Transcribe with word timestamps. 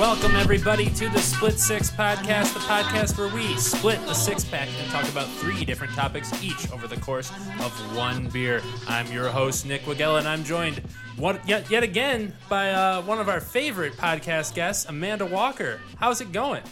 Welcome, 0.00 0.34
everybody, 0.34 0.88
to 0.94 1.10
the 1.10 1.18
Split 1.18 1.58
Six 1.58 1.90
Podcast, 1.90 2.54
the 2.54 2.60
podcast 2.60 3.18
where 3.18 3.28
we 3.28 3.54
split 3.58 4.00
the 4.06 4.14
six 4.14 4.42
pack 4.46 4.66
and 4.80 4.90
talk 4.90 5.06
about 5.10 5.28
three 5.28 5.62
different 5.62 5.92
topics 5.92 6.32
each 6.42 6.72
over 6.72 6.86
the 6.86 6.96
course 6.96 7.30
of 7.60 7.70
one 7.94 8.26
beer. 8.30 8.62
I'm 8.88 9.12
your 9.12 9.28
host, 9.28 9.66
Nick 9.66 9.82
Wagella, 9.82 10.20
and 10.20 10.26
I'm 10.26 10.42
joined 10.42 10.78
one, 11.18 11.38
yet, 11.46 11.70
yet 11.70 11.82
again 11.82 12.32
by 12.48 12.72
uh, 12.72 13.02
one 13.02 13.20
of 13.20 13.28
our 13.28 13.42
favorite 13.42 13.92
podcast 13.92 14.54
guests, 14.54 14.86
Amanda 14.86 15.26
Walker. 15.26 15.78
How's 15.96 16.22
it 16.22 16.32
going? 16.32 16.62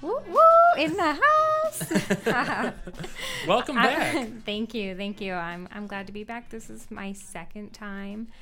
Woo 0.00 0.18
woo 0.26 0.82
in 0.82 0.96
the 0.96 1.18
house. 1.22 1.92
Welcome 3.46 3.76
back. 3.76 4.16
I- 4.16 4.24
thank 4.44 4.74
you, 4.74 4.96
thank 4.96 5.20
you. 5.20 5.34
I'm 5.34 5.68
I'm 5.70 5.86
glad 5.86 6.08
to 6.08 6.12
be 6.12 6.24
back. 6.24 6.50
This 6.50 6.70
is 6.70 6.90
my 6.90 7.12
second 7.12 7.72
time. 7.72 8.32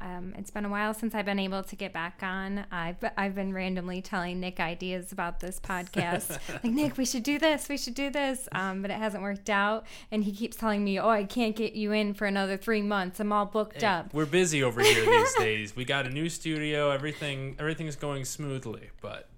Um, 0.00 0.34
it's 0.36 0.50
been 0.50 0.64
a 0.64 0.68
while 0.68 0.92
since 0.94 1.14
I've 1.14 1.24
been 1.24 1.38
able 1.38 1.62
to 1.62 1.76
get 1.76 1.92
back 1.92 2.20
on. 2.22 2.64
I've 2.70 2.96
I've 3.16 3.34
been 3.34 3.52
randomly 3.52 4.02
telling 4.02 4.40
Nick 4.40 4.60
ideas 4.60 5.12
about 5.12 5.40
this 5.40 5.58
podcast. 5.58 6.38
like 6.62 6.64
Nick, 6.72 6.96
we 6.98 7.04
should 7.06 7.22
do 7.22 7.38
this. 7.38 7.68
We 7.68 7.78
should 7.78 7.94
do 7.94 8.10
this. 8.10 8.48
Um, 8.52 8.82
but 8.82 8.90
it 8.90 8.98
hasn't 8.98 9.22
worked 9.22 9.48
out, 9.50 9.86
and 10.10 10.24
he 10.24 10.32
keeps 10.32 10.56
telling 10.56 10.84
me, 10.84 10.98
"Oh, 10.98 11.08
I 11.08 11.24
can't 11.24 11.56
get 11.56 11.72
you 11.74 11.92
in 11.92 12.14
for 12.14 12.26
another 12.26 12.56
three 12.56 12.82
months. 12.82 13.20
I'm 13.20 13.32
all 13.32 13.46
booked 13.46 13.80
Hey, 13.80 13.86
up." 13.86 14.12
We're 14.12 14.26
busy 14.26 14.62
over 14.62 14.80
here 14.82 15.04
these 15.04 15.34
days. 15.38 15.74
We 15.76 15.84
got 15.84 16.06
a 16.06 16.10
new 16.10 16.28
studio. 16.28 16.90
Everything 16.90 17.56
everything's 17.58 17.96
going 17.96 18.24
smoothly, 18.26 18.90
but 19.00 19.28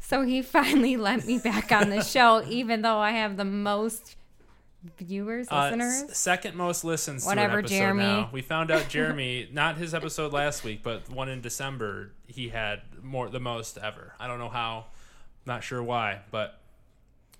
So 0.00 0.22
he 0.22 0.40
finally 0.42 0.96
let 0.96 1.26
me 1.26 1.38
back 1.38 1.70
on 1.72 1.90
the 1.90 2.02
show, 2.02 2.42
even 2.48 2.82
though 2.82 2.98
I 2.98 3.10
have 3.12 3.36
the 3.36 3.44
most 3.44 4.16
viewers, 4.98 5.46
Uh, 5.50 5.64
listeners. 5.64 6.10
s- 6.10 6.18
second 6.18 6.56
most 6.56 6.84
listens 6.84 7.24
Whatever, 7.26 7.54
to 7.54 7.58
an 7.58 7.64
episode 7.64 7.76
Jeremy. 7.76 8.02
now. 8.02 8.30
We 8.32 8.42
found 8.42 8.70
out 8.70 8.88
Jeremy, 8.88 9.48
not 9.52 9.76
his 9.76 9.94
episode 9.94 10.32
last 10.32 10.64
week, 10.64 10.82
but 10.82 11.08
one 11.10 11.28
in 11.28 11.40
December, 11.40 12.12
he 12.26 12.48
had 12.48 12.80
more 13.02 13.28
the 13.28 13.40
most 13.40 13.76
ever. 13.78 14.14
I 14.18 14.26
don't 14.26 14.38
know 14.38 14.48
how, 14.48 14.86
not 15.46 15.62
sure 15.64 15.82
why, 15.82 16.20
but 16.30 16.58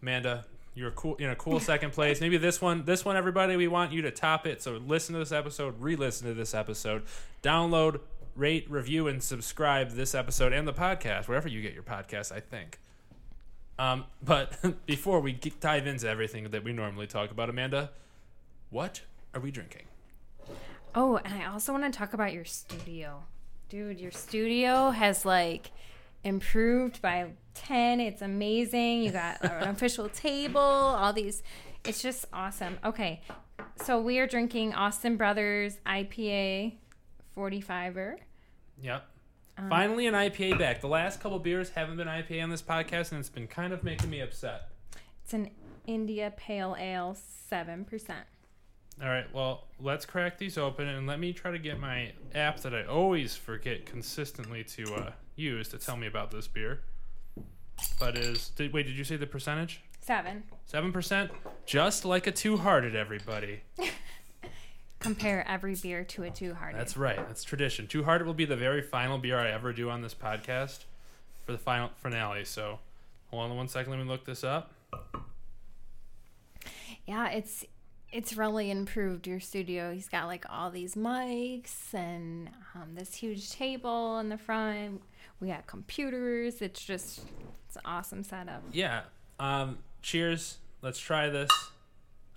Amanda, 0.02 0.44
you're 0.74 0.90
cool 0.92 1.16
in 1.16 1.30
a 1.30 1.36
cool 1.36 1.60
second 1.72 1.92
place. 1.92 2.20
Maybe 2.20 2.36
this 2.36 2.60
one, 2.60 2.84
this 2.84 3.04
one, 3.04 3.16
everybody, 3.16 3.56
we 3.56 3.68
want 3.68 3.92
you 3.92 4.02
to 4.02 4.10
top 4.10 4.46
it. 4.46 4.62
So 4.62 4.72
listen 4.76 5.14
to 5.14 5.18
this 5.18 5.32
episode, 5.32 5.80
re-listen 5.80 6.26
to 6.28 6.34
this 6.34 6.54
episode, 6.54 7.02
download, 7.42 8.00
rate, 8.36 8.70
review, 8.70 9.08
and 9.08 9.22
subscribe 9.22 9.90
this 9.90 10.14
episode 10.14 10.52
and 10.52 10.66
the 10.68 10.72
podcast 10.72 11.26
wherever 11.28 11.48
you 11.48 11.60
get 11.62 11.74
your 11.74 11.82
podcast. 11.82 12.32
I 12.32 12.40
think. 12.40 12.78
Um, 13.80 14.04
but 14.22 14.58
before 14.86 15.20
we 15.20 15.32
dive 15.32 15.86
into 15.86 16.06
everything 16.06 16.50
that 16.50 16.62
we 16.62 16.72
normally 16.74 17.06
talk 17.06 17.30
about, 17.30 17.48
Amanda, 17.48 17.90
what 18.68 19.00
are 19.34 19.40
we 19.40 19.50
drinking? 19.50 19.84
Oh, 20.94 21.16
and 21.16 21.42
I 21.42 21.46
also 21.46 21.72
want 21.72 21.90
to 21.90 21.98
talk 21.98 22.12
about 22.12 22.34
your 22.34 22.44
studio. 22.44 23.22
Dude, 23.70 23.98
your 23.98 24.10
studio 24.10 24.90
has 24.90 25.24
like 25.24 25.70
improved 26.24 27.00
by 27.00 27.28
10. 27.54 28.00
It's 28.00 28.20
amazing. 28.20 29.02
You 29.02 29.12
got 29.12 29.42
an 29.42 29.68
official 29.70 30.10
table, 30.10 30.60
all 30.60 31.14
these. 31.14 31.42
It's 31.82 32.02
just 32.02 32.26
awesome. 32.34 32.78
Okay. 32.84 33.22
So 33.76 33.98
we 33.98 34.18
are 34.18 34.26
drinking 34.26 34.74
Austin 34.74 35.16
Brothers 35.16 35.78
IPA 35.86 36.74
45er. 37.34 38.16
Yep. 38.82 39.09
Um, 39.60 39.68
Finally, 39.68 40.06
an 40.06 40.14
IPA 40.14 40.58
back. 40.58 40.80
The 40.80 40.88
last 40.88 41.20
couple 41.20 41.38
beers 41.38 41.70
haven't 41.70 41.96
been 41.96 42.08
IPA 42.08 42.42
on 42.42 42.50
this 42.50 42.62
podcast, 42.62 43.10
and 43.12 43.20
it's 43.20 43.28
been 43.28 43.46
kind 43.46 43.72
of 43.72 43.84
making 43.84 44.08
me 44.08 44.20
upset. 44.20 44.70
It's 45.24 45.34
an 45.34 45.50
India 45.86 46.32
Pale 46.36 46.76
Ale 46.78 47.16
7%. 47.50 48.14
All 49.02 49.08
right, 49.08 49.32
well, 49.34 49.66
let's 49.78 50.04
crack 50.06 50.38
these 50.38 50.56
open, 50.58 50.86
and 50.88 51.06
let 51.06 51.20
me 51.20 51.32
try 51.32 51.50
to 51.50 51.58
get 51.58 51.78
my 51.78 52.12
app 52.34 52.60
that 52.60 52.74
I 52.74 52.84
always 52.84 53.36
forget 53.36 53.86
consistently 53.86 54.64
to 54.64 54.94
uh, 54.94 55.12
use 55.36 55.68
to 55.68 55.78
tell 55.78 55.96
me 55.96 56.06
about 56.06 56.30
this 56.30 56.46
beer. 56.46 56.80
But 57.98 58.16
is 58.16 58.50
did, 58.50 58.72
wait? 58.72 58.86
Did 58.86 58.96
you 58.96 59.04
say 59.04 59.16
the 59.16 59.26
percentage? 59.26 59.82
7. 60.02 60.42
Seven 60.66 60.92
percent, 60.92 61.30
just 61.66 62.04
like 62.04 62.26
a 62.26 62.32
two-hearted. 62.32 62.94
Everybody. 62.96 63.60
Compare 65.00 65.46
every 65.48 65.74
beer 65.74 66.04
to 66.04 66.22
a 66.24 66.30
two 66.30 66.54
hearted. 66.54 66.78
That's 66.78 66.96
right. 66.96 67.16
That's 67.16 67.42
tradition. 67.42 67.86
Two 67.86 68.04
Hearted 68.04 68.26
will 68.26 68.34
be 68.34 68.44
the 68.44 68.56
very 68.56 68.82
final 68.82 69.18
beer 69.18 69.38
I 69.38 69.50
ever 69.50 69.72
do 69.72 69.90
on 69.90 70.02
this 70.02 70.14
podcast 70.14 70.84
for 71.46 71.52
the 71.52 71.58
final 71.58 71.90
finale. 71.96 72.44
So, 72.44 72.78
hold 73.30 73.50
on 73.50 73.56
one 73.56 73.66
second. 73.68 73.90
Let 73.92 73.98
me 74.02 74.08
look 74.08 74.24
this 74.26 74.44
up. 74.44 74.72
yeah 77.06 77.28
it's 77.30 77.64
it's 78.12 78.36
really 78.36 78.70
improved 78.70 79.26
your 79.26 79.40
studio 79.40 79.92
he's 79.92 80.08
got 80.08 80.26
like 80.26 80.44
all 80.50 80.70
these 80.70 80.94
mics 80.96 81.94
and 81.94 82.50
um, 82.74 82.94
this 82.94 83.14
huge 83.14 83.50
table 83.50 84.18
in 84.18 84.28
the 84.28 84.36
front 84.36 85.00
we 85.40 85.48
got 85.48 85.66
computers 85.66 86.60
it's 86.60 86.84
just 86.84 87.20
it's 87.66 87.76
an 87.76 87.82
awesome 87.84 88.22
setup 88.22 88.62
Yeah. 88.72 89.02
Um. 89.38 89.78
Cheers. 90.02 90.58
Let's 90.82 90.98
try 90.98 91.28
this. 91.30 91.50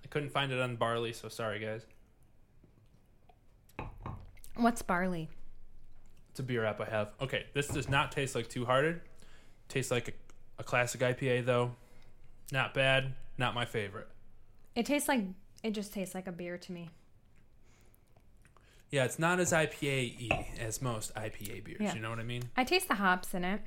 I 0.02 0.06
couldn't 0.08 0.30
find 0.30 0.52
it 0.52 0.60
on 0.60 0.76
barley, 0.76 1.12
so 1.12 1.28
sorry, 1.28 1.58
guys. 1.58 1.82
What's 4.56 4.82
barley 4.82 5.28
It's 6.30 6.40
a 6.40 6.42
beer 6.42 6.64
app 6.64 6.80
I 6.80 6.84
have. 6.86 7.12
Okay, 7.20 7.46
this 7.54 7.68
does 7.68 7.88
not 7.88 8.12
taste 8.12 8.34
like 8.34 8.48
Two 8.48 8.64
Hearted. 8.64 9.00
Tastes 9.68 9.90
like 9.90 10.08
a, 10.08 10.12
a 10.58 10.64
classic 10.64 11.00
IPA 11.00 11.44
though. 11.46 11.72
Not 12.52 12.74
bad. 12.74 13.14
Not 13.38 13.54
my 13.54 13.64
favorite. 13.64 14.08
it 14.74 14.86
tastes 14.86 15.08
like 15.08 15.22
it 15.62 15.72
just 15.72 15.92
tastes 15.92 16.14
like 16.14 16.26
a 16.26 16.32
beer 16.32 16.58
to 16.58 16.72
me 16.72 16.90
Yeah, 18.90 19.04
it's 19.04 19.18
not 19.18 19.40
as 19.40 19.52
IPA 19.52 20.30
y 20.30 20.46
as 20.60 20.80
most 20.82 21.14
IPA 21.14 21.64
beers. 21.64 21.78
Yeah. 21.80 21.94
You 21.94 22.00
know 22.00 22.10
what 22.10 22.18
I 22.20 22.24
mean? 22.24 22.42
i 22.56 22.64
taste 22.64 22.88
the 22.88 22.94
hops 22.96 23.34
in 23.34 23.44
it 23.44 23.60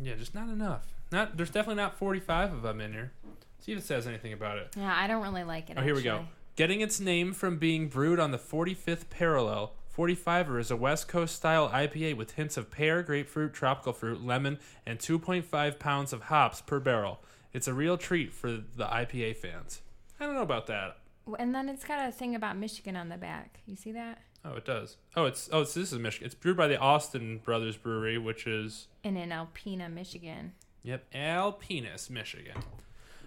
Yeah, 0.00 0.14
just 0.14 0.34
not 0.34 0.48
enough. 0.48 0.86
Not 1.10 1.36
there's 1.36 1.50
definitely 1.50 1.82
not 1.82 1.98
45 1.98 2.52
of 2.52 2.62
them 2.62 2.80
in 2.80 2.92
here. 2.92 3.12
See 3.60 3.72
if 3.72 3.78
it 3.78 3.84
says 3.84 4.06
anything 4.06 4.32
about 4.32 4.58
it. 4.58 4.74
yeah 4.76 4.94
i 4.96 5.06
don't 5.08 5.22
really 5.22 5.42
like 5.44 5.68
it 5.70 5.76
Oh, 5.78 5.82
here 5.82 5.94
we 5.94 6.02
go. 6.02 6.26
Getting 6.56 6.80
its 6.80 6.98
name 7.00 7.32
from 7.32 7.56
being 7.58 7.88
brewed 7.88 8.18
on 8.18 8.30
the 8.32 8.38
45th 8.38 9.08
parallel, 9.10 9.74
45er 9.98 10.60
is 10.60 10.70
a 10.70 10.76
West 10.76 11.08
Coast 11.08 11.34
style 11.34 11.68
IPA 11.70 12.16
with 12.16 12.32
hints 12.32 12.56
of 12.56 12.70
pear, 12.70 13.02
grapefruit, 13.02 13.52
tropical 13.52 13.92
fruit, 13.92 14.24
lemon, 14.24 14.60
and 14.86 15.00
2.5 15.00 15.78
pounds 15.80 16.12
of 16.12 16.22
hops 16.24 16.60
per 16.60 16.78
barrel. 16.78 17.18
It's 17.52 17.66
a 17.66 17.74
real 17.74 17.98
treat 17.98 18.32
for 18.32 18.52
the 18.52 18.84
IPA 18.84 19.38
fans. 19.38 19.80
I 20.20 20.26
don't 20.26 20.36
know 20.36 20.42
about 20.42 20.68
that. 20.68 20.98
and 21.40 21.52
then 21.52 21.68
it's 21.68 21.84
got 21.84 22.08
a 22.08 22.12
thing 22.12 22.34
about 22.34 22.56
michigan 22.56 22.96
on 22.96 23.08
the 23.10 23.16
back 23.18 23.60
you 23.66 23.76
see 23.76 23.92
that 23.92 24.22
Oh, 24.44 24.54
it 24.54 24.64
does. 24.64 24.96
Oh, 25.16 25.24
it's 25.24 25.50
oh, 25.52 25.62
it's, 25.62 25.74
this 25.74 25.92
is 25.92 25.98
Michigan. 25.98 26.26
It's 26.26 26.34
brewed 26.34 26.56
by 26.56 26.68
the 26.68 26.78
Austin 26.78 27.38
Brothers 27.44 27.76
Brewery, 27.76 28.18
which 28.18 28.46
is 28.46 28.86
and 29.02 29.18
in 29.18 29.30
alpena 29.30 29.92
michigan 29.92 30.52
Yep, 30.84 31.04
Alpinus, 31.12 32.08
Michigan. 32.08 32.54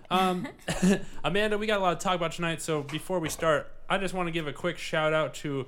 Um, 0.09 0.47
Amanda, 1.23 1.57
we 1.57 1.67
got 1.67 1.79
a 1.79 1.81
lot 1.81 1.99
to 1.99 2.03
talk 2.03 2.15
about 2.15 2.31
tonight. 2.31 2.61
So 2.61 2.81
before 2.83 3.19
we 3.19 3.27
start, 3.27 3.69
I 3.89 3.97
just 3.97 4.13
want 4.13 4.27
to 4.27 4.31
give 4.31 4.47
a 4.47 4.53
quick 4.53 4.77
shout 4.77 5.13
out 5.13 5.33
to 5.35 5.67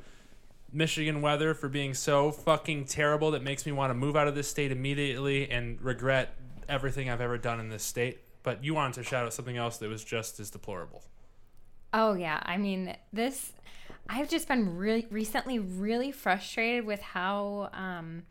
Michigan 0.73 1.21
weather 1.21 1.53
for 1.53 1.69
being 1.69 1.93
so 1.93 2.31
fucking 2.31 2.85
terrible 2.85 3.31
that 3.31 3.43
makes 3.43 3.65
me 3.65 3.71
want 3.71 3.91
to 3.91 3.93
move 3.93 4.15
out 4.15 4.27
of 4.27 4.35
this 4.35 4.47
state 4.47 4.71
immediately 4.71 5.49
and 5.49 5.81
regret 5.81 6.35
everything 6.67 7.09
I've 7.09 7.21
ever 7.21 7.37
done 7.37 7.59
in 7.59 7.69
this 7.69 7.83
state. 7.83 8.19
But 8.41 8.63
you 8.63 8.73
wanted 8.73 8.95
to 8.95 9.03
shout 9.03 9.25
out 9.25 9.33
something 9.33 9.57
else 9.57 9.77
that 9.77 9.89
was 9.89 10.03
just 10.03 10.39
as 10.39 10.49
deplorable. 10.49 11.03
Oh 11.93 12.13
yeah, 12.13 12.39
I 12.43 12.57
mean 12.57 12.95
this. 13.13 13.53
I've 14.09 14.29
just 14.29 14.47
been 14.47 14.75
really 14.75 15.07
recently 15.09 15.59
really 15.59 16.11
frustrated 16.11 16.85
with 16.85 17.01
how 17.01 17.69
um, 17.73 18.23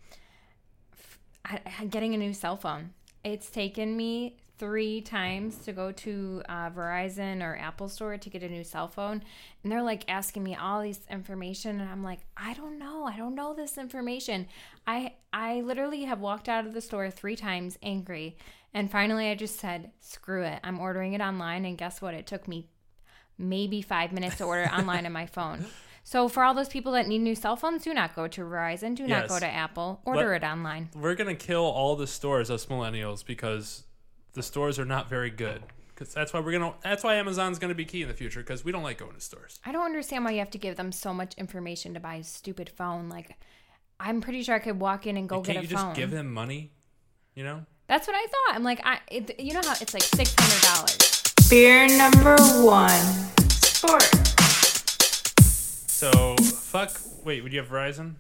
getting 1.89 2.15
a 2.15 2.19
new 2.19 2.35
cell 2.35 2.57
phone. 2.57 2.91
It's 3.25 3.51
taken 3.51 3.97
me 3.97 4.37
three 4.59 5.01
times 5.01 5.57
to 5.65 5.73
go 5.73 5.91
to 5.91 6.43
uh, 6.49 6.71
Verizon 6.71 7.43
or 7.43 7.57
Apple 7.57 7.89
Store 7.89 8.17
to 8.17 8.31
get 8.31 8.43
a 8.43 8.49
new 8.49 8.63
cell 8.65 8.87
phone, 8.89 9.23
and 9.63 9.73
they're 9.73 9.83
like 9.83 10.05
asking 10.09 10.45
me 10.45 10.55
all 10.55 10.83
this 10.83 11.01
information, 11.11 11.81
and 11.81 11.91
I'm 11.91 12.05
like, 12.05 12.21
I 12.37 12.55
don't 12.55 12.79
know, 12.79 13.05
I 13.05 13.17
don't 13.17 13.35
know 13.35 13.55
this 13.55 13.77
information. 13.79 14.47
I 14.87 15.15
I 15.33 15.63
literally 15.63 16.05
have 16.05 16.21
walked 16.21 16.49
out 16.49 16.67
of 16.67 16.75
the 16.75 16.81
store 16.81 17.11
three 17.11 17.37
times 17.37 17.79
angry, 17.83 18.37
and 18.73 18.91
finally 18.91 19.29
I 19.31 19.35
just 19.35 19.59
said, 19.59 19.91
screw 20.01 20.43
it, 20.45 20.61
I'm 20.63 20.79
ordering 20.79 21.15
it 21.15 21.21
online, 21.21 21.65
and 21.65 21.77
guess 21.77 22.01
what? 22.01 22.15
It 22.15 22.27
took 22.27 22.47
me 22.47 22.69
maybe 23.39 23.83
five 23.83 24.13
minutes 24.13 24.37
to 24.39 24.45
order 24.45 24.71
online 24.73 25.07
on 25.07 25.13
my 25.13 25.27
phone. 25.27 25.65
So 26.05 26.29
for 26.29 26.43
all 26.43 26.53
those 26.55 26.69
people 26.69 26.93
that 26.93 27.07
need 27.07 27.19
new 27.21 27.35
cell 27.37 27.55
phones, 27.57 27.85
do 27.85 27.95
not 27.95 28.15
go 28.17 28.27
to 28.29 28.41
Verizon, 28.43 28.95
do 28.97 29.07
not 29.07 29.23
Yes. 29.23 29.29
go 29.31 29.39
to 29.39 29.47
Apple, 29.47 30.01
order 30.05 30.31
Let- 30.33 30.43
it 30.43 30.47
online. 30.47 30.91
We're 30.95 31.15
gonna 31.15 31.35
kill 31.37 31.65
all 31.65 31.97
the 31.97 32.07
stores 32.09 32.51
us 32.51 32.67
millennials 32.67 33.25
because 33.25 33.85
the 34.35 34.43
stores 34.43 34.79
are 34.79 34.85
not 34.85 35.09
very 35.09 35.31
good. 35.31 35.63
Because 35.95 36.15
that's 36.15 36.33
why 36.33 36.41
we're 36.41 36.53
gonna. 36.53 36.75
That's 36.83 37.05
why 37.05 37.15
Amazon's 37.17 37.59
gonna 37.59 37.75
be 37.75 37.85
key 37.85 38.03
in 38.03 38.09
the 38.09 38.15
future. 38.15 38.41
Because 38.41 38.65
we 38.65 38.73
don't 38.73 38.83
like 38.83 38.99
going 38.99 39.15
to 39.15 39.21
stores. 39.21 39.61
I 39.65 39.73
don't 39.73 39.85
understand 39.85 40.25
why 40.25 40.33
you 40.33 40.39
have 40.39 40.51
to 40.51 40.59
give 40.59 40.77
them 40.77 40.91
so 40.91 41.13
much 41.13 41.35
information 41.35 41.95
to 41.95 42.01
buy 42.01 42.17
a 42.17 42.25
stupid 42.25 42.71
phone. 42.71 43.09
Like, 43.09 43.37
I'm 44.01 44.21
pretty 44.21 44.43
sure 44.43 44.55
I 44.55 44.59
could 44.59 44.81
walk 44.81 45.07
in 45.07 45.17
and 45.17 45.29
go 45.29 45.37
Can't 45.37 45.47
get 45.47 45.57
a 45.59 45.63
you 45.63 45.69
just 45.69 45.85
phone. 45.85 45.95
give 45.95 46.11
them 46.11 46.33
money? 46.33 46.73
You 47.35 47.45
know. 47.45 47.67
That's 47.89 48.07
what 48.07 48.17
I 48.17 48.27
thought. 48.27 48.57
I'm 48.57 48.65
like, 48.65 48.81
I, 48.85 49.01
it, 49.11 49.39
you 49.39 49.53
know 49.53 49.61
how 49.63 49.75
it's 49.81 49.93
like 49.93 50.03
six 50.03 50.35
hundred 50.39 50.63
dollars. 50.63 51.23
Beer 51.51 51.87
number 51.99 52.37
one. 52.65 52.91
Sport. 53.51 54.03
So 55.89 56.37
fuck. 56.37 56.99
Wait, 57.25 57.43
would 57.43 57.53
you 57.53 57.61
have 57.61 57.69
Verizon? 57.69 58.15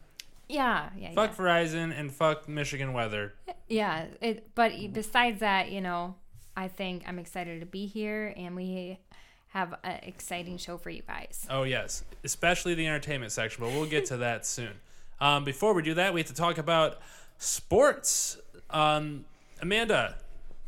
Yeah, 0.52 0.90
yeah, 0.96 1.12
Fuck 1.14 1.30
yeah. 1.30 1.44
Verizon 1.44 1.98
and 1.98 2.12
fuck 2.12 2.48
Michigan 2.48 2.92
weather. 2.92 3.34
Yeah, 3.68 4.06
it, 4.20 4.54
but 4.54 4.72
besides 4.92 5.40
that, 5.40 5.72
you 5.72 5.80
know, 5.80 6.14
I 6.56 6.68
think 6.68 7.04
I'm 7.06 7.18
excited 7.18 7.60
to 7.60 7.66
be 7.66 7.86
here, 7.86 8.34
and 8.36 8.54
we 8.54 8.98
have 9.48 9.74
an 9.82 10.00
exciting 10.02 10.58
show 10.58 10.76
for 10.76 10.90
you 10.90 11.02
guys. 11.06 11.46
Oh 11.48 11.62
yes, 11.62 12.04
especially 12.24 12.74
the 12.74 12.86
entertainment 12.86 13.32
section, 13.32 13.64
but 13.64 13.72
we'll 13.72 13.86
get 13.86 14.06
to 14.06 14.18
that 14.18 14.46
soon. 14.46 14.72
Um, 15.20 15.44
before 15.44 15.72
we 15.72 15.82
do 15.82 15.94
that, 15.94 16.12
we 16.12 16.20
have 16.20 16.28
to 16.28 16.34
talk 16.34 16.58
about 16.58 16.98
sports. 17.38 18.38
Um, 18.70 19.24
Amanda, 19.60 20.16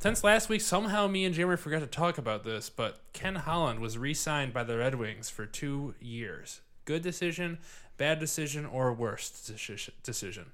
since 0.01 0.23
last 0.23 0.49
week, 0.49 0.61
somehow 0.61 1.09
me 1.09 1.25
and 1.25 1.35
Jeremy 1.35 1.57
forgot 1.57 1.81
to 1.81 1.87
talk 1.87 2.19
about 2.19 2.45
this, 2.45 2.71
but 2.71 3.01
Ken 3.13 3.37
Holland 3.37 3.81
was 3.81 3.99
re-signed 3.99 4.53
by 4.53 4.63
the 4.63 4.77
Red 4.79 4.95
Wings 4.95 5.31
for 5.31 5.47
two 5.47 5.95
years. 6.01 6.61
Good 6.85 7.03
decision, 7.03 7.59
bad 7.97 8.19
decision, 8.19 8.67
or 8.67 8.93
worst 8.93 9.53
deci- 9.53 9.91
decision? 10.03 10.47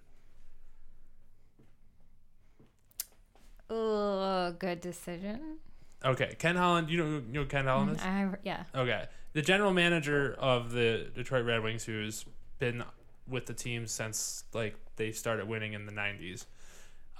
Oh, 3.69 4.55
good 4.59 4.81
decision. 4.81 5.59
Okay, 6.05 6.35
Ken 6.39 6.57
Holland. 6.57 6.91
You 6.91 6.99
know, 6.99 7.05
you 7.05 7.23
know 7.33 7.41
who 7.43 7.47
Ken 7.47 7.67
Holland 7.67 7.97
is. 7.97 8.03
I, 8.03 8.29
yeah. 8.43 8.65
Okay. 8.75 9.05
The 9.33 9.43
general 9.43 9.73
manager 9.73 10.35
of 10.39 10.73
the 10.73 11.09
Detroit 11.15 11.45
Red 11.45 11.63
Wings, 11.63 11.85
who's 11.85 12.25
been 12.59 12.83
with 13.29 13.47
the 13.47 13.55
team 13.55 13.87
since 13.87 14.45
like 14.53 14.75
they 14.97 15.13
started 15.13 15.47
winning 15.47 15.73
in 15.73 15.87
the 15.87 15.93
90s. 15.93 16.47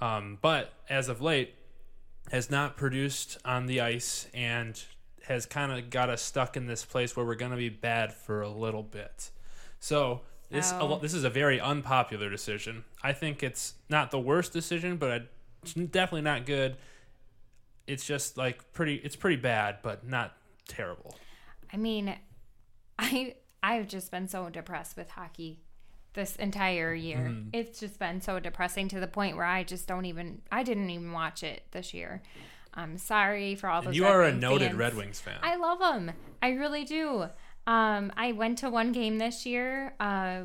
Um, 0.01 0.39
but 0.41 0.73
as 0.89 1.07
of 1.07 1.21
late, 1.21 1.55
has 2.31 2.49
not 2.49 2.75
produced 2.75 3.37
on 3.45 3.65
the 3.65 3.81
ice 3.81 4.27
and 4.33 4.81
has 5.25 5.45
kind 5.45 5.71
of 5.71 5.89
got 5.89 6.09
us 6.09 6.21
stuck 6.21 6.57
in 6.57 6.67
this 6.67 6.83
place 6.83 7.15
where 7.15 7.25
we're 7.25 7.35
going 7.35 7.51
to 7.51 7.57
be 7.57 7.69
bad 7.69 8.13
for 8.13 8.41
a 8.41 8.49
little 8.49 8.83
bit. 8.83 9.29
So 9.81 10.21
this 10.49 10.71
Oh. 10.71 10.99
this 10.99 11.13
is 11.13 11.25
a 11.25 11.29
very 11.29 11.59
unpopular 11.59 12.29
decision. 12.29 12.85
I 13.03 13.11
think 13.11 13.43
it's 13.43 13.73
not 13.89 14.11
the 14.11 14.19
worst 14.19 14.53
decision, 14.53 14.95
but 14.95 15.29
it's 15.63 15.73
definitely 15.73 16.21
not 16.21 16.45
good. 16.45 16.77
It's 17.87 18.05
just 18.05 18.37
like 18.37 18.71
pretty. 18.71 18.95
It's 18.95 19.15
pretty 19.17 19.35
bad, 19.41 19.79
but 19.81 20.07
not 20.07 20.37
terrible. 20.67 21.17
I 21.73 21.77
mean, 21.77 22.15
I 22.99 23.35
I've 23.61 23.87
just 23.87 24.11
been 24.11 24.27
so 24.27 24.49
depressed 24.49 24.95
with 24.95 25.09
hockey 25.09 25.59
this 26.13 26.35
entire 26.35 26.93
year. 26.93 27.29
Mm-hmm. 27.29 27.49
It's 27.53 27.79
just 27.79 27.97
been 27.97 28.21
so 28.21 28.39
depressing 28.39 28.87
to 28.89 28.99
the 28.99 29.07
point 29.07 29.35
where 29.35 29.45
I 29.45 29.63
just 29.63 29.87
don't 29.87 30.05
even 30.05 30.41
I 30.51 30.63
didn't 30.63 30.89
even 30.89 31.11
watch 31.11 31.43
it 31.43 31.63
this 31.71 31.93
year. 31.93 32.21
I'm 32.73 32.97
sorry 32.97 33.55
for 33.55 33.67
all 33.67 33.81
those. 33.81 33.87
And 33.87 33.95
you 33.95 34.03
Red 34.03 34.11
are 34.11 34.23
a 34.23 34.33
noted 34.33 34.67
fans. 34.67 34.77
Red 34.77 34.95
Wings 34.95 35.19
fan. 35.19 35.39
I 35.43 35.55
love 35.57 35.79
them. 35.79 36.11
I 36.41 36.51
really 36.51 36.85
do. 36.85 37.25
Um, 37.67 38.11
I 38.17 38.31
went 38.31 38.59
to 38.59 38.69
one 38.69 38.91
game 38.91 39.17
this 39.17 39.45
year, 39.45 39.93
uh, 39.99 40.41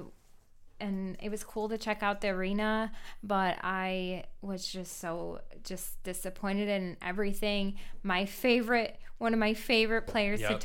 and 0.78 1.16
it 1.22 1.30
was 1.30 1.42
cool 1.42 1.68
to 1.70 1.78
check 1.78 2.02
out 2.02 2.20
the 2.20 2.28
arena, 2.28 2.92
but 3.22 3.56
I 3.62 4.24
was 4.42 4.66
just 4.66 4.98
so 5.00 5.40
just 5.64 6.02
disappointed 6.02 6.68
in 6.68 6.96
everything. 7.00 7.76
My 8.02 8.26
favorite, 8.26 8.98
one 9.18 9.32
of 9.32 9.38
my 9.40 9.54
favorite 9.54 10.06
players, 10.06 10.40
Yep. 10.40 10.62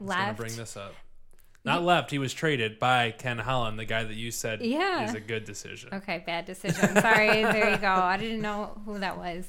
Left. 0.00 0.38
bring 0.38 0.56
this 0.56 0.76
up. 0.76 0.94
Not 1.62 1.82
left. 1.82 2.10
He 2.10 2.18
was 2.18 2.32
traded 2.32 2.78
by 2.78 3.10
Ken 3.10 3.36
Holland, 3.38 3.78
the 3.78 3.84
guy 3.84 4.02
that 4.02 4.16
you 4.16 4.30
said 4.30 4.62
Yeah. 4.62 5.04
is 5.04 5.14
a 5.14 5.20
good 5.20 5.44
decision. 5.44 5.90
Okay, 5.92 6.22
bad 6.24 6.46
decision. 6.46 6.96
Sorry. 6.96 7.26
there 7.42 7.70
you 7.70 7.76
go. 7.76 7.88
I 7.92 8.16
didn't 8.16 8.40
know 8.40 8.80
who 8.86 8.98
that 9.00 9.18
was. 9.18 9.46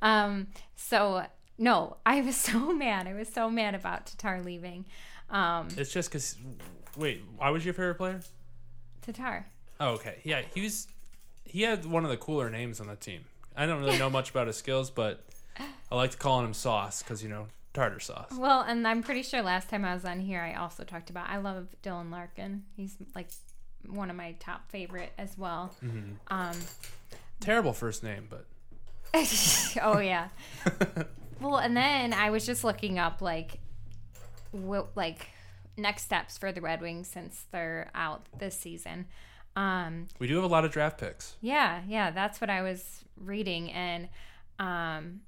Um, 0.00 0.46
so 0.74 1.26
no, 1.58 1.98
I 2.06 2.22
was 2.22 2.34
so 2.48 2.72
mad. 2.72 3.06
I 3.06 3.12
was 3.12 3.28
so 3.28 3.50
mad 3.50 3.74
about 3.74 4.06
Tatar 4.06 4.40
leaving. 4.42 4.86
Um, 5.30 5.68
It's 5.76 5.92
just 5.92 6.10
because. 6.10 6.36
Wait, 6.96 7.22
why 7.36 7.50
was 7.50 7.64
your 7.64 7.74
favorite 7.74 7.94
player? 7.96 8.20
Tatar. 9.02 9.46
Oh, 9.78 9.90
okay. 9.90 10.18
Yeah, 10.24 10.42
he 10.54 10.62
was. 10.62 10.88
He 11.44 11.62
had 11.62 11.84
one 11.86 12.04
of 12.04 12.10
the 12.10 12.16
cooler 12.16 12.50
names 12.50 12.80
on 12.80 12.86
the 12.86 12.96
team. 12.96 13.22
I 13.56 13.66
don't 13.66 13.80
really 13.80 13.98
know 13.98 14.10
much 14.10 14.30
about 14.30 14.46
his 14.46 14.56
skills, 14.56 14.90
but 14.90 15.24
I 15.90 15.94
like 15.94 16.12
to 16.12 16.16
call 16.16 16.44
him 16.44 16.54
Sauce 16.54 17.02
because 17.02 17.22
you 17.22 17.28
know 17.28 17.46
tartar 17.72 18.00
sauce. 18.00 18.32
Well, 18.36 18.62
and 18.62 18.86
I'm 18.86 19.02
pretty 19.02 19.22
sure 19.22 19.42
last 19.42 19.68
time 19.68 19.84
I 19.84 19.94
was 19.94 20.04
on 20.04 20.20
here, 20.20 20.40
I 20.40 20.54
also 20.54 20.84
talked 20.84 21.10
about 21.10 21.28
I 21.28 21.38
love 21.38 21.68
Dylan 21.82 22.10
Larkin. 22.10 22.64
He's 22.76 22.96
like 23.14 23.28
one 23.86 24.10
of 24.10 24.16
my 24.16 24.32
top 24.40 24.70
favorite 24.70 25.12
as 25.18 25.36
well. 25.38 25.74
Mm-hmm. 25.84 26.12
Um, 26.28 26.56
Terrible 27.40 27.72
first 27.72 28.02
name, 28.02 28.28
but 28.28 28.46
oh 29.82 29.98
yeah. 29.98 30.28
well, 31.40 31.56
and 31.56 31.76
then 31.76 32.12
I 32.12 32.30
was 32.30 32.44
just 32.46 32.64
looking 32.64 32.98
up 32.98 33.22
like, 33.22 33.58
what 34.52 34.96
like 34.96 35.28
next 35.76 36.02
steps 36.04 36.36
for 36.38 36.52
the 36.52 36.60
Red 36.60 36.80
Wings 36.82 37.08
since 37.08 37.46
they're 37.52 37.90
out 37.94 38.26
this 38.38 38.58
season. 38.58 39.06
Um, 39.56 40.06
we 40.18 40.26
do 40.28 40.36
have 40.36 40.44
a 40.44 40.48
lot 40.48 40.64
of 40.64 40.70
draft 40.70 40.98
picks. 40.98 41.36
yeah, 41.40 41.82
yeah, 41.88 42.10
that's 42.10 42.40
what 42.40 42.50
I 42.50 42.62
was 42.62 43.04
reading, 43.16 43.70
and 43.72 44.08
um, 44.58 45.20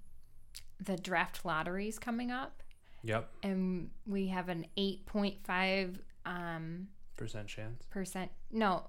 the 0.84 0.96
draft 0.96 1.44
lottery 1.44 1.88
is 1.88 1.98
coming 1.98 2.30
up, 2.30 2.62
Yep, 3.02 3.28
and 3.42 3.90
we 4.06 4.28
have 4.28 4.48
an 4.48 4.66
eight 4.76 5.06
point 5.06 5.36
five 5.44 5.98
um 6.24 6.86
percent 7.16 7.48
chance. 7.48 7.82
percent. 7.90 8.30
No, 8.52 8.86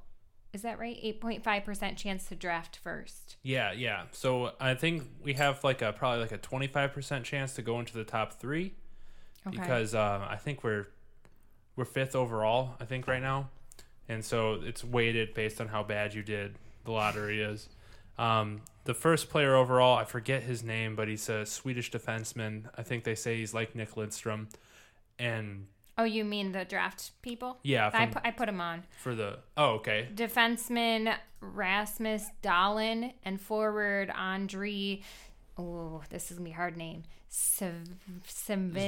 is 0.54 0.62
that 0.62 0.78
right? 0.78 0.98
Eight 1.02 1.20
point 1.20 1.44
five 1.44 1.66
percent 1.66 1.98
chance 1.98 2.28
to 2.28 2.36
draft 2.36 2.78
first. 2.78 3.38
Yeah, 3.42 3.72
yeah. 3.72 4.04
So 4.12 4.52
I 4.60 4.76
think 4.76 5.04
we 5.24 5.34
have 5.34 5.64
like 5.64 5.82
a 5.82 5.94
probably 5.94 6.22
like 6.22 6.32
a 6.32 6.38
twenty 6.38 6.68
five 6.68 6.94
percent 6.94 7.26
chance 7.26 7.56
to 7.56 7.64
go 7.64 7.80
into 7.80 7.94
the 7.96 8.04
top 8.04 8.34
three. 8.40 8.76
Okay. 9.48 9.58
because 9.58 9.94
uh, 9.94 10.26
I 10.30 10.38
think 10.38 10.64
we're 10.64 10.88
we're 11.76 11.86
fifth 11.86 12.16
overall. 12.16 12.76
I 12.80 12.86
think 12.86 13.08
right 13.08 13.22
now, 13.22 13.50
and 14.08 14.24
so 14.24 14.60
it's 14.64 14.84
weighted 14.84 15.34
based 15.34 15.60
on 15.60 15.68
how 15.68 15.84
bad 15.84 16.14
you 16.14 16.24
did. 16.24 16.56
The 16.86 16.92
lottery 16.92 17.42
is. 17.42 17.70
Um, 18.18 18.62
the 18.84 18.94
first 18.94 19.30
player 19.30 19.56
overall, 19.56 19.98
I 19.98 20.06
forget 20.06 20.44
his 20.44 20.64
name, 20.64 20.96
but 20.96 21.08
he's 21.08 21.28
a 21.30 21.46
Swedish 21.46 21.92
defenseman. 21.92 22.70
I 22.78 22.84
think 22.84 23.04
they 23.04 23.16
say 23.16 23.38
he's 23.38 23.54
like 23.54 23.76
Nick 23.76 23.96
Lidstrom, 23.96 24.48
and 25.18 25.68
oh, 25.98 26.04
you 26.04 26.24
mean 26.24 26.52
the 26.52 26.66
draft 26.66 27.12
people? 27.22 27.58
yeah, 27.64 27.90
I 27.94 28.06
from, 28.06 28.14
put 28.14 28.22
I 28.26 28.32
put 28.32 28.50
him 28.50 28.62
on. 28.62 28.84
for 29.00 29.16
the 29.16 29.40
oh 29.58 29.76
okay, 29.76 30.10
defenseman 30.14 31.16
Rasmus 31.42 32.26
Dahlin 32.42 33.14
and 33.24 33.40
forward 33.42 34.12
Andrei. 34.12 35.02
Oh, 35.58 36.02
this 36.10 36.32
is 36.32 36.38
gonna 36.38 36.50
be 36.50 36.52
a 36.52 36.56
hard 36.56 36.78
name. 36.78 37.04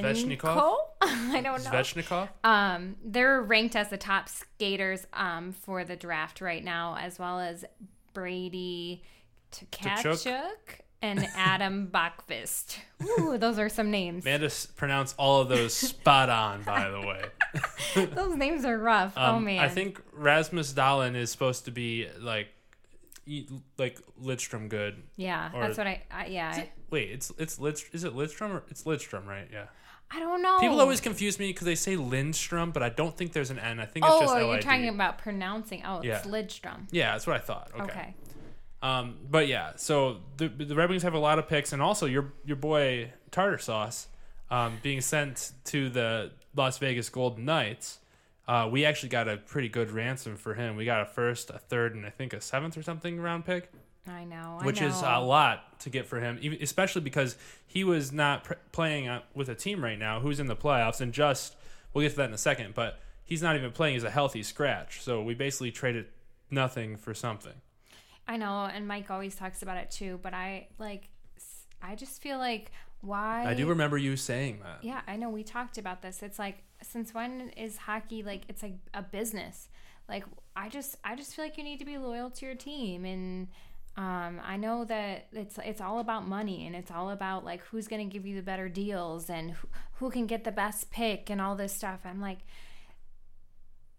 Svechnikov? 0.04 0.78
I 1.02 1.42
don't 1.42 1.64
know. 1.64 1.70
Svechnikov. 1.72 2.30
Um, 2.44 2.96
they're 3.04 3.42
ranked 3.42 3.76
as 3.76 3.90
the 3.90 3.98
top 3.98 4.30
skaters 4.30 5.08
um 5.14 5.52
for 5.52 5.84
the 5.84 5.96
draft 5.96 6.42
right 6.42 6.64
now, 6.64 6.96
as 7.00 7.18
well 7.20 7.40
as 7.40 7.66
Brady 8.14 9.04
Tkachuk 9.52 10.58
and 11.02 11.28
Adam 11.36 11.88
Boqvist. 11.94 12.78
Ooh, 13.20 13.38
those 13.38 13.60
are 13.60 13.70
some 13.70 13.92
names. 13.92 14.26
Amanda 14.26 14.50
pronounced 14.76 15.16
all 15.18 15.42
of 15.42 15.50
those 15.50 15.74
spot 15.74 16.30
on, 16.30 16.64
by 16.64 16.90
the 16.90 17.02
way. 17.02 17.26
Those 18.16 18.36
names 18.36 18.66
are 18.66 18.78
rough. 18.78 19.14
oh 19.16 19.36
Um, 19.36 19.46
man. 19.46 19.60
I 19.60 19.70
think 19.70 20.02
Rasmus 20.14 20.74
Dahlin 20.74 21.16
is 21.16 21.30
supposed 21.32 21.66
to 21.66 21.72
be 21.72 22.08
like, 22.20 22.48
like 23.78 24.00
Lidstrom 24.22 24.70
good. 24.70 25.02
yeah, 25.16 25.50
or- 25.54 25.62
that's 25.62 25.78
what 25.78 25.88
I, 25.88 26.04
I 26.12 26.26
yeah. 26.28 26.52
I, 26.56 26.70
Wait, 26.90 27.10
it's 27.12 27.32
it's 27.38 27.58
Lidst- 27.58 27.94
is 27.94 28.04
it 28.04 28.14
Lidstrom 28.14 28.52
or 28.54 28.64
it's 28.70 28.84
Lidstrom, 28.84 29.26
right? 29.26 29.48
Yeah. 29.52 29.66
I 30.12 30.20
don't 30.20 30.44
know. 30.44 30.60
People 30.60 30.80
always 30.80 31.02
confuse 31.02 31.40
me 31.40 31.48
because 31.48 31.66
they 31.66 31.74
say 31.76 31.96
Lindstrom, 31.96 32.70
but 32.72 32.84
I 32.84 32.90
don't 32.90 33.18
think 33.18 33.34
there's 33.34 33.50
an 33.50 33.58
N. 33.58 33.80
I 33.80 33.86
think 33.86 34.06
it's 34.06 34.14
Oh, 34.16 34.22
just 34.22 34.36
you're 34.38 34.60
talking 34.60 34.88
about 34.90 35.18
pronouncing. 35.18 35.82
Oh, 35.84 35.98
it's 35.98 36.06
Yeah. 36.06 36.22
Lidstrom. 36.22 36.88
Yeah, 36.92 37.14
that's 37.14 37.26
what 37.26 37.36
I 37.36 37.40
thought. 37.40 37.72
Okay. 37.74 37.84
Okay. 37.84 38.14
Um, 38.84 39.18
but 39.30 39.48
yeah, 39.48 39.72
so 39.78 40.18
the 40.38 40.48
the 40.48 40.76
Red 40.76 40.90
Wings 40.92 41.02
have 41.02 41.16
a 41.16 41.20
lot 41.20 41.40
of 41.40 41.48
picks, 41.50 41.74
and 41.74 41.82
also 41.82 42.06
your 42.06 42.34
your 42.46 42.56
boy 42.58 43.12
Tartar 43.32 43.58
Sauce, 43.58 44.08
um, 44.52 44.78
being 44.84 45.02
sent 45.02 45.54
to 45.66 45.90
the 45.90 46.32
Las 46.56 46.78
Vegas 46.78 47.10
Golden 47.10 47.44
Knights. 47.46 47.98
Uh, 48.48 48.70
we 48.72 48.86
actually 48.86 49.10
got 49.10 49.28
a 49.28 49.38
pretty 49.38 49.70
good 49.70 49.90
ransom 49.92 50.36
for 50.36 50.54
him. 50.54 50.76
We 50.76 50.86
got 50.86 51.02
a 51.02 51.06
first, 51.06 51.50
a 51.50 51.58
third, 51.58 51.96
and 51.96 52.06
I 52.06 52.10
think 52.10 52.34
a 52.34 52.42
seventh 52.42 52.78
or 52.78 52.84
something 52.84 53.20
round 53.20 53.46
pick. 53.46 53.72
I 54.08 54.24
know. 54.24 54.60
I 54.62 54.66
which 54.66 54.82
is 54.82 55.02
a 55.02 55.20
lot 55.20 55.80
to 55.80 55.90
get 55.90 56.06
for 56.06 56.20
him, 56.20 56.38
even, 56.42 56.62
especially 56.62 57.02
because 57.02 57.38
he 57.66 57.84
was 57.84 58.12
not 58.12 58.44
pr- 58.44 58.54
playing 58.72 59.08
uh, 59.08 59.22
with 59.34 59.50
a 59.50 59.56
team 59.56 59.84
right 59.84 59.98
now 59.98 60.20
who's 60.20 60.40
in 60.40 60.46
the 60.48 60.56
playoffs, 60.56 61.02
and 61.02 61.12
just 61.12 61.56
we'll 61.94 62.04
get 62.04 62.12
to 62.12 62.18
that 62.18 62.30
in 62.30 62.34
a 62.34 62.38
second. 62.38 62.76
But 62.76 63.00
he's 63.24 63.42
not 63.42 63.56
even 63.56 63.72
playing 63.72 63.96
as 63.96 64.04
a 64.04 64.12
healthy 64.12 64.44
scratch, 64.44 65.02
so 65.02 65.24
we 65.24 65.34
basically 65.34 65.72
traded 65.72 66.06
nothing 66.52 66.98
for 66.98 67.16
something. 67.16 67.54
I 68.28 68.38
know, 68.38 68.70
and 68.72 68.88
Mike 68.88 69.10
always 69.10 69.36
talks 69.36 69.64
about 69.64 69.78
it 69.78 69.90
too. 69.90 70.20
But 70.22 70.36
I 70.36 70.68
like, 70.78 71.10
I 71.82 71.96
just 71.96 72.22
feel 72.22 72.38
like 72.38 72.72
why? 73.02 73.44
I 73.46 73.54
do 73.56 73.68
remember 73.68 73.98
you 73.98 74.18
saying 74.18 74.60
that. 74.64 74.84
Yeah, 74.84 75.02
I 75.08 75.16
know. 75.16 75.30
We 75.30 75.44
talked 75.44 75.78
about 75.80 76.02
this. 76.04 76.22
It's 76.22 76.38
like 76.40 76.64
since 76.86 77.14
when 77.14 77.50
is 77.58 77.78
hockey 77.78 78.24
like 78.24 78.44
it's 78.48 78.64
like 78.64 78.76
a 78.94 79.02
business? 79.02 79.70
Like 80.08 80.26
I 80.56 80.70
just 80.70 80.98
I 81.04 81.16
just 81.16 81.36
feel 81.36 81.46
like 81.46 81.58
you 81.58 81.64
need 81.64 81.80
to 81.80 81.86
be 81.86 81.98
loyal 81.98 82.30
to 82.32 82.46
your 82.46 82.56
team 82.56 83.06
and 83.06 83.48
um, 83.98 84.42
I 84.44 84.58
know 84.58 84.84
that 84.86 85.28
it's 85.32 85.58
it's 85.64 85.80
all 85.80 86.00
about 86.00 86.28
money 86.28 86.68
and 86.68 86.76
it's 86.76 86.92
all 86.92 87.12
about 87.12 87.46
like 87.46 87.62
who's 87.66 87.88
going 87.88 88.08
to 88.08 88.14
give 88.14 88.26
you 88.26 88.36
the 88.36 88.42
better 88.42 88.68
deals 88.68 89.30
and 89.30 89.52
who, 89.52 89.68
who 89.94 90.10
can 90.10 90.26
get 90.26 90.44
the 90.44 90.52
best 90.52 90.92
pick 90.92 91.30
and 91.30 91.40
all 91.40 91.56
this 91.56 91.72
stuff. 91.72 92.02
I'm 92.04 92.20
like 92.20 92.40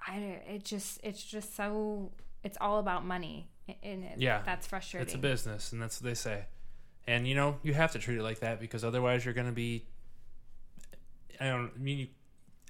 I 0.06 0.16
it 0.48 0.64
just 0.64 1.00
it's 1.02 1.22
just 1.22 1.56
so 1.56 2.12
it's 2.44 2.56
all 2.60 2.78
about 2.78 3.04
money, 3.04 3.48
and 3.82 4.04
it, 4.04 4.18
Yeah, 4.18 4.42
that's 4.44 4.66
frustrating. 4.66 5.06
It's 5.06 5.14
a 5.14 5.18
business, 5.18 5.72
and 5.72 5.82
that's 5.82 6.00
what 6.00 6.08
they 6.08 6.14
say. 6.14 6.44
And 7.06 7.26
you 7.26 7.34
know, 7.34 7.58
you 7.62 7.74
have 7.74 7.92
to 7.92 7.98
treat 7.98 8.18
it 8.18 8.22
like 8.22 8.40
that 8.40 8.60
because 8.60 8.84
otherwise, 8.84 9.24
you're 9.24 9.34
going 9.34 9.48
to 9.48 9.52
be. 9.52 9.86
I 11.40 11.48
don't 11.48 11.72
I 11.74 11.78
mean 11.78 11.98
you, 11.98 12.06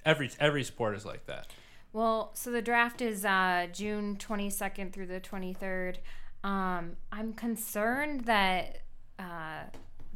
every 0.07 0.31
every 0.39 0.63
sport 0.63 0.95
is 0.95 1.05
like 1.05 1.25
that. 1.27 1.47
Well, 1.93 2.31
so 2.33 2.51
the 2.51 2.61
draft 2.61 3.01
is 3.01 3.25
uh, 3.25 3.67
June 3.71 4.17
22nd 4.17 4.93
through 4.93 5.07
the 5.07 5.19
23rd. 5.19 5.97
Um, 6.43 6.97
I'm 7.11 7.33
concerned 7.33 8.25
that 8.25 8.81
uh, 9.17 9.63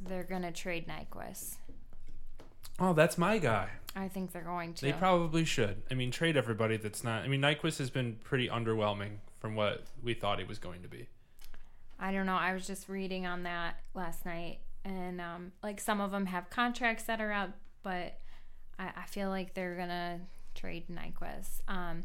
they're 0.04 0.24
going 0.24 0.44
to 0.44 0.52
trade 0.52 0.88
Nyquist. 0.88 1.56
Oh, 2.80 2.94
that's 2.94 3.18
my 3.18 3.38
guy. 3.38 3.70
I 3.96 4.08
think 4.08 4.32
they're 4.32 4.42
going 4.42 4.74
to. 4.76 4.86
They 4.86 4.94
probably 4.94 5.44
should. 5.44 5.82
I 5.90 5.94
mean, 5.94 6.12
trade 6.12 6.38
everybody 6.38 6.78
that's 6.78 7.04
not. 7.04 7.24
I 7.24 7.28
mean, 7.28 7.42
Nyquist 7.42 7.78
has 7.80 7.90
been 7.90 8.18
pretty 8.24 8.48
underwhelming 8.48 9.18
from 9.40 9.56
what 9.56 9.84
we 10.04 10.14
thought 10.14 10.40
he 10.40 10.46
was 10.46 10.60
going 10.60 10.82
to 10.84 10.88
be. 10.88 11.08
I 12.00 12.12
don't 12.12 12.26
know. 12.26 12.36
I 12.36 12.54
was 12.54 12.66
just 12.66 12.90
reading 12.90 13.26
on 13.26 13.44
that 13.44 13.76
last 13.94 14.26
night, 14.26 14.60
and 14.86 15.20
um, 15.20 15.52
like 15.62 15.80
some 15.80 16.00
of 16.00 16.12
them 16.12 16.28
have 16.28 16.50
contracts 16.50 17.04
that 17.04 17.22
are 17.22 17.32
out, 17.32 17.50
but 17.84 18.18
I, 18.82 19.02
I 19.02 19.06
feel 19.08 19.30
like 19.30 19.54
they're 19.54 19.76
gonna 19.76 20.20
trade 20.56 20.86
Nyquist. 20.90 21.62
Um, 21.68 22.04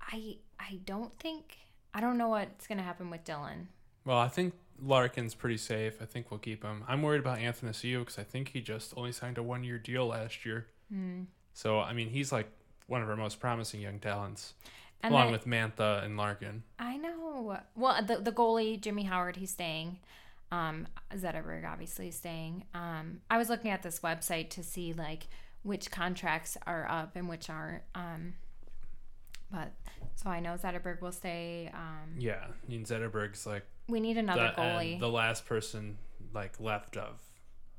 I 0.00 0.36
I 0.58 0.78
don't 0.84 1.16
think 1.18 1.58
I 1.92 2.00
don't 2.00 2.18
know 2.18 2.28
what's 2.28 2.66
gonna 2.66 2.82
happen 2.82 3.10
with 3.10 3.24
Dylan. 3.24 3.66
Well, 4.04 4.18
I 4.18 4.28
think 4.28 4.54
Larkin's 4.82 5.34
pretty 5.34 5.56
safe. 5.56 5.94
I 6.02 6.04
think 6.04 6.30
we'll 6.30 6.40
keep 6.40 6.62
him. 6.62 6.84
I'm 6.88 7.02
worried 7.02 7.20
about 7.20 7.38
Anthony 7.38 7.70
Athanasiou 7.72 8.00
because 8.00 8.18
I 8.18 8.24
think 8.24 8.48
he 8.48 8.60
just 8.60 8.92
only 8.96 9.12
signed 9.12 9.38
a 9.38 9.42
one 9.42 9.64
year 9.64 9.78
deal 9.78 10.06
last 10.08 10.44
year. 10.44 10.66
Hmm. 10.90 11.22
So, 11.52 11.78
I 11.80 11.92
mean, 11.92 12.08
he's 12.10 12.32
like 12.32 12.50
one 12.86 13.00
of 13.02 13.08
our 13.08 13.16
most 13.16 13.38
promising 13.40 13.80
young 13.80 13.98
talents, 14.00 14.54
And 15.02 15.12
along 15.14 15.26
then- 15.26 15.32
with 15.32 15.46
Mantha 15.46 16.04
and 16.04 16.16
Larkin. 16.16 16.64
I 16.78 16.96
know. 16.96 17.58
Well, 17.76 18.02
the 18.04 18.16
the 18.18 18.32
goalie 18.32 18.80
Jimmy 18.80 19.04
Howard, 19.04 19.36
he's 19.36 19.50
staying. 19.52 19.98
Um, 20.52 20.86
Zetterberg 21.14 21.64
obviously 21.66 22.08
is 22.08 22.16
staying. 22.16 22.64
Um, 22.74 23.20
I 23.30 23.38
was 23.38 23.48
looking 23.48 23.70
at 23.70 23.82
this 23.82 24.00
website 24.00 24.50
to 24.50 24.62
see 24.62 24.92
like 24.92 25.26
which 25.64 25.90
contracts 25.90 26.56
are 26.66 26.86
up 26.88 27.16
and 27.16 27.28
which 27.28 27.50
aren't. 27.50 27.82
Um, 27.94 28.34
but 29.50 29.72
so 30.14 30.30
I 30.30 30.38
know 30.40 30.54
Zetterberg 30.54 31.00
will 31.00 31.12
stay. 31.12 31.70
Um, 31.74 32.14
Yeah, 32.18 32.44
I 32.44 32.70
mean, 32.70 32.84
Zetterberg's 32.84 33.46
like 33.46 33.64
we 33.88 33.98
need 33.98 34.16
another 34.16 34.52
the, 34.54 34.62
goalie. 34.62 35.00
the 35.00 35.10
last 35.10 35.46
person 35.46 35.98
like 36.32 36.60
left 36.60 36.96
of 36.96 37.20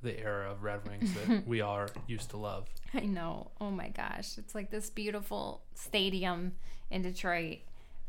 the 0.02 0.20
era 0.20 0.52
of 0.52 0.64
Red 0.64 0.88
Wings 0.88 1.14
that 1.14 1.48
we 1.48 1.62
all 1.62 1.88
used 2.08 2.30
to 2.32 2.38
love. 2.38 2.68
I 2.94 3.02
know. 3.02 3.52
Oh 3.62 3.72
my 3.72 3.90
gosh, 3.90 4.38
it's 4.38 4.54
like 4.54 4.70
this 4.72 4.90
beautiful 4.90 5.64
stadium 5.74 6.54
in 6.92 7.02
Detroit 7.02 7.60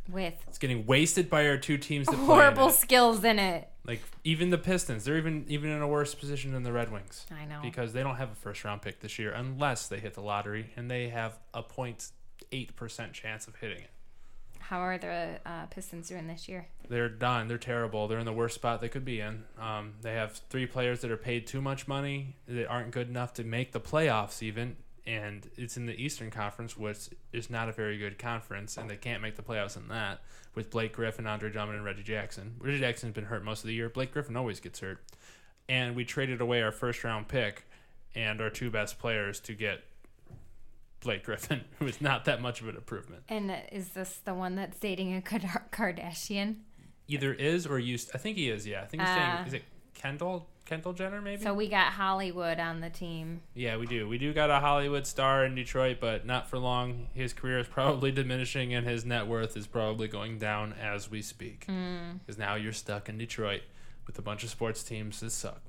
with 0.09 0.35
It's 0.49 0.59
getting 0.59 0.87
wasted 0.87 1.29
by 1.31 1.47
our 1.49 1.57
two 1.57 1.79
teams 1.79 2.07
that 2.07 2.17
play 2.17 2.25
horrible 2.25 2.69
it. 2.69 2.75
skills 2.75 3.25
in 3.25 3.39
it. 3.39 3.69
Like 3.85 4.03
even 4.25 4.51
the 4.51 4.59
Pistons, 4.59 5.05
they're 5.05 5.17
even 5.19 5.45
even 5.49 5.71
in 5.71 5.81
a 5.83 5.87
worse 5.89 6.15
position 6.15 6.53
than 6.53 6.63
the 6.65 6.73
Red 6.73 6.91
Wings. 6.93 7.25
I 7.31 7.45
know. 7.45 7.61
because 7.63 7.93
they 7.93 8.03
don't 8.03 8.17
have 8.17 8.33
a 8.33 8.35
first 8.35 8.65
round 8.65 8.83
pick 8.83 9.01
this 9.01 9.19
year 9.19 9.33
unless 9.33 9.87
they 9.89 9.99
hit 10.01 10.15
the 10.15 10.23
lottery 10.23 10.71
and 10.77 10.91
they 10.91 11.09
have 11.11 11.39
a 11.55 11.63
0.8 11.63 12.75
percent 12.77 13.13
chance 13.13 13.47
of 13.47 13.57
hitting 13.57 13.79
it. 13.79 13.91
How 14.59 14.81
are 14.81 14.99
the 14.99 15.39
uh, 15.47 15.67
Pistons 15.67 16.09
doing 16.09 16.27
this 16.27 16.49
year? 16.49 16.67
They're 16.89 17.09
done. 17.09 17.47
They're 17.47 17.57
terrible. 17.57 18.09
They're 18.09 18.19
in 18.19 18.25
the 18.27 18.33
worst 18.33 18.57
spot 18.57 18.81
they 18.81 18.89
could 18.89 19.05
be 19.05 19.21
in. 19.21 19.45
Um, 19.61 19.93
they 20.03 20.15
have 20.15 20.41
three 20.51 20.67
players 20.67 21.03
that 21.03 21.11
are 21.13 21.17
paid 21.17 21.47
too 21.47 21.61
much 21.61 21.87
money 21.87 22.35
that 22.49 22.67
aren't 22.67 22.91
good 22.91 23.09
enough 23.09 23.33
to 23.35 23.45
make 23.45 23.71
the 23.71 23.81
playoffs 23.81 24.43
even. 24.43 24.75
And 25.07 25.49
it's 25.57 25.77
in 25.77 25.87
the 25.87 25.95
Eastern 25.95 26.31
Conference, 26.33 26.77
which 26.77 27.11
is 27.33 27.49
not 27.49 27.69
a 27.69 27.73
very 27.73 27.97
good 27.97 28.19
conference, 28.19 28.77
and 28.77 28.91
they 28.91 28.97
can't 28.97 29.23
make 29.23 29.37
the 29.37 29.43
playoffs 29.43 29.77
in 29.77 29.87
that 29.89 30.21
with 30.57 30.71
Blake 30.71 30.93
Griffin, 30.95 31.27
Andre 31.29 31.49
Drummond, 31.51 31.77
and 31.77 31.85
Reggie 31.85 32.03
Jackson. 32.03 32.57
Reggie 32.59 32.81
Jackson's 32.81 33.15
been 33.15 33.27
hurt 33.27 33.45
most 33.45 33.61
of 33.63 33.69
the 33.69 33.75
year. 33.75 33.89
Blake 33.89 34.13
Griffin 34.13 34.37
always 34.37 34.59
gets 34.59 34.81
hurt. 34.81 34.99
And 35.69 35.95
we 35.95 36.05
traded 36.05 36.41
away 36.41 36.61
our 36.63 36.73
first 36.73 37.05
round 37.05 37.29
pick 37.29 37.69
and 38.17 38.41
our 38.41 38.51
two 38.51 38.69
best 38.71 38.99
players 38.99 39.39
to 39.41 39.53
get 39.53 39.85
Blake 41.01 41.23
Griffin, 41.25 41.61
who 41.79 41.87
is 41.87 42.01
not 42.01 42.25
that 42.25 42.43
much 42.43 42.61
of 42.61 42.67
an 42.69 42.75
improvement. 42.75 43.23
And 43.29 43.55
is 43.71 43.91
this 43.91 44.21
the 44.25 44.35
one 44.35 44.57
that's 44.57 44.79
dating 44.81 45.17
a 45.17 45.21
Kardashian? 45.21 46.57
Either 47.09 47.33
is 47.33 47.67
or 47.67 47.79
used. 47.79 48.11
I 48.15 48.19
think 48.19 48.37
he 48.37 48.51
is. 48.51 48.67
Yeah, 48.67 48.83
I 48.83 48.87
think 48.87 49.03
he's 49.03 49.11
Ah. 49.11 49.35
saying. 49.37 49.47
Is 49.47 49.55
it 49.55 49.63
Kendall? 49.95 50.49
Kendall 50.67 50.93
Jenner, 50.93 51.23
maybe. 51.23 51.43
So 51.43 51.55
we 51.55 51.69
got 51.69 51.93
Hollywood 51.93 52.59
on 52.61 52.81
the 52.81 52.91
team. 52.91 53.41
yeah, 53.55 53.77
we 53.77 53.87
do. 53.87 54.07
We 54.09 54.19
do 54.19 54.33
got 54.35 54.51
a 54.51 54.61
Hollywood 54.61 55.07
star 55.07 55.45
in 55.45 55.55
Detroit, 55.55 55.99
but 56.01 56.27
not 56.27 56.49
for 56.51 56.59
long. 56.59 57.07
His 57.15 57.33
career 57.33 57.59
is 57.59 57.69
probably 57.69 58.11
diminishing, 58.13 58.75
and 58.75 58.87
his 58.87 59.05
net 59.05 59.27
worth 59.27 59.57
is 59.57 59.67
probably 59.67 60.09
going 60.09 60.39
down 60.39 60.75
as 60.75 61.11
we 61.11 61.23
speak. 61.23 61.67
Mm. 61.69 62.19
Because 62.19 62.37
now 62.39 62.57
you're 62.57 62.73
stuck 62.73 63.09
in 63.09 63.17
Detroit 63.17 63.63
with 64.07 64.19
a 64.19 64.23
bunch 64.23 64.43
of 64.45 64.51
sports 64.51 64.83
teams 64.83 65.21
that 65.21 65.31
suck. 65.31 65.63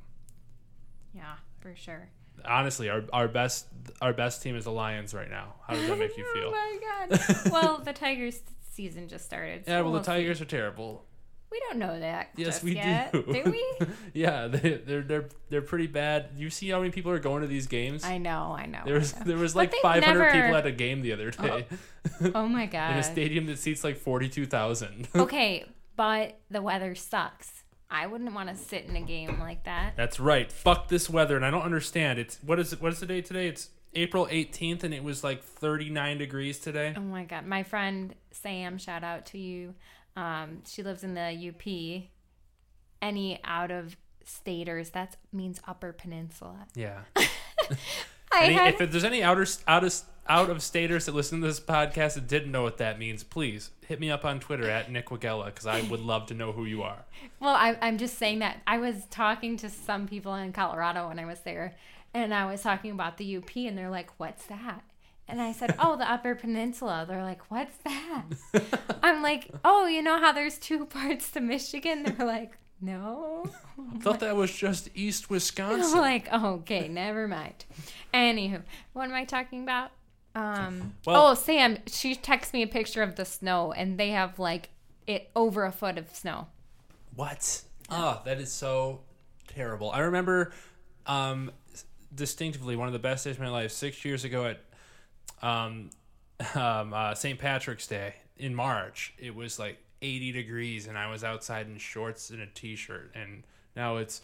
Yeah, 1.13 1.35
for 1.59 1.75
sure. 1.75 2.09
Honestly, 2.45 2.89
our 2.89 3.03
our 3.11 3.27
best 3.27 3.65
our 4.01 4.13
best 4.13 4.43
team 4.43 4.55
is 4.55 4.65
the 4.65 4.71
Lions 4.71 5.13
right 5.13 5.29
now. 5.29 5.55
How 5.67 5.73
does 5.73 5.87
that 5.87 5.97
make 5.97 6.15
you 6.17 6.25
feel? 6.33 6.51
oh 6.53 7.07
my 7.07 7.07
god. 7.17 7.29
well, 7.51 7.77
the 7.79 7.93
Tigers 7.93 8.41
season 8.73 9.07
just 9.07 9.25
started. 9.25 9.65
so 9.65 9.71
yeah, 9.71 9.77
well, 9.81 9.85
the 9.85 9.91
we'll 9.93 10.03
see. 10.03 10.11
Tigers 10.11 10.41
are 10.41 10.45
terrible. 10.45 11.03
We 11.49 11.61
don't 11.69 11.79
know 11.79 11.99
that. 11.99 12.31
Yes, 12.35 12.61
we 12.61 12.75
yet, 12.75 13.13
do. 13.13 13.23
Do 13.23 13.51
we? 13.51 13.65
yeah, 14.13 14.47
they, 14.47 14.81
they're 14.85 15.01
they're 15.01 15.29
they're 15.49 15.61
pretty 15.61 15.87
bad. 15.87 16.31
You 16.35 16.49
see 16.49 16.69
how 16.69 16.79
many 16.79 16.91
people 16.91 17.11
are 17.11 17.19
going 17.19 17.41
to 17.41 17.47
these 17.47 17.67
games? 17.67 18.03
I 18.03 18.17
know, 18.17 18.55
I 18.57 18.65
know. 18.65 18.81
there 18.85 18.95
was 18.95 19.15
know. 19.15 19.23
there 19.25 19.37
was 19.37 19.55
like 19.55 19.73
500 19.81 20.05
never- 20.05 20.31
people 20.31 20.55
at 20.55 20.65
a 20.65 20.71
game 20.71 21.01
the 21.01 21.13
other 21.13 21.31
oh, 21.39 21.47
day 21.47 21.65
Oh 22.35 22.47
my 22.47 22.65
god! 22.65 22.93
in 22.93 22.97
a 22.99 23.03
stadium 23.03 23.45
that 23.45 23.59
seats 23.59 23.83
like 23.83 23.97
42,000. 23.97 25.07
okay, 25.15 25.65
but 25.95 26.39
the 26.51 26.61
weather 26.61 26.95
sucks. 26.95 27.63
I 27.89 28.07
wouldn't 28.07 28.33
want 28.33 28.49
to 28.49 28.55
sit 28.55 28.83
in 28.85 28.97
a 28.97 29.01
game 29.01 29.39
like 29.39 29.63
that. 29.63 29.93
That's 29.95 30.19
right. 30.19 30.51
Fuck 30.51 30.89
this 30.89 31.09
weather, 31.09 31.37
and 31.37 31.45
I 31.45 31.51
don't 31.51 31.61
understand. 31.61 32.19
It's 32.19 32.37
what 32.43 32.59
is 32.59 32.73
it? 32.73 32.81
What 32.81 32.91
is 32.91 32.99
the 32.99 33.05
date 33.05 33.25
today? 33.25 33.47
It's 33.47 33.69
April 33.93 34.27
18th, 34.27 34.83
and 34.83 34.93
it 34.93 35.03
was 35.03 35.23
like 35.23 35.43
39 35.43 36.17
degrees 36.17 36.59
today. 36.59 36.93
Oh 36.97 37.01
my 37.01 37.23
god, 37.23 37.45
my 37.45 37.63
friend 37.63 38.13
Sam, 38.31 38.77
shout 38.77 39.03
out 39.03 39.25
to 39.27 39.37
you. 39.37 39.73
Um, 40.17 40.63
she 40.65 40.83
lives 40.83 41.03
in 41.03 41.13
the 41.13 41.49
UP. 41.49 42.09
Any 43.01 43.39
out 43.43 43.69
of 43.71 43.95
staters, 44.25 44.89
that 44.89 45.15
means 45.31 45.61
Upper 45.67 45.93
Peninsula. 45.93 46.67
Yeah. 46.75 47.01
Any, 48.39 48.53
had, 48.53 48.75
if 48.81 48.91
there's 48.91 49.05
any 49.05 49.23
outer 49.23 49.47
out 49.67 49.83
of 49.85 50.01
out 50.27 50.49
of 50.49 50.61
staters 50.61 51.05
that 51.05 51.15
listen 51.15 51.39
to 51.41 51.47
this 51.47 51.61
podcast 51.61 52.15
that 52.15 52.27
didn't 52.27 52.51
know 52.51 52.61
what 52.61 52.77
that 52.77 52.99
means, 52.99 53.23
please 53.23 53.71
hit 53.87 53.99
me 54.01 54.11
up 54.11 54.25
on 54.25 54.39
Twitter 54.39 54.69
at 54.69 54.91
Nick 54.91 55.07
Wagella 55.07 55.45
because 55.45 55.65
I 55.65 55.81
would 55.83 56.01
love 56.01 56.25
to 56.27 56.33
know 56.33 56.51
who 56.51 56.65
you 56.65 56.83
are. 56.83 57.05
well, 57.39 57.55
I, 57.55 57.77
I'm 57.81 57.97
just 57.97 58.17
saying 58.17 58.39
that 58.39 58.61
I 58.67 58.79
was 58.79 59.05
talking 59.09 59.55
to 59.57 59.69
some 59.69 60.07
people 60.07 60.35
in 60.35 60.51
Colorado 60.51 61.07
when 61.07 61.19
I 61.19 61.25
was 61.25 61.39
there, 61.39 61.75
and 62.13 62.33
I 62.33 62.45
was 62.45 62.61
talking 62.61 62.91
about 62.91 63.17
the 63.17 63.37
UP, 63.37 63.55
and 63.55 63.77
they're 63.77 63.89
like, 63.89 64.11
"What's 64.17 64.45
that?" 64.47 64.83
And 65.27 65.41
I 65.41 65.51
said, 65.51 65.75
"Oh, 65.79 65.95
the 65.97 66.09
Upper 66.11 66.35
Peninsula." 66.35 67.05
They're 67.07 67.23
like, 67.23 67.49
"What's 67.51 67.77
that?" 67.83 68.23
I'm 69.03 69.21
like, 69.21 69.49
"Oh, 69.65 69.85
you 69.87 70.01
know 70.01 70.19
how 70.19 70.31
there's 70.31 70.57
two 70.57 70.85
parts 70.97 71.31
to 71.31 71.41
Michigan?" 71.41 72.03
They're 72.03 72.25
like, 72.27 72.57
"No." 72.81 73.45
I 73.93 73.99
thought 73.99 74.19
that 74.21 74.35
was 74.35 74.51
just 74.55 74.89
East 74.95 75.29
Wisconsin. 75.29 75.93
I'm 75.95 76.01
like, 76.01 76.27
oh, 76.31 76.53
okay, 76.55 76.87
never 76.87 77.27
mind. 77.27 77.65
Anywho, 78.13 78.63
what 78.93 79.05
am 79.05 79.13
I 79.13 79.23
talking 79.25 79.63
about? 79.63 79.91
Um, 80.35 80.95
Well- 81.05 81.27
oh, 81.27 81.33
Sam, 81.33 81.77
she 81.87 82.15
texted 82.15 82.53
me 82.53 82.63
a 82.63 82.67
picture 82.67 83.03
of 83.03 83.15
the 83.15 83.25
snow, 83.25 83.71
and 83.71 83.99
they 83.99 84.09
have 84.11 84.39
like 84.39 84.69
it 85.05 85.29
over 85.35 85.65
a 85.65 85.71
foot 85.71 85.97
of 85.97 86.09
snow. 86.13 86.47
What? 87.15 87.61
Oh, 87.89 88.21
that 88.25 88.39
is 88.39 88.51
so 88.51 89.01
terrible. 89.47 89.89
I 89.91 89.99
remember 89.99 90.51
um, 91.05 91.51
distinctively 92.13 92.75
one 92.75 92.87
of 92.87 92.93
the 92.93 92.99
best 92.99 93.25
days 93.25 93.35
of 93.35 93.41
my 93.41 93.49
life 93.49 93.71
six 93.71 94.03
years 94.05 94.23
ago 94.23 94.45
at 94.45 94.59
um, 95.41 95.89
um, 96.55 96.93
uh, 96.93 97.15
St. 97.15 97.39
Patrick's 97.39 97.87
Day 97.87 98.15
in 98.37 98.53
March. 98.53 99.13
It 99.17 99.35
was 99.35 99.59
like 99.59 99.79
80 100.01 100.31
degrees, 100.31 100.87
and 100.87 100.97
I 100.97 101.09
was 101.09 101.23
outside 101.23 101.67
in 101.67 101.77
shorts 101.77 102.29
and 102.29 102.41
a 102.41 102.47
t 102.47 102.75
shirt. 102.75 103.11
And 103.15 103.43
now 103.75 103.97
it's 103.97 104.21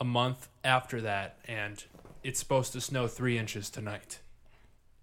a 0.00 0.04
month 0.04 0.48
after 0.64 1.00
that, 1.02 1.38
and 1.46 1.82
it's 2.22 2.40
supposed 2.40 2.72
to 2.72 2.80
snow 2.80 3.06
three 3.06 3.38
inches 3.38 3.70
tonight. 3.70 4.20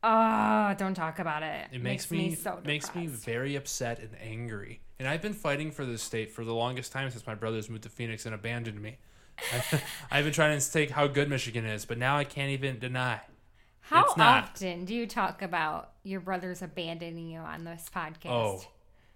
Oh, 0.02 0.74
don't 0.78 0.94
talk 0.94 1.20
about 1.20 1.44
it. 1.44 1.68
It 1.74 1.82
makes, 1.82 2.10
me, 2.10 2.34
so 2.34 2.60
makes 2.64 2.96
me 2.96 3.08
very 3.08 3.56
upset 3.56 4.00
and 4.00 4.12
angry. 4.22 4.80
And 4.98 5.08
I've 5.08 5.22
been 5.22 5.34
fighting 5.34 5.72
for 5.72 5.86
this 5.86 6.02
state 6.02 6.32
for 6.32 6.46
the 6.46 6.54
longest 6.54 6.92
time 6.92 7.10
since 7.10 7.28
my 7.28 7.36
brothers 7.36 7.70
moved 7.70 7.84
to 7.84 7.90
Phoenix 7.90 8.26
and 8.26 8.34
abandoned 8.34 8.82
me. 8.82 8.98
I've 10.12 10.24
been 10.24 10.34
trying 10.34 10.60
to 10.60 10.72
take 10.72 10.92
how 10.92 11.08
good 11.08 11.30
Michigan 11.30 11.66
is, 11.66 11.86
but 11.86 11.98
now 11.98 12.18
I 12.18 12.24
can't 12.24 12.52
even 12.52 12.80
deny. 12.80 13.22
How 13.90 14.06
often 14.18 14.86
do 14.86 14.94
you 14.94 15.08
talk 15.08 15.42
about 15.42 15.94
your 16.04 16.20
brothers 16.20 16.62
abandoning 16.62 17.28
you 17.28 17.40
on 17.40 17.64
this 17.64 17.90
podcast? 17.94 18.28
Oh, 18.28 18.64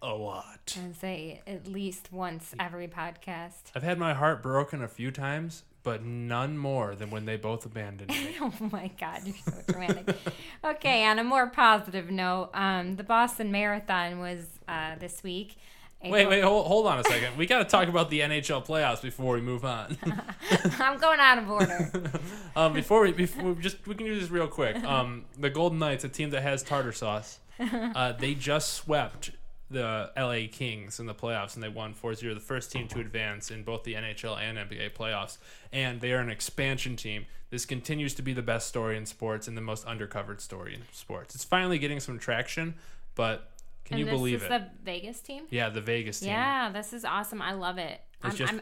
a 0.02 0.16
lot. 0.16 0.76
I 0.76 0.92
say 0.94 1.42
at 1.46 1.68
least 1.68 2.12
once 2.12 2.56
every 2.60 2.88
podcast. 2.88 3.72
I've 3.76 3.84
had 3.84 4.00
my 4.00 4.16
heart 4.16 4.42
broken 4.42 4.82
a 4.82 4.88
few 4.88 5.12
times, 5.12 5.62
but 5.84 6.04
none 6.04 6.58
more 6.58 6.96
than 6.96 7.12
when 7.12 7.26
they 7.26 7.38
both 7.38 7.68
abandoned 7.68 8.10
me. 8.10 8.36
Oh 8.42 8.52
my 8.72 8.90
God, 9.00 9.22
you're 9.26 9.36
so 9.46 9.54
dramatic. 9.68 10.16
okay, 10.64 11.06
on 11.06 11.20
a 11.20 11.24
more 11.24 11.46
positive 11.48 12.10
note, 12.10 12.50
um, 12.56 12.96
the 12.96 13.04
Boston 13.04 13.52
Marathon 13.52 14.20
was 14.20 14.48
uh, 14.68 14.96
this 14.96 15.22
week, 15.22 15.56
April- 16.04 16.30
wait, 16.30 16.44
hold, 16.44 16.68
hold 16.68 16.88
on 16.88 17.00
a 17.00 17.04
second. 17.04 17.38
We 17.38 17.46
got 17.46 17.60
to 17.60 17.66
talk 17.66 17.88
about 17.88 18.10
the 18.10 18.20
NHL 18.20 18.66
playoffs 18.66 19.02
before 19.02 19.36
we 19.36 19.42
move 19.42 19.64
on. 19.64 19.98
I'm 20.80 21.00
going 21.00 21.20
out 21.20 21.38
of 21.38 21.50
order. 21.50 21.92
um, 22.56 22.74
before 22.74 23.02
we, 23.02 23.12
before 23.14 23.54
just 23.56 23.86
we 23.88 23.96
can 23.96 24.06
do 24.06 24.20
this 24.20 24.30
real 24.30 24.48
quick. 24.48 24.76
Um, 24.84 25.26
the 25.40 25.50
Golden 25.50 25.80
Knights, 25.80 26.04
a 26.04 26.10
team 26.10 26.32
that 26.32 26.44
has 26.44 26.62
tartar 26.62 26.92
sauce, 26.92 27.40
uh, 27.60 28.12
they 28.14 28.34
just 28.36 28.74
swept 28.74 29.32
the 29.70 30.12
LA 30.18 30.48
Kings 30.52 31.00
in 31.00 31.06
the 31.06 31.16
playoffs 31.16 31.56
and 31.56 31.64
they 31.64 31.70
won 31.70 31.94
4-0, 31.94 32.34
the 32.34 32.40
first 32.40 32.72
team 32.72 32.88
to 32.90 33.00
advance 33.00 33.50
in 33.50 33.64
both 33.64 33.84
the 33.84 33.96
NHL 33.96 34.38
and 34.40 34.58
NBA 34.58 34.94
playoffs. 34.94 35.38
And 35.72 36.00
they 36.00 36.12
are 36.14 36.20
an 36.20 36.30
expansion 36.30 36.96
team. 36.96 37.26
This 37.50 37.66
continues 37.66 38.14
to 38.16 38.22
be 38.22 38.34
the 38.34 38.42
best 38.42 38.68
story 38.68 38.98
in 38.98 39.06
sports 39.06 39.48
and 39.48 39.58
the 39.58 39.62
most 39.62 39.86
undercovered 39.86 40.42
story 40.42 40.76
in 40.76 40.82
sports. 40.92 41.34
It's 41.34 41.44
finally 41.44 41.80
getting 41.80 42.00
some 42.00 42.20
traction, 42.20 42.76
but 43.16 43.50
can 43.86 43.96
and 43.96 44.00
you 44.00 44.06
this 44.06 44.14
believe 44.14 44.36
is 44.38 44.44
it? 44.44 44.50
the 44.50 44.68
Vegas 44.84 45.20
team. 45.20 45.44
yeah, 45.50 45.70
the 45.70 45.82
Vegas 45.82 46.20
team. 46.20 46.30
Yeah, 46.30 46.72
this 46.72 46.94
is 46.94 47.04
awesome. 47.06 47.42
I 47.42 47.54
love 47.54 47.78
it. 47.78 48.02
I'm, 48.22 48.36
just- 48.36 48.54
I'm, 48.54 48.62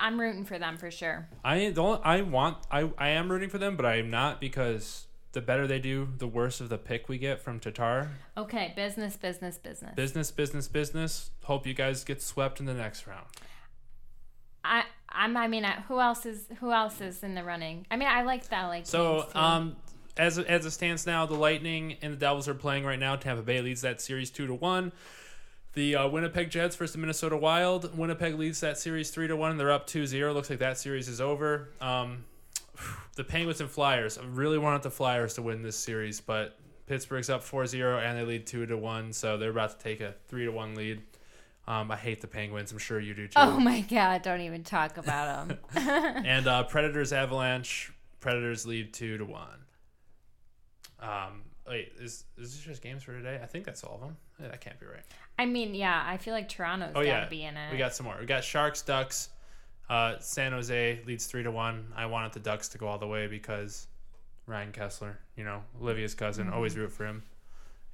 I'm 0.00 0.20
rooting 0.20 0.44
for 0.44 0.58
them 0.58 0.76
for 0.78 0.90
sure. 0.90 1.28
I 1.44 1.70
don't. 1.70 2.04
I 2.04 2.22
want. 2.22 2.58
I. 2.70 2.90
I 2.98 3.10
am 3.10 3.30
rooting 3.30 3.48
for 3.50 3.58
them, 3.58 3.76
but 3.76 3.86
I 3.86 3.96
am 3.98 4.10
not 4.10 4.40
because 4.40 5.06
the 5.32 5.40
better 5.40 5.66
they 5.66 5.78
do, 5.78 6.08
the 6.18 6.26
worse 6.26 6.60
of 6.60 6.68
the 6.70 6.78
pick 6.78 7.08
we 7.08 7.18
get 7.18 7.40
from 7.40 7.60
Tatar. 7.60 8.10
Okay, 8.36 8.72
business, 8.74 9.16
business, 9.16 9.58
business. 9.58 9.94
Business, 9.94 10.30
business, 10.30 10.66
business. 10.66 11.30
Hope 11.44 11.66
you 11.66 11.74
guys 11.74 12.02
get 12.04 12.20
swept 12.20 12.58
in 12.58 12.66
the 12.66 12.74
next 12.74 13.06
round. 13.06 13.26
I, 14.64 14.84
I'm. 15.08 15.36
I 15.36 15.46
mean, 15.46 15.64
who 15.88 16.00
else 16.00 16.26
is 16.26 16.46
who 16.58 16.72
else 16.72 17.00
is 17.00 17.22
in 17.22 17.34
the 17.34 17.44
running? 17.44 17.86
I 17.90 17.96
mean, 17.96 18.08
I 18.08 18.22
like 18.22 18.48
that. 18.48 18.66
Like 18.66 18.86
So, 18.86 19.28
um, 19.34 19.76
as 20.16 20.38
as 20.38 20.66
it 20.66 20.70
stands 20.70 21.06
now, 21.06 21.26
the 21.26 21.34
Lightning 21.34 21.96
and 22.02 22.12
the 22.12 22.16
Devils 22.16 22.48
are 22.48 22.54
playing 22.54 22.84
right 22.84 22.98
now. 22.98 23.16
Tampa 23.16 23.42
Bay 23.42 23.60
leads 23.60 23.82
that 23.82 24.00
series 24.00 24.30
two 24.30 24.46
to 24.46 24.54
one. 24.54 24.92
The 25.74 25.94
uh, 25.96 26.08
Winnipeg 26.08 26.48
Jets 26.48 26.74
versus 26.74 26.94
the 26.94 26.98
Minnesota 26.98 27.36
Wild. 27.36 27.96
Winnipeg 27.98 28.38
leads 28.38 28.60
that 28.60 28.78
series 28.78 29.10
three 29.10 29.28
to 29.28 29.36
one. 29.36 29.58
They're 29.58 29.70
up 29.70 29.86
2-0. 29.86 30.32
Looks 30.32 30.48
like 30.48 30.60
that 30.60 30.78
series 30.78 31.06
is 31.06 31.20
over. 31.20 31.68
Um, 31.82 32.24
the 33.16 33.24
Penguins 33.24 33.60
and 33.60 33.70
Flyers. 33.70 34.16
I 34.16 34.24
really 34.24 34.56
wanted 34.56 34.82
the 34.82 34.90
Flyers 34.90 35.34
to 35.34 35.42
win 35.42 35.62
this 35.62 35.76
series, 35.76 36.18
but 36.18 36.58
Pittsburgh's 36.86 37.28
up 37.28 37.42
4-0 37.42 38.02
and 38.02 38.16
they 38.16 38.24
lead 38.24 38.46
two 38.46 38.64
to 38.64 38.76
one. 38.76 39.12
So 39.12 39.36
they're 39.36 39.50
about 39.50 39.78
to 39.78 39.84
take 39.84 40.00
a 40.00 40.14
three 40.28 40.46
to 40.46 40.50
one 40.50 40.74
lead. 40.74 41.02
Um, 41.68 41.90
I 41.90 41.96
hate 41.96 42.22
the 42.22 42.28
Penguins. 42.28 42.72
I'm 42.72 42.78
sure 42.78 42.98
you 42.98 43.12
do 43.12 43.26
too. 43.26 43.34
oh 43.36 43.58
my 43.58 43.80
god, 43.80 44.22
don't 44.22 44.40
even 44.40 44.62
talk 44.62 44.96
about 44.96 45.48
them. 45.48 45.58
and 46.24 46.46
uh, 46.46 46.62
Predators 46.68 47.12
Avalanche. 47.12 47.92
Predators 48.20 48.66
lead 48.66 48.94
two 48.94 49.18
to 49.18 49.24
one. 49.24 49.65
Um, 51.00 51.42
wait, 51.68 51.92
is 51.98 52.24
is 52.38 52.54
this 52.54 52.60
just 52.64 52.82
games 52.82 53.02
for 53.02 53.12
today? 53.12 53.38
I 53.42 53.46
think 53.46 53.64
that's 53.64 53.84
all 53.84 53.94
of 53.96 54.00
them. 54.00 54.16
Yeah, 54.40 54.48
that 54.48 54.60
can't 54.60 54.78
be 54.80 54.86
right. 54.86 55.02
I 55.38 55.46
mean, 55.46 55.74
yeah, 55.74 56.02
I 56.06 56.16
feel 56.16 56.32
like 56.34 56.48
Toronto's 56.48 56.90
Oh 56.94 57.00
got 57.00 57.02
to 57.02 57.06
yeah, 57.06 57.28
be 57.28 57.42
in 57.44 57.56
it. 57.56 57.72
we 57.72 57.78
got 57.78 57.94
some 57.94 58.06
more. 58.06 58.16
We 58.18 58.26
got 58.26 58.42
Sharks, 58.44 58.82
Ducks. 58.82 59.28
Uh, 59.88 60.18
San 60.18 60.52
Jose 60.52 61.00
leads 61.06 61.26
three 61.26 61.42
to 61.42 61.50
one. 61.50 61.92
I 61.94 62.06
wanted 62.06 62.32
the 62.32 62.40
Ducks 62.40 62.68
to 62.68 62.78
go 62.78 62.86
all 62.88 62.98
the 62.98 63.06
way 63.06 63.26
because 63.28 63.86
Ryan 64.46 64.72
Kesler, 64.72 65.12
you 65.36 65.44
know, 65.44 65.62
Olivia's 65.80 66.14
cousin, 66.14 66.46
Mm-hmm. 66.46 66.54
always 66.54 66.76
root 66.76 66.90
for 66.92 67.06
him. 67.06 67.22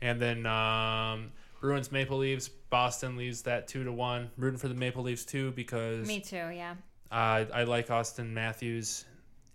And 0.01 0.21
then 0.21 0.47
um, 0.47 1.33
Bruins 1.61 1.93
Maple 1.93 2.19
Leafs. 2.19 2.49
Boston 2.49 3.17
leaves 3.17 3.43
that 3.43 3.69
two 3.69 3.85
to 3.85 3.93
one. 3.93 4.31
Rooting 4.39 4.59
for 4.59 4.69
the 4.69 4.75
Maple 4.75 5.03
Leafs 5.03 5.25
too 5.25 5.51
because 5.53 6.07
Me 6.09 6.21
too. 6.21 6.37
Yeah. 6.37 6.75
uh, 7.11 7.45
I 7.53 7.65
like 7.65 7.89
Auston 7.89 8.31
Matthews, 8.31 9.05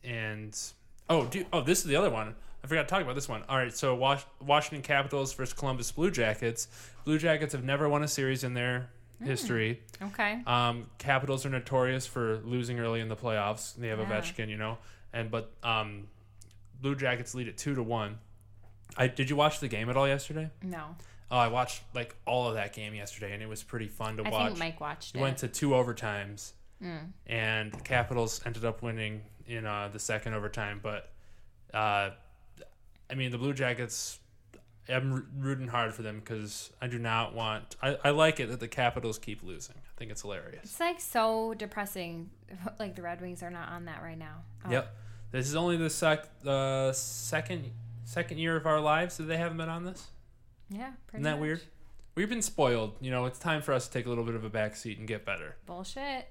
and 0.03 0.55
oh, 1.09 1.25
dude, 1.25 1.47
oh, 1.51 1.61
this 1.61 1.79
is 1.79 1.85
the 1.85 1.95
other 1.95 2.09
one. 2.11 2.35
I 2.67 2.69
forgot 2.69 2.81
to 2.89 2.93
talk 2.93 3.01
about 3.01 3.15
this 3.15 3.29
one. 3.29 3.43
All 3.47 3.55
right, 3.57 3.73
so 3.73 3.95
Was- 3.95 4.25
Washington 4.45 4.81
Capitals 4.81 5.33
versus 5.33 5.53
Columbus 5.53 5.89
Blue 5.93 6.11
Jackets. 6.11 6.67
Blue 7.05 7.17
Jackets 7.17 7.53
have 7.53 7.63
never 7.63 7.87
won 7.87 8.03
a 8.03 8.09
series 8.09 8.43
in 8.43 8.53
their 8.55 8.89
history. 9.23 9.81
Okay. 10.01 10.41
Um, 10.45 10.87
Capitals 10.97 11.45
are 11.45 11.49
notorious 11.49 12.05
for 12.05 12.41
losing 12.43 12.77
early 12.81 12.99
in 12.99 13.07
the 13.07 13.15
playoffs. 13.15 13.73
They 13.75 13.87
have 13.87 13.99
Yeah. 13.99 14.05
Ovechkin, 14.19 14.49
you 14.49 14.57
know, 14.57 14.79
and 15.13 15.31
but 15.31 15.49
um, 15.63 16.09
Blue 16.81 16.93
Jackets 16.93 17.33
lead 17.33 17.47
it 17.47 17.57
two 17.57 17.73
to 17.73 17.81
one. 17.81 18.19
I 18.97 19.07
did 19.07 19.29
you 19.29 19.37
watch 19.37 19.61
the 19.61 19.69
game 19.69 19.89
at 19.89 19.95
all 19.95 20.07
yesterday? 20.07 20.49
No, 20.61 20.97
Oh, 21.31 21.37
I 21.37 21.47
watched 21.47 21.83
like 21.93 22.17
all 22.25 22.49
of 22.49 22.55
that 22.55 22.73
game 22.73 22.93
yesterday, 22.93 23.31
and 23.33 23.41
it 23.41 23.47
was 23.47 23.63
pretty 23.63 23.87
fun 23.87 24.17
to 24.17 24.23
I 24.25 24.29
watch. 24.29 24.47
think 24.47 24.59
Mike 24.59 24.81
watched 24.81 25.15
It 25.15 25.19
it. 25.19 25.21
went 25.21 25.37
to 25.37 25.47
two 25.47 25.69
overtimes, 25.69 26.51
Mm. 26.83 27.11
and 27.27 27.71
the 27.71 27.79
Capitals 27.79 28.41
ended 28.45 28.65
up 28.65 28.81
winning 28.81 29.21
in 29.45 29.65
uh, 29.65 29.87
the 29.87 29.99
second 29.99 30.33
overtime. 30.33 30.81
But 30.83 31.09
uh, 31.73 32.09
I 33.09 33.15
mean, 33.15 33.31
the 33.31 33.37
Blue 33.37 33.53
Jackets. 33.53 34.19
I'm 34.89 35.27
rooting 35.37 35.67
hard 35.67 35.93
for 35.93 36.01
them 36.01 36.19
because 36.19 36.71
I 36.81 36.87
do 36.87 36.97
not 36.97 37.35
want. 37.35 37.75
I, 37.81 37.97
I 38.05 38.09
like 38.11 38.39
it 38.39 38.49
that 38.49 38.61
the 38.61 38.69
Capitals 38.69 39.19
keep 39.19 39.43
losing. 39.43 39.75
I 39.75 39.99
think 39.99 40.11
it's 40.11 40.21
hilarious. 40.21 40.63
It's 40.63 40.79
like 40.79 41.01
so 41.01 41.53
depressing. 41.57 42.29
Like 42.79 42.95
the 42.95 43.01
Red 43.01 43.19
Wings 43.19 43.43
are 43.43 43.49
not 43.49 43.67
on 43.69 43.85
that 43.85 44.01
right 44.01 44.17
now. 44.17 44.43
Oh. 44.65 44.71
Yep. 44.71 44.95
This 45.31 45.47
is 45.49 45.55
only 45.57 45.75
the 45.75 45.89
sec 45.89 46.25
the 46.43 46.93
second 46.93 47.71
second 48.05 48.37
year 48.37 48.55
of 48.55 48.65
our 48.65 48.79
lives 48.79 49.17
that 49.17 49.23
they 49.23 49.35
haven't 49.35 49.57
been 49.57 49.67
on 49.67 49.83
this. 49.83 50.07
Yeah. 50.69 50.91
Pretty 51.07 51.17
Isn't 51.17 51.23
that 51.23 51.31
much. 51.31 51.41
weird? 51.41 51.61
We've 52.15 52.29
been 52.29 52.41
spoiled. 52.41 52.93
You 53.01 53.11
know, 53.11 53.25
it's 53.25 53.37
time 53.37 53.61
for 53.61 53.73
us 53.73 53.87
to 53.87 53.93
take 53.93 54.05
a 54.05 54.09
little 54.09 54.23
bit 54.23 54.35
of 54.35 54.45
a 54.45 54.49
back 54.49 54.75
seat 54.77 54.97
and 54.97 55.07
get 55.07 55.25
better. 55.25 55.55
Bullshit. 55.65 56.25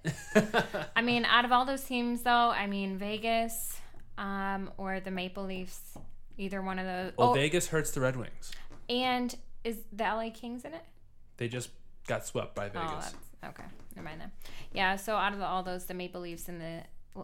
I 0.96 1.02
mean, 1.02 1.24
out 1.26 1.44
of 1.44 1.52
all 1.52 1.64
those 1.66 1.84
teams, 1.84 2.22
though, 2.22 2.30
I 2.50 2.66
mean 2.66 2.96
Vegas, 2.96 3.76
um, 4.16 4.70
or 4.78 4.98
the 5.00 5.10
Maple 5.10 5.44
Leafs, 5.44 5.96
either 6.38 6.60
one 6.62 6.78
of 6.78 6.86
those. 6.86 7.12
Well, 7.16 7.30
oh, 7.30 7.34
Vegas 7.34 7.68
hurts 7.68 7.90
the 7.90 8.00
Red 8.00 8.16
Wings. 8.16 8.52
and 8.88 9.34
is 9.64 9.78
the 9.92 10.04
LA 10.04 10.30
Kings 10.32 10.64
in 10.64 10.74
it? 10.74 10.84
They 11.38 11.48
just 11.48 11.70
got 12.06 12.24
swept 12.26 12.54
by 12.54 12.68
Vegas. 12.68 12.82
Oh, 12.86 12.98
that's 13.00 13.14
okay. 13.60 13.68
Never 13.94 14.08
mind 14.08 14.20
then. 14.20 14.30
Yeah. 14.72 14.96
So 14.96 15.16
out 15.16 15.32
of 15.34 15.40
all 15.42 15.62
those, 15.62 15.84
the 15.86 15.94
Maple 15.94 16.20
Leafs 16.20 16.48
and 16.48 16.60
the 16.60 16.82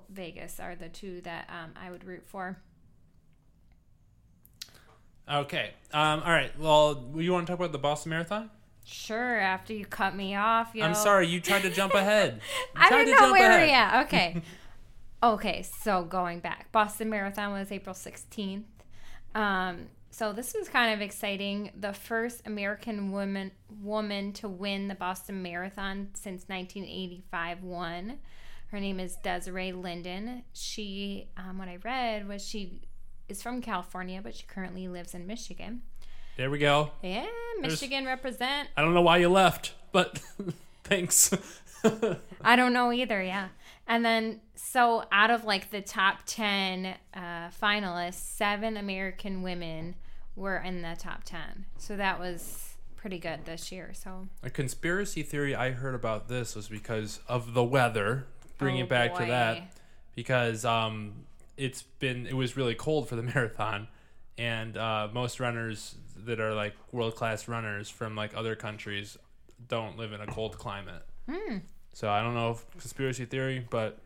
Vegas 0.09 0.59
are 0.59 0.75
the 0.75 0.89
two 0.89 1.21
that 1.23 1.49
um, 1.51 1.73
I 1.81 1.91
would 1.91 2.05
root 2.05 2.25
for. 2.27 2.59
Okay. 5.31 5.71
Um, 5.93 6.23
all 6.25 6.33
right. 6.33 6.51
Well, 6.59 7.05
you 7.15 7.33
want 7.33 7.47
to 7.47 7.53
talk 7.53 7.61
about 7.61 7.73
the 7.73 7.79
Boston 7.79 8.11
Marathon? 8.11 8.51
Sure. 8.85 9.39
After 9.39 9.73
you 9.73 9.87
cut 9.87 10.17
me 10.17 10.35
off, 10.35 10.71
you 10.75 10.83
I'm 10.83 10.95
sorry, 10.95 11.29
you 11.29 11.41
tried 11.41 11.63
to 11.63 11.71
jump 11.71 11.95
ahead. 11.95 12.41
I 12.77 12.89
tried 12.89 13.05
didn't 13.05 13.13
know 13.13 13.19
jump 13.27 13.33
where 13.33 13.51
ahead. 13.51 13.69
we 13.69 13.73
at. 13.73 14.05
Okay. 14.07 14.43
okay, 15.23 15.63
so 15.63 16.03
going 16.03 16.41
back. 16.41 16.73
Boston 16.73 17.09
Marathon 17.09 17.53
was 17.53 17.71
April 17.71 17.95
16th. 17.95 18.65
Um, 19.35 19.89
so 20.11 20.33
this 20.33 20.55
was 20.59 20.69
kind 20.69 20.93
of 20.93 21.01
exciting. 21.01 21.71
The 21.79 21.93
first 21.93 22.43
American 22.47 23.13
woman 23.13 23.53
woman 23.83 24.33
to 24.35 24.49
win 24.49 24.89
the 24.89 24.95
Boston 24.95 25.43
Marathon 25.43 26.09
since 26.15 26.49
1985 26.49 27.63
won. 27.63 28.19
Her 28.69 28.81
name 28.81 29.01
is 29.01 29.17
Desiree 29.17 29.73
Linden. 29.73 30.45
She, 30.53 31.29
um, 31.37 31.59
what 31.59 31.69
I 31.69 31.77
read 31.83 32.29
was 32.29 32.47
she 32.47 32.81
is 33.29 33.43
from 33.43 33.61
California, 33.61 34.21
but 34.23 34.35
she 34.35 34.45
currently 34.45 34.89
lives 34.89 35.15
in 35.15 35.27
Michigan. 35.27 35.83
There 36.37 36.51
we 36.51 36.59
go. 36.59 36.91
Yeah, 37.03 37.27
Michigan 37.61 38.07
represent. 38.07 38.69
I 38.77 38.83
don't 38.83 38.95
know 38.95 39.03
why 39.03 39.19
you 39.19 39.29
left, 39.29 39.75
but 39.93 40.21
thanks. 40.85 41.33
I 42.41 42.57
don't 42.57 42.73
know 42.73 42.93
either, 42.93 43.23
yeah. 43.23 43.49
And 43.87 44.05
then, 44.05 44.41
so 44.55 45.05
out 45.11 45.31
of 45.31 45.45
like 45.45 45.71
the 45.71 45.81
top 45.81 46.21
10 46.27 46.95
uh, 47.15 47.21
finalists, 47.61 48.15
seven 48.15 48.77
American 48.77 49.43
women 49.43 49.97
were 50.37 50.57
in 50.57 50.83
the 50.83 50.97
top 50.99 51.25
10. 51.25 51.67
So 51.79 51.97
that 51.97 52.19
was 52.19 52.73
pretty 52.97 53.19
good 53.19 53.45
this 53.45 53.73
year. 53.73 53.93
So, 53.95 54.29
A 54.43 54.51
conspiracy 54.51 55.23
theory 55.23 55.55
I 55.55 55.73
heard 55.73 55.95
about 55.95 56.29
this 56.29 56.55
was 56.55 56.69
because 56.69 57.21
of 57.29 57.53
the 57.53 57.65
weather. 57.65 58.27
Bringing 58.59 58.83
Oh, 58.83 58.85
it 58.85 58.89
back 58.89 59.15
to 59.17 59.25
that, 59.27 59.73
because 60.15 60.65
um, 60.65 61.25
it's 61.57 61.83
been 61.83 62.27
it 62.29 62.37
was 62.37 62.57
really 62.57 62.77
cold 62.77 63.09
for 63.09 63.17
the 63.17 63.23
marathon, 63.35 63.89
and 64.39 64.77
uh, 64.77 65.09
most 65.13 65.41
runners 65.41 65.97
that 66.25 66.39
are 66.39 66.55
like 66.55 66.75
world 66.93 67.17
class 67.17 67.49
runners 67.49 67.91
from 67.91 68.15
like 68.15 68.37
other 68.37 68.55
countries 68.55 69.19
don't 69.67 69.99
live 69.99 70.13
in 70.13 70.21
a 70.21 70.27
cold 70.27 70.57
climate. 70.59 71.03
Hmm. 71.29 71.59
So 71.93 72.09
I 72.09 72.23
don't 72.23 72.35
know 72.35 72.53
if 72.53 72.71
conspiracy 72.73 73.25
theory, 73.25 73.67
but 73.71 73.99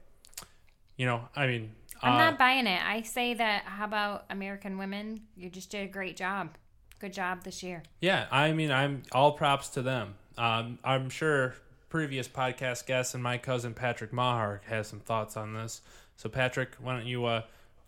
you 0.96 1.06
know, 1.06 1.28
I 1.34 1.46
mean, 1.46 1.72
I'm 2.02 2.14
uh, 2.14 2.18
not 2.18 2.38
buying 2.38 2.66
it. 2.66 2.80
I 2.84 3.02
say 3.02 3.34
that, 3.34 3.64
how 3.64 3.84
about 3.84 4.24
American 4.30 4.78
women? 4.78 5.22
You 5.36 5.50
just 5.50 5.70
did 5.70 5.88
a 5.88 5.90
great 5.90 6.16
job. 6.16 6.56
Good 6.98 7.12
job 7.12 7.44
this 7.44 7.62
year. 7.62 7.82
Yeah, 8.00 8.26
I 8.30 8.52
mean, 8.52 8.70
I'm 8.70 9.02
all 9.12 9.32
props 9.32 9.68
to 9.70 9.82
them. 9.82 10.14
Um, 10.38 10.78
I'm 10.82 11.10
sure 11.10 11.54
previous 11.88 12.28
podcast 12.28 12.86
guests 12.86 13.14
and 13.14 13.22
my 13.22 13.38
cousin 13.38 13.74
Patrick 13.74 14.12
Maher 14.12 14.62
has 14.66 14.88
some 14.88 15.00
thoughts 15.00 15.36
on 15.36 15.54
this. 15.54 15.82
So, 16.16 16.28
Patrick, 16.28 16.70
why 16.80 16.94
don't 16.94 17.06
you 17.06 17.26
uh, 17.26 17.42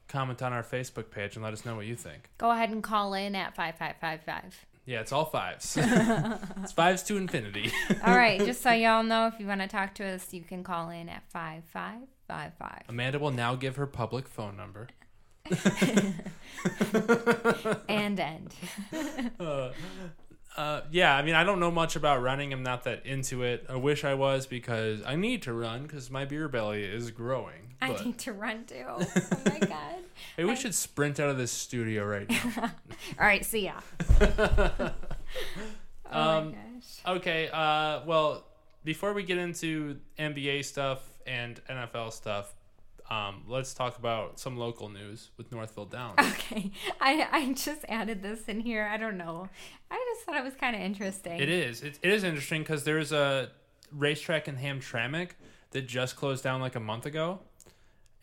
comment 0.08 0.42
on 0.42 0.52
our 0.52 0.62
Facebook 0.62 1.10
page 1.10 1.36
and 1.36 1.44
let 1.44 1.52
us 1.52 1.64
know 1.64 1.76
what 1.76 1.86
you 1.86 1.96
think? 1.96 2.28
Go 2.38 2.50
ahead 2.50 2.70
and 2.70 2.82
call 2.82 3.14
in 3.14 3.34
at 3.34 3.56
5555. 3.56 4.66
Yeah, 4.88 5.00
it's 5.00 5.12
all 5.12 5.26
fives. 5.26 5.76
it's 6.62 6.72
fives 6.72 7.02
to 7.02 7.18
infinity. 7.18 7.70
All 8.06 8.16
right, 8.16 8.42
just 8.42 8.62
so 8.62 8.70
y'all 8.72 9.02
know, 9.02 9.26
if 9.26 9.38
you 9.38 9.46
want 9.46 9.60
to 9.60 9.68
talk 9.68 9.94
to 9.96 10.04
us, 10.06 10.32
you 10.32 10.40
can 10.40 10.64
call 10.64 10.88
in 10.88 11.10
at 11.10 11.24
5555. 11.28 12.84
Amanda 12.88 13.18
will 13.18 13.30
now 13.30 13.54
give 13.54 13.76
her 13.76 13.86
public 13.86 14.26
phone 14.26 14.56
number. 14.56 14.88
And 17.86 18.18
end. 18.18 18.54
Uh, 19.38 19.72
Uh, 20.58 20.80
yeah, 20.90 21.14
I 21.14 21.22
mean, 21.22 21.36
I 21.36 21.44
don't 21.44 21.60
know 21.60 21.70
much 21.70 21.94
about 21.94 22.20
running. 22.20 22.52
I'm 22.52 22.64
not 22.64 22.82
that 22.84 23.06
into 23.06 23.44
it. 23.44 23.64
I 23.68 23.76
wish 23.76 24.02
I 24.04 24.14
was 24.14 24.46
because 24.48 25.00
I 25.06 25.14
need 25.14 25.42
to 25.42 25.52
run 25.52 25.84
because 25.84 26.10
my 26.10 26.24
beer 26.24 26.48
belly 26.48 26.82
is 26.82 27.12
growing. 27.12 27.74
I 27.80 27.92
But 27.92 28.04
need 28.04 28.18
to 28.18 28.32
run 28.32 28.64
too. 28.64 28.84
Oh 28.88 29.02
my 29.46 29.58
god. 29.60 29.94
maybe 30.36 30.48
we 30.48 30.56
should 30.56 30.74
sprint 30.74 31.20
out 31.20 31.30
of 31.30 31.38
this 31.38 31.52
studio 31.52 32.04
right 32.04 32.28
now. 32.28 32.50
All 33.20 33.24
right, 33.24 33.44
see 33.44 33.66
ya. 33.66 33.74
oh 34.20 34.92
Um, 36.10 36.46
my 36.46 36.52
gosh. 36.52 37.16
okay, 37.18 37.48
uh, 37.52 38.00
well, 38.04 38.44
before 38.84 39.12
we 39.12 39.22
get 39.22 39.38
into 39.38 39.98
NBA 40.18 40.64
stuff 40.64 41.00
and 41.26 41.60
NFL 41.70 42.12
stuff, 42.12 42.52
um, 43.10 43.42
let's 43.46 43.72
talk 43.72 43.98
about 43.98 44.38
some 44.38 44.56
local 44.56 44.88
news 44.88 45.30
with 45.36 45.50
Northville 45.50 45.86
Downs. 45.86 46.18
Okay, 46.50 46.70
I 47.00 47.26
I 47.30 47.52
just 47.52 47.84
added 47.88 48.22
this 48.22 48.46
in 48.48 48.60
here. 48.60 48.88
I 48.90 48.96
don't 48.96 49.16
know. 49.18 49.48
I 49.90 50.12
just 50.14 50.24
thought 50.24 50.36
it 50.36 50.44
was 50.44 50.54
kind 50.54 50.74
of 50.76 50.82
interesting. 50.82 51.38
It 51.38 51.48
is. 51.48 51.82
It, 51.82 51.98
it 52.02 52.10
is 52.10 52.24
interesting 52.24 52.62
because 52.62 52.84
there's 52.84 53.12
a 53.12 53.50
racetrack 53.92 54.48
in 54.48 54.56
Hamtramck 54.56 55.30
that 55.72 55.86
just 55.86 56.16
closed 56.16 56.44
down 56.44 56.60
like 56.60 56.74
a 56.74 56.80
month 56.80 57.06
ago, 57.06 57.40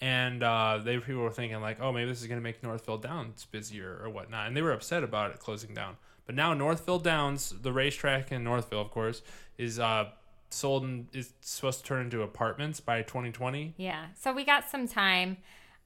and 0.02 0.44
uh, 0.44 0.80
they 0.84 0.98
people 0.98 1.22
were 1.22 1.32
thinking 1.32 1.62
like, 1.62 1.80
oh, 1.82 1.92
maybe 1.92 2.10
this 2.10 2.22
is 2.22 2.28
gonna 2.28 2.42
make 2.42 2.64
Northville 2.64 2.98
Downs 2.98 3.46
busier 3.52 4.00
or 4.04 4.10
whatnot, 4.10 4.48
and 4.48 4.56
they 4.56 4.62
were 4.62 4.72
upset 4.74 5.04
about 5.04 5.32
it 5.32 5.40
closing 5.40 5.74
down. 5.74 5.98
But 6.26 6.36
now 6.36 6.54
Northville 6.54 7.00
Downs, 7.00 7.54
the 7.62 7.72
racetrack 7.72 8.32
in 8.32 8.44
Northville, 8.44 8.82
of 8.82 8.92
course, 8.92 9.22
is 9.58 9.80
uh, 9.80 10.10
sold 10.50 10.84
and 10.84 11.08
is 11.14 11.34
supposed 11.42 11.80
to 11.80 11.86
turn 11.86 12.06
into 12.06 12.22
apartments 12.22 12.80
by 12.80 13.02
2020. 13.02 13.74
Yeah. 13.78 14.06
So 14.16 14.34
we 14.34 14.46
got 14.46 14.70
some 14.70 14.88
time, 14.88 15.38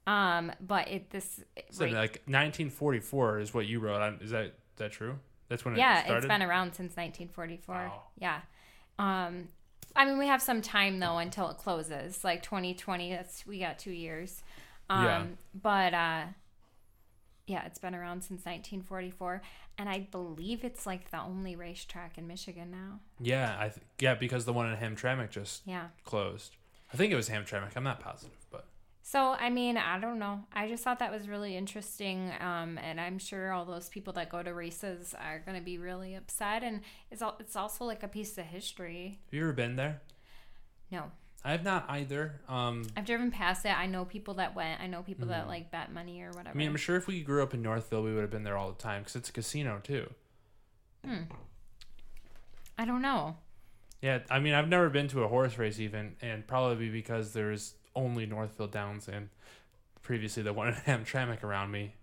um, 0.08 0.52
but 0.60 0.88
it 0.88 1.10
this 1.12 1.44
So 1.72 1.86
like 1.86 2.22
1944 2.26 3.40
is 3.40 3.54
what 3.54 3.68
you 3.68 3.80
wrote. 3.80 4.02
on. 4.02 4.20
Is 4.22 4.32
that 4.32 4.46
is 4.46 4.52
that 4.78 4.92
true? 4.92 5.18
That's 5.48 5.66
when 5.66 5.76
yeah, 5.76 6.00
it 6.00 6.06
started. 6.06 6.18
it's 6.18 6.28
been 6.28 6.44
around 6.44 6.74
since 6.76 6.96
1944. 6.96 7.76
Wow. 7.76 8.02
Yeah. 8.20 8.42
Um, 9.00 9.48
I 9.96 10.06
mean, 10.06 10.18
we 10.20 10.28
have 10.28 10.42
some 10.42 10.62
time 10.62 11.00
though 11.00 11.18
until 11.18 11.50
it 11.50 11.58
closes, 11.58 12.24
like 12.24 12.44
2020. 12.44 13.12
That's 13.12 13.46
we 13.48 13.60
got 13.60 13.80
two 13.80 13.92
years. 13.92 14.44
Um, 14.90 15.06
Yeah. 15.06 15.26
But 15.62 15.94
uh, 15.94 16.24
yeah, 17.50 17.66
it's 17.66 17.80
been 17.80 17.96
around 17.96 18.22
since 18.24 18.46
1944, 18.46 19.42
and 19.78 19.90
I 19.90 20.08
believe 20.12 20.64
it's 20.64 20.86
like 20.86 21.10
the 21.12 21.20
only 21.22 21.56
racetrack 21.56 22.18
in 22.18 22.28
Michigan 22.28 22.70
now. 22.72 23.00
yeah, 23.20 23.56
I 23.60 23.70
th- 23.70 23.86
yeah 24.00 24.16
because 24.16 24.46
the 24.46 24.54
one 24.54 24.72
in 24.72 24.78
Hamtramck 24.78 25.30
just 25.32 25.64
Yeah. 25.66 25.88
closed. 26.04 26.56
I 26.94 26.98
think 26.98 27.12
it 27.12 27.16
was 27.16 27.30
Hamtramck. 27.30 27.76
I'm 27.76 27.84
not 27.84 28.00
positive, 28.00 28.38
but 28.52 28.66
So 29.02 29.32
I 29.34 29.50
mean, 29.50 29.76
I 29.78 30.00
don't 30.00 30.20
know. 30.20 30.46
I 30.54 30.68
just 30.68 30.84
thought 30.84 31.00
that 31.00 31.12
was 31.12 31.28
really 31.28 31.56
interesting, 31.58 32.32
um, 32.40 32.78
and 32.78 33.02
I'm 33.02 33.18
sure 33.18 33.52
all 33.52 33.66
those 33.66 33.90
people 33.90 34.14
that 34.14 34.30
go 34.30 34.44
to 34.44 34.54
races 34.54 35.16
are 35.20 35.40
going 35.40 35.58
to 35.58 35.64
be 35.64 35.78
really 35.80 36.14
upset. 36.16 36.64
And 36.64 36.82
it's 37.12 37.22
al- 37.22 37.38
it's 37.40 37.56
also 37.56 37.86
like 37.86 38.04
a 38.04 38.08
piece 38.08 38.38
of 38.38 38.46
history. 38.46 39.20
have 39.26 39.34
you 39.34 39.42
ever 39.44 39.54
been 39.54 39.76
there? 39.76 40.02
No, 40.92 41.12
I 41.44 41.52
have 41.52 41.64
not 41.64 41.86
either. 41.88 42.42
Um, 42.50 42.86
I've 42.98 43.06
driven 43.06 43.32
past 43.32 43.66
it. 43.66 43.70
I 43.70 43.86
know 43.86 44.04
people 44.04 44.34
that 44.36 44.56
went. 44.56 44.82
I 44.82 44.88
know 44.88 45.02
people 45.04 45.28
that 45.28 45.48
like 45.48 45.72
bet 45.72 45.94
money 45.94 46.22
or 46.22 46.30
whatever. 46.32 46.50
I 46.50 46.54
mean, 46.54 46.68
I'm 46.68 46.76
sure 46.76 46.98
if 46.98 47.08
we 47.08 47.22
grew 47.22 47.42
up 47.42 47.54
in 47.54 47.62
Northville, 47.62 48.04
we 48.04 48.14
would 48.14 48.22
have 48.22 48.30
been 48.30 48.44
there 48.44 48.58
all 48.58 48.70
the 48.70 48.82
time 48.82 49.04
because 49.04 49.16
it's 49.16 49.30
a 49.30 49.32
casino 49.32 49.80
too. 49.82 50.10
Hmm. 51.06 51.24
I 52.78 52.86
don't 52.86 53.02
know. 53.02 53.38
Yeah, 54.02 54.20
I 54.30 54.40
mean, 54.40 54.54
I've 54.54 54.70
never 54.70 54.90
been 54.90 55.08
to 55.10 55.24
a 55.24 55.28
horse 55.28 55.58
race 55.58 55.80
even, 55.80 56.16
and 56.22 56.48
probably 56.48 56.90
because 56.90 57.34
there's 57.34 57.74
only 57.96 58.26
Northville 58.26 58.68
Downs 58.68 59.08
and 59.08 59.30
previously 60.02 60.44
the 60.44 60.54
one 60.54 60.70
in 60.70 60.74
Hamtramck 60.74 61.44
around 61.44 61.72
me. 61.72 61.94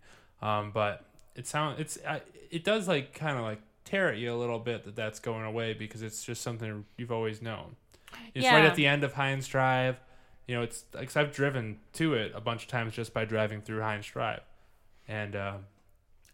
Um, 0.43 0.71
but 0.73 1.05
it 1.35 1.47
sounds 1.47 1.81
it's 1.81 1.99
I, 2.07 2.23
it 2.51 2.65
does 2.65 2.89
like 2.89 3.15
kind 3.15 3.37
of 3.37 3.43
like 3.43 3.61
tear 3.85 4.09
at 4.09 4.19
you 4.19 4.35
a 4.35 4.37
little 4.37 4.59
bit 4.59 4.85
that 4.85 4.97
that's 4.97 5.19
going 5.19 5.45
away 5.45 5.73
because 5.73 6.03
it's 6.03 6.25
just 6.25 6.43
something 6.43 6.85
you've 6.97 7.13
always 7.13 7.41
known. 7.41 7.77
It's 8.35 8.47
right 8.47 8.65
at 8.65 8.75
the 8.75 8.87
end 8.87 9.05
of 9.05 9.13
Hines 9.15 9.47
Drive. 9.49 9.99
You 10.47 10.55
know, 10.57 10.63
it's 10.63 10.85
like 10.95 11.09
'cause 11.09 11.17
I've 11.17 11.33
driven 11.35 11.81
to 11.95 12.15
it 12.15 12.33
a 12.35 12.41
bunch 12.41 12.63
of 12.63 12.69
times 12.69 12.95
just 12.95 13.13
by 13.13 13.25
driving 13.25 13.61
through 13.63 13.81
Hines 13.81 14.07
Drive, 14.07 14.43
and 15.09 15.35
uh, 15.35 15.57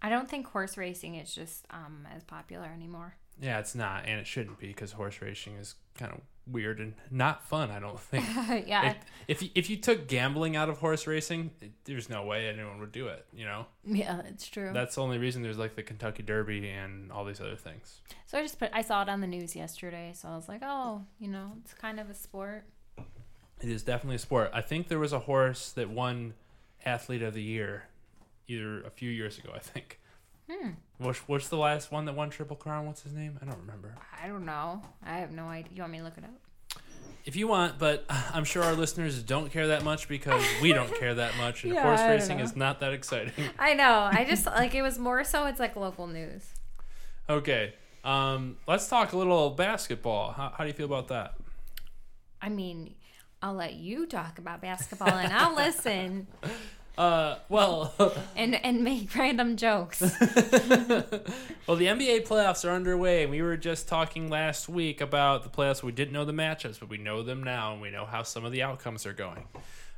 I 0.03 0.09
don't 0.09 0.29
think 0.29 0.47
horse 0.49 0.77
racing 0.77 1.15
is 1.15 1.35
just 1.35 1.65
um, 1.71 2.07
as 2.15 2.23
popular 2.25 2.67
anymore. 2.69 3.15
yeah, 3.41 3.59
it's 3.59 3.75
not, 3.75 4.05
and 4.07 4.21
it 4.21 4.27
shouldn't 4.27 4.59
be 4.59 4.67
because 4.69 4.93
horse 4.93 5.23
racing 5.23 5.55
is 5.57 5.77
kind 5.95 6.13
of 6.13 6.21
weird 6.47 6.81
and 6.81 6.95
not 7.11 7.47
fun. 7.49 7.71
I 7.71 7.79
don't 7.79 8.01
think. 8.01 8.27
yeah, 8.67 8.91
if 8.91 8.97
if 9.29 9.43
you, 9.43 9.49
if 9.55 9.71
you 9.71 9.77
took 9.77 10.09
gambling 10.09 10.57
out 10.57 10.69
of 10.69 10.79
horse 10.79 11.07
racing, 11.07 11.51
it- 11.61 11.73
there's 11.85 12.09
no 12.09 12.25
way 12.25 12.49
anyone 12.49 12.81
would 12.81 12.93
do 12.93 13.07
it. 13.09 13.25
You 13.33 13.45
know, 13.45 13.67
yeah, 13.85 14.23
it's 14.27 14.49
true. 14.49 14.71
that's 14.73 14.97
the 14.97 15.03
only 15.03 15.19
reason 15.19 15.43
there's 15.43 15.59
like 15.59 15.77
the 15.77 15.83
Kentucky 15.83 16.23
Derby 16.23 16.69
and 16.69 17.13
all 17.13 17.25
these 17.25 17.41
other 17.41 17.57
things. 17.57 18.01
so 18.27 18.39
I 18.39 18.43
just 18.43 18.59
put. 18.59 18.71
I 18.73 18.83
saw 18.83 19.03
it 19.03 19.09
on 19.09 19.21
the 19.21 19.27
news 19.27 19.55
yesterday, 19.55 20.13
so 20.15 20.29
I 20.29 20.37
was 20.37 20.49
like, 20.49 20.63
oh, 20.65 21.05
you 21.19 21.29
know, 21.29 21.53
it's 21.63 21.75
kind 21.75 22.01
of 22.01 22.11
a 22.11 22.15
sport. 22.15 22.65
It 23.61 23.69
is 23.69 23.85
definitely 23.85 24.17
a 24.17 24.19
sport. 24.21 24.51
I 24.53 24.61
think 24.61 24.89
there 24.89 24.99
was 24.99 25.13
a 25.13 25.21
horse 25.21 25.71
that 25.73 25.89
won 25.89 26.35
athlete 26.85 27.23
of 27.23 27.33
the 27.35 27.43
year, 27.43 27.85
either 28.49 28.83
a 28.83 28.91
few 28.91 29.09
years 29.11 29.39
ago. 29.39 29.51
I 29.55 29.61
think. 29.61 30.01
Hmm. 30.51 30.71
What's 30.99 31.19
what's 31.29 31.49
the 31.49 31.57
last 31.57 31.91
one 31.93 32.05
that 32.07 32.15
won 32.15 32.31
Triple 32.31 32.57
Crown? 32.57 32.87
What's 32.87 33.03
his 33.03 33.13
name? 33.13 33.39
I 33.41 33.45
don't 33.45 33.59
remember. 33.59 33.95
I 34.23 34.29
don't 34.29 34.45
know. 34.45 34.83
I 35.05 35.19
have 35.19 35.31
no 35.33 35.47
idea. 35.47 35.73
You 35.75 35.83
want 35.83 35.93
me 35.93 35.99
to 35.99 36.05
look 36.05 36.19
it 36.19 36.25
up? 36.25 36.81
If 37.25 37.37
you 37.37 37.47
want, 37.47 37.79
but 37.79 38.05
I'm 38.11 38.45
sure 38.45 38.63
our 38.65 38.75
listeners 38.75 39.23
don't 39.23 39.51
care 39.53 39.69
that 39.69 39.85
much 39.85 40.09
because 40.09 40.45
we 40.61 40.73
don't 40.73 40.93
care 40.99 41.15
that 41.15 41.37
much, 41.39 41.65
and 41.65 41.75
Yeah, 41.75 41.83
horse 41.83 42.01
racing 42.03 42.39
know. 42.39 42.45
is 42.45 42.57
not 42.57 42.81
that 42.81 42.93
exciting. 42.93 43.33
I 43.59 43.75
know. 43.75 44.09
I 44.13 44.25
just 44.29 44.47
like 44.47 44.75
it 44.75 44.83
was 44.83 44.99
more 44.99 45.23
so. 45.25 45.47
It's 45.47 45.61
like 45.61 45.77
local 45.77 46.07
news. 46.07 46.45
Okay, 47.31 47.75
um, 48.05 48.57
let's 48.67 48.89
talk 48.89 49.13
a 49.13 49.17
little 49.17 49.51
basketball. 49.51 50.33
How, 50.33 50.53
how 50.57 50.65
do 50.65 50.69
you 50.69 50.75
feel 50.75 50.87
about 50.87 51.09
that? 51.09 51.35
I 52.41 52.49
mean, 52.49 52.95
I'll 53.41 53.55
let 53.55 53.75
you 53.75 54.07
talk 54.07 54.39
about 54.39 54.61
basketball 54.61 55.09
and 55.17 55.33
I'll 55.33 55.55
listen 55.55 56.27
Uh, 56.97 57.37
well, 57.49 57.95
and 58.37 58.55
and 58.55 58.85
make 58.85 59.15
random 59.15 59.57
jokes. 59.57 60.01
well, 60.11 60.11
the 61.77 61.87
NBA 61.87 62.27
playoffs 62.27 62.69
are 62.69 62.73
underway. 62.73 63.23
and 63.23 63.31
We 63.31 63.41
were 63.43 63.57
just 63.57 63.89
talking 63.89 64.29
last 64.29 64.69
week 64.69 65.01
about 65.01 65.43
the 65.43 65.49
playoffs. 65.49 65.83
We 65.83 65.93
didn't 65.93 66.13
know 66.13 66.25
the 66.25 66.33
matchups, 66.33 66.81
but 66.81 66.89
we 66.89 66.99
know 66.99 67.23
them 67.23 67.43
now, 67.43 67.73
and 67.73 67.81
we 67.81 67.91
know 67.91 68.05
how 68.05 68.23
some 68.23 68.45
of 68.45 68.53
the 68.53 68.63
outcomes 68.63 69.07
are 69.07 69.15
going. 69.15 69.45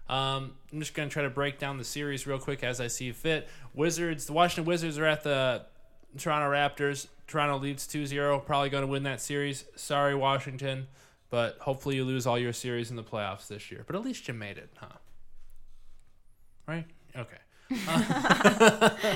Um, 0.09 0.52
I'm 0.72 0.80
just 0.80 0.94
going 0.94 1.09
to 1.09 1.12
try 1.12 1.22
to 1.22 1.30
break 1.30 1.59
down 1.59 1.78
the 1.78 1.85
series 1.85 2.26
real 2.26 2.38
quick 2.38 2.62
as 2.62 2.80
I 2.80 2.88
see 2.88 3.11
fit. 3.12 3.48
Wizards, 3.72 4.26
the 4.26 4.35
Washington 4.35 4.66
Wizards 4.66 4.98
are 4.98 5.07
at 5.07 5.24
the 5.24 5.64
Toronto 6.18 6.50
Raptors. 6.50 7.09
Toronto 7.26 7.57
leads 7.59 7.87
2-0, 7.87 8.44
probably 8.44 8.68
going 8.68 8.83
to 8.83 8.87
win 8.87 9.04
that 9.04 9.20
series. 9.20 9.64
Sorry, 9.76 10.14
Washington, 10.14 10.88
but 11.30 11.57
hopefully 11.61 11.96
you 11.96 12.04
lose 12.04 12.26
all 12.26 12.38
your 12.38 12.52
series 12.52 12.90
in 12.90 12.96
the 12.96 13.02
playoffs 13.02 13.48
this 13.48 13.70
year. 13.70 13.83
But 13.87 13.96
at 13.96 14.02
least 14.04 14.28
you 14.28 14.35
made 14.35 14.59
it, 14.59 14.68
huh? 14.76 14.88
Right? 16.66 16.87
Okay. 17.16 17.37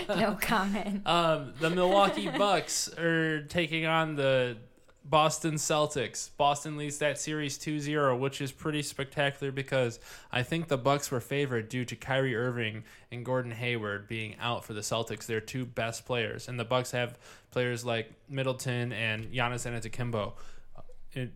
no 0.08 0.36
comment. 0.40 1.02
Um, 1.06 1.52
the 1.60 1.70
Milwaukee 1.70 2.28
Bucks 2.38 2.88
are 2.98 3.42
taking 3.42 3.86
on 3.86 4.16
the 4.16 4.56
Boston 5.04 5.54
Celtics. 5.54 6.30
Boston 6.36 6.76
leads 6.76 6.98
that 6.98 7.18
series 7.18 7.58
2-0, 7.58 8.18
which 8.18 8.40
is 8.40 8.52
pretty 8.52 8.82
spectacular 8.82 9.50
because 9.50 10.00
I 10.30 10.42
think 10.42 10.68
the 10.68 10.76
Bucks 10.76 11.10
were 11.10 11.20
favored 11.20 11.68
due 11.68 11.84
to 11.86 11.96
Kyrie 11.96 12.36
Irving 12.36 12.84
and 13.10 13.24
Gordon 13.24 13.52
Hayward 13.52 14.06
being 14.06 14.36
out 14.38 14.64
for 14.64 14.74
the 14.74 14.80
Celtics. 14.80 15.24
They're 15.24 15.40
two 15.40 15.64
best 15.64 16.04
players, 16.04 16.48
and 16.48 16.60
the 16.60 16.64
Bucks 16.64 16.90
have 16.90 17.18
players 17.50 17.84
like 17.84 18.12
Middleton 18.28 18.92
and 18.92 19.32
Giannis 19.32 19.66
Antetokounmpo. 19.66 20.34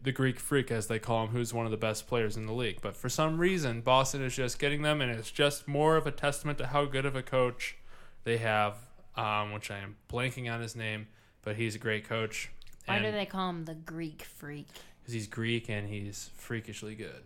The 0.02 0.12
Greek 0.12 0.38
freak, 0.38 0.70
as 0.70 0.86
they 0.86 0.98
call 0.98 1.24
him, 1.24 1.30
who's 1.30 1.52
one 1.54 1.64
of 1.64 1.70
the 1.70 1.78
best 1.78 2.06
players 2.06 2.36
in 2.36 2.46
the 2.46 2.52
league. 2.52 2.78
But 2.80 2.96
for 2.96 3.08
some 3.08 3.38
reason, 3.38 3.80
Boston 3.80 4.22
is 4.22 4.36
just 4.36 4.58
getting 4.58 4.82
them, 4.82 5.00
and 5.00 5.10
it's 5.10 5.30
just 5.30 5.66
more 5.66 5.96
of 5.96 6.06
a 6.06 6.10
testament 6.10 6.58
to 6.58 6.66
how 6.68 6.84
good 6.84 7.06
of 7.06 7.16
a 7.16 7.22
coach 7.22 7.76
they 8.24 8.38
have, 8.38 8.76
um, 9.16 9.52
which 9.52 9.70
I 9.70 9.78
am 9.78 9.96
blanking 10.10 10.52
on 10.52 10.60
his 10.60 10.76
name, 10.76 11.08
but 11.42 11.56
he's 11.56 11.74
a 11.74 11.78
great 11.78 12.08
coach. 12.08 12.50
Why 12.86 12.98
do 12.98 13.12
they 13.12 13.26
call 13.26 13.50
him 13.50 13.64
the 13.64 13.74
Greek 13.74 14.22
freak? 14.22 14.68
Because 15.00 15.14
he's 15.14 15.26
Greek 15.26 15.68
and 15.68 15.88
he's 15.88 16.30
freakishly 16.36 16.94
good. 16.94 17.22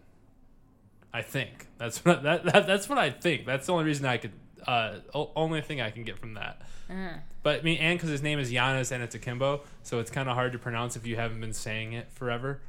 I 1.13 1.23
think 1.23 1.69
that's 1.79 2.05
what 2.05 2.23
that, 2.25 2.45
that 2.45 2.67
that's 2.67 2.89
what 2.89 2.99
I 2.99 3.11
think. 3.11 3.47
That's 3.47 3.67
the 3.67 3.73
only 3.73 3.85
reason 3.85 4.07
I 4.07 4.19
could, 4.19 4.33
uh, 4.67 4.97
o- 5.15 5.31
only 5.37 5.61
thing 5.61 5.81
I 5.81 5.91
can 5.91 6.03
get 6.05 6.19
from 6.19 6.35
that. 6.35 6.61
Uh, 6.91 6.95
But 7.43 7.61
I 7.61 7.63
mean, 7.63 7.79
and 7.79 7.99
because 7.99 8.11
his 8.11 8.23
name 8.23 8.39
is 8.39 8.53
Giannis 8.53 8.91
and 8.93 9.03
it's 9.03 9.15
Akimbo, 9.15 9.63
so 9.83 9.99
it's 10.01 10.11
kind 10.11 10.29
of 10.29 10.35
hard 10.35 10.53
to 10.53 10.59
pronounce 10.59 10.97
if 10.97 11.07
you 11.07 11.17
haven't 11.17 11.41
been 11.41 11.53
saying 11.53 11.93
it 11.93 12.11
forever. 12.13 12.61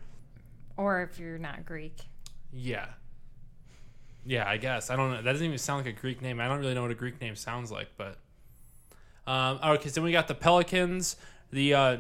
or 0.76 1.02
if 1.02 1.18
you're 1.20 1.38
not 1.40 1.66
Greek. 1.66 1.96
Yeah. 2.54 2.88
Yeah, 4.26 4.48
I 4.48 4.58
guess. 4.58 4.90
I 4.90 4.96
don't 4.96 5.10
know. 5.12 5.22
That 5.22 5.32
doesn't 5.32 5.46
even 5.46 5.58
sound 5.58 5.86
like 5.86 5.96
a 5.96 6.00
Greek 6.00 6.22
name. 6.22 6.40
I 6.40 6.48
don't 6.48 6.60
really 6.60 6.74
know 6.74 6.82
what 6.84 6.92
a 6.92 6.96
Greek 6.96 7.20
name 7.22 7.36
sounds 7.36 7.72
like, 7.72 7.90
but. 7.98 8.18
Um, 9.26 9.60
okay, 9.64 9.90
so 9.90 9.96
then 9.96 10.04
we 10.04 10.12
got 10.12 10.28
the 10.28 10.36
Pelicans, 10.36 11.16
the 11.52 11.74
uh, 11.74 11.98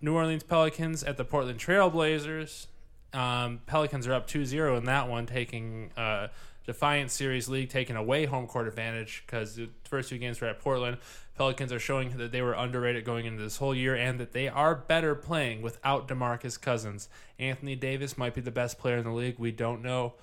New 0.00 0.14
Orleans 0.14 0.42
Pelicans 0.42 1.02
at 1.04 1.16
the 1.16 1.24
Portland 1.24 1.58
Trailblazers. 1.58 2.66
Um, 3.12 3.60
Pelicans 3.66 4.06
are 4.06 4.12
up 4.14 4.26
2 4.26 4.44
0 4.44 4.76
in 4.76 4.84
that 4.84 5.08
one, 5.08 5.26
taking 5.26 5.90
uh, 5.96 6.28
Defiant 6.70 7.10
Series 7.10 7.48
League 7.48 7.68
taking 7.68 7.96
away 7.96 8.26
home 8.26 8.46
court 8.46 8.68
advantage 8.68 9.24
because 9.26 9.56
the 9.56 9.68
first 9.82 10.08
two 10.08 10.18
games 10.18 10.40
were 10.40 10.46
at 10.46 10.60
Portland. 10.60 10.98
Pelicans 11.36 11.72
are 11.72 11.80
showing 11.80 12.16
that 12.16 12.30
they 12.30 12.42
were 12.42 12.52
underrated 12.52 13.04
going 13.04 13.26
into 13.26 13.42
this 13.42 13.56
whole 13.56 13.74
year 13.74 13.96
and 13.96 14.20
that 14.20 14.30
they 14.30 14.46
are 14.46 14.76
better 14.76 15.16
playing 15.16 15.62
without 15.62 16.06
DeMarcus 16.06 16.60
Cousins. 16.60 17.08
Anthony 17.40 17.74
Davis 17.74 18.16
might 18.16 18.34
be 18.34 18.40
the 18.40 18.52
best 18.52 18.78
player 18.78 18.98
in 18.98 19.04
the 19.04 19.10
league. 19.10 19.34
We 19.36 19.50
don't 19.50 19.82
know. 19.82 20.14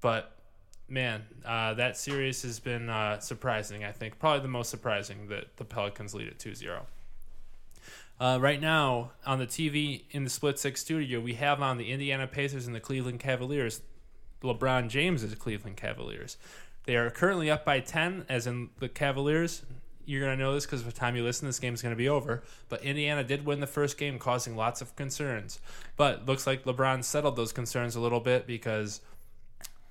But 0.00 0.32
man, 0.88 1.22
uh, 1.46 1.74
that 1.74 1.96
series 1.96 2.42
has 2.42 2.58
been 2.58 2.90
uh, 2.90 3.20
surprising, 3.20 3.84
I 3.84 3.92
think. 3.92 4.18
Probably 4.18 4.40
the 4.40 4.48
most 4.48 4.70
surprising 4.70 5.28
that 5.28 5.56
the 5.56 5.64
Pelicans 5.64 6.14
lead 6.14 6.26
at 6.26 6.40
2 6.40 6.56
0. 6.56 6.84
Uh, 8.18 8.38
right 8.40 8.60
now, 8.60 9.12
on 9.24 9.38
the 9.38 9.46
TV 9.46 10.02
in 10.10 10.24
the 10.24 10.30
Split 10.30 10.58
Six 10.58 10.80
studio, 10.80 11.20
we 11.20 11.34
have 11.34 11.62
on 11.62 11.78
the 11.78 11.92
Indiana 11.92 12.26
Pacers 12.26 12.66
and 12.66 12.74
the 12.74 12.80
Cleveland 12.80 13.20
Cavaliers. 13.20 13.82
LeBron 14.42 14.88
James 14.88 15.22
is 15.22 15.34
Cleveland 15.34 15.76
Cavaliers. 15.76 16.36
They 16.84 16.96
are 16.96 17.10
currently 17.10 17.50
up 17.50 17.64
by 17.64 17.80
10, 17.80 18.26
as 18.28 18.46
in 18.46 18.70
the 18.78 18.88
Cavaliers. 18.88 19.62
You're 20.06 20.24
going 20.24 20.36
to 20.36 20.42
know 20.42 20.54
this 20.54 20.66
because 20.66 20.82
by 20.82 20.90
the 20.90 20.96
time 20.96 21.14
you 21.14 21.22
listen, 21.22 21.46
this 21.46 21.58
game's 21.58 21.82
going 21.82 21.94
to 21.94 21.96
be 21.96 22.08
over. 22.08 22.42
But 22.68 22.82
Indiana 22.82 23.22
did 23.22 23.44
win 23.44 23.60
the 23.60 23.66
first 23.66 23.98
game, 23.98 24.18
causing 24.18 24.56
lots 24.56 24.80
of 24.80 24.96
concerns. 24.96 25.60
But 25.96 26.26
looks 26.26 26.46
like 26.46 26.64
LeBron 26.64 27.04
settled 27.04 27.36
those 27.36 27.52
concerns 27.52 27.96
a 27.96 28.00
little 28.00 28.20
bit 28.20 28.46
because 28.46 29.02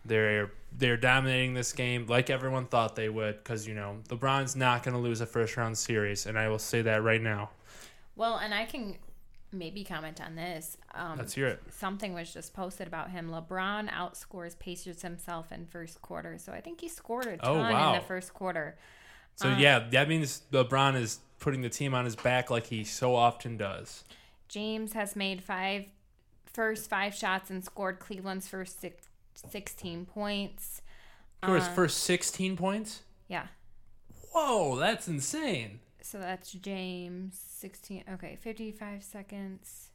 they're 0.04 0.52
they're 0.78 0.98
dominating 0.98 1.54
this 1.54 1.74
game 1.74 2.06
like 2.08 2.30
everyone 2.30 2.66
thought 2.66 2.96
they 2.96 3.10
would. 3.10 3.38
Because 3.38 3.68
you 3.68 3.76
know 3.76 3.98
LeBron's 4.10 4.56
not 4.56 4.84
going 4.84 4.96
to 4.96 5.00
lose 5.00 5.22
a 5.22 5.26
first 5.26 5.56
round 5.56 5.78
series, 5.78 6.26
and 6.26 6.38
I 6.38 6.50
will 6.50 6.60
say 6.60 6.82
that 6.82 7.04
right 7.04 7.22
now. 7.22 7.52
Well, 8.16 8.38
and 8.38 8.54
I 8.54 8.66
can 8.66 8.98
maybe 9.52 9.84
comment 9.84 10.22
on 10.22 10.36
this. 10.36 10.78
Um, 10.94 11.18
Let's 11.18 11.34
hear 11.34 11.48
it. 11.48 11.62
Something 11.72 12.14
was 12.14 12.32
just 12.34 12.54
posted 12.54 12.88
about 12.88 13.10
him. 13.12 13.30
LeBron 13.30 13.90
outscores 13.90 14.58
Pacers 14.58 15.02
himself 15.02 15.52
in 15.52 15.66
first 15.66 16.02
quarter, 16.02 16.38
so 16.38 16.52
I 16.54 16.62
think 16.62 16.82
he 16.82 16.88
scored 16.90 17.26
a 17.28 17.38
Oh, 17.46 17.56
ton 17.56 17.74
wow. 17.74 17.94
in 17.94 18.00
the 18.00 18.06
first 18.06 18.34
quarter. 18.34 18.78
So 19.36 19.50
Uh, 19.50 19.58
yeah, 19.58 19.80
that 19.92 20.08
means 20.10 20.44
LeBron 20.52 20.96
is 20.96 21.20
putting 21.40 21.62
the 21.62 21.70
team 21.70 21.94
on 21.94 22.06
his 22.06 22.16
back 22.16 22.50
like 22.50 22.68
he 22.68 22.84
so 22.84 23.16
often 23.16 23.58
does. 23.58 24.04
James 24.48 24.94
has 24.94 25.16
made 25.16 25.44
five 25.44 25.86
first 26.46 26.90
five 26.90 27.14
shots 27.16 27.50
and 27.50 27.64
scored 27.64 28.00
Cleveland's 28.00 28.48
first 28.48 28.80
six, 28.82 29.08
16 29.34 30.06
points. 30.06 30.82
Scored 31.42 31.60
his 31.60 31.70
Uh, 31.70 31.74
first 31.74 32.00
16 32.04 32.58
points. 32.58 33.02
Yeah. 33.28 33.48
Whoa, 34.34 34.76
that's 34.76 35.08
insane. 35.08 35.80
So 36.02 36.20
that's 36.20 36.52
James 36.52 37.40
16 37.60 38.04
okay, 38.14 38.38
55 38.42 39.04
seconds. 39.04 39.90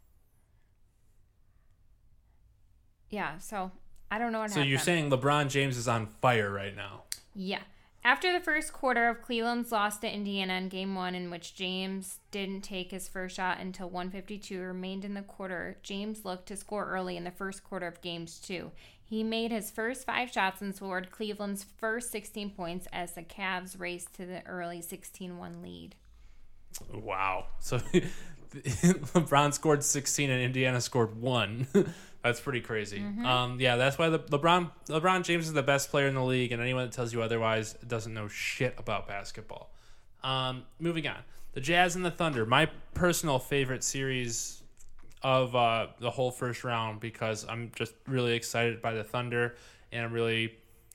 Yeah, 3.11 3.39
so 3.39 3.71
I 4.11 4.19
don't 4.19 4.33
know 4.33 4.41
what 4.41 4.51
So 4.51 4.57
happened. 4.57 4.71
you're 4.71 4.79
saying 4.81 5.11
LeBron 5.11 5.49
James 5.49 5.77
is 5.77 5.89
on 5.89 6.07
fire 6.21 6.51
right 6.51 6.75
now? 6.75 7.03
Yeah. 7.35 7.61
After 8.07 8.33
the 8.35 8.45
first 8.45 8.75
quarter 8.75 9.09
of 9.09 9.23
Cleveland's 9.23 9.73
loss 9.73 9.97
to 9.99 10.13
Indiana 10.13 10.55
in 10.55 10.69
game 10.69 10.95
one, 10.95 11.15
in 11.15 11.31
which 11.31 11.55
James 11.55 12.19
didn't 12.31 12.61
take 12.61 12.91
his 12.91 13.09
first 13.09 13.37
shot 13.37 13.61
until 13.61 13.89
152 13.89 14.61
remained 14.61 15.07
in 15.07 15.15
the 15.15 15.23
quarter, 15.23 15.79
James 15.83 16.23
looked 16.25 16.47
to 16.49 16.57
score 16.57 16.87
early 16.87 17.17
in 17.17 17.25
the 17.25 17.31
first 17.31 17.65
quarter 17.65 17.87
of 17.87 18.03
games 18.03 18.39
two. 18.39 18.73
He 19.03 19.23
made 19.23 19.53
his 19.53 19.71
first 19.71 20.05
five 20.05 20.31
shots 20.31 20.61
and 20.61 20.75
scored 20.75 21.11
Cleveland's 21.11 21.65
first 21.79 22.11
16 22.11 22.51
points 22.51 22.87
as 22.93 23.13
the 23.13 23.23
Cavs 23.23 23.79
raced 23.81 24.13
to 24.15 24.27
the 24.27 24.45
early 24.47 24.83
16 24.83 25.39
1 25.39 25.63
lead. 25.63 25.95
Wow. 26.93 27.47
So 27.61 27.79
LeBron 28.55 29.53
scored 29.55 29.83
16 29.83 30.31
and 30.31 30.43
Indiana 30.43 30.81
scored 30.81 31.21
one. 31.21 31.67
that's 32.23 32.41
pretty 32.41 32.61
crazy. 32.61 33.05
Um, 33.25 33.59
yeah, 33.61 33.77
that's 33.77 33.99
why 33.99 34.09
the 34.09 34.19
LeBron 34.19 34.71
LeBron 34.89 35.25
James 35.25 35.47
is 35.47 35.53
the 35.53 35.63
best 35.63 35.91
player 35.91 36.07
in 36.07 36.15
the 36.15 36.23
league, 36.25 36.53
and 36.53 36.63
anyone 36.63 36.85
that 36.85 36.93
tells 36.93 37.13
you 37.13 37.23
otherwise 37.23 37.75
doesn't 37.87 38.15
know 38.15 38.29
shit 38.29 38.75
about 38.79 39.07
basketball. 39.07 39.71
Um, 40.23 40.65
moving 40.79 41.07
on, 41.07 41.19
the 41.53 41.61
Jazz 41.61 41.97
and 41.97 42.05
the 42.05 42.11
Thunder, 42.11 42.47
my 42.47 42.71
personal 42.95 43.39
favorite 43.39 43.85
series 43.85 44.63
of 45.23 45.57
uh, 45.57 45.87
the 46.01 46.11
whole 46.11 46.31
first 46.31 46.65
round 46.65 47.01
because 47.01 47.47
I'm 47.49 47.73
just 47.75 47.95
really 48.07 48.35
excited 48.35 48.83
by 48.83 48.93
the 48.93 49.03
Thunder 49.03 49.57
and 49.91 50.05
I'm 50.05 50.13
really 50.13 50.55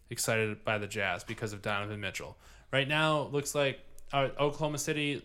excited 0.10 0.63
by 0.63 0.78
the 0.78 0.88
Jazz 0.88 1.24
because 1.24 1.52
of 1.52 1.62
Donovan 1.62 2.00
Mitchell. 2.00 2.38
Right 2.72 2.88
now, 2.88 3.30
looks 3.32 3.56
like 3.56 3.80
uh, 4.13 4.30
Oklahoma 4.39 4.78
City 4.78 5.24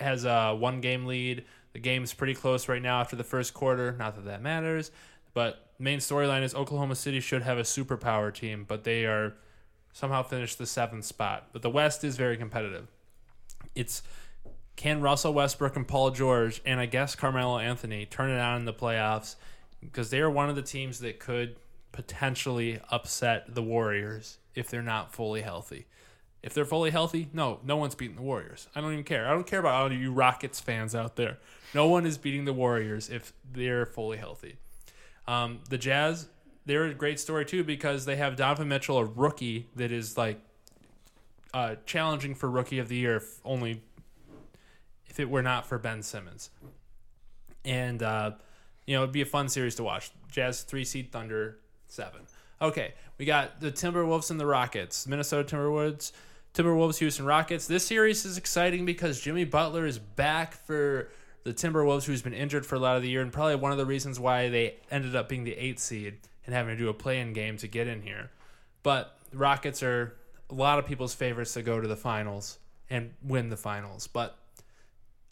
has 0.00 0.24
a 0.24 0.54
one 0.54 0.80
game 0.80 1.06
lead. 1.06 1.44
The 1.72 1.78
game's 1.80 2.14
pretty 2.14 2.34
close 2.34 2.68
right 2.68 2.82
now 2.82 3.00
after 3.00 3.16
the 3.16 3.24
first 3.24 3.54
quarter. 3.54 3.92
Not 3.92 4.14
that 4.16 4.24
that 4.26 4.42
matters, 4.42 4.90
but 5.32 5.70
main 5.78 5.98
storyline 5.98 6.42
is 6.42 6.54
Oklahoma 6.54 6.94
City 6.94 7.20
should 7.20 7.42
have 7.42 7.58
a 7.58 7.62
superpower 7.62 8.32
team, 8.32 8.64
but 8.66 8.84
they 8.84 9.04
are 9.04 9.34
somehow 9.92 10.22
finished 10.22 10.58
the 10.58 10.66
seventh 10.66 11.04
spot. 11.04 11.48
But 11.52 11.62
the 11.62 11.70
West 11.70 12.04
is 12.04 12.16
very 12.16 12.36
competitive. 12.36 12.88
It's 13.74 14.02
can 14.76 15.00
Russell 15.00 15.32
Westbrook 15.32 15.76
and 15.76 15.86
Paul 15.86 16.10
George 16.10 16.60
and 16.66 16.80
I 16.80 16.86
guess 16.86 17.14
Carmelo 17.14 17.58
Anthony 17.58 18.06
turn 18.06 18.30
it 18.30 18.40
on 18.40 18.60
in 18.60 18.64
the 18.64 18.72
playoffs 18.72 19.36
because 19.80 20.10
they 20.10 20.20
are 20.20 20.30
one 20.30 20.50
of 20.50 20.56
the 20.56 20.62
teams 20.62 20.98
that 21.00 21.20
could 21.20 21.56
potentially 21.92 22.80
upset 22.90 23.54
the 23.54 23.62
Warriors 23.62 24.38
if 24.54 24.68
they're 24.68 24.82
not 24.82 25.12
fully 25.12 25.42
healthy. 25.42 25.86
If 26.44 26.52
they're 26.52 26.66
fully 26.66 26.90
healthy, 26.90 27.30
no, 27.32 27.58
no 27.64 27.78
one's 27.78 27.94
beating 27.94 28.16
the 28.16 28.22
Warriors. 28.22 28.68
I 28.76 28.82
don't 28.82 28.92
even 28.92 29.04
care. 29.04 29.26
I 29.26 29.30
don't 29.30 29.46
care 29.46 29.60
about 29.60 29.74
all 29.74 29.90
you 29.90 30.12
Rockets 30.12 30.60
fans 30.60 30.94
out 30.94 31.16
there. 31.16 31.38
No 31.72 31.88
one 31.88 32.04
is 32.04 32.18
beating 32.18 32.44
the 32.44 32.52
Warriors 32.52 33.08
if 33.08 33.32
they're 33.50 33.86
fully 33.86 34.18
healthy. 34.18 34.56
Um, 35.26 35.60
the 35.70 35.78
Jazz, 35.78 36.28
they're 36.66 36.84
a 36.84 36.92
great 36.92 37.18
story 37.18 37.46
too 37.46 37.64
because 37.64 38.04
they 38.04 38.16
have 38.16 38.36
Donovan 38.36 38.68
Mitchell, 38.68 38.98
a 38.98 39.04
rookie 39.06 39.68
that 39.74 39.90
is 39.90 40.18
like 40.18 40.38
uh, 41.54 41.76
challenging 41.86 42.34
for 42.34 42.50
Rookie 42.50 42.78
of 42.78 42.88
the 42.88 42.96
Year, 42.96 43.16
if 43.16 43.40
only 43.42 43.80
if 45.06 45.18
it 45.18 45.30
were 45.30 45.42
not 45.42 45.66
for 45.66 45.78
Ben 45.78 46.02
Simmons. 46.02 46.50
And 47.64 48.02
uh, 48.02 48.32
you 48.86 48.94
know, 48.94 49.02
it'd 49.02 49.12
be 49.12 49.22
a 49.22 49.26
fun 49.26 49.48
series 49.48 49.76
to 49.76 49.82
watch. 49.82 50.10
Jazz 50.30 50.62
three 50.62 50.84
seed 50.84 51.10
Thunder 51.10 51.58
seven. 51.88 52.20
Okay, 52.60 52.92
we 53.18 53.24
got 53.24 53.60
the 53.60 53.72
Timberwolves 53.72 54.30
and 54.30 54.38
the 54.38 54.46
Rockets. 54.46 55.06
Minnesota 55.06 55.56
Timberwolves, 55.56 56.12
Timberwolves, 56.54 56.98
Houston 56.98 57.26
Rockets. 57.26 57.66
This 57.66 57.84
series 57.84 58.24
is 58.24 58.38
exciting 58.38 58.86
because 58.86 59.20
Jimmy 59.20 59.44
Butler 59.44 59.86
is 59.86 59.98
back 59.98 60.54
for 60.54 61.10
the 61.42 61.52
Timberwolves, 61.52 62.04
who's 62.04 62.22
been 62.22 62.32
injured 62.32 62.64
for 62.64 62.76
a 62.76 62.78
lot 62.78 62.96
of 62.96 63.02
the 63.02 63.08
year, 63.08 63.22
and 63.22 63.32
probably 63.32 63.56
one 63.56 63.72
of 63.72 63.78
the 63.78 63.84
reasons 63.84 64.20
why 64.20 64.48
they 64.48 64.76
ended 64.88 65.16
up 65.16 65.28
being 65.28 65.42
the 65.42 65.54
eighth 65.54 65.80
seed 65.80 66.18
and 66.46 66.54
having 66.54 66.76
to 66.76 66.80
do 66.80 66.88
a 66.88 66.94
play-in 66.94 67.32
game 67.32 67.56
to 67.56 67.66
get 67.66 67.88
in 67.88 68.02
here. 68.02 68.30
But 68.84 69.18
Rockets 69.32 69.82
are 69.82 70.14
a 70.48 70.54
lot 70.54 70.78
of 70.78 70.86
people's 70.86 71.12
favorites 71.12 71.54
to 71.54 71.62
go 71.62 71.80
to 71.80 71.88
the 71.88 71.96
finals 71.96 72.60
and 72.88 73.14
win 73.20 73.48
the 73.48 73.56
finals. 73.56 74.06
But 74.06 74.38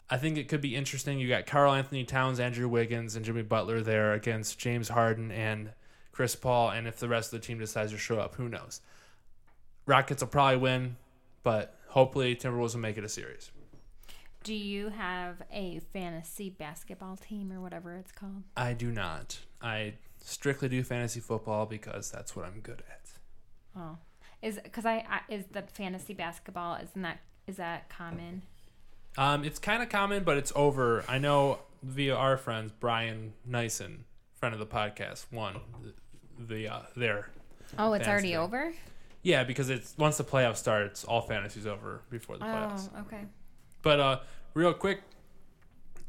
I 0.09 0.17
think 0.17 0.37
it 0.37 0.49
could 0.49 0.59
be 0.59 0.75
interesting. 0.75 1.19
You 1.19 1.29
got 1.29 1.45
Karl 1.45 1.71
Anthony 1.71 2.03
Towns, 2.03 2.41
Andrew 2.41 2.67
Wiggins, 2.67 3.15
and 3.15 3.23
Jimmy 3.23 3.43
Butler 3.43 3.79
there 3.79 4.11
against 4.11 4.59
James 4.59 4.89
Harden 4.89 5.31
and 5.31 5.71
Chris 6.11 6.35
Paul. 6.35 6.71
And 6.71 6.85
if 6.85 6.97
the 6.97 7.07
rest 7.07 7.33
of 7.33 7.39
the 7.39 7.47
team 7.47 7.59
decides 7.59 7.93
to 7.93 7.97
show 7.97 8.19
up, 8.19 8.35
who 8.35 8.49
knows? 8.49 8.81
Rockets 9.85 10.21
will 10.21 10.27
probably 10.27 10.57
win, 10.57 10.97
but 11.43 11.77
hopefully 11.89 12.35
Timberwolves 12.35 12.73
will 12.73 12.81
make 12.81 12.97
it 12.97 13.03
a 13.03 13.09
series. 13.09 13.51
Do 14.43 14.53
you 14.53 14.89
have 14.89 15.41
a 15.53 15.79
fantasy 15.93 16.49
basketball 16.49 17.15
team 17.15 17.51
or 17.51 17.61
whatever 17.61 17.95
it's 17.95 18.11
called? 18.11 18.43
I 18.57 18.73
do 18.73 18.91
not. 18.91 19.39
I 19.61 19.93
strictly 20.21 20.67
do 20.67 20.83
fantasy 20.83 21.19
football 21.19 21.65
because 21.65 22.11
that's 22.11 22.35
what 22.35 22.45
I'm 22.45 22.59
good 22.59 22.83
at. 22.89 23.09
Oh, 23.77 23.97
is 24.41 24.59
because 24.61 24.85
I, 24.85 25.05
I 25.09 25.21
is 25.29 25.45
the 25.51 25.61
fantasy 25.61 26.13
basketball 26.13 26.75
isn't 26.75 27.01
that 27.01 27.19
is 27.47 27.57
that 27.57 27.89
common? 27.89 28.41
Um, 29.17 29.43
it's 29.43 29.59
kind 29.59 29.81
of 29.83 29.89
common, 29.89 30.23
but 30.23 30.37
it's 30.37 30.51
over. 30.55 31.05
I 31.07 31.19
know 31.19 31.59
via 31.83 32.15
our 32.15 32.35
friends, 32.35 32.71
Brian 32.79 33.33
Nyson, 33.49 34.05
friend 34.33 34.53
of 34.53 34.59
the 34.59 34.65
podcast, 34.65 35.25
won 35.31 35.59
the, 35.81 36.45
the 36.45 36.67
uh, 36.67 36.81
their 36.95 37.29
Oh, 37.77 37.93
it's 37.93 38.07
already 38.07 38.35
over. 38.35 38.73
Yeah 39.23 39.43
because 39.43 39.69
it's 39.69 39.95
once 39.97 40.17
the 40.17 40.23
playoff 40.23 40.57
starts, 40.57 41.03
all 41.03 41.21
fantasy's 41.21 41.65
over 41.65 42.01
before 42.09 42.37
the 42.37 42.45
playoffs. 42.45 42.89
Oh, 42.95 43.01
okay. 43.01 43.25
But 43.81 43.99
uh, 43.99 44.19
real 44.53 44.73
quick, 44.73 45.01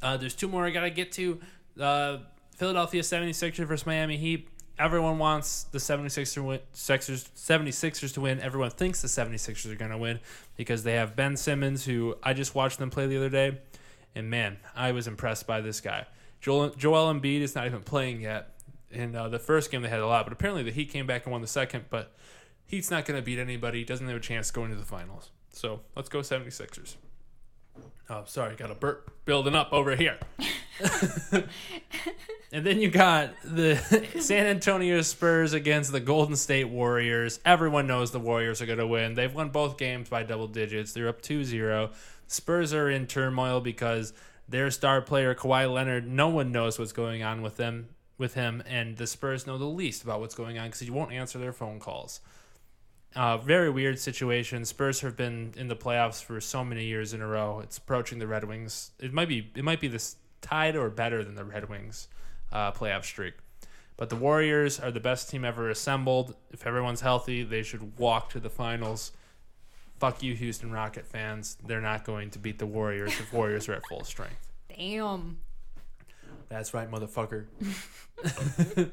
uh, 0.02 0.16
there's 0.18 0.34
two 0.34 0.48
more 0.48 0.66
I 0.66 0.70
gotta 0.70 0.90
get 0.90 1.12
to. 1.12 1.40
Uh, 1.80 2.18
Philadelphia 2.56 3.02
76ers 3.02 3.66
versus 3.66 3.86
Miami 3.86 4.16
Heat. 4.16 4.48
Everyone 4.78 5.18
wants 5.18 5.64
the 5.64 5.78
76ers, 5.78 6.44
win, 6.44 6.60
Sixers, 6.72 7.28
76ers 7.36 8.12
to 8.14 8.20
win. 8.20 8.40
Everyone 8.40 8.70
thinks 8.70 9.02
the 9.02 9.08
76ers 9.08 9.70
are 9.70 9.76
going 9.76 9.92
to 9.92 9.98
win 9.98 10.18
because 10.56 10.82
they 10.82 10.94
have 10.94 11.14
Ben 11.14 11.36
Simmons, 11.36 11.84
who 11.84 12.16
I 12.22 12.32
just 12.32 12.54
watched 12.54 12.78
them 12.78 12.90
play 12.90 13.06
the 13.06 13.16
other 13.16 13.28
day. 13.28 13.58
And 14.16 14.30
man, 14.30 14.58
I 14.74 14.92
was 14.92 15.06
impressed 15.06 15.46
by 15.46 15.60
this 15.60 15.80
guy. 15.80 16.06
Joel, 16.40 16.70
Joel 16.70 17.12
Embiid 17.12 17.40
is 17.40 17.54
not 17.54 17.66
even 17.66 17.82
playing 17.82 18.20
yet. 18.20 18.50
In 18.90 19.14
uh, 19.16 19.28
the 19.28 19.38
first 19.38 19.70
game, 19.70 19.82
they 19.82 19.88
had 19.88 20.00
a 20.00 20.06
lot, 20.06 20.26
but 20.26 20.32
apparently 20.32 20.62
the 20.62 20.70
Heat 20.70 20.90
came 20.90 21.06
back 21.06 21.24
and 21.24 21.32
won 21.32 21.40
the 21.40 21.48
second. 21.48 21.84
But 21.90 22.12
Heat's 22.66 22.90
not 22.90 23.04
going 23.04 23.18
to 23.18 23.24
beat 23.24 23.38
anybody. 23.38 23.84
Doesn't 23.84 24.06
have 24.06 24.16
a 24.16 24.20
chance 24.20 24.50
going 24.50 24.70
to 24.70 24.76
the 24.76 24.84
finals. 24.84 25.30
So 25.50 25.80
let's 25.94 26.08
go 26.08 26.20
76ers. 26.20 26.96
Oh, 28.10 28.24
sorry, 28.26 28.54
got 28.56 28.70
a 28.70 28.74
burp 28.74 29.10
building 29.24 29.54
up 29.54 29.72
over 29.72 29.96
here. 29.96 30.18
And 32.54 32.64
then 32.64 32.80
you 32.80 32.88
got 32.88 33.34
the 33.42 33.74
San 34.20 34.46
Antonio 34.46 35.02
Spurs 35.02 35.54
against 35.54 35.90
the 35.90 35.98
Golden 35.98 36.36
State 36.36 36.68
Warriors. 36.68 37.40
Everyone 37.44 37.88
knows 37.88 38.12
the 38.12 38.20
Warriors 38.20 38.62
are 38.62 38.66
going 38.66 38.78
to 38.78 38.86
win. 38.86 39.14
They've 39.14 39.34
won 39.34 39.48
both 39.48 39.76
games 39.76 40.08
by 40.08 40.22
double 40.22 40.46
digits. 40.46 40.92
They're 40.92 41.08
up 41.08 41.20
2 41.20 41.42
0. 41.42 41.90
Spurs 42.28 42.72
are 42.72 42.88
in 42.88 43.08
turmoil 43.08 43.60
because 43.60 44.12
their 44.48 44.70
star 44.70 45.02
player, 45.02 45.34
Kawhi 45.34 45.68
Leonard, 45.72 46.06
no 46.06 46.28
one 46.28 46.52
knows 46.52 46.78
what's 46.78 46.92
going 46.92 47.24
on 47.24 47.42
with 47.42 47.56
them. 47.56 47.88
With 48.18 48.34
him, 48.34 48.62
and 48.68 48.96
the 48.96 49.08
Spurs 49.08 49.48
know 49.48 49.58
the 49.58 49.64
least 49.64 50.04
about 50.04 50.20
what's 50.20 50.36
going 50.36 50.56
on 50.56 50.66
because 50.66 50.78
he 50.78 50.90
won't 50.90 51.10
answer 51.10 51.40
their 51.40 51.52
phone 51.52 51.80
calls. 51.80 52.20
Uh, 53.16 53.36
very 53.36 53.70
weird 53.70 53.98
situation. 53.98 54.64
Spurs 54.64 55.00
have 55.00 55.16
been 55.16 55.54
in 55.56 55.68
the 55.68 55.76
playoffs 55.76 56.22
for 56.22 56.40
so 56.40 56.64
many 56.64 56.84
years 56.84 57.14
in 57.14 57.20
a 57.20 57.26
row. 57.26 57.60
It's 57.60 57.78
approaching 57.78 58.18
the 58.18 58.26
Red 58.26 58.44
Wings. 58.44 58.90
It 58.98 59.12
might 59.12 59.28
be 59.28 59.50
it 59.54 59.62
might 59.62 59.80
be 59.80 59.88
this 59.88 60.16
tied 60.40 60.74
or 60.76 60.90
better 60.90 61.22
than 61.22 61.36
the 61.36 61.44
Red 61.44 61.68
Wings 61.68 62.08
uh, 62.52 62.72
playoff 62.72 63.04
streak. 63.04 63.34
But 63.96 64.10
the 64.10 64.16
Warriors 64.16 64.80
are 64.80 64.90
the 64.90 65.00
best 65.00 65.30
team 65.30 65.44
ever 65.44 65.70
assembled. 65.70 66.34
If 66.50 66.66
everyone's 66.66 67.00
healthy, 67.00 67.44
they 67.44 67.62
should 67.62 67.98
walk 67.98 68.30
to 68.30 68.40
the 68.40 68.50
finals. 68.50 69.12
Fuck 70.00 70.22
you, 70.22 70.34
Houston 70.34 70.72
Rocket 70.72 71.06
fans. 71.06 71.56
They're 71.64 71.80
not 71.80 72.04
going 72.04 72.30
to 72.30 72.40
beat 72.40 72.58
the 72.58 72.66
Warriors 72.66 73.12
if 73.20 73.32
Warriors 73.32 73.68
are 73.68 73.74
at 73.74 73.86
full 73.86 74.02
strength. 74.02 74.52
Damn. 74.76 75.38
That's 76.48 76.74
right, 76.74 76.90
motherfucker. 76.90 77.46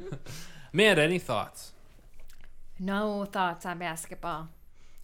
Amanda, 0.73 1.01
any 1.01 1.19
thoughts? 1.19 1.73
No 2.81 3.25
thoughts 3.25 3.63
on 3.65 3.77
basketball. 3.77 4.49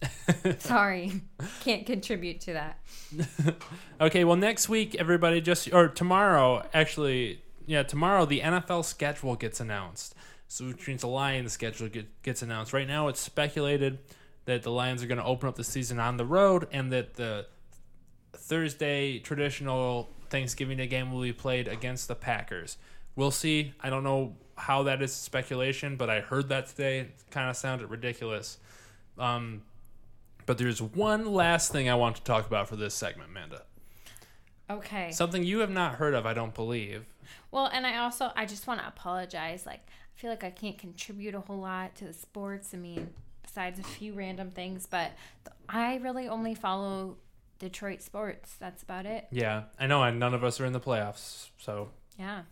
Sorry. 0.58 1.22
Can't 1.60 1.86
contribute 1.86 2.40
to 2.42 2.52
that. 2.54 2.78
Okay, 4.00 4.22
well, 4.22 4.36
next 4.36 4.68
week, 4.68 4.94
everybody 4.94 5.40
just, 5.40 5.72
or 5.72 5.88
tomorrow, 5.88 6.64
actually, 6.72 7.42
yeah, 7.66 7.82
tomorrow 7.82 8.24
the 8.26 8.38
NFL 8.38 8.84
schedule 8.84 9.34
gets 9.34 9.58
announced. 9.58 10.14
So, 10.46 10.66
which 10.66 10.86
means 10.86 11.00
the 11.00 11.08
Lions 11.08 11.50
schedule 11.50 11.88
get, 11.88 12.22
gets 12.22 12.42
announced. 12.42 12.72
Right 12.72 12.86
now, 12.86 13.08
it's 13.08 13.18
speculated 13.18 13.98
that 14.44 14.62
the 14.62 14.70
Lions 14.70 15.02
are 15.02 15.08
going 15.08 15.18
to 15.18 15.24
open 15.24 15.48
up 15.48 15.56
the 15.56 15.64
season 15.64 15.98
on 15.98 16.16
the 16.16 16.24
road 16.24 16.68
and 16.70 16.92
that 16.92 17.14
the 17.14 17.46
Thursday 18.34 19.18
traditional 19.18 20.10
Thanksgiving 20.30 20.76
Day 20.76 20.86
game 20.86 21.10
will 21.12 21.22
be 21.22 21.32
played 21.32 21.66
against 21.66 22.06
the 22.06 22.14
Packers. 22.14 22.76
We'll 23.16 23.32
see. 23.32 23.72
I 23.80 23.90
don't 23.90 24.04
know 24.04 24.36
how 24.58 24.82
that 24.84 25.00
is 25.02 25.12
speculation, 25.12 25.96
but 25.96 26.10
I 26.10 26.20
heard 26.20 26.48
that 26.50 26.66
today. 26.68 27.00
It 27.00 27.14
kind 27.30 27.48
of 27.48 27.56
sounded 27.56 27.88
ridiculous. 27.90 28.58
Um, 29.18 29.62
but 30.46 30.58
there's 30.58 30.80
one 30.82 31.26
last 31.32 31.72
thing 31.72 31.88
I 31.88 31.94
want 31.94 32.16
to 32.16 32.22
talk 32.22 32.46
about 32.46 32.68
for 32.68 32.76
this 32.76 32.94
segment, 32.94 33.30
Amanda. 33.30 33.62
Okay. 34.70 35.10
Something 35.12 35.44
you 35.44 35.60
have 35.60 35.70
not 35.70 35.94
heard 35.94 36.14
of, 36.14 36.26
I 36.26 36.34
don't 36.34 36.54
believe. 36.54 37.04
Well, 37.50 37.66
and 37.72 37.86
I 37.86 37.98
also 37.98 38.30
I 38.36 38.44
just 38.46 38.66
want 38.66 38.80
to 38.80 38.86
apologize. 38.86 39.64
Like 39.66 39.80
I 39.88 40.20
feel 40.20 40.30
like 40.30 40.44
I 40.44 40.50
can't 40.50 40.76
contribute 40.78 41.34
a 41.34 41.40
whole 41.40 41.58
lot 41.58 41.94
to 41.96 42.04
the 42.04 42.12
sports. 42.12 42.74
I 42.74 42.76
mean, 42.76 43.10
besides 43.42 43.78
a 43.78 43.82
few 43.82 44.12
random 44.12 44.50
things, 44.50 44.86
but 44.86 45.12
I 45.68 45.96
really 45.96 46.28
only 46.28 46.54
follow 46.54 47.16
Detroit 47.58 48.02
sports. 48.02 48.56
That's 48.58 48.82
about 48.82 49.06
it. 49.06 49.26
Yeah, 49.30 49.64
I 49.78 49.86
know, 49.86 50.02
and 50.02 50.18
none 50.18 50.34
of 50.34 50.44
us 50.44 50.60
are 50.60 50.66
in 50.66 50.72
the 50.72 50.80
playoffs. 50.80 51.48
So 51.58 51.90
Yeah. 52.18 52.42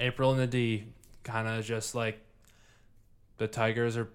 April 0.00 0.30
and 0.32 0.40
the 0.40 0.46
D 0.46 0.84
kind 1.24 1.48
of 1.48 1.64
just 1.64 1.94
like 1.94 2.20
the 3.38 3.48
Tigers 3.48 3.96
are 3.96 4.08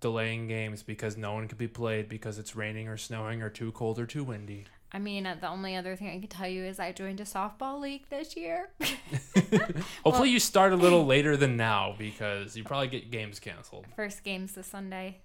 delaying 0.00 0.48
games 0.48 0.82
because 0.82 1.16
no 1.16 1.32
one 1.32 1.48
could 1.48 1.58
be 1.58 1.68
played 1.68 2.08
because 2.08 2.38
it's 2.38 2.54
raining 2.56 2.88
or 2.88 2.96
snowing 2.96 3.42
or 3.42 3.48
too 3.48 3.72
cold 3.72 3.98
or 3.98 4.06
too 4.06 4.24
windy. 4.24 4.64
I 4.94 4.98
mean, 4.98 5.24
uh, 5.24 5.36
the 5.40 5.48
only 5.48 5.74
other 5.74 5.96
thing 5.96 6.08
I 6.08 6.18
can 6.18 6.28
tell 6.28 6.48
you 6.48 6.64
is 6.64 6.78
I 6.78 6.92
joined 6.92 7.18
a 7.20 7.24
softball 7.24 7.80
league 7.80 8.02
this 8.10 8.36
year. 8.36 8.68
Hopefully, 10.04 10.28
you 10.28 10.38
start 10.38 10.74
a 10.74 10.76
little 10.76 11.06
later 11.06 11.34
than 11.36 11.56
now 11.56 11.94
because 11.96 12.56
you 12.56 12.64
probably 12.64 12.88
get 12.88 13.10
games 13.10 13.40
canceled. 13.40 13.86
First 13.96 14.22
game's 14.22 14.52
this 14.52 14.66
Sunday. 14.66 15.18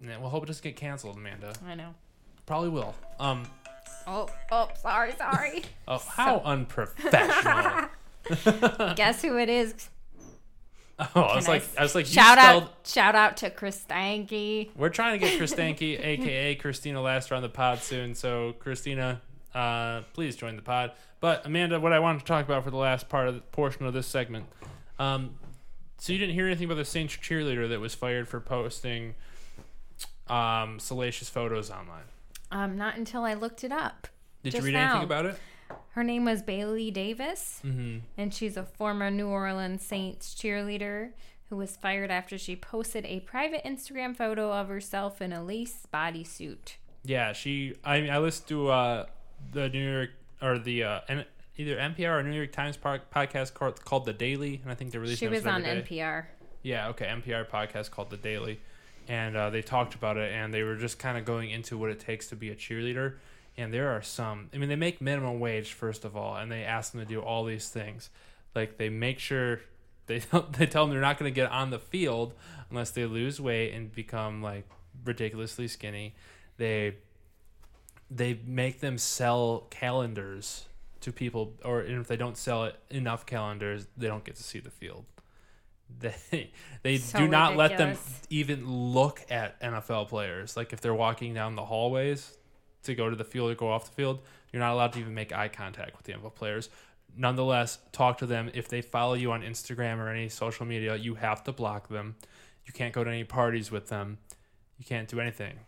Yeah, 0.00 0.18
we'll 0.18 0.30
hope 0.30 0.44
it 0.44 0.46
doesn't 0.46 0.62
get 0.62 0.76
canceled, 0.76 1.16
Amanda. 1.16 1.54
I 1.66 1.74
know. 1.74 1.94
Probably 2.46 2.68
will. 2.68 2.94
Um. 3.18 3.44
Oh, 4.06 4.28
oh, 4.52 4.68
sorry, 4.80 5.14
sorry. 5.16 5.62
Oh, 5.88 5.98
how 5.98 6.40
unprofessional. 6.40 7.88
Guess 8.94 9.22
who 9.22 9.38
it 9.38 9.48
is? 9.48 9.88
Oh, 11.16 11.20
I 11.22 11.34
was 11.34 11.48
like, 11.48 11.64
I 11.76 11.82
was 11.82 11.94
like, 11.94 12.06
you 12.06 12.12
Shout 12.12 12.38
spelled. 12.38 12.62
out, 12.64 12.74
shout 12.84 13.14
out 13.16 13.36
to 13.38 13.50
Chris 13.50 13.84
Stanky. 13.88 14.70
We're 14.76 14.90
trying 14.90 15.18
to 15.18 15.26
get 15.26 15.40
Kristanki, 15.40 15.98
aka 16.04 16.54
Christina 16.54 17.02
Laster, 17.02 17.34
on 17.34 17.42
the 17.42 17.48
pod 17.48 17.80
soon. 17.80 18.14
So, 18.14 18.54
Christina, 18.60 19.20
uh, 19.54 20.02
please 20.12 20.36
join 20.36 20.54
the 20.54 20.62
pod. 20.62 20.92
But 21.20 21.46
Amanda, 21.46 21.80
what 21.80 21.92
I 21.92 21.98
wanted 21.98 22.20
to 22.20 22.24
talk 22.26 22.44
about 22.44 22.62
for 22.62 22.70
the 22.70 22.76
last 22.76 23.08
part 23.08 23.28
of 23.28 23.34
the 23.34 23.40
portion 23.40 23.86
of 23.86 23.92
this 23.92 24.06
segment. 24.06 24.46
Um, 24.98 25.34
so 25.98 26.12
you 26.12 26.18
didn't 26.18 26.34
hear 26.34 26.46
anything 26.46 26.66
about 26.66 26.76
the 26.76 26.84
Saints 26.84 27.16
cheerleader 27.16 27.68
that 27.70 27.80
was 27.80 27.94
fired 27.94 28.28
for 28.28 28.38
posting 28.40 29.14
um, 30.28 30.78
salacious 30.78 31.28
photos 31.28 31.70
online. 31.70 32.04
Um, 32.50 32.76
not 32.76 32.96
until 32.96 33.24
I 33.24 33.34
looked 33.34 33.64
it 33.64 33.72
up. 33.72 34.06
Did 34.42 34.54
you 34.54 34.60
read 34.60 34.74
now. 34.74 34.90
anything 34.90 35.04
about 35.04 35.26
it? 35.26 35.38
Her 35.94 36.02
name 36.04 36.24
was 36.24 36.42
Bailey 36.42 36.90
Davis, 36.90 37.60
Mm-hmm. 37.64 37.98
and 38.18 38.34
she's 38.34 38.56
a 38.56 38.64
former 38.64 39.10
New 39.10 39.28
Orleans 39.28 39.82
Saints 39.84 40.34
cheerleader 40.34 41.10
who 41.50 41.56
was 41.56 41.76
fired 41.76 42.10
after 42.10 42.36
she 42.38 42.56
posted 42.56 43.04
a 43.06 43.20
private 43.20 43.62
Instagram 43.64 44.16
photo 44.16 44.52
of 44.52 44.68
herself 44.68 45.20
in 45.22 45.32
a 45.32 45.42
lace 45.42 45.86
bodysuit. 45.92 46.74
Yeah, 47.04 47.32
she. 47.32 47.74
I 47.84 48.00
mean, 48.00 48.10
I 48.10 48.18
listened 48.18 48.48
to 48.48 48.68
uh, 48.70 49.06
the 49.52 49.68
New 49.68 49.88
York 49.92 50.10
or 50.42 50.58
the 50.58 50.82
uh, 50.84 51.00
N- 51.08 51.24
either 51.56 51.76
NPR 51.76 52.18
or 52.18 52.22
New 52.22 52.34
York 52.34 52.50
Times 52.52 52.76
pod- 52.76 53.02
podcast 53.14 53.54
called, 53.54 53.84
called 53.84 54.04
The 54.06 54.12
Daily, 54.14 54.60
and 54.62 54.72
I 54.72 54.74
think 54.74 54.90
they 54.90 54.98
released. 54.98 55.22
It. 55.22 55.26
She 55.26 55.30
was 55.30 55.46
on. 55.46 55.62
NPR. 55.64 56.24
Yeah, 56.62 56.88
okay, 56.88 57.04
NPR 57.06 57.46
podcast 57.48 57.90
called 57.90 58.08
The 58.10 58.16
Daily, 58.16 58.58
and 59.06 59.36
uh, 59.36 59.50
they 59.50 59.60
talked 59.62 59.94
about 59.94 60.16
it, 60.16 60.32
and 60.32 60.52
they 60.52 60.62
were 60.62 60.76
just 60.76 60.98
kind 60.98 61.18
of 61.18 61.24
going 61.26 61.50
into 61.50 61.76
what 61.76 61.90
it 61.90 62.00
takes 62.00 62.28
to 62.28 62.36
be 62.36 62.48
a 62.50 62.56
cheerleader. 62.56 63.16
And 63.56 63.72
there 63.72 63.90
are 63.90 64.02
some. 64.02 64.50
I 64.52 64.58
mean, 64.58 64.68
they 64.68 64.76
make 64.76 65.00
minimum 65.00 65.38
wage 65.38 65.72
first 65.72 66.04
of 66.04 66.16
all, 66.16 66.36
and 66.36 66.50
they 66.50 66.64
ask 66.64 66.92
them 66.92 67.00
to 67.00 67.06
do 67.06 67.20
all 67.20 67.44
these 67.44 67.68
things, 67.68 68.10
like 68.54 68.78
they 68.78 68.88
make 68.88 69.18
sure 69.18 69.60
they 70.06 70.18
they 70.50 70.66
tell 70.66 70.84
them 70.84 70.90
they're 70.90 71.00
not 71.00 71.18
going 71.18 71.32
to 71.32 71.34
get 71.34 71.50
on 71.50 71.70
the 71.70 71.78
field 71.78 72.34
unless 72.70 72.90
they 72.90 73.06
lose 73.06 73.40
weight 73.40 73.72
and 73.72 73.92
become 73.92 74.42
like 74.42 74.68
ridiculously 75.04 75.68
skinny. 75.68 76.14
They 76.56 76.96
they 78.10 78.40
make 78.46 78.80
them 78.80 78.98
sell 78.98 79.66
calendars 79.70 80.66
to 81.00 81.12
people, 81.12 81.54
or 81.64 81.80
and 81.80 82.00
if 82.00 82.08
they 82.08 82.16
don't 82.16 82.36
sell 82.36 82.64
it 82.64 82.76
enough 82.90 83.26
calendars, 83.26 83.86
they 83.96 84.06
don't 84.06 84.24
get 84.24 84.36
to 84.36 84.42
see 84.42 84.60
the 84.60 84.70
field. 84.70 85.04
They 86.00 86.50
they 86.82 86.96
So 86.98 87.18
do 87.18 87.28
not 87.28 87.56
let 87.56 87.78
them 87.78 87.96
even 88.30 88.66
look 88.68 89.20
at 89.30 89.60
NFL 89.60 90.08
players. 90.08 90.56
Like 90.56 90.72
if 90.72 90.80
they're 90.80 90.94
walking 90.94 91.34
down 91.34 91.54
the 91.54 91.64
hallways 91.64 92.36
to 92.84 92.94
go 92.94 93.10
to 93.10 93.16
the 93.16 93.24
field 93.24 93.50
or 93.50 93.54
go 93.54 93.70
off 93.70 93.86
the 93.86 93.94
field, 93.94 94.20
you're 94.52 94.60
not 94.60 94.72
allowed 94.72 94.92
to 94.94 95.00
even 95.00 95.14
make 95.14 95.32
eye 95.32 95.48
contact 95.48 95.96
with 95.96 96.06
the 96.06 96.12
NFL 96.12 96.34
players. 96.34 96.68
Nonetheless, 97.16 97.78
talk 97.92 98.18
to 98.18 98.26
them. 98.26 98.50
If 98.54 98.68
they 98.68 98.82
follow 98.82 99.14
you 99.14 99.32
on 99.32 99.42
Instagram 99.42 99.98
or 99.98 100.08
any 100.08 100.28
social 100.28 100.66
media, 100.66 100.96
you 100.96 101.14
have 101.16 101.44
to 101.44 101.52
block 101.52 101.88
them. 101.88 102.16
You 102.66 102.72
can't 102.72 102.92
go 102.92 103.04
to 103.04 103.10
any 103.10 103.24
parties 103.24 103.70
with 103.70 103.88
them. 103.88 104.18
You 104.78 104.84
can't 104.84 105.08
do 105.08 105.20
anything. 105.20 105.58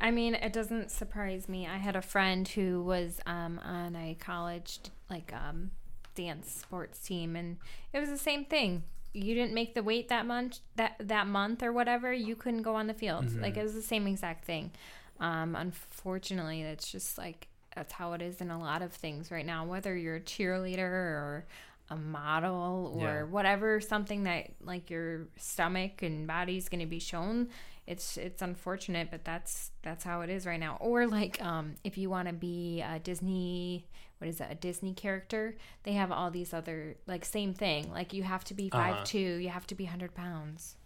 I 0.00 0.10
mean, 0.10 0.34
it 0.34 0.52
doesn't 0.52 0.90
surprise 0.90 1.48
me. 1.48 1.66
I 1.66 1.78
had 1.78 1.96
a 1.96 2.02
friend 2.02 2.46
who 2.46 2.82
was 2.82 3.20
um, 3.26 3.58
on 3.64 3.96
a 3.96 4.14
college 4.14 4.78
like 5.10 5.32
um, 5.32 5.72
dance 6.14 6.50
sports 6.52 6.98
team, 7.00 7.34
and 7.36 7.56
it 7.92 7.98
was 7.98 8.08
the 8.08 8.18
same 8.18 8.44
thing. 8.44 8.84
You 9.12 9.34
didn't 9.34 9.54
make 9.54 9.74
the 9.74 9.82
weight 9.82 10.08
that 10.08 10.26
month 10.26 10.60
that 10.76 10.96
that 11.00 11.26
month 11.26 11.62
or 11.62 11.72
whatever. 11.72 12.12
You 12.12 12.36
couldn't 12.36 12.62
go 12.62 12.76
on 12.76 12.86
the 12.86 12.94
field. 12.94 13.24
Like 13.40 13.56
it 13.56 13.62
was 13.62 13.74
the 13.74 13.82
same 13.82 14.06
exact 14.06 14.44
thing. 14.44 14.70
Um, 15.20 15.56
unfortunately, 15.56 16.62
it's 16.62 16.90
just 16.90 17.18
like 17.18 17.48
that's 17.74 17.92
how 17.92 18.12
it 18.14 18.22
is 18.22 18.40
in 18.40 18.50
a 18.50 18.58
lot 18.58 18.82
of 18.82 18.92
things 18.92 19.30
right 19.30 19.46
now. 19.46 19.64
Whether 19.64 19.96
you're 19.96 20.16
a 20.16 20.20
cheerleader 20.20 20.80
or 20.80 21.46
a 21.90 21.96
model 21.96 22.92
or 22.94 23.00
Yeah. 23.00 23.22
whatever, 23.24 23.80
something 23.80 24.24
that 24.24 24.50
like 24.60 24.90
your 24.90 25.28
stomach 25.36 26.02
and 26.02 26.26
body's 26.26 26.68
going 26.68 26.80
to 26.80 26.86
be 26.86 26.98
shown. 26.98 27.48
It's 27.86 28.16
it's 28.18 28.42
unfortunate, 28.42 29.10
but 29.10 29.24
that's 29.24 29.70
that's 29.82 30.04
how 30.04 30.20
it 30.22 30.28
is 30.30 30.44
right 30.46 30.60
now. 30.60 30.76
Or 30.80 31.06
like 31.06 31.42
um, 31.42 31.76
if 31.84 31.96
you 31.96 32.10
want 32.10 32.28
to 32.28 32.34
be 32.34 32.82
a 32.82 32.98
Disney, 32.98 33.86
what 34.18 34.28
is 34.28 34.40
it, 34.40 34.48
a 34.50 34.54
Disney 34.54 34.92
character? 34.92 35.56
They 35.84 35.92
have 35.92 36.12
all 36.12 36.30
these 36.30 36.52
other 36.52 36.96
like 37.06 37.24
same 37.24 37.54
thing. 37.54 37.90
Like 37.90 38.12
you 38.12 38.22
have 38.24 38.44
to 38.44 38.54
be 38.54 38.70
Uh-huh. 38.72 38.96
five 38.96 39.04
two, 39.04 39.18
you 39.18 39.48
have 39.48 39.66
to 39.68 39.74
be 39.74 39.86
hundred 39.86 40.14
pounds. 40.14 40.76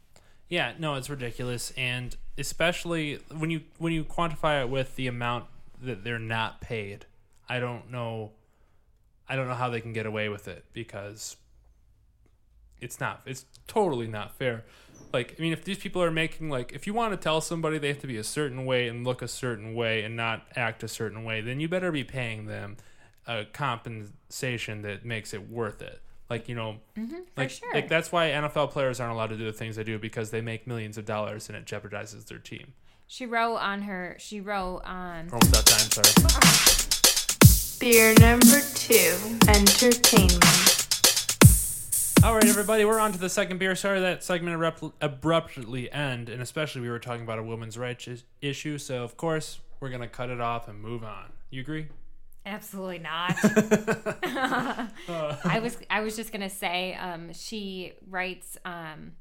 Yeah, 0.53 0.75
no, 0.79 0.97
it's 0.97 1.09
ridiculous, 1.09 1.73
and 1.79 2.15
especially 2.37 3.21
when 3.35 3.49
you 3.49 3.63
when 3.79 3.95
you 3.95 4.05
quantify 4.05 4.61
it 4.61 4.69
with 4.69 4.97
the 4.97 5.07
amount 5.07 5.47
that 5.81 6.05
they're 6.05 6.19
not 6.19 6.61
paid. 6.61 7.07
I 7.49 7.59
don't 7.59 7.91
know. 7.91 8.33
I 9.27 9.35
don't 9.35 9.49
know 9.49 9.55
how 9.55 9.71
they 9.71 9.81
can 9.81 9.95
get 9.95 10.05
away 10.05 10.29
with 10.29 10.49
it 10.49 10.67
because 10.75 11.39
it's 12.83 13.01
not. 13.01 13.23
It's 13.25 13.47
totally 13.67 14.07
not 14.07 14.35
fair. 14.35 14.65
Like, 15.11 15.37
I 15.39 15.41
mean, 15.41 15.55
if 15.55 15.65
these 15.65 15.79
people 15.79 16.03
are 16.03 16.11
making 16.11 16.51
like, 16.51 16.73
if 16.73 16.87
you 16.87 16.93
want 16.93 17.15
to 17.15 17.17
tell 17.17 17.41
somebody 17.41 17.79
they 17.79 17.89
have 17.89 18.01
to 18.01 18.07
be 18.07 18.19
a 18.19 18.25
certain 18.25 18.67
way 18.67 18.89
and 18.89 19.07
look 19.07 19.23
a 19.23 19.29
certain 19.29 19.75
way 19.75 20.03
and 20.03 20.17
not 20.17 20.47
act 20.55 20.83
a 20.83 20.89
certain 20.89 21.25
way, 21.25 21.41
then 21.41 21.61
you 21.61 21.69
better 21.71 21.91
be 21.91 22.05
paying 22.05 22.45
them 22.45 22.77
a 23.27 23.47
compensation 23.47 24.83
that 24.83 25.03
makes 25.03 25.33
it 25.33 25.49
worth 25.49 25.81
it. 25.81 26.02
Like 26.33 26.49
you 26.49 26.55
know, 26.55 26.77
Mm-hmm, 26.99 27.15
like, 27.37 27.51
sure. 27.51 27.75
like 27.75 27.89
that's 27.91 28.11
why 28.11 28.31
NFL 28.31 28.71
players 28.71 29.01
aren't 29.01 29.13
allowed 29.13 29.27
to 29.29 29.37
do 29.37 29.45
the 29.45 29.53
things 29.53 29.77
they 29.77 29.85
do 29.85 29.99
because 29.99 30.31
they 30.31 30.41
make 30.41 30.67
millions 30.67 30.97
of 30.97 31.05
dollars 31.05 31.49
and 31.51 31.59
it 31.59 31.67
jeopardizes 31.67 32.25
their 32.27 32.39
team. 32.39 32.73
she 33.07 33.27
wrote 33.27 33.57
on 33.57 33.83
her. 33.83 34.17
She 34.19 34.41
wrote 34.41 34.81
on. 34.87 35.29
Almost 35.31 35.53
that 35.53 35.67
time, 35.67 35.91
sorry. 35.93 37.79
Beer 37.79 38.15
number 38.19 38.61
two, 38.75 39.15
entertainment. 39.47 40.79
All 42.25 42.35
right, 42.35 42.47
everybody, 42.47 42.87
we're 42.87 42.99
on 43.01 43.13
to 43.13 43.19
the 43.19 43.29
second 43.29 43.59
beer. 43.59 43.75
Sorry 43.75 44.01
that 44.01 44.25
segment 44.25 44.55
abrupt- 44.57 44.95
abruptly 45.03 45.93
end, 45.93 46.31
and 46.31 46.41
especially 46.41 46.81
we 46.81 46.89
were 46.89 46.99
talking 46.99 47.25
about 47.25 47.39
a 47.41 47.43
women's 47.43 47.77
rights 47.77 48.09
issue. 48.41 48.79
So 48.79 49.05
of 49.05 49.19
course 49.19 49.61
we're 49.81 49.91
gonna 49.91 50.09
cut 50.09 50.31
it 50.31 50.41
off 50.41 50.67
and 50.67 50.81
move 50.81 51.05
on. 51.05 51.33
You 51.51 51.61
agree? 51.61 51.89
Absolutely 52.45 52.99
not. 52.99 53.37
I 55.45 55.61
was 55.63 55.77
I 55.91 56.01
was 56.01 56.17
just 56.17 56.33
gonna 56.33 56.51
say, 56.51 56.95
um, 56.95 57.33
she 57.33 57.93
writes, 58.09 58.59
um, 58.65 59.13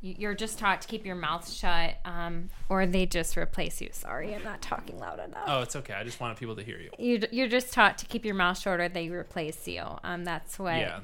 you- 0.00 0.16
you're 0.18 0.34
just 0.34 0.58
taught 0.58 0.82
to 0.82 0.88
keep 0.88 1.06
your 1.06 1.14
mouth 1.14 1.50
shut, 1.50 1.96
um, 2.04 2.50
or 2.68 2.86
they 2.86 3.06
just 3.06 3.36
replace 3.36 3.80
you. 3.80 3.88
Sorry, 3.92 4.34
I'm 4.34 4.42
not 4.44 4.62
talking 4.62 4.98
loud 4.98 5.20
enough. 5.20 5.44
Oh, 5.46 5.62
it's 5.62 5.76
okay. 5.76 5.94
I 5.94 6.04
just 6.04 6.20
wanted 6.20 6.36
people 6.38 6.56
to 6.56 6.62
hear 6.62 6.78
you. 6.78 6.90
You, 6.98 7.22
you're 7.30 7.48
just 7.48 7.72
taught 7.72 7.98
to 7.98 8.06
keep 8.06 8.24
your 8.24 8.34
mouth 8.34 8.58
shut, 8.58 8.80
or 8.80 8.88
they 8.88 9.08
replace 9.10 9.66
you. 9.68 9.82
Um, 10.04 10.24
that's 10.24 10.58
what 10.58 10.76
Yeah. 10.76 11.00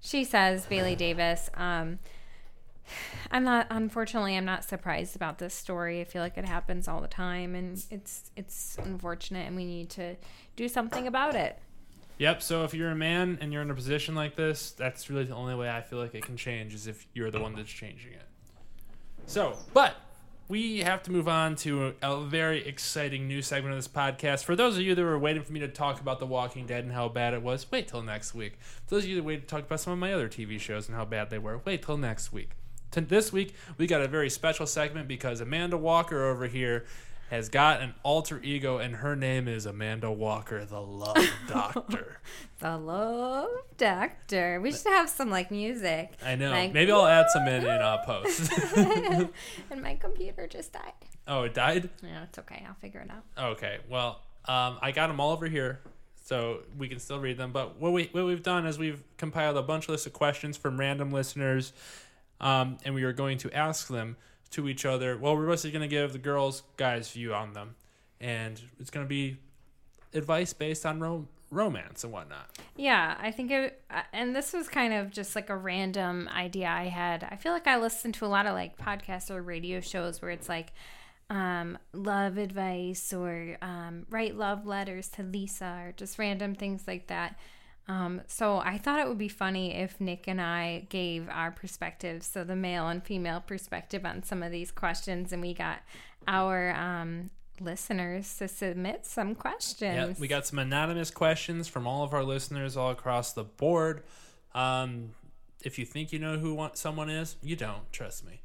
she 0.00 0.24
says, 0.24 0.66
Bailey 0.66 0.96
Davis. 0.96 1.50
Um, 1.54 1.98
I'm 3.30 3.44
not. 3.44 3.66
Unfortunately, 3.70 4.36
I'm 4.36 4.44
not 4.44 4.64
surprised 4.64 5.16
about 5.16 5.38
this 5.38 5.54
story. 5.54 6.00
I 6.00 6.04
feel 6.04 6.22
like 6.22 6.36
it 6.36 6.44
happens 6.44 6.88
all 6.88 7.00
the 7.00 7.08
time, 7.08 7.54
and 7.54 7.82
it's 7.90 8.30
it's 8.36 8.76
unfortunate, 8.82 9.46
and 9.46 9.56
we 9.56 9.64
need 9.64 9.90
to 9.90 10.16
do 10.56 10.68
something 10.68 11.06
about 11.06 11.34
it. 11.34 11.58
Yep. 12.18 12.42
So 12.42 12.64
if 12.64 12.74
you're 12.74 12.90
a 12.90 12.96
man 12.96 13.38
and 13.40 13.52
you're 13.52 13.62
in 13.62 13.70
a 13.70 13.74
position 13.74 14.14
like 14.14 14.36
this, 14.36 14.72
that's 14.72 15.10
really 15.10 15.24
the 15.24 15.34
only 15.34 15.54
way 15.54 15.70
I 15.70 15.80
feel 15.80 15.98
like 15.98 16.14
it 16.14 16.24
can 16.24 16.36
change 16.36 16.74
is 16.74 16.86
if 16.86 17.06
you're 17.14 17.30
the 17.30 17.40
one 17.40 17.54
that's 17.54 17.70
changing 17.70 18.12
it. 18.12 18.26
So, 19.26 19.56
but 19.72 19.96
we 20.48 20.80
have 20.80 21.02
to 21.04 21.10
move 21.10 21.28
on 21.28 21.56
to 21.56 21.94
a 22.02 22.20
very 22.24 22.66
exciting 22.66 23.26
new 23.26 23.40
segment 23.40 23.74
of 23.74 23.78
this 23.78 23.88
podcast. 23.88 24.44
For 24.44 24.54
those 24.54 24.76
of 24.76 24.82
you 24.82 24.94
that 24.94 25.02
were 25.02 25.18
waiting 25.18 25.42
for 25.42 25.52
me 25.52 25.60
to 25.60 25.68
talk 25.68 26.00
about 26.00 26.18
The 26.20 26.26
Walking 26.26 26.66
Dead 26.66 26.84
and 26.84 26.92
how 26.92 27.08
bad 27.08 27.32
it 27.32 27.42
was, 27.42 27.70
wait 27.70 27.88
till 27.88 28.02
next 28.02 28.34
week. 28.34 28.58
For 28.86 28.96
those 28.96 29.04
of 29.04 29.10
you 29.10 29.16
that 29.16 29.22
waited 29.22 29.42
to 29.42 29.46
talk 29.46 29.64
about 29.64 29.80
some 29.80 29.94
of 29.94 29.98
my 29.98 30.12
other 30.12 30.28
TV 30.28 30.60
shows 30.60 30.88
and 30.88 30.96
how 30.96 31.04
bad 31.04 31.30
they 31.30 31.38
were, 31.38 31.62
wait 31.64 31.82
till 31.82 31.96
next 31.96 32.32
week. 32.32 32.50
This 32.94 33.32
week, 33.32 33.54
we 33.78 33.86
got 33.86 34.02
a 34.02 34.08
very 34.08 34.28
special 34.28 34.66
segment 34.66 35.08
because 35.08 35.40
Amanda 35.40 35.78
Walker 35.78 36.26
over 36.26 36.46
here 36.46 36.84
has 37.30 37.48
got 37.48 37.80
an 37.80 37.94
alter 38.02 38.38
ego, 38.42 38.76
and 38.76 38.96
her 38.96 39.16
name 39.16 39.48
is 39.48 39.64
Amanda 39.64 40.10
Walker, 40.12 40.66
the 40.66 40.78
Love 40.80 41.16
Doctor. 41.48 42.18
The 42.58 42.76
love 42.76 43.48
doctor. 43.78 44.60
We 44.60 44.72
should 44.72 44.88
have 44.88 45.08
some 45.08 45.30
like 45.30 45.50
music. 45.50 46.12
I 46.22 46.34
know. 46.36 46.50
Like, 46.50 46.74
Maybe 46.74 46.92
I'll 46.92 47.06
add 47.06 47.30
some 47.30 47.48
in 47.48 47.62
in 47.62 47.68
uh, 47.70 48.02
post. 48.06 48.52
and 48.76 49.82
my 49.82 49.94
computer 49.94 50.46
just 50.46 50.74
died. 50.74 50.92
oh, 51.26 51.44
it 51.44 51.54
died. 51.54 51.88
Yeah, 52.02 52.24
it's 52.24 52.38
okay. 52.40 52.62
I'll 52.68 52.74
figure 52.74 53.00
it 53.00 53.10
out. 53.10 53.52
Okay. 53.52 53.78
Well, 53.88 54.20
um, 54.44 54.76
I 54.82 54.92
got 54.92 55.06
them 55.06 55.18
all 55.18 55.32
over 55.32 55.46
here, 55.46 55.80
so 56.24 56.58
we 56.76 56.88
can 56.88 56.98
still 56.98 57.18
read 57.18 57.38
them. 57.38 57.52
But 57.52 57.80
what 57.80 57.92
we 57.92 58.10
what 58.12 58.26
we've 58.26 58.42
done 58.42 58.66
is 58.66 58.78
we've 58.78 59.02
compiled 59.16 59.56
a 59.56 59.62
bunch 59.62 59.84
of 59.84 59.90
list 59.90 60.06
of 60.06 60.12
questions 60.12 60.58
from 60.58 60.78
random 60.78 61.10
listeners, 61.10 61.72
um, 62.42 62.76
and 62.84 62.94
we 62.94 63.04
are 63.04 63.12
going 63.12 63.38
to 63.38 63.52
ask 63.56 63.88
them 63.88 64.16
to 64.50 64.68
each 64.68 64.84
other. 64.84 65.16
Well, 65.16 65.36
we're 65.36 65.46
basically 65.46 65.70
going 65.70 65.88
to 65.88 65.94
give 65.94 66.12
the 66.12 66.18
girls 66.18 66.62
guys 66.76 67.10
view 67.10 67.34
on 67.34 67.54
them, 67.54 67.76
and 68.20 68.60
it's 68.78 68.90
going 68.90 69.06
to 69.06 69.08
be 69.08 69.38
advice 70.12 70.52
based 70.52 70.84
on 70.84 71.00
rom- 71.00 71.28
romance 71.50 72.04
and 72.04 72.12
whatnot. 72.12 72.50
Yeah, 72.76 73.16
I 73.20 73.30
think 73.30 73.50
it, 73.50 73.82
uh, 73.90 74.02
and 74.12 74.34
this 74.34 74.52
was 74.52 74.68
kind 74.68 74.92
of 74.92 75.10
just 75.10 75.36
like 75.36 75.48
a 75.50 75.56
random 75.56 76.28
idea 76.34 76.68
I 76.68 76.88
had. 76.88 77.26
I 77.30 77.36
feel 77.36 77.52
like 77.52 77.66
I 77.66 77.78
listen 77.78 78.12
to 78.12 78.26
a 78.26 78.28
lot 78.28 78.46
of 78.46 78.54
like 78.54 78.76
podcasts 78.76 79.30
or 79.30 79.40
radio 79.42 79.80
shows 79.80 80.20
where 80.20 80.30
it's 80.30 80.48
like 80.48 80.72
um, 81.30 81.78
love 81.92 82.36
advice 82.36 83.12
or 83.12 83.56
um, 83.62 84.06
write 84.10 84.36
love 84.36 84.66
letters 84.66 85.08
to 85.10 85.22
Lisa 85.22 85.84
or 85.86 85.92
just 85.96 86.18
random 86.18 86.54
things 86.54 86.84
like 86.86 87.06
that. 87.06 87.38
Um, 87.88 88.22
so 88.26 88.58
I 88.58 88.78
thought 88.78 89.00
it 89.00 89.08
would 89.08 89.18
be 89.18 89.28
funny 89.28 89.74
if 89.74 90.00
Nick 90.00 90.28
and 90.28 90.40
I 90.40 90.86
gave 90.88 91.28
our 91.28 91.50
perspectives, 91.50 92.26
so 92.26 92.44
the 92.44 92.56
male 92.56 92.88
and 92.88 93.02
female 93.02 93.40
perspective 93.40 94.04
on 94.04 94.22
some 94.22 94.42
of 94.42 94.52
these 94.52 94.70
questions, 94.70 95.32
and 95.32 95.42
we 95.42 95.52
got 95.52 95.80
our 96.28 96.72
um, 96.74 97.30
listeners 97.60 98.36
to 98.36 98.48
submit 98.48 99.04
some 99.04 99.34
questions. 99.34 99.94
Yeah, 99.94 100.14
we 100.20 100.28
got 100.28 100.46
some 100.46 100.58
anonymous 100.58 101.10
questions 101.10 101.68
from 101.68 101.86
all 101.86 102.04
of 102.04 102.14
our 102.14 102.24
listeners 102.24 102.76
all 102.76 102.90
across 102.90 103.32
the 103.32 103.44
board. 103.44 104.04
Um, 104.54 105.10
if 105.64 105.78
you 105.78 105.84
think 105.84 106.12
you 106.12 106.18
know 106.18 106.38
who 106.38 106.54
want, 106.54 106.76
someone 106.76 107.10
is, 107.10 107.36
you 107.42 107.56
don't. 107.56 107.92
Trust 107.92 108.24
me. 108.24 108.42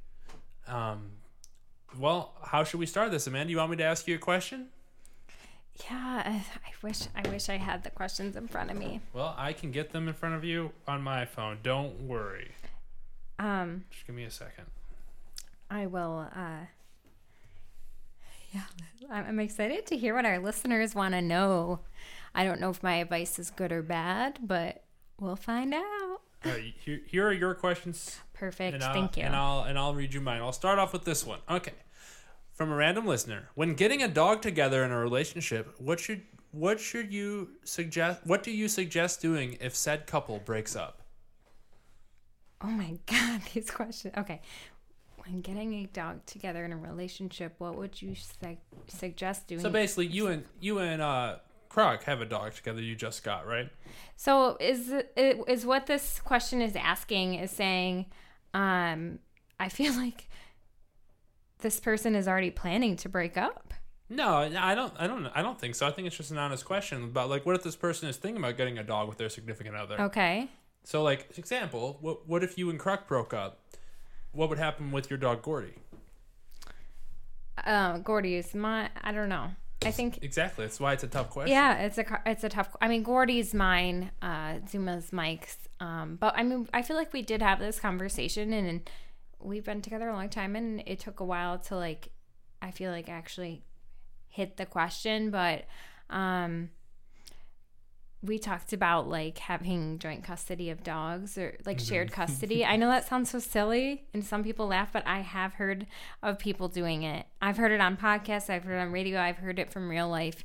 Um, 0.67 1.11
well, 1.97 2.33
how 2.43 2.63
should 2.63 2.79
we 2.79 2.85
start 2.85 3.11
this, 3.11 3.27
Amanda? 3.27 3.51
You 3.51 3.57
want 3.57 3.71
me 3.71 3.77
to 3.77 3.83
ask 3.83 4.07
you 4.07 4.15
a 4.15 4.19
question? 4.19 4.67
Yeah, 5.83 6.23
I 6.25 6.43
wish 6.81 7.01
I 7.15 7.27
wish 7.29 7.49
I 7.49 7.57
had 7.57 7.83
the 7.83 7.89
questions 7.89 8.35
in 8.35 8.47
front 8.47 8.71
of 8.71 8.77
me. 8.77 9.01
Well, 9.13 9.35
I 9.37 9.53
can 9.53 9.71
get 9.71 9.91
them 9.91 10.07
in 10.07 10.13
front 10.13 10.35
of 10.35 10.43
you 10.43 10.71
on 10.87 11.01
my 11.01 11.25
phone. 11.25 11.59
Don't 11.61 12.01
worry. 12.01 12.51
Um, 13.39 13.85
Just 13.91 14.07
give 14.07 14.15
me 14.15 14.23
a 14.23 14.31
second. 14.31 14.65
I 15.69 15.85
will. 15.85 16.27
Uh, 16.35 16.65
yeah, 18.51 18.63
I'm 19.11 19.39
excited 19.39 19.85
to 19.87 19.97
hear 19.97 20.15
what 20.15 20.25
our 20.25 20.39
listeners 20.39 20.95
want 20.95 21.13
to 21.13 21.21
know. 21.21 21.81
I 22.33 22.43
don't 22.43 22.59
know 22.59 22.69
if 22.69 22.81
my 22.81 22.95
advice 22.95 23.37
is 23.37 23.51
good 23.51 23.71
or 23.71 23.81
bad, 23.81 24.39
but 24.41 24.83
we'll 25.19 25.35
find 25.35 25.73
out. 25.73 26.21
Right, 26.45 26.73
here, 26.79 27.01
here 27.05 27.27
are 27.27 27.33
your 27.33 27.53
questions. 27.53 28.19
Perfect. 28.33 28.81
Thank 28.81 29.17
you. 29.17 29.23
And 29.23 29.35
I'll 29.35 29.63
and 29.63 29.77
I'll 29.77 29.93
read 29.93 30.13
you 30.13 30.21
mine. 30.21 30.41
I'll 30.41 30.53
start 30.53 30.79
off 30.79 30.93
with 30.93 31.03
this 31.03 31.25
one. 31.25 31.39
Okay. 31.49 31.73
From 32.57 32.71
a 32.71 32.75
random 32.75 33.05
listener. 33.05 33.49
When 33.55 33.75
getting 33.75 34.03
a 34.03 34.07
dog 34.07 34.41
together 34.41 34.83
in 34.83 34.91
a 34.91 34.99
relationship, 34.99 35.75
what 35.79 35.99
should 35.99 36.23
what 36.51 36.79
should 36.79 37.13
you 37.13 37.51
suggest 37.63 38.21
what 38.25 38.43
do 38.43 38.51
you 38.51 38.67
suggest 38.67 39.21
doing 39.21 39.57
if 39.61 39.75
said 39.75 40.07
couple 40.07 40.39
breaks 40.39 40.75
up? 40.75 41.03
oh 42.61 42.67
my 42.67 42.97
god, 43.05 43.41
these 43.53 43.69
questions. 43.71 44.13
Okay. 44.17 44.41
When 45.25 45.41
getting 45.41 45.73
a 45.73 45.85
dog 45.87 46.25
together 46.25 46.63
in 46.63 46.71
a 46.71 46.77
relationship, 46.77 47.55
what 47.57 47.75
would 47.75 48.01
you 48.01 48.15
su- 48.15 48.57
suggest 48.87 49.47
doing? 49.47 49.61
So 49.61 49.69
basically 49.69 50.07
you 50.07 50.27
and 50.27 50.45
you 50.59 50.79
and 50.79 51.01
uh 51.01 51.37
Croc 51.69 52.03
have 52.03 52.21
a 52.21 52.25
dog 52.25 52.53
together 52.53 52.81
you 52.81 52.95
just 52.95 53.23
got, 53.23 53.45
right? 53.45 53.69
So 54.15 54.57
is 54.59 54.93
is 55.15 55.65
what 55.65 55.85
this 55.85 56.19
question 56.19 56.61
is 56.61 56.75
asking 56.75 57.35
is 57.35 57.51
saying, 57.51 58.05
um, 58.53 59.19
I 59.59 59.69
feel 59.69 59.93
like 59.97 60.26
this 61.67 61.81
person 61.81 62.15
is 62.15 62.29
already 62.29 62.49
planning 62.49 62.95
to 62.95 63.09
break 63.09 63.35
up. 63.35 63.73
No, 64.07 64.37
I 64.37 64.73
don't 64.73 64.93
I 64.97 65.05
don't 65.05 65.27
I 65.35 65.41
don't 65.41 65.59
think 65.59 65.75
so. 65.75 65.85
I 65.85 65.91
think 65.91 66.07
it's 66.07 66.15
just 66.15 66.31
an 66.31 66.37
honest 66.37 66.63
question 66.63 67.03
about 67.03 67.29
like 67.29 67.45
what 67.45 67.57
if 67.57 67.63
this 67.63 67.75
person 67.75 68.07
is 68.07 68.15
thinking 68.15 68.41
about 68.41 68.55
getting 68.55 68.77
a 68.77 68.83
dog 68.83 69.09
with 69.09 69.17
their 69.17 69.27
significant 69.27 69.75
other? 69.75 69.99
Okay. 70.03 70.47
So 70.85 71.03
like 71.03 71.37
example, 71.37 71.97
what 71.99 72.25
what 72.25 72.41
if 72.41 72.57
you 72.57 72.69
and 72.69 72.79
Croc 72.79 73.05
broke 73.05 73.33
up? 73.33 73.59
What 74.31 74.47
would 74.47 74.57
happen 74.57 74.93
with 74.93 75.09
your 75.09 75.17
dog 75.17 75.41
Gordy? 75.41 75.73
Uh, 77.65 77.97
Gordy 77.97 78.35
is 78.35 78.55
my. 78.55 78.89
I 79.01 79.11
don't 79.11 79.27
know. 79.27 79.49
I 79.83 79.91
think. 79.91 80.19
Exactly. 80.21 80.63
That's 80.63 80.79
why 80.79 80.93
it's 80.93 81.03
a 81.03 81.07
tough 81.07 81.31
question. 81.31 81.51
Yeah, 81.51 81.79
it's 81.79 81.97
a 81.97 82.21
it's 82.25 82.45
a 82.45 82.49
tough. 82.49 82.73
I 82.79 82.87
mean, 82.87 83.03
Gordy's 83.03 83.53
mine. 83.53 84.11
Uh, 84.21 84.59
Zuma's 84.69 85.11
Mike's. 85.11 85.57
Um, 85.81 86.15
but 86.17 86.33
I 86.37 86.43
mean, 86.43 86.69
I 86.73 86.81
feel 86.81 86.95
like 86.95 87.11
we 87.11 87.23
did 87.23 87.41
have 87.41 87.59
this 87.59 87.77
conversation, 87.77 88.53
and 88.53 88.89
we've 89.39 89.65
been 89.65 89.81
together 89.81 90.09
a 90.09 90.13
long 90.13 90.29
time, 90.29 90.55
and 90.55 90.83
it 90.85 90.99
took 90.99 91.19
a 91.19 91.25
while 91.25 91.57
to 91.59 91.75
like. 91.75 92.09
I 92.61 92.71
feel 92.71 92.91
like 92.91 93.07
actually 93.07 93.61
hit 94.29 94.57
the 94.57 94.65
question, 94.65 95.29
but 95.29 95.65
um, 96.09 96.69
we 98.23 98.39
talked 98.39 98.73
about 98.73 99.07
like 99.07 99.37
having 99.37 99.99
joint 99.99 100.23
custody 100.23 100.69
of 100.69 100.83
dogs 100.83 101.37
or 101.37 101.57
like 101.65 101.79
shared 101.79 102.11
custody. 102.11 102.65
I 102.65 102.75
know 102.75 102.87
that 102.87 103.07
sounds 103.07 103.29
so 103.29 103.39
silly 103.39 104.05
and 104.13 104.23
some 104.23 104.43
people 104.43 104.67
laugh, 104.67 104.89
but 104.91 105.05
I 105.05 105.19
have 105.19 105.53
heard 105.53 105.85
of 106.23 106.39
people 106.39 106.67
doing 106.67 107.03
it. 107.03 107.25
I've 107.41 107.57
heard 107.57 107.71
it 107.71 107.79
on 107.79 107.95
podcasts, 107.97 108.49
I've 108.49 108.63
heard 108.63 108.77
it 108.77 108.81
on 108.81 108.91
radio, 108.91 109.19
I've 109.19 109.37
heard 109.37 109.59
it 109.59 109.71
from 109.71 109.89
real 109.89 110.09
life 110.09 110.43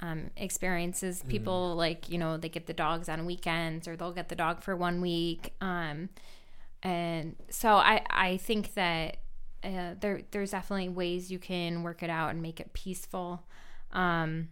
um, 0.00 0.30
experiences. 0.36 1.22
People 1.28 1.74
like, 1.74 2.08
you 2.08 2.18
know, 2.18 2.36
they 2.36 2.48
get 2.48 2.66
the 2.66 2.74
dogs 2.74 3.08
on 3.08 3.24
weekends 3.24 3.86
or 3.86 3.96
they'll 3.96 4.12
get 4.12 4.28
the 4.28 4.36
dog 4.36 4.62
for 4.62 4.76
one 4.76 5.00
week. 5.00 5.54
Um, 5.60 6.08
and 6.82 7.36
so 7.50 7.74
I, 7.74 8.02
I 8.10 8.36
think 8.36 8.74
that 8.74 9.18
uh, 9.64 9.94
there, 10.00 10.22
there's 10.30 10.50
definitely 10.52 10.88
ways 10.90 11.30
you 11.30 11.38
can 11.38 11.82
work 11.82 12.02
it 12.02 12.10
out 12.10 12.30
and 12.30 12.40
make 12.42 12.60
it 12.60 12.72
peaceful. 12.72 13.42
Um, 13.92 14.48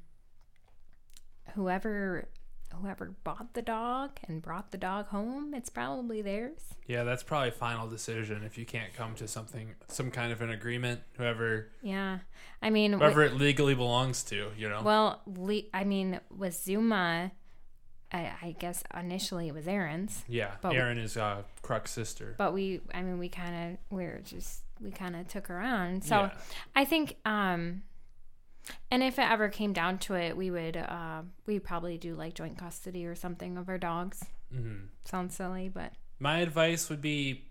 whoever 1.55 2.29
whoever 2.81 3.15
bought 3.23 3.55
the 3.55 3.63
dog 3.63 4.19
and 4.27 4.43
brought 4.43 4.73
the 4.73 4.77
dog 4.79 5.07
home, 5.09 5.55
it's 5.55 5.71
probably 5.71 6.21
theirs. 6.23 6.75
Yeah, 6.89 7.05
that's 7.05 7.23
probably 7.23 7.53
final 7.53 7.87
decision 7.87 8.43
if 8.43 8.59
you 8.59 8.65
can't 8.65 8.93
come 8.93 9.15
to 9.17 9.29
something, 9.29 9.77
some 9.87 10.11
kind 10.11 10.33
of 10.33 10.41
an 10.41 10.51
agreement. 10.51 11.01
Whoever, 11.17 11.69
Yeah, 11.83 12.19
I 12.61 12.71
mean, 12.71 12.95
whoever 12.95 13.23
it 13.23 13.35
legally 13.35 13.77
belongs 13.77 14.25
to, 14.25 14.51
you 14.59 14.69
know. 14.69 14.83
well, 14.83 15.23
le- 15.27 15.63
I 15.73 15.85
mean, 15.85 16.19
with 16.37 16.55
Zuma, 16.57 17.31
I, 18.15 18.33
I 18.43 18.57
guess 18.59 18.85
initially 18.99 19.49
it 19.49 19.55
was 19.55 19.67
Erin's, 19.67 20.23
Yeah, 20.29 20.53
But- 20.63 20.75
Erin 20.77 20.99
is 20.99 21.17
uh, 21.17 21.43
Crook's 21.63 21.91
sister. 21.91 22.35
but 22.39 22.53
we, 22.55 22.81
I 22.95 23.03
mean, 23.03 23.19
we 23.19 23.29
kind 23.29 23.73
of, 23.73 23.97
we 23.97 24.05
are 24.05 24.21
just, 24.25 24.63
we 24.81 24.91
kind 24.93 25.17
of 25.17 25.27
took 25.29 25.49
her 25.49 25.61
on. 25.61 26.01
So 26.01 26.15
Yeah. 26.21 26.31
I 26.77 26.85
think, 26.85 27.17
um, 27.25 27.83
and 28.91 29.03
if 29.03 29.19
it 29.19 29.29
ever 29.31 29.49
came 29.49 29.73
down 29.73 29.99
to 29.99 30.15
it, 30.15 30.37
we 30.37 30.51
would, 30.51 30.77
uh, 30.77 31.23
we'd 31.47 31.65
probably 31.65 31.99
do 31.99 32.15
like 32.15 32.35
joint 32.35 32.57
custody 32.57 33.05
or 33.05 33.15
something 33.17 33.59
of 33.59 33.69
our 33.69 33.79
dogs. 33.79 34.25
Mm-hmm. 34.55 34.85
Sounds 35.05 35.35
silly, 35.35 35.69
but 35.69 35.93
My 36.21 36.39
advice 36.39 36.89
would 36.89 37.01
be 37.03 37.45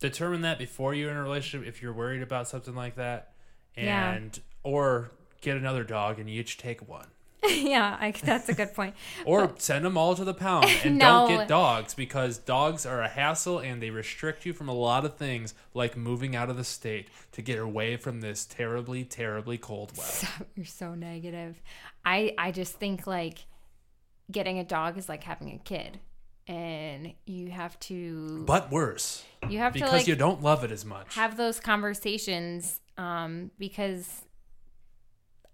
determine 0.00 0.40
that 0.42 0.58
before 0.58 0.92
you're 0.94 1.10
in 1.10 1.16
a 1.16 1.22
relationship 1.22 1.68
if 1.68 1.80
you're 1.82 1.92
worried 1.92 2.22
about 2.22 2.48
something 2.48 2.74
like 2.74 2.96
that, 2.96 3.32
Yeah. 3.76 4.12
and 4.12 4.40
or 4.64 5.12
get 5.40 5.56
another 5.56 5.84
dog 5.84 6.18
and 6.18 6.28
you 6.28 6.40
each 6.40 6.58
take 6.58 6.86
one. 6.88 7.06
yeah, 7.48 7.96
I, 8.00 8.10
that's 8.12 8.48
a 8.48 8.54
good 8.54 8.74
point. 8.74 8.94
Or 9.24 9.52
send 9.58 9.84
them 9.84 9.96
all 9.96 10.14
to 10.14 10.24
the 10.24 10.34
pound 10.34 10.66
and 10.84 10.98
No. 10.98 11.26
don't 11.26 11.38
get 11.38 11.48
dogs 11.48 11.94
because 11.94 12.38
dogs 12.38 12.84
are 12.86 13.00
a 13.02 13.08
hassle 13.08 13.58
and 13.58 13.82
they 13.82 13.90
restrict 13.90 14.44
you 14.46 14.52
from 14.52 14.68
a 14.68 14.74
lot 14.74 15.04
of 15.04 15.16
things 15.16 15.54
like 15.74 15.96
moving 15.96 16.36
out 16.36 16.50
of 16.50 16.56
the 16.56 16.64
state 16.64 17.08
to 17.32 17.42
get 17.42 17.58
away 17.58 17.96
from 17.96 18.20
this 18.20 18.44
terribly, 18.44 19.04
terribly 19.04 19.56
cold 19.58 19.96
weather. 19.96 20.10
So, 20.10 20.28
you're 20.54 20.66
so 20.66 20.94
negative. 20.94 21.60
I 22.04 22.34
I 22.38 22.50
just 22.52 22.74
think 22.74 23.06
like 23.06 23.38
getting 24.30 24.58
a 24.58 24.64
dog 24.64 24.96
is 24.98 25.08
like 25.08 25.24
having 25.24 25.50
a 25.52 25.58
kid, 25.58 25.98
and 26.46 27.12
you 27.26 27.50
have 27.50 27.78
to 27.80 28.44
But 28.46 28.70
worse 28.70 29.24
you 29.48 29.58
have 29.58 29.72
because 29.72 29.90
to 29.90 29.96
like 29.96 30.06
you 30.06 30.14
don't 30.16 30.42
love 30.42 30.64
it 30.64 30.70
as 30.70 30.84
much. 30.84 31.14
have 31.14 31.36
those 31.36 31.58
conversations 31.60 32.80
um 32.98 33.50
because 33.58 34.22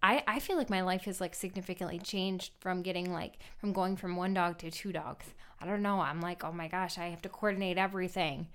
I, 0.03 0.23
I 0.27 0.39
feel 0.39 0.57
like 0.57 0.71
my 0.71 0.83
life 0.83 1.05
has 1.05 1.21
like 1.21 1.35
significantly 1.35 1.99
changed 1.99 2.53
from 2.61 2.83
getting 2.83 3.13
like 3.13 3.39
from 3.59 3.73
going 3.73 3.97
from 3.97 4.17
one 4.17 4.35
dog 4.35 4.59
to 4.59 4.71
two 4.71 4.93
dogs. 4.93 5.27
I 5.61 5.67
don't 5.67 5.83
know. 5.83 6.01
I'm 6.01 6.21
like, 6.21 6.45
oh 6.45 6.53
my 6.53 6.69
gosh, 6.69 6.99
I 6.99 7.07
have 7.07 7.23
to 7.23 7.29
coordinate 7.29 7.79
everything. 7.79 8.49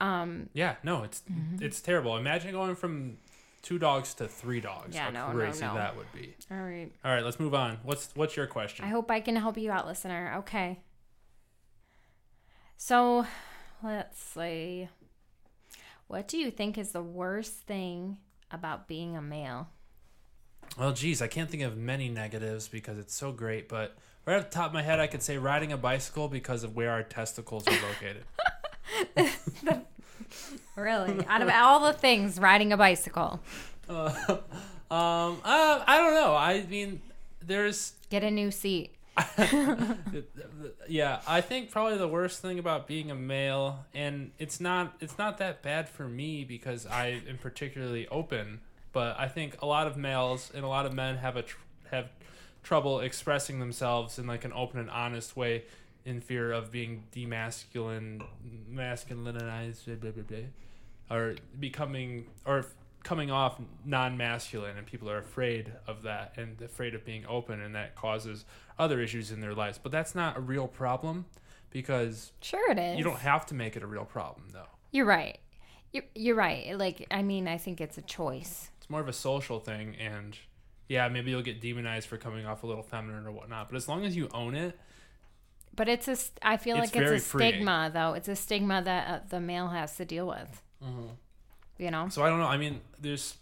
Um, 0.00 0.48
yeah, 0.52 0.76
no, 0.82 1.02
it's 1.02 1.22
it's 1.60 1.80
terrible. 1.80 2.16
Imagine 2.16 2.52
going 2.52 2.74
from 2.74 3.18
two 3.62 3.78
dogs 3.78 4.14
to 4.14 4.26
three 4.28 4.60
dogs. 4.60 4.94
Yeah, 4.94 5.04
How 5.04 5.10
no, 5.10 5.32
no, 5.32 5.38
crazy 5.38 5.64
no. 5.64 5.74
that 5.74 5.96
would 5.96 6.12
be. 6.12 6.34
all 6.50 6.58
right. 6.58 6.90
All 7.04 7.12
right, 7.12 7.24
let's 7.24 7.40
move 7.40 7.54
on. 7.54 7.78
What's 7.84 8.10
what's 8.14 8.36
your 8.36 8.46
question? 8.46 8.84
I 8.84 8.88
hope 8.88 9.10
I 9.10 9.20
can 9.20 9.36
help 9.36 9.56
you 9.56 9.70
out, 9.70 9.86
listener. 9.86 10.34
Okay. 10.38 10.80
So, 12.76 13.26
let's 13.82 14.20
see. 14.20 14.88
What 16.08 16.26
do 16.26 16.36
you 16.36 16.50
think 16.50 16.76
is 16.76 16.90
the 16.90 17.02
worst 17.02 17.52
thing 17.52 18.18
about 18.50 18.88
being 18.88 19.16
a 19.16 19.22
male? 19.22 19.68
Well, 20.78 20.92
geez, 20.92 21.20
I 21.20 21.26
can't 21.26 21.50
think 21.50 21.62
of 21.62 21.76
many 21.76 22.08
negatives 22.08 22.68
because 22.68 22.98
it's 22.98 23.14
so 23.14 23.32
great, 23.32 23.68
but 23.68 23.94
right 24.26 24.38
off 24.38 24.44
the 24.44 24.50
top 24.50 24.68
of 24.68 24.72
my 24.72 24.82
head, 24.82 25.00
I 25.00 25.06
could 25.06 25.22
say 25.22 25.36
riding 25.36 25.72
a 25.72 25.76
bicycle 25.76 26.28
because 26.28 26.64
of 26.64 26.74
where 26.74 26.90
our 26.90 27.02
testicles 27.02 27.66
are 27.68 27.78
located. 27.88 28.24
Really? 30.74 31.24
Out 31.26 31.42
of 31.42 31.50
all 31.50 31.80
the 31.80 31.92
things, 31.92 32.38
riding 32.38 32.72
a 32.72 32.76
bicycle. 32.76 33.40
uh, 33.88 34.08
um, 34.90 35.38
uh, 35.44 35.84
I 35.86 35.98
don't 35.98 36.14
know. 36.14 36.34
I 36.34 36.62
mean, 36.62 37.02
there's, 37.44 37.94
Get 38.10 38.24
a 38.24 38.30
new 38.30 38.50
seat. 38.50 38.94
yeah, 40.88 41.20
I 41.26 41.42
think 41.42 41.70
probably 41.70 41.98
the 41.98 42.08
worst 42.08 42.40
thing 42.40 42.58
about 42.58 42.86
being 42.86 43.10
a 43.10 43.14
male, 43.14 43.84
and 43.92 44.30
it's 44.38 44.58
not, 44.60 44.94
it's 45.00 45.18
not 45.18 45.36
that 45.38 45.62
bad 45.62 45.88
for 45.88 46.08
me 46.08 46.44
because 46.44 46.86
I 46.86 47.20
am 47.28 47.36
particularly 47.36 48.08
open, 48.08 48.60
but 48.92 49.18
I 49.18 49.28
think 49.28 49.60
a 49.62 49.66
lot 49.66 49.86
of 49.86 49.96
males 49.96 50.50
and 50.54 50.64
a 50.64 50.68
lot 50.68 50.86
of 50.86 50.92
men 50.92 51.16
have 51.16 51.36
a 51.36 51.42
tr- 51.42 51.58
have 51.90 52.10
trouble 52.62 53.00
expressing 53.00 53.58
themselves 53.58 54.18
in 54.18 54.26
like 54.26 54.44
an 54.44 54.52
open 54.54 54.78
and 54.80 54.90
honest 54.90 55.36
way 55.36 55.64
in 56.04 56.20
fear 56.20 56.52
of 56.52 56.70
being 56.72 57.04
demasculine 57.14 58.22
masculinized 58.70 59.84
blah, 59.86 59.94
blah, 59.96 60.10
blah, 60.10 60.22
blah, 60.22 61.16
or 61.16 61.34
becoming 61.58 62.26
or 62.44 62.66
coming 63.02 63.30
off 63.32 63.60
non-masculine 63.84 64.76
and 64.76 64.86
people 64.86 65.10
are 65.10 65.18
afraid 65.18 65.72
of 65.88 66.02
that 66.02 66.32
and 66.36 66.60
afraid 66.62 66.94
of 66.94 67.04
being 67.04 67.26
open 67.26 67.60
and 67.60 67.74
that 67.74 67.96
causes 67.96 68.44
other 68.78 69.00
issues 69.00 69.32
in 69.32 69.40
their 69.40 69.54
lives 69.54 69.78
but 69.82 69.90
that's 69.90 70.14
not 70.14 70.36
a 70.36 70.40
real 70.40 70.68
problem 70.68 71.24
because 71.70 72.32
Sure, 72.40 72.70
it 72.70 72.78
is. 72.78 72.96
you 72.96 73.02
don't 73.02 73.18
have 73.18 73.44
to 73.46 73.54
make 73.54 73.76
it 73.76 73.82
a 73.82 73.86
real 73.86 74.04
problem 74.04 74.46
though 74.52 74.68
You're 74.92 75.06
right. 75.06 75.38
You're, 75.92 76.04
you're 76.14 76.36
right. 76.36 76.78
Like, 76.78 77.06
I 77.10 77.22
mean, 77.22 77.46
I 77.46 77.58
think 77.58 77.78
it's 77.80 77.98
a 77.98 78.02
choice. 78.02 78.70
It's 78.82 78.90
more 78.90 79.00
of 79.00 79.06
a 79.06 79.12
social 79.12 79.60
thing 79.60 79.94
and 79.96 80.36
yeah 80.88 81.08
maybe 81.08 81.30
you'll 81.30 81.40
get 81.40 81.60
demonized 81.60 82.08
for 82.08 82.16
coming 82.16 82.44
off 82.46 82.64
a 82.64 82.66
little 82.66 82.82
feminine 82.82 83.24
or 83.24 83.30
whatnot 83.30 83.68
but 83.70 83.76
as 83.76 83.88
long 83.88 84.04
as 84.04 84.16
you 84.16 84.28
own 84.34 84.56
it 84.56 84.76
But 85.76 85.88
it's 85.88 86.08
a, 86.08 86.16
I 86.42 86.56
feel 86.56 86.76
It's 86.78 86.92
like 86.94 87.02
it's 87.02 87.24
a 87.24 87.28
freeing. 87.30 87.52
stigma, 87.54 87.90
though. 87.94 88.12
It's 88.14 88.28
a 88.28 88.34
stigma 88.36 88.82
that 88.82 89.08
uh, 89.08 89.20
the 89.30 89.40
male 89.40 89.68
has 89.68 89.96
to 89.96 90.04
deal 90.04 90.26
with. 90.26 90.60
You 91.78 91.90
know? 91.90 92.08
So 92.10 92.22
I 92.22 92.28
don't 92.28 92.40
know. 92.40 92.46
I 92.46 92.58
mean, 92.58 92.80
there's, 93.00 93.36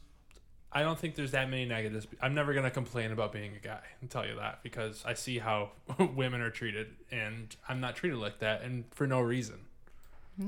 I 0.73 0.83
don't 0.83 0.97
think 0.97 1.17
there's 1.17 1.33
that 1.33 1.51
many 1.51 1.65
negatives. 1.65 2.07
I'm 2.23 2.35
never 2.35 2.55
gonna 2.55 2.71
complain 2.71 3.11
about 3.11 3.33
being 3.33 3.57
a 3.57 3.59
guy. 3.59 3.81
I'll 4.01 4.09
tell 4.09 4.25
you 4.27 4.37
that 4.37 4.63
because 4.63 5.03
I 5.05 5.15
see 5.15 5.39
how 5.39 5.73
women 5.99 6.41
are 6.41 6.51
treated, 6.51 6.89
and 7.11 7.55
I'm 7.69 7.81
not 7.81 7.97
treated 7.97 8.19
like 8.19 8.39
that, 8.39 8.63
and 8.63 8.85
for 8.95 9.07
no 9.09 9.21
reason. 9.21 9.59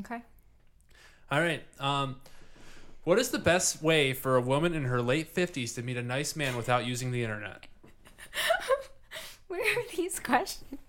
Okay. 0.00 0.22
All 1.32 1.40
right. 1.40 1.64
Um, 1.80 2.20
what 3.04 3.18
is 3.18 3.30
the 3.30 3.38
best 3.38 3.82
way 3.82 4.12
for 4.12 4.36
a 4.36 4.40
woman 4.40 4.74
in 4.74 4.84
her 4.84 5.02
late 5.02 5.34
50s 5.34 5.74
to 5.74 5.82
meet 5.82 5.96
a 5.96 6.02
nice 6.02 6.36
man 6.36 6.56
without 6.56 6.86
using 6.86 7.10
the 7.10 7.22
internet? 7.22 7.66
Where 9.48 9.60
are 9.60 9.96
these 9.96 10.20
questions? 10.20 10.80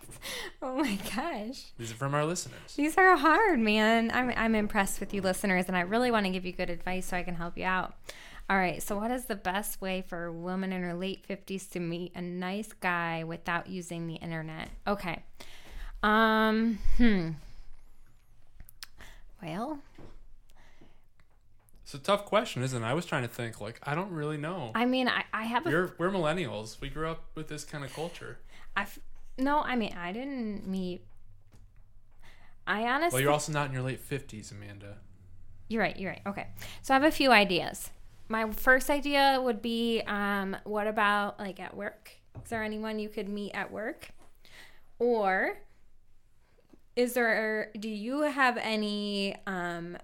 Oh 0.62 0.78
my 0.78 0.98
gosh. 1.16 1.72
These 1.78 1.92
are 1.92 1.96
from 1.96 2.14
our 2.14 2.26
listeners. 2.26 2.76
These 2.76 2.98
are 2.98 3.18
hard, 3.18 3.60
man. 3.60 4.12
I'm, 4.14 4.32
I'm 4.36 4.56
impressed 4.56 5.00
with 5.00 5.14
you 5.14 5.22
listeners, 5.22 5.66
and 5.68 5.76
I 5.76 5.82
really 5.82 6.12
want 6.12 6.26
to 6.26 6.32
give 6.32 6.46
you 6.46 6.54
good 6.54 6.70
advice 6.70 7.08
so 7.08 7.18
I 7.18 7.24
can 7.24 7.36
help 7.36 7.58
you 7.58 7.66
out. 7.66 7.96
All 8.50 8.58
right, 8.58 8.82
so 8.84 8.98
what 8.98 9.10
is 9.12 9.26
the 9.26 9.36
best 9.36 9.82
way 9.82 10.02
for 10.02 10.26
a 10.26 10.34
woman 10.34 10.74
in 10.74 10.82
her 10.84 10.94
late 10.94 11.28
50s 11.28 11.70
to 11.72 11.80
meet 11.80 12.14
a 12.16 12.22
nice 12.22 12.72
guy 12.74 13.24
without 13.24 13.68
using 13.68 14.08
the 14.08 14.16
internet? 14.16 14.70
Okay. 14.86 15.24
Um, 16.02 16.80
hmm. 16.98 17.30
Well, 19.42 19.80
It's 21.94 22.02
a 22.02 22.04
tough 22.04 22.26
question, 22.26 22.64
isn't 22.64 22.82
it? 22.82 22.84
I 22.84 22.96
was 22.96 23.06
trying 23.06 23.22
to 23.22 23.28
think. 23.28 23.62
Like, 23.62 23.80
I 23.84 23.94
don't 23.94 24.10
really 24.10 24.38
know. 24.38 24.72
I 24.74 24.86
mean, 24.86 25.08
I, 25.08 25.26
I 25.32 25.44
have 25.44 25.68
a 25.68 25.70
We're 25.70 25.94
we're 26.00 26.10
millennials. 26.10 26.82
We 26.82 26.90
grew 26.90 27.08
up 27.08 27.26
with 27.36 27.50
this 27.50 27.64
kind 27.64 27.84
of 27.84 27.94
culture. 27.94 28.40
I 28.76 28.88
no, 29.38 29.62
I 29.62 29.76
mean, 29.76 29.94
I 29.94 30.12
didn't 30.12 30.68
meet. 30.68 31.06
I 32.66 32.88
honestly, 32.88 33.18
Well, 33.18 33.22
you're 33.22 33.32
also 33.32 33.52
not 33.52 33.68
in 33.68 33.74
your 33.74 33.84
late 33.84 34.02
50s, 34.02 34.52
Amanda. 34.52 34.98
You're 35.68 35.84
right. 35.84 35.96
You're 35.96 36.14
right. 36.14 36.22
Okay. 36.26 36.48
So 36.82 36.96
I 36.96 36.98
have 36.98 37.04
a 37.04 37.12
few 37.12 37.32
ideas. 37.32 37.92
My 38.28 38.50
first 38.54 38.90
idea 38.90 39.40
would 39.40 39.62
be 39.62 40.02
um, 40.08 40.58
what 40.64 40.88
about 40.88 41.40
like 41.40 41.60
at 41.60 41.78
work? 41.78 42.10
Is 42.44 42.50
there 42.50 42.64
anyone 42.64 42.98
you 42.98 43.10
could 43.10 43.30
meet 43.30 43.52
at 43.52 43.72
work? 43.72 44.10
Or 44.98 45.60
is 46.96 47.14
there, 47.14 47.70
do 47.80 47.90
you 47.90 48.22
have 48.22 48.58
any 48.58 49.36
um, 49.46 49.98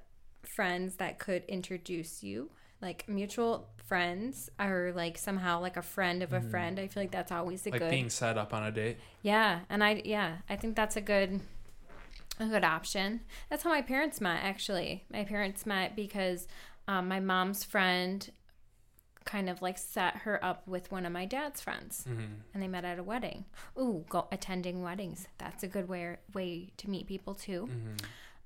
friends 0.55 0.95
that 0.95 1.19
could 1.19 1.43
introduce 1.45 2.23
you? 2.23 2.49
Like 2.81 3.07
mutual 3.09 3.67
friends 3.87 4.49
or 4.59 4.93
like 4.95 5.17
somehow 5.17 5.59
like 5.59 5.75
a 5.77 5.81
friend 5.81 6.23
of 6.23 6.31
a 6.31 6.39
friend. 6.41 6.79
I 6.79 6.87
feel 6.87 7.03
like 7.03 7.11
that's 7.11 7.31
always 7.31 7.65
a 7.67 7.71
Like 7.71 7.81
good. 7.81 7.89
being 7.91 8.09
set 8.09 8.37
up 8.37 8.53
on 8.53 8.63
a 8.63 8.71
date. 8.71 8.97
Yeah, 9.21 9.61
and 9.69 9.83
I 9.83 10.01
yeah, 10.05 10.37
I 10.49 10.55
think 10.55 10.75
that's 10.77 10.95
a 10.95 11.01
good 11.01 11.41
a 12.39 12.45
good 12.47 12.63
option. 12.63 13.21
That's 13.49 13.63
how 13.63 13.69
my 13.69 13.81
parents 13.81 14.21
met 14.21 14.39
actually. 14.43 15.03
My 15.11 15.25
parents 15.25 15.65
met 15.65 15.93
because 15.95 16.47
um, 16.87 17.09
my 17.09 17.19
mom's 17.19 17.65
friend 17.65 18.31
kind 19.25 19.49
of 19.49 19.61
like 19.61 19.77
set 19.77 20.15
her 20.19 20.43
up 20.43 20.65
with 20.65 20.89
one 20.91 21.05
of 21.05 21.11
my 21.11 21.25
dad's 21.25 21.59
friends 21.61 22.05
Mm-hmm. 22.09 22.21
and 22.53 22.63
they 22.63 22.67
met 22.69 22.85
at 22.85 22.97
a 22.97 23.03
wedding. 23.03 23.43
Ooh, 23.77 24.05
go 24.07 24.27
attending 24.31 24.81
weddings. 24.81 25.27
That's 25.37 25.63
a 25.63 25.67
good 25.67 25.89
way 25.89 26.15
way 26.33 26.69
to 26.77 26.89
meet 26.89 27.07
people 27.07 27.35
too. 27.35 27.67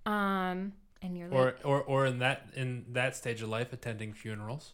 Um 0.06 0.74
and 1.04 1.18
you're 1.18 1.30
Or, 1.30 1.46
like 1.46 1.60
or 1.66 1.82
or 1.84 2.06
in 2.06 2.20
that 2.20 2.48
in 2.56 2.86
that 2.94 3.16
stage 3.16 3.42
of 3.42 3.50
life, 3.50 3.74
attending 3.74 4.14
funerals. 4.14 4.74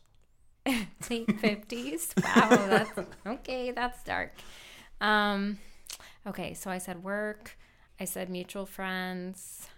late 0.65 1.27
50s. 1.27 2.13
Wow, 2.23 2.67
that's 2.67 2.99
okay, 3.25 3.71
that's 3.71 4.03
dark. 4.03 4.33
Um 5.01 5.59
okay, 6.27 6.53
so 6.53 6.69
I 6.71 6.77
said 6.77 7.03
work. 7.03 7.57
I 7.99 8.05
said 8.05 8.29
mutual 8.29 8.65
friends. 8.65 9.69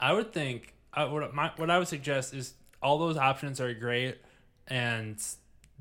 I 0.00 0.12
would 0.12 0.32
think 0.32 0.74
I, 0.92 1.04
what 1.04 1.34
my 1.34 1.52
what 1.56 1.70
I 1.70 1.78
would 1.78 1.88
suggest 1.88 2.34
is 2.34 2.54
all 2.82 2.98
those 2.98 3.16
options 3.16 3.60
are 3.60 3.72
great, 3.72 4.18
and 4.66 5.22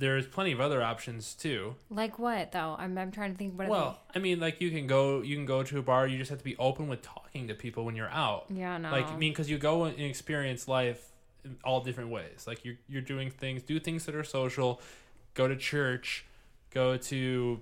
there's 0.01 0.25
plenty 0.25 0.51
of 0.51 0.59
other 0.59 0.81
options 0.81 1.35
too. 1.35 1.75
Like 1.91 2.17
what 2.17 2.51
though? 2.51 2.75
I'm, 2.77 2.97
I'm 2.97 3.11
trying 3.11 3.31
to 3.33 3.37
think. 3.37 3.57
What? 3.57 3.69
Well, 3.69 3.99
I 4.15 4.19
mean, 4.19 4.39
like 4.39 4.59
you 4.59 4.71
can 4.71 4.87
go 4.87 5.21
you 5.21 5.35
can 5.35 5.45
go 5.45 5.61
to 5.61 5.77
a 5.77 5.81
bar. 5.83 6.07
You 6.07 6.17
just 6.17 6.31
have 6.31 6.39
to 6.39 6.43
be 6.43 6.57
open 6.57 6.87
with 6.87 7.03
talking 7.03 7.47
to 7.47 7.53
people 7.53 7.85
when 7.85 7.95
you're 7.95 8.09
out. 8.09 8.45
yeah, 8.49 8.77
no. 8.79 8.91
Like 8.91 9.07
I 9.07 9.15
mean, 9.15 9.31
because 9.31 9.49
you 9.49 9.59
go 9.59 9.83
and 9.85 9.97
experience 9.99 10.67
life 10.67 11.11
in 11.45 11.55
all 11.63 11.81
different 11.81 12.09
ways. 12.09 12.45
Like 12.47 12.65
you're 12.65 12.77
you're 12.89 13.03
doing 13.03 13.29
things, 13.29 13.61
do 13.61 13.79
things 13.79 14.05
that 14.07 14.15
are 14.15 14.23
social, 14.23 14.81
go 15.35 15.47
to 15.47 15.55
church, 15.55 16.25
go 16.71 16.97
to 16.97 17.59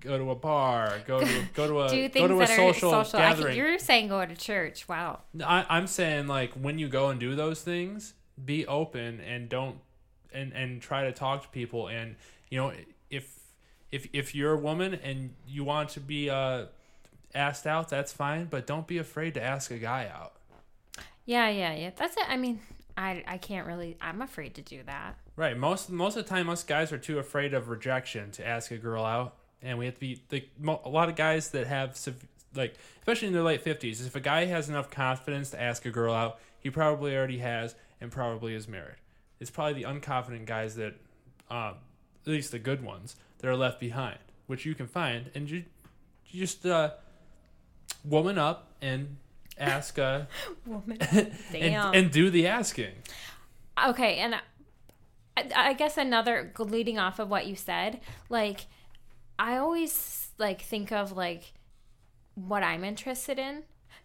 go 0.00 0.18
to 0.18 0.30
a 0.30 0.34
bar, 0.34 0.98
go 1.06 1.20
to 1.20 1.42
go 1.54 1.66
to 1.66 1.80
a 1.80 1.88
Do 1.88 2.08
go 2.08 2.12
things 2.12 2.28
to 2.28 2.34
a 2.36 2.38
that 2.40 2.48
social, 2.48 2.94
are 2.94 3.04
social. 3.04 3.20
Gathering. 3.20 3.46
can, 3.48 3.56
you're 3.56 3.78
saying 3.78 4.08
go 4.08 4.24
to 4.24 4.36
church. 4.36 4.86
Wow. 4.86 5.20
I, 5.42 5.64
I'm 5.70 5.86
saying 5.86 6.26
like 6.26 6.52
when 6.52 6.78
you 6.78 6.88
go 6.88 7.08
and 7.08 7.18
do 7.18 7.34
those 7.34 7.62
things, 7.62 8.12
be 8.44 8.66
open 8.66 9.20
and 9.20 9.48
don't 9.48 9.78
and 10.32 10.52
and 10.52 10.80
try 10.80 11.04
to 11.04 11.12
talk 11.12 11.42
to 11.42 11.48
people. 11.48 11.88
And 11.88 12.16
you 12.50 12.58
know 12.58 12.72
if 13.10 13.38
if 13.92 14.08
if 14.12 14.34
you're 14.34 14.52
a 14.52 14.58
woman 14.58 14.94
and 14.94 15.34
you 15.46 15.64
want 15.64 15.90
to 15.90 16.00
be 16.00 16.30
uh 16.30 16.66
asked 17.34 17.66
out, 17.66 17.88
that's 17.88 18.12
fine. 18.12 18.46
But 18.46 18.66
don't 18.66 18.86
be 18.86 18.98
afraid 18.98 19.34
to 19.34 19.42
ask 19.42 19.70
a 19.70 19.78
guy 19.78 20.10
out. 20.12 20.32
Yeah, 21.24 21.48
yeah, 21.48 21.74
yeah. 21.74 21.90
That's 21.94 22.16
it. 22.16 22.24
I 22.28 22.36
mean, 22.36 22.60
I 22.96 23.22
I 23.26 23.38
can't 23.38 23.66
really. 23.66 23.96
I'm 24.00 24.22
afraid 24.22 24.54
to 24.56 24.62
do 24.62 24.82
that. 24.86 25.16
Right. 25.36 25.56
Most 25.56 25.90
most 25.90 26.16
of 26.16 26.24
the 26.24 26.28
time, 26.28 26.48
us 26.48 26.64
guys 26.64 26.92
are 26.92 26.98
too 26.98 27.18
afraid 27.18 27.54
of 27.54 27.68
rejection 27.68 28.30
to 28.32 28.46
ask 28.46 28.70
a 28.70 28.76
girl 28.76 29.04
out, 29.04 29.36
and 29.62 29.78
we 29.78 29.86
have 29.86 29.94
to 29.94 30.00
be 30.00 30.22
like 30.30 30.50
a 30.84 30.88
lot 30.88 31.08
of 31.08 31.16
guys 31.16 31.50
that 31.50 31.66
have 31.66 31.98
like, 32.54 32.74
especially 32.98 33.28
in 33.28 33.34
their 33.34 33.42
late 33.42 33.62
fifties. 33.62 34.04
If 34.04 34.16
a 34.16 34.20
guy 34.20 34.46
has 34.46 34.68
enough 34.68 34.90
confidence 34.90 35.50
to 35.50 35.60
ask 35.60 35.86
a 35.86 35.90
girl 35.90 36.12
out, 36.12 36.40
he 36.58 36.70
probably 36.70 37.16
already 37.16 37.38
has, 37.38 37.74
and 38.00 38.10
probably 38.10 38.54
is 38.54 38.68
married. 38.68 38.96
It's 39.40 39.50
probably 39.50 39.82
the 39.82 39.88
unconfident 39.88 40.44
guys 40.44 40.76
that, 40.76 40.94
um, 41.50 41.74
at 42.26 42.32
least 42.32 42.52
the 42.52 42.58
good 42.58 42.84
ones, 42.84 43.16
that 43.38 43.48
are 43.48 43.56
left 43.56 43.80
behind, 43.80 44.18
which 44.46 44.66
you 44.66 44.74
can 44.74 44.86
find, 44.86 45.30
and 45.34 45.48
you, 45.48 45.64
you 46.26 46.40
just 46.40 46.64
uh, 46.66 46.90
woman 48.04 48.38
up 48.38 48.72
and 48.82 49.16
ask 49.58 49.98
uh, 49.98 50.22
Woman. 50.66 50.98
and, 51.54 51.94
and 51.96 52.10
do 52.10 52.30
the 52.30 52.46
asking. 52.46 52.92
Okay, 53.88 54.16
and 54.16 54.34
I, 54.34 54.40
I 55.54 55.72
guess 55.72 55.96
another 55.96 56.52
leading 56.58 56.98
off 56.98 57.18
of 57.18 57.28
what 57.30 57.46
you 57.46 57.56
said, 57.56 58.00
like 58.28 58.66
I 59.38 59.56
always 59.56 60.28
like 60.38 60.60
think 60.60 60.92
of 60.92 61.12
like 61.12 61.52
what 62.34 62.62
I'm 62.62 62.84
interested 62.84 63.38
in. 63.38 63.62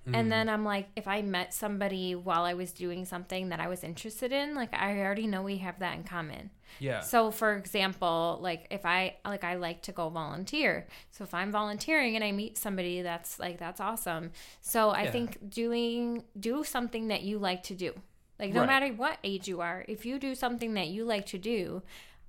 And 0.08 0.28
mm. 0.28 0.30
then 0.30 0.50
I'm 0.50 0.64
like, 0.64 0.90
if 0.96 1.08
I 1.08 1.22
met 1.22 1.54
somebody 1.54 2.14
while 2.14 2.44
I 2.44 2.54
was 2.54 2.72
doing 2.72 3.06
something 3.06 3.50
that 3.50 3.60
I 3.60 3.68
was 3.68 3.84
interested 3.84 4.32
in, 4.32 4.54
like 4.54 4.74
I 4.74 5.00
already 5.00 5.26
know 5.26 5.42
we 5.42 5.58
have 5.58 5.80
that 5.80 5.96
in 5.96 6.04
common. 6.04 6.52
Yeah. 6.80 7.00
So, 7.02 7.32
for 7.32 7.56
example, 7.56 8.38
like 8.42 8.68
if 8.70 8.86
I 8.86 9.16
like 9.26 9.44
I 9.44 9.56
like 9.56 9.82
to 9.84 9.92
go 9.92 10.10
volunteer. 10.10 10.88
So 11.12 11.24
if 11.24 11.34
I'm 11.34 11.52
volunteering 11.52 12.16
and 12.16 12.24
I 12.24 12.32
meet 12.32 12.58
somebody 12.58 13.02
that's 13.02 13.40
like 13.40 13.58
that's 13.58 13.80
awesome. 13.80 14.32
So 14.62 14.90
I 14.90 15.04
Yeah. 15.04 15.12
think 15.12 15.50
doing 15.50 16.24
do 16.40 16.64
something 16.64 17.08
that 17.08 17.24
you 17.24 17.40
like 17.40 17.64
to 17.64 17.74
do. 17.74 17.94
Like 18.40 18.54
no 18.54 18.62
Right. 18.62 18.68
matter 18.68 18.88
what 18.94 19.18
age 19.24 19.48
you 19.48 19.62
are, 19.62 19.86
if 19.88 20.06
you 20.06 20.20
do 20.20 20.36
something 20.36 20.74
that 20.74 20.90
you 20.90 21.06
like 21.06 21.26
to 21.28 21.38
do, 21.38 21.82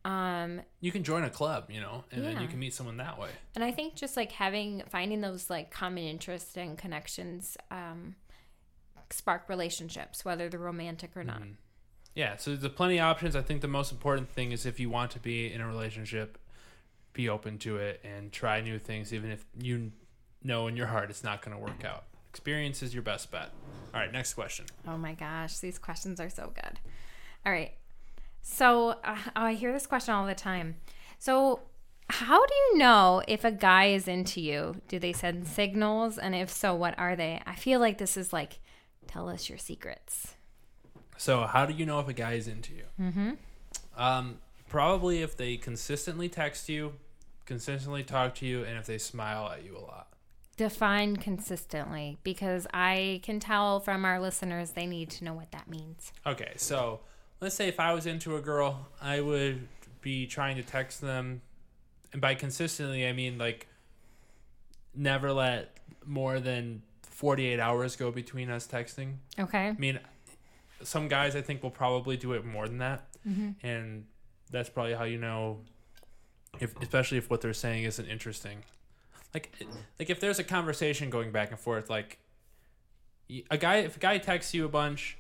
um 0.07 0.61
you 0.81 0.93
can 0.93 1.03
join 1.03 1.25
a 1.25 1.31
club, 1.31 1.69
you 1.69 1.81
know, 1.81 2.05
and 2.13 2.25
then 2.25 2.41
you 2.41 2.47
can 2.49 2.59
meet 2.59 2.73
someone 2.73 2.97
that 2.99 3.19
way. 3.19 3.31
and 3.55 3.65
I 3.65 3.73
think 3.73 3.95
just 3.97 4.17
like 4.17 4.33
having 4.33 4.83
finding 4.89 5.21
those 5.21 5.51
like 5.51 5.71
common 5.71 6.05
interests 6.05 6.57
and 6.57 6.79
connections 6.79 7.57
um 7.71 8.15
spark 9.11 9.49
relationships 9.49 10.25
whether 10.25 10.49
they're 10.49 10.61
romantic 10.61 11.17
or 11.17 11.25
not. 11.25 11.41
Mm-hmm. 11.41 11.53
Yeah, 12.15 12.37
so 12.37 12.57
there's 12.57 12.73
plenty 12.73 12.99
of 12.99 13.05
options. 13.05 13.37
I 13.37 13.43
think 13.43 13.61
the 13.61 13.69
most 13.69 13.93
important 13.93 14.31
thing 14.31 14.53
is 14.53 14.65
if 14.65 14.81
you 14.81 14.89
want 14.89 15.11
to 15.13 15.19
be 15.19 15.53
in 15.53 15.61
a 15.61 15.67
relationship, 15.67 16.39
be 17.13 17.29
open 17.29 17.59
to 17.59 17.77
it 17.77 18.01
and 18.05 18.33
try 18.33 18.61
new 18.63 18.79
things, 18.79 19.13
even 19.13 19.31
if 19.31 19.45
you 19.61 19.93
know 20.43 20.67
in 20.67 20.77
your 20.77 20.87
heart 20.87 21.11
it's 21.11 21.23
not 21.25 21.43
going 21.43 21.55
to 21.57 21.63
work 21.63 21.85
out. 21.85 22.05
Experience 22.31 22.83
is 22.83 22.95
your 22.95 23.03
best 23.03 23.31
bet. 23.31 23.51
All 23.93 24.01
right, 24.01 24.13
next 24.13 24.35
question. 24.35 24.67
Oh 24.87 24.97
my 24.97 25.15
gosh, 25.15 25.59
these 25.59 25.79
questions 25.79 26.21
are 26.21 26.31
so 26.31 26.53
good. 26.55 26.79
All 27.45 27.53
right. 27.53 27.73
So 28.49 28.91
uh, 29.03 29.17
I 29.35 29.55
hear 29.55 29.73
this 29.73 29.89
question 29.89 30.15
all 30.15 30.25
the 30.25 30.35
time. 30.35 30.77
So, 31.19 31.63
how 32.09 32.47
do 32.47 32.55
you 32.55 32.79
know 32.79 33.21
if 33.27 33.43
a 33.45 33.51
guy 33.51 33.87
is 33.87 34.07
into 34.07 34.41
you? 34.41 34.81
Do 34.87 35.01
they 35.01 35.13
send 35.13 35.49
signals? 35.49 36.17
And 36.17 36.33
if 36.33 36.49
so, 36.49 36.73
what 36.73 36.97
are 36.97 37.17
they? 37.17 37.43
I 37.45 37.57
feel 37.57 37.81
like 37.81 37.99
this 37.99 38.17
is 38.17 38.33
like, 38.33 38.61
tell 39.09 39.29
us 39.29 39.49
your 39.49 39.59
secrets. 39.59 40.37
So, 41.17 41.43
how 41.43 41.67
do 41.67 41.75
you 41.75 41.85
know 41.85 41.99
if 41.99 42.07
a 42.07 42.13
guy 42.13 42.35
is 42.35 42.47
into 42.47 42.73
you? 42.73 42.85
Mm-hmm. 43.01 43.31
Um, 43.97 44.39
probably 44.69 45.23
if 45.23 45.37
they 45.37 45.57
consistently 45.57 46.29
text 46.29 46.69
you, 46.69 46.93
consistently 47.47 48.05
talk 48.05 48.37
to 48.37 48.47
you, 48.47 48.63
and 48.63 48.79
if 48.79 48.87
they 48.87 48.99
smile 48.99 49.51
at 49.51 49.65
you 49.65 49.77
a 49.77 49.81
lot. 49.81 50.07
Define 50.57 51.17
consistently 51.17 52.19
because 52.23 52.69
I 52.73 53.21
can 53.25 53.41
tell 53.41 53.81
from 53.81 54.05
our 54.05 54.21
listeners 54.21 54.71
they 54.71 54.87
need 54.87 55.11
to 55.11 55.25
know 55.25 55.35
what 55.35 55.51
that 55.51 55.69
means. 55.69 56.13
Okay, 56.25 56.53
so 56.57 57.01
let's 57.41 57.55
say 57.55 57.69
if 57.69 57.81
I 57.81 57.93
was 57.93 58.07
into 58.07 58.37
a 58.37 58.41
girl, 58.41 58.89
I 59.01 59.21
would 59.21 59.69
be 60.01 60.27
trying 60.27 60.57
to 60.57 60.63
text 60.63 61.01
them, 61.01 61.43
and 62.13 62.21
by 62.21 62.35
consistently, 62.35 63.07
I 63.07 63.13
mean 63.13 63.39
like 63.39 63.67
never 64.95 65.33
let 65.33 65.77
more 66.05 66.41
than 66.41 66.83
48 67.03 67.61
hours 67.61 67.97
go 67.97 68.11
between 68.11 68.51
us 68.51 68.67
texting. 68.67 69.15
Okay. 69.39 69.69
I 69.69 69.73
mean, 69.73 69.99
some 70.83 71.09
guys 71.09 71.37
I 71.37 71.43
think 71.43 71.63
will 71.63 71.71
probably 71.71 72.17
do 72.17 72.33
it 72.33 72.45
more 72.45 72.69
than 72.69 72.79
that, 72.79 73.07
mm-hmm. 73.27 73.51
and 73.67 74.07
that's 74.51 74.69
probably 74.69 74.95
how 74.95 75.05
you 75.05 75.19
know, 75.19 75.61
if 76.61 76.77
especially 76.81 77.19
if 77.19 77.31
what 77.31 77.41
they're 77.41 77.55
saying 77.55 77.85
isn't 77.85 78.07
interesting. 78.07 78.59
Like, 79.35 79.53
like 79.99 80.09
if 80.09 80.21
there's 80.21 80.39
a 80.39 80.45
conversation 80.45 81.11
going 81.11 81.31
back 81.31 81.51
and 81.51 81.61
forth, 81.61 81.91
like 81.91 82.19
a 83.51 83.59
guy, 83.59 83.77
if 83.77 83.97
a 83.97 84.01
guy 84.01 84.19
texts 84.19 84.55
you 84.55 84.65
a 84.65 84.69
bunch, 84.69 85.19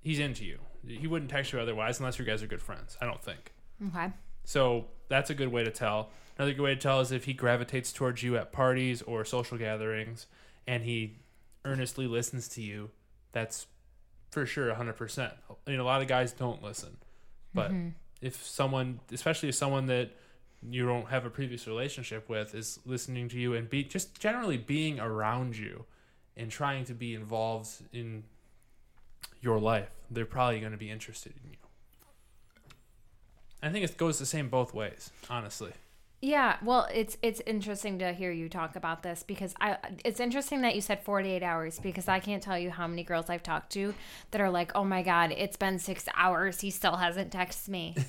he's 0.00 0.18
into 0.18 0.44
you. 0.44 0.58
He 0.86 1.06
wouldn't 1.06 1.30
text 1.30 1.52
you 1.52 1.60
otherwise, 1.60 1.98
unless 1.98 2.18
you 2.18 2.24
guys 2.24 2.42
are 2.42 2.46
good 2.46 2.62
friends. 2.62 2.96
I 3.00 3.06
don't 3.06 3.22
think. 3.22 3.52
Okay. 3.88 4.12
So 4.44 4.86
that's 5.08 5.30
a 5.30 5.34
good 5.34 5.48
way 5.48 5.64
to 5.64 5.70
tell. 5.70 6.10
Another 6.38 6.52
good 6.52 6.62
way 6.62 6.74
to 6.74 6.80
tell 6.80 7.00
is 7.00 7.12
if 7.12 7.24
he 7.24 7.32
gravitates 7.32 7.92
towards 7.92 8.22
you 8.22 8.36
at 8.36 8.52
parties 8.52 9.02
or 9.02 9.24
social 9.24 9.58
gatherings 9.58 10.26
and 10.66 10.82
he 10.82 11.18
earnestly 11.64 12.06
listens 12.06 12.48
to 12.48 12.62
you, 12.62 12.90
that's 13.32 13.66
for 14.30 14.46
sure 14.46 14.72
100%. 14.72 15.32
I 15.66 15.70
mean, 15.70 15.80
a 15.80 15.84
lot 15.84 16.02
of 16.02 16.08
guys 16.08 16.32
don't 16.32 16.62
listen. 16.62 16.96
But 17.54 17.70
mm-hmm. 17.70 17.88
if 18.20 18.44
someone, 18.44 19.00
especially 19.10 19.48
if 19.48 19.54
someone 19.54 19.86
that 19.86 20.10
you 20.62 20.86
don't 20.86 21.08
have 21.08 21.24
a 21.24 21.30
previous 21.30 21.66
relationship 21.66 22.28
with, 22.28 22.54
is 22.54 22.78
listening 22.84 23.28
to 23.30 23.38
you 23.38 23.54
and 23.54 23.68
be 23.68 23.82
just 23.82 24.18
generally 24.20 24.58
being 24.58 25.00
around 25.00 25.56
you 25.56 25.86
and 26.36 26.50
trying 26.50 26.84
to 26.84 26.94
be 26.94 27.14
involved 27.14 27.70
in 27.92 28.24
your 29.40 29.58
life, 29.58 29.90
they're 30.10 30.26
probably 30.26 30.60
going 30.60 30.72
to 30.72 30.78
be 30.78 30.90
interested 30.90 31.32
in 31.42 31.50
you. 31.50 31.56
I 33.62 33.70
think 33.70 33.84
it 33.84 33.96
goes 33.96 34.18
the 34.18 34.26
same 34.26 34.48
both 34.48 34.74
ways, 34.74 35.10
honestly. 35.28 35.72
Yeah, 36.22 36.56
well, 36.62 36.88
it's 36.92 37.18
it's 37.20 37.42
interesting 37.46 37.98
to 37.98 38.12
hear 38.12 38.32
you 38.32 38.48
talk 38.48 38.74
about 38.74 39.02
this 39.02 39.22
because 39.22 39.54
I 39.60 39.76
it's 40.04 40.18
interesting 40.18 40.62
that 40.62 40.74
you 40.74 40.80
said 40.80 41.02
48 41.02 41.42
hours 41.42 41.78
because 41.78 42.08
I 42.08 42.20
can't 42.20 42.42
tell 42.42 42.58
you 42.58 42.70
how 42.70 42.86
many 42.86 43.04
girls 43.04 43.28
I've 43.28 43.42
talked 43.42 43.70
to 43.72 43.94
that 44.30 44.40
are 44.40 44.50
like, 44.50 44.72
"Oh 44.74 44.84
my 44.84 45.02
god, 45.02 45.32
it's 45.36 45.58
been 45.58 45.78
6 45.78 46.08
hours, 46.14 46.62
he 46.62 46.70
still 46.70 46.96
hasn't 46.96 47.32
texted 47.32 47.68
me." 47.68 47.94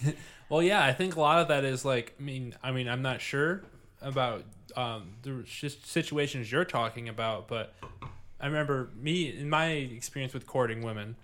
Well, 0.50 0.64
yeah, 0.64 0.84
I 0.84 0.94
think 0.94 1.18
a 1.18 1.20
lot 1.20 1.42
of 1.42 1.50
that 1.50 1.66
is 1.66 1.84
like, 1.84 2.16
I 2.18 2.24
mean, 2.24 2.56
I 2.64 2.72
mean, 2.72 2.88
I'm 2.88 3.02
not 3.02 3.20
sure 3.20 3.64
about 4.02 4.46
um, 4.78 5.16
the 5.24 5.44
situations 5.46 6.52
you're 6.52 6.66
talking 6.66 7.10
about, 7.10 7.48
but 7.48 7.74
I 8.40 8.46
remember 8.46 8.90
me 8.96 9.30
in 9.30 9.50
my 9.50 9.68
experience 9.68 10.34
with 10.34 10.46
courting 10.46 10.82
women. 10.82 11.16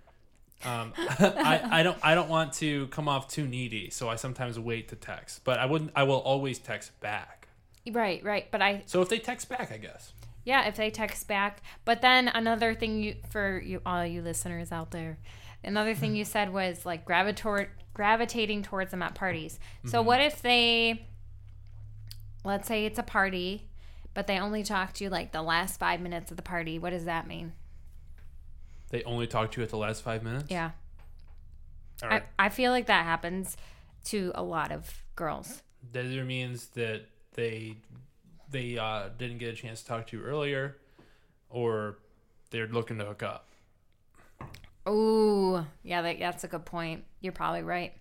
Um, 0.66 0.93
I, 0.97 1.80
I 1.80 1.84
don't 1.84 1.97
I 2.03 2.16
don't 2.16 2.30
want 2.30 2.53
to 2.53 2.88
come 2.88 3.07
off 3.07 3.28
too 3.28 3.47
needy, 3.47 3.89
so 3.89 4.09
I 4.09 4.16
sometimes 4.16 4.59
wait 4.59 4.88
to 4.89 4.95
text. 4.95 5.43
But 5.43 5.59
I 5.59 5.66
wouldn't. 5.66 5.91
I 5.95 6.03
will 6.03 6.20
always 6.20 6.59
text 6.59 6.99
back. 6.99 7.47
right, 7.91 8.24
right, 8.24 8.47
but 8.49 8.61
I 8.61 8.84
So 8.86 9.01
if 9.01 9.09
they 9.09 9.20
text 9.20 9.49
back, 9.49 9.72
I 9.72 9.78
guess. 9.78 10.14
Yeah, 10.45 10.68
if 10.68 10.76
they 10.76 10.89
text 10.89 11.28
back. 11.28 11.61
But 11.86 12.01
then 12.01 12.28
another 12.28 12.74
thing 12.74 13.01
you 13.01 13.16
for 13.30 13.61
you 13.61 13.82
all 13.86 14.05
you 14.05 14.22
listeners 14.22 14.72
out 14.72 14.91
there, 14.91 15.20
another 15.64 15.95
thing 15.95 16.16
you 16.16 16.26
said 16.26 16.51
was 16.51 16.86
like 16.86 17.05
gravitor- 17.05 17.70
gravitating 17.93 18.64
towards 18.64 18.91
them 18.91 19.01
at 19.01 19.16
parties. 19.16 19.59
So 19.86 20.01
what 20.01 20.20
if 20.22 20.41
they 20.41 21.07
let's 22.43 22.68
say 22.68 22.86
it's 22.86 22.99
a 22.99 23.03
party, 23.03 23.70
but 24.14 24.28
they 24.28 24.39
only 24.39 24.64
talk 24.64 24.93
to 24.93 25.03
you 25.03 25.09
like 25.09 25.32
the 25.32 25.41
last 25.41 25.80
5 25.80 26.01
minutes 26.01 26.32
of 26.32 26.38
the 26.38 26.43
party. 26.43 26.80
What 26.80 26.91
does 26.91 27.05
that 27.05 27.28
mean? 27.28 27.53
They 28.93 29.01
only 29.05 29.26
talk 29.26 29.51
to 29.53 29.59
you 29.59 29.64
at 29.64 29.72
the 29.72 29.78
last 29.78 30.03
five 30.03 30.22
minutes. 30.22 30.51
Yeah. 30.51 30.70
All 32.03 32.09
I. 32.09 32.22
I 32.38 32.49
feel 32.49 32.70
like 32.70 32.86
that 32.86 33.05
happens 33.05 33.57
to 34.05 34.32
a 34.36 34.43
lot 34.43 34.72
of 34.72 35.03
girls. 35.16 35.64
That 35.93 36.05
either 36.05 36.24
means 36.24 36.68
that 36.76 37.05
they 37.34 37.78
they 38.51 38.78
uh, 38.78 39.09
didn't 39.18 39.39
get 39.39 39.51
a 39.51 39.55
chance 39.55 39.82
to 39.82 39.88
talk 39.88 40.05
to 40.07 40.18
you 40.18 40.24
earlier, 40.24 40.78
or 41.49 41.97
they're 42.51 42.68
looking 42.68 42.99
to 42.99 43.05
hook 43.05 43.24
up. 43.24 43.47
Ooh, 44.88 45.66
yeah, 45.82 46.03
that, 46.03 46.20
that's 46.20 46.43
a 46.43 46.47
good 46.47 46.66
point. 46.66 47.03
You're 47.20 47.34
probably 47.34 47.64
right. 47.64 47.93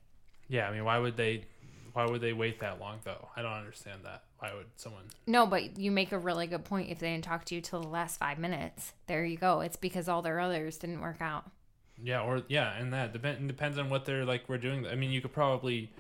Yeah, 0.48 0.68
I 0.68 0.72
mean, 0.72 0.84
why 0.84 0.98
would 0.98 1.16
they? 1.16 1.46
Why 1.94 2.04
would 2.04 2.20
they 2.20 2.34
wait 2.34 2.60
that 2.60 2.80
long 2.80 2.98
though? 3.02 3.30
I 3.34 3.40
don't 3.40 3.52
understand 3.52 4.00
that. 4.04 4.24
Why 4.43 4.53
would 4.55 4.66
someone? 4.74 5.05
No, 5.24 5.47
but 5.47 5.78
you 5.78 5.93
make 5.93 6.11
a 6.11 6.18
really 6.18 6.49
good 6.49 6.64
point. 6.64 6.90
If 6.90 6.99
they 6.99 7.12
didn't 7.12 7.22
talk 7.22 7.45
to 7.45 7.55
you 7.55 7.61
till 7.61 7.80
the 7.80 7.86
last 7.86 8.18
five 8.18 8.40
minutes, 8.40 8.93
there 9.07 9.24
you 9.24 9.36
go. 9.36 9.61
It's 9.61 9.76
because 9.76 10.09
all 10.09 10.20
their 10.20 10.40
others 10.40 10.78
didn't 10.78 11.01
work 11.01 11.18
out. 11.20 11.49
Yeah, 12.03 12.22
or 12.22 12.43
yeah, 12.49 12.76
and 12.76 12.93
that 12.93 13.12
depend 13.12 13.47
depends 13.47 13.78
on 13.78 13.88
what 13.88 14.05
they're 14.05 14.24
like. 14.24 14.49
We're 14.49 14.59
doing. 14.59 14.84
I 14.84 14.97
mean, 14.97 15.12
you 15.12 15.20
could 15.20 15.32
probably 15.32 15.93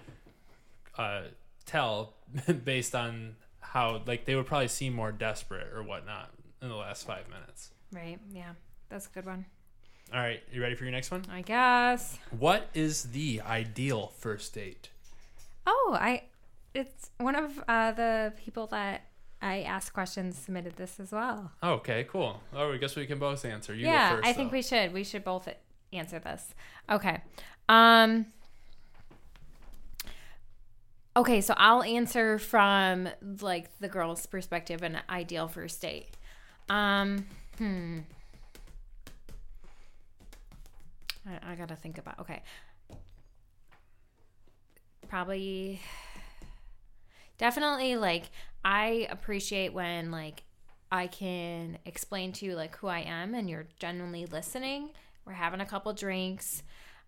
uh, 0.98 1.22
tell 1.66 2.14
based 2.64 2.96
on 2.96 3.36
how 3.60 4.02
like 4.08 4.24
they 4.24 4.34
would 4.34 4.46
probably 4.46 4.66
seem 4.66 4.92
more 4.92 5.12
desperate 5.12 5.72
or 5.72 5.84
whatnot 5.84 6.30
in 6.60 6.68
the 6.68 6.74
last 6.74 7.06
five 7.06 7.28
minutes. 7.28 7.70
Right. 7.92 8.18
Yeah. 8.32 8.54
That's 8.88 9.06
a 9.06 9.10
good 9.10 9.24
one. 9.24 9.46
All 10.12 10.18
right, 10.18 10.42
you 10.52 10.60
ready 10.60 10.74
for 10.74 10.82
your 10.82 10.92
next 10.92 11.12
one? 11.12 11.24
I 11.30 11.42
guess. 11.42 12.18
What 12.36 12.68
is 12.74 13.04
the 13.04 13.40
ideal 13.40 14.12
first 14.18 14.52
date? 14.52 14.88
Oh, 15.64 15.96
I. 15.98 16.24
It's 16.74 17.10
one 17.18 17.34
of 17.34 17.62
uh, 17.68 17.92
the 17.92 18.32
people 18.36 18.66
that 18.68 19.02
I 19.42 19.62
asked 19.62 19.92
questions 19.92 20.38
submitted 20.38 20.76
this 20.76 21.00
as 21.00 21.10
well. 21.10 21.50
Oh, 21.62 21.72
okay, 21.74 22.04
cool. 22.04 22.40
Oh, 22.54 22.72
I 22.72 22.76
guess 22.76 22.94
we 22.94 23.06
can 23.06 23.18
both 23.18 23.44
answer. 23.44 23.74
You 23.74 23.86
yeah, 23.86 24.10
go 24.10 24.16
first. 24.16 24.28
I 24.28 24.32
think 24.32 24.50
though. 24.50 24.56
we 24.56 24.62
should. 24.62 24.92
We 24.92 25.04
should 25.04 25.24
both 25.24 25.48
answer 25.92 26.18
this. 26.20 26.54
Okay. 26.88 27.20
Um. 27.68 28.26
Okay, 31.14 31.40
so 31.42 31.54
I'll 31.58 31.82
answer 31.82 32.38
from 32.38 33.08
like 33.40 33.78
the 33.80 33.88
girl's 33.88 34.24
perspective 34.26 34.82
and 34.82 35.02
ideal 35.10 35.48
first 35.48 35.82
date. 35.82 36.16
Um. 36.70 37.26
Hmm. 37.58 37.98
I, 41.26 41.52
I 41.52 41.54
gotta 41.56 41.76
think 41.76 41.98
about. 41.98 42.20
Okay. 42.20 42.42
Probably. 45.08 45.80
Definitely, 47.42 47.96
like 47.96 48.30
I 48.64 49.08
appreciate 49.10 49.72
when 49.72 50.12
like 50.12 50.44
I 50.92 51.08
can 51.08 51.78
explain 51.84 52.30
to 52.34 52.46
you 52.46 52.54
like 52.54 52.76
who 52.76 52.86
I 52.86 53.00
am 53.00 53.34
and 53.34 53.50
you're 53.50 53.66
genuinely 53.80 54.26
listening. 54.26 54.90
We're 55.26 55.32
having 55.32 55.60
a 55.60 55.66
couple 55.66 55.92
drinks. 55.92 56.62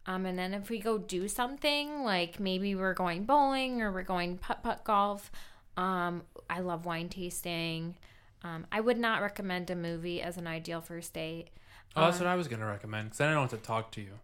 Um, 0.06 0.26
and 0.26 0.36
then 0.36 0.52
if 0.52 0.70
we 0.70 0.80
go 0.80 0.98
do 0.98 1.28
something, 1.28 2.02
like 2.02 2.40
maybe 2.40 2.74
we're 2.74 2.94
going 2.94 3.22
bowling 3.22 3.80
or 3.80 3.92
we're 3.92 4.02
going 4.02 4.38
putt 4.38 4.64
putt 4.64 4.82
golf. 4.82 5.30
Um, 5.76 6.22
I 6.50 6.58
love 6.58 6.84
wine 6.84 7.10
tasting. 7.10 7.94
Um, 8.42 8.66
I 8.72 8.80
would 8.80 8.98
not 8.98 9.22
recommend 9.22 9.70
a 9.70 9.76
movie 9.76 10.20
as 10.20 10.36
an 10.36 10.48
ideal 10.48 10.80
first 10.80 11.12
date. 11.12 11.50
Oh, 11.94 12.06
that's 12.06 12.18
what 12.18 12.26
I 12.26 12.34
was 12.34 12.48
gonna 12.48 12.66
recommend 12.66 13.10
because 13.10 13.18
then 13.18 13.28
I 13.28 13.34
don't 13.34 13.48
have 13.48 13.60
to 13.60 13.64
talk 13.64 13.92
to 13.92 14.00
you. 14.00 14.18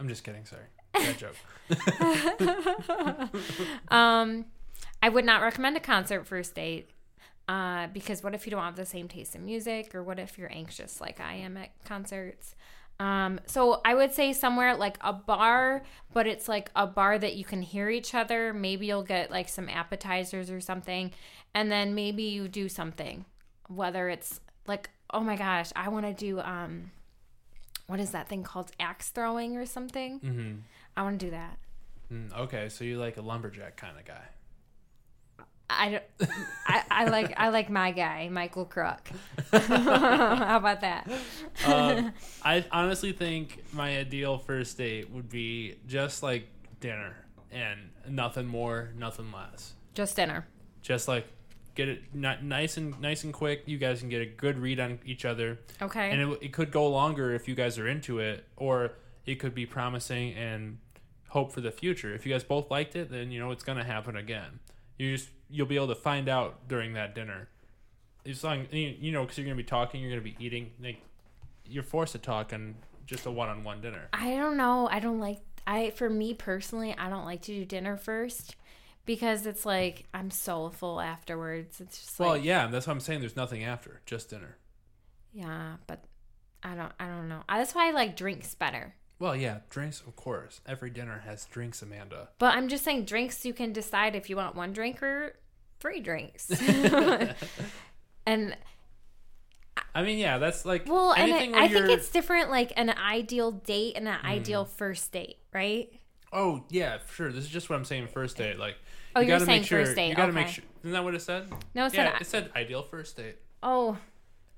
I'm 0.00 0.08
just 0.08 0.24
kidding. 0.24 0.44
Sorry, 0.44 0.64
bad 0.92 1.18
joke. 1.18 1.36
Um, 3.92 4.46
I 5.02 5.08
would 5.08 5.24
not 5.24 5.42
recommend 5.42 5.76
a 5.76 5.80
concert 5.80 6.26
first 6.26 6.54
date. 6.54 6.90
Uh, 7.48 7.86
because 7.94 8.22
what 8.22 8.34
if 8.34 8.46
you 8.46 8.50
don't 8.50 8.62
have 8.62 8.76
the 8.76 8.84
same 8.84 9.08
taste 9.08 9.34
in 9.34 9.42
music, 9.42 9.94
or 9.94 10.02
what 10.02 10.18
if 10.18 10.36
you're 10.36 10.52
anxious 10.52 11.00
like 11.00 11.18
I 11.18 11.32
am 11.34 11.56
at 11.56 11.70
concerts? 11.84 12.54
Um, 13.00 13.40
so 13.46 13.80
I 13.86 13.94
would 13.94 14.12
say 14.12 14.34
somewhere 14.34 14.76
like 14.76 14.98
a 15.00 15.14
bar, 15.14 15.82
but 16.12 16.26
it's 16.26 16.46
like 16.46 16.70
a 16.76 16.86
bar 16.86 17.18
that 17.18 17.36
you 17.36 17.44
can 17.44 17.62
hear 17.62 17.88
each 17.88 18.14
other. 18.14 18.52
Maybe 18.52 18.86
you'll 18.86 19.02
get 19.02 19.30
like 19.30 19.48
some 19.48 19.68
appetizers 19.68 20.50
or 20.50 20.60
something, 20.60 21.12
and 21.54 21.72
then 21.72 21.94
maybe 21.94 22.24
you 22.24 22.48
do 22.48 22.68
something, 22.68 23.24
whether 23.68 24.10
it's 24.10 24.40
like, 24.66 24.90
oh 25.14 25.20
my 25.20 25.36
gosh, 25.36 25.70
I 25.74 25.88
want 25.88 26.04
to 26.04 26.12
do 26.12 26.40
um, 26.40 26.90
what 27.86 27.98
is 27.98 28.10
that 28.10 28.28
thing 28.28 28.42
called, 28.42 28.72
axe 28.78 29.08
throwing 29.08 29.56
or 29.56 29.64
something? 29.64 30.18
hmm 30.18 30.52
I 30.96 31.02
want 31.02 31.18
to 31.18 31.26
do 31.26 31.30
that. 31.30 31.56
Mm, 32.12 32.36
okay, 32.36 32.68
so 32.68 32.84
you're 32.84 32.98
like 32.98 33.16
a 33.16 33.22
lumberjack 33.22 33.76
kind 33.76 33.96
of 33.98 34.04
guy. 34.04 34.24
I, 35.70 35.90
don't- 35.90 36.30
I, 36.66 36.82
I 36.90 37.04
like 37.06 37.34
I 37.36 37.48
like 37.50 37.68
my 37.70 37.90
guy 37.92 38.28
Michael 38.30 38.64
Crook. 38.64 39.08
How 39.52 40.56
about 40.56 40.80
that? 40.80 41.10
um, 41.66 42.12
I 42.42 42.64
honestly 42.72 43.12
think 43.12 43.62
my 43.72 43.98
ideal 43.98 44.38
first 44.38 44.78
date 44.78 45.10
would 45.10 45.28
be 45.28 45.76
just 45.86 46.22
like 46.22 46.48
dinner 46.80 47.16
and 47.50 47.90
nothing 48.08 48.46
more, 48.46 48.90
nothing 48.96 49.30
less. 49.32 49.74
Just 49.94 50.16
dinner. 50.16 50.46
Just 50.82 51.06
like 51.08 51.26
get 51.74 51.88
it 51.88 52.02
not 52.14 52.42
nice 52.42 52.76
and 52.76 52.98
nice 53.00 53.24
and 53.24 53.32
quick. 53.32 53.62
You 53.66 53.78
guys 53.78 54.00
can 54.00 54.08
get 54.08 54.22
a 54.22 54.26
good 54.26 54.58
read 54.58 54.80
on 54.80 54.98
each 55.04 55.24
other, 55.24 55.58
Okay. 55.82 56.10
and 56.10 56.32
it, 56.32 56.38
it 56.42 56.52
could 56.52 56.70
go 56.70 56.88
longer 56.88 57.32
if 57.34 57.46
you 57.46 57.54
guys 57.54 57.78
are 57.78 57.86
into 57.88 58.18
it, 58.20 58.44
or 58.56 58.92
it 59.26 59.36
could 59.36 59.54
be 59.54 59.66
promising 59.66 60.32
and 60.34 60.78
hope 61.28 61.52
for 61.52 61.60
the 61.60 61.70
future. 61.70 62.14
If 62.14 62.24
you 62.24 62.32
guys 62.32 62.42
both 62.42 62.70
liked 62.70 62.96
it, 62.96 63.10
then 63.10 63.30
you 63.30 63.38
know 63.38 63.50
it's 63.50 63.64
gonna 63.64 63.84
happen 63.84 64.16
again. 64.16 64.60
You 64.98 65.16
just 65.16 65.28
you'll 65.50 65.66
be 65.66 65.76
able 65.76 65.88
to 65.88 65.94
find 65.94 66.28
out 66.28 66.68
during 66.68 66.94
that 66.94 67.14
dinner. 67.14 67.48
As 68.26 68.44
long 68.44 68.66
you 68.70 68.94
you 69.00 69.12
know, 69.12 69.22
because 69.22 69.38
you're 69.38 69.46
gonna 69.46 69.56
be 69.56 69.62
talking, 69.64 70.00
you're 70.02 70.10
gonna 70.10 70.22
be 70.22 70.36
eating. 70.38 70.70
Like 70.82 71.00
you're 71.66 71.82
forced 71.82 72.12
to 72.12 72.18
talk 72.18 72.52
on 72.52 72.74
just 73.06 73.26
a 73.26 73.30
one-on-one 73.30 73.80
dinner. 73.80 74.08
I 74.12 74.36
don't 74.36 74.56
know. 74.56 74.88
I 74.90 75.00
don't 75.00 75.20
like 75.20 75.40
I 75.66 75.90
for 75.90 76.08
me 76.10 76.34
personally, 76.34 76.94
I 76.96 77.08
don't 77.08 77.24
like 77.24 77.42
to 77.42 77.52
do 77.52 77.64
dinner 77.64 77.96
first 77.96 78.56
because 79.06 79.46
it's 79.46 79.64
like 79.64 80.04
I'm 80.12 80.30
so 80.30 80.68
full 80.70 81.00
afterwards. 81.00 81.80
It's 81.80 81.98
just 81.98 82.18
Well, 82.18 82.30
like 82.30 82.44
yeah, 82.44 82.66
that's 82.66 82.86
what 82.86 82.92
I'm 82.94 83.00
saying. 83.00 83.20
There's 83.20 83.36
nothing 83.36 83.64
after, 83.64 84.00
just 84.06 84.30
dinner. 84.30 84.56
yeah, 85.32 85.76
but 85.86 86.04
I 86.62 86.74
don't 86.74 86.92
I 87.00 87.06
don't 87.06 87.28
know. 87.28 87.42
That's 87.48 87.74
why 87.74 87.88
I 87.88 87.92
like 87.92 88.16
drinks 88.16 88.54
better. 88.54 88.94
Well, 89.18 89.34
yeah, 89.34 89.58
drinks, 89.68 90.00
of 90.00 90.14
course. 90.14 90.60
Every 90.66 90.90
dinner 90.90 91.22
has 91.24 91.44
drinks, 91.46 91.82
Amanda. 91.82 92.28
But 92.38 92.54
I'm 92.54 92.68
just 92.68 92.84
saying 92.84 93.04
drinks 93.04 93.44
you 93.44 93.52
can 93.52 93.72
decide 93.72 94.14
if 94.14 94.30
you 94.30 94.36
want 94.36 94.54
one 94.54 94.72
drink 94.72 95.02
or 95.02 95.34
three 95.80 96.00
drinks. 96.00 96.50
and 98.26 98.56
I 99.94 100.02
mean, 100.02 100.18
yeah, 100.18 100.38
that's 100.38 100.64
like 100.64 100.86
Well, 100.86 101.12
and 101.12 101.30
anything 101.30 101.54
I, 101.54 101.64
I 101.64 101.68
think 101.68 101.86
you're- 101.86 101.94
it's 101.94 102.10
different, 102.10 102.50
like 102.50 102.72
an 102.76 102.90
ideal 102.90 103.50
date 103.52 103.94
and 103.96 104.06
an 104.06 104.18
ideal 104.24 104.64
hmm. 104.64 104.70
first 104.70 105.10
date, 105.10 105.38
right? 105.52 105.92
Oh 106.32 106.62
yeah, 106.70 106.98
sure. 107.10 107.32
This 107.32 107.44
is 107.44 107.50
just 107.50 107.70
what 107.70 107.76
I'm 107.76 107.84
saying. 107.84 108.08
First 108.08 108.36
date, 108.36 108.58
like. 108.58 108.76
Oh, 109.16 109.20
you 109.20 109.28
you're 109.28 109.36
gotta 109.36 109.46
saying 109.46 109.60
make 109.62 109.68
sure, 109.68 109.84
first 109.84 109.96
date, 109.96 110.10
You 110.10 110.14
gotta 110.14 110.32
make 110.32 110.48
sure. 110.48 110.62
Isn't 110.82 110.92
that 110.92 111.02
what 111.02 111.14
it 111.14 111.22
said? 111.22 111.48
No, 111.74 111.86
it 111.86 111.94
yeah, 111.94 112.12
said 112.12 112.20
it 112.20 112.26
said 112.26 112.50
ideal 112.54 112.82
first 112.82 113.16
date. 113.16 113.36
oh, 113.62 113.96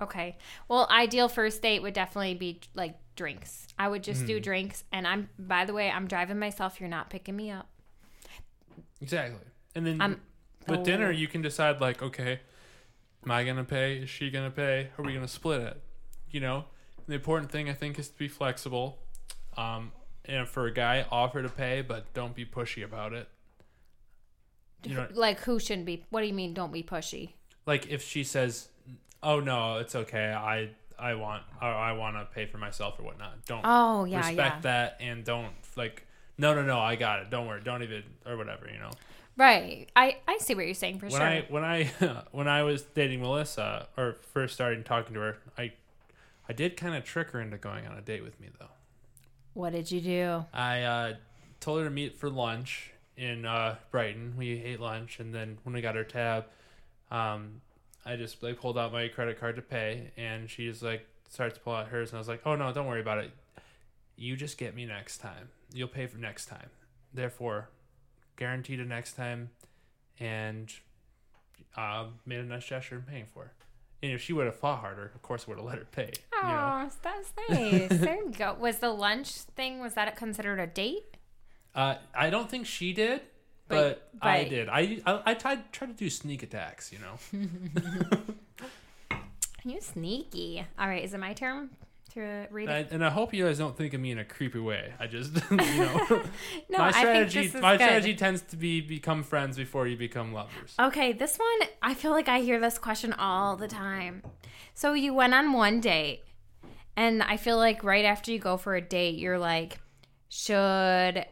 okay. 0.00 0.36
Well, 0.68 0.86
ideal 0.90 1.28
first 1.28 1.62
date 1.62 1.82
would 1.82 1.94
definitely 1.94 2.34
be 2.34 2.60
like 2.74 2.96
drinks. 3.16 3.66
I 3.78 3.88
would 3.88 4.02
just 4.02 4.22
Hmm. 4.22 4.26
do 4.26 4.40
drinks, 4.40 4.84
and 4.92 5.06
I'm. 5.06 5.28
By 5.38 5.64
the 5.64 5.72
way, 5.72 5.90
I'm 5.90 6.06
driving 6.08 6.38
myself. 6.38 6.80
You're 6.80 6.88
not 6.88 7.10
picking 7.10 7.36
me 7.36 7.50
up. 7.50 7.68
Exactly. 9.00 9.46
And 9.74 9.86
then 9.86 10.00
I'm- 10.00 10.20
with 10.66 10.80
oh. 10.80 10.84
dinner, 10.84 11.10
you 11.10 11.26
can 11.28 11.42
decide 11.42 11.80
like, 11.80 12.02
okay, 12.02 12.40
am 13.24 13.30
I 13.30 13.44
gonna 13.44 13.64
pay? 13.64 13.98
Is 13.98 14.10
she 14.10 14.30
gonna 14.30 14.50
pay? 14.50 14.90
Are 14.98 15.04
we 15.04 15.14
gonna 15.14 15.28
split 15.28 15.60
it? 15.62 15.82
You 16.30 16.40
know, 16.40 16.66
the 17.06 17.14
important 17.14 17.50
thing 17.50 17.68
I 17.68 17.72
think 17.74 17.98
is 17.98 18.08
to 18.08 18.18
be 18.18 18.28
flexible. 18.28 18.98
Um, 19.56 19.92
and 20.26 20.46
for 20.48 20.66
a 20.66 20.72
guy, 20.72 21.06
offer 21.10 21.42
to 21.42 21.48
pay, 21.48 21.82
but 21.82 22.12
don't 22.14 22.34
be 22.34 22.44
pushy 22.44 22.84
about 22.84 23.12
it. 23.12 23.28
You 24.84 24.94
know, 24.94 25.08
Like 25.12 25.40
who 25.40 25.58
shouldn't 25.58 25.86
be? 25.86 26.04
What 26.10 26.20
do 26.22 26.26
you 26.26 26.34
mean? 26.34 26.54
Don't 26.54 26.72
be 26.72 26.82
pushy. 26.82 27.32
like 27.66 27.86
if 27.88 28.02
she 28.02 28.24
says, 28.24 28.68
"Oh 29.22 29.40
no, 29.40 29.78
it's 29.78 29.94
okay. 29.94 30.32
I 30.32 30.70
I 30.98 31.14
want 31.14 31.42
I, 31.60 31.68
I 31.68 31.92
want 31.92 32.16
to 32.16 32.26
pay 32.34 32.46
for 32.46 32.58
myself 32.58 32.98
or 32.98 33.04
whatnot." 33.04 33.44
Don't 33.46 33.62
Oh 33.64 34.04
yeah, 34.04 34.18
respect 34.26 34.56
yeah. 34.56 34.60
that 34.60 34.96
and 35.00 35.24
don't 35.24 35.52
like. 35.76 36.06
No, 36.38 36.54
no, 36.54 36.62
no. 36.62 36.78
I 36.78 36.96
got 36.96 37.20
it. 37.20 37.30
Don't 37.30 37.46
worry. 37.46 37.60
Don't 37.62 37.82
even 37.82 38.02
or 38.26 38.36
whatever. 38.36 38.68
You 38.72 38.78
know. 38.78 38.90
Right. 39.36 39.88
I 39.94 40.18
I 40.26 40.38
see 40.38 40.54
what 40.54 40.64
you're 40.64 40.74
saying 40.74 40.98
for 40.98 41.06
when 41.06 41.12
sure. 41.12 41.22
I 41.22 41.46
when 41.48 41.64
I 41.64 41.84
when 42.32 42.48
I 42.48 42.62
was 42.62 42.82
dating 42.82 43.20
Melissa 43.20 43.88
or 43.96 44.16
first 44.32 44.54
starting 44.54 44.82
talking 44.84 45.14
to 45.14 45.20
her, 45.20 45.36
I 45.56 45.72
I 46.48 46.52
did 46.52 46.76
kind 46.76 46.94
of 46.94 47.04
trick 47.04 47.30
her 47.30 47.40
into 47.40 47.56
going 47.58 47.86
on 47.86 47.96
a 47.96 48.00
date 48.02 48.22
with 48.24 48.38
me 48.40 48.48
though. 48.58 48.66
what 49.54 49.72
did 49.72 49.90
you 49.90 50.00
do? 50.00 50.44
I 50.52 50.82
uh, 50.82 51.14
told 51.60 51.78
her 51.80 51.84
to 51.84 51.90
meet 51.90 52.18
for 52.18 52.28
lunch 52.30 52.92
in 53.16 53.44
uh, 53.44 53.76
Brighton. 53.90 54.34
We 54.36 54.62
ate 54.62 54.80
lunch, 54.80 55.20
and 55.20 55.34
then 55.34 55.58
when 55.62 55.74
we 55.74 55.80
got 55.80 55.96
our 55.96 56.04
tab, 56.04 56.46
um, 57.10 57.60
I 58.04 58.16
just 58.16 58.42
like 58.42 58.60
pulled 58.60 58.78
out 58.78 58.92
my 58.92 59.08
credit 59.08 59.38
card 59.38 59.56
to 59.56 59.62
pay, 59.62 60.10
and 60.16 60.48
she's 60.48 60.82
like 60.82 61.06
starts 61.28 61.54
to 61.54 61.60
pull 61.60 61.74
out 61.74 61.88
hers, 61.88 62.10
and 62.10 62.16
I 62.16 62.20
was 62.20 62.28
like, 62.28 62.42
"Oh 62.46 62.56
no, 62.56 62.72
don't 62.72 62.86
worry 62.86 63.00
about 63.00 63.18
it. 63.18 63.30
You 64.16 64.36
just 64.36 64.58
get 64.58 64.74
me 64.74 64.86
next 64.86 65.18
time. 65.18 65.48
You'll 65.72 65.88
pay 65.88 66.06
for 66.06 66.18
next 66.18 66.46
time. 66.46 66.70
Therefore, 67.12 67.68
guaranteed 68.36 68.80
a 68.80 68.84
next 68.84 69.14
time." 69.14 69.50
And 70.18 70.70
uh, 71.76 72.06
made 72.26 72.40
a 72.40 72.44
nice 72.44 72.64
gesture 72.66 72.96
in 72.96 73.02
paying 73.02 73.26
for. 73.32 73.44
it. 73.44 73.50
And 74.02 74.12
if 74.12 74.20
she 74.22 74.32
would 74.32 74.46
have 74.46 74.56
fought 74.56 74.80
harder, 74.80 75.10
of 75.14 75.22
course, 75.22 75.44
I 75.46 75.50
would 75.50 75.58
have 75.58 75.66
let 75.66 75.78
her 75.78 75.86
pay. 75.90 76.12
Oh, 76.34 76.46
You 76.46 76.52
know? 76.54 76.90
that's 77.02 77.32
nice. 77.90 78.00
there 78.00 78.16
you 78.16 78.30
go. 78.36 78.54
Was 78.58 78.78
the 78.78 78.90
lunch 78.90 79.32
thing? 79.32 79.78
Was 79.80 79.94
that 79.94 80.14
considered 80.16 80.58
a 80.58 80.66
date? 80.66 81.16
Uh, 81.74 81.96
I 82.14 82.28
don't 82.30 82.50
think 82.50 82.66
she 82.66 82.92
did, 82.92 83.20
But- 83.70 84.06
but, 84.20 84.28
I 84.28 84.44
did. 84.44 84.68
I 84.68 85.00
I, 85.06 85.22
I 85.26 85.34
tried 85.34 85.72
try 85.72 85.86
to 85.86 85.94
do 85.94 86.10
sneak 86.10 86.42
attacks. 86.42 86.92
You 86.92 86.98
know, 86.98 87.40
You 89.64 89.80
sneaky. 89.80 90.64
All 90.78 90.88
right, 90.88 91.04
is 91.04 91.12
it 91.14 91.18
my 91.20 91.32
turn 91.34 91.70
to 92.14 92.46
read 92.50 92.68
and 92.68 92.72
I, 92.72 92.94
and 92.94 93.04
I 93.04 93.10
hope 93.10 93.32
you 93.32 93.44
guys 93.44 93.58
don't 93.58 93.76
think 93.76 93.94
of 93.94 94.00
me 94.00 94.10
in 94.10 94.18
a 94.18 94.24
creepy 94.24 94.58
way. 94.58 94.92
I 94.98 95.06
just 95.06 95.32
you 95.50 95.56
know 95.56 96.22
No, 96.68 96.78
my 96.78 96.90
strategy 96.90 97.50
my 97.60 97.76
good. 97.76 97.84
strategy 97.84 98.14
tends 98.14 98.42
to 98.42 98.56
be 98.56 98.80
become 98.80 99.22
friends 99.22 99.56
before 99.56 99.86
you 99.86 99.96
become 99.96 100.32
lovers. 100.32 100.74
Okay, 100.78 101.12
this 101.12 101.38
one, 101.38 101.68
I 101.82 101.94
feel 101.94 102.10
like 102.10 102.28
I 102.28 102.40
hear 102.40 102.58
this 102.58 102.78
question 102.78 103.12
all 103.12 103.56
the 103.56 103.68
time. 103.68 104.22
So 104.74 104.94
you 104.94 105.14
went 105.14 105.34
on 105.34 105.52
one 105.52 105.80
date, 105.80 106.24
and 106.96 107.22
I 107.22 107.36
feel 107.36 107.58
like 107.58 107.84
right 107.84 108.04
after 108.04 108.32
you 108.32 108.38
go 108.38 108.56
for 108.56 108.74
a 108.74 108.80
date, 108.80 109.18
you're 109.18 109.38
like, 109.38 109.78
should 110.30 111.26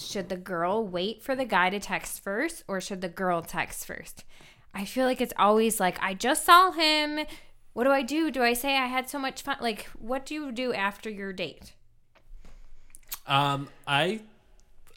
should 0.00 0.28
the 0.28 0.36
girl 0.36 0.86
wait 0.86 1.22
for 1.22 1.34
the 1.34 1.44
guy 1.44 1.70
to 1.70 1.80
text 1.80 2.22
first 2.22 2.64
or 2.68 2.80
should 2.80 3.00
the 3.00 3.08
girl 3.08 3.42
text 3.42 3.86
first? 3.86 4.24
I 4.74 4.84
feel 4.84 5.06
like 5.06 5.20
it's 5.20 5.32
always 5.38 5.80
like, 5.80 5.98
I 6.02 6.14
just 6.14 6.44
saw 6.44 6.70
him. 6.70 7.26
What 7.72 7.84
do 7.84 7.90
I 7.90 8.02
do? 8.02 8.30
Do 8.30 8.42
I 8.42 8.52
say 8.52 8.76
I 8.76 8.86
had 8.86 9.08
so 9.08 9.18
much 9.18 9.42
fun? 9.42 9.56
Like, 9.60 9.84
what 9.98 10.26
do 10.26 10.34
you 10.34 10.52
do 10.52 10.72
after 10.72 11.10
your 11.10 11.32
date? 11.32 11.72
Um, 13.26 13.68
I, 13.86 14.20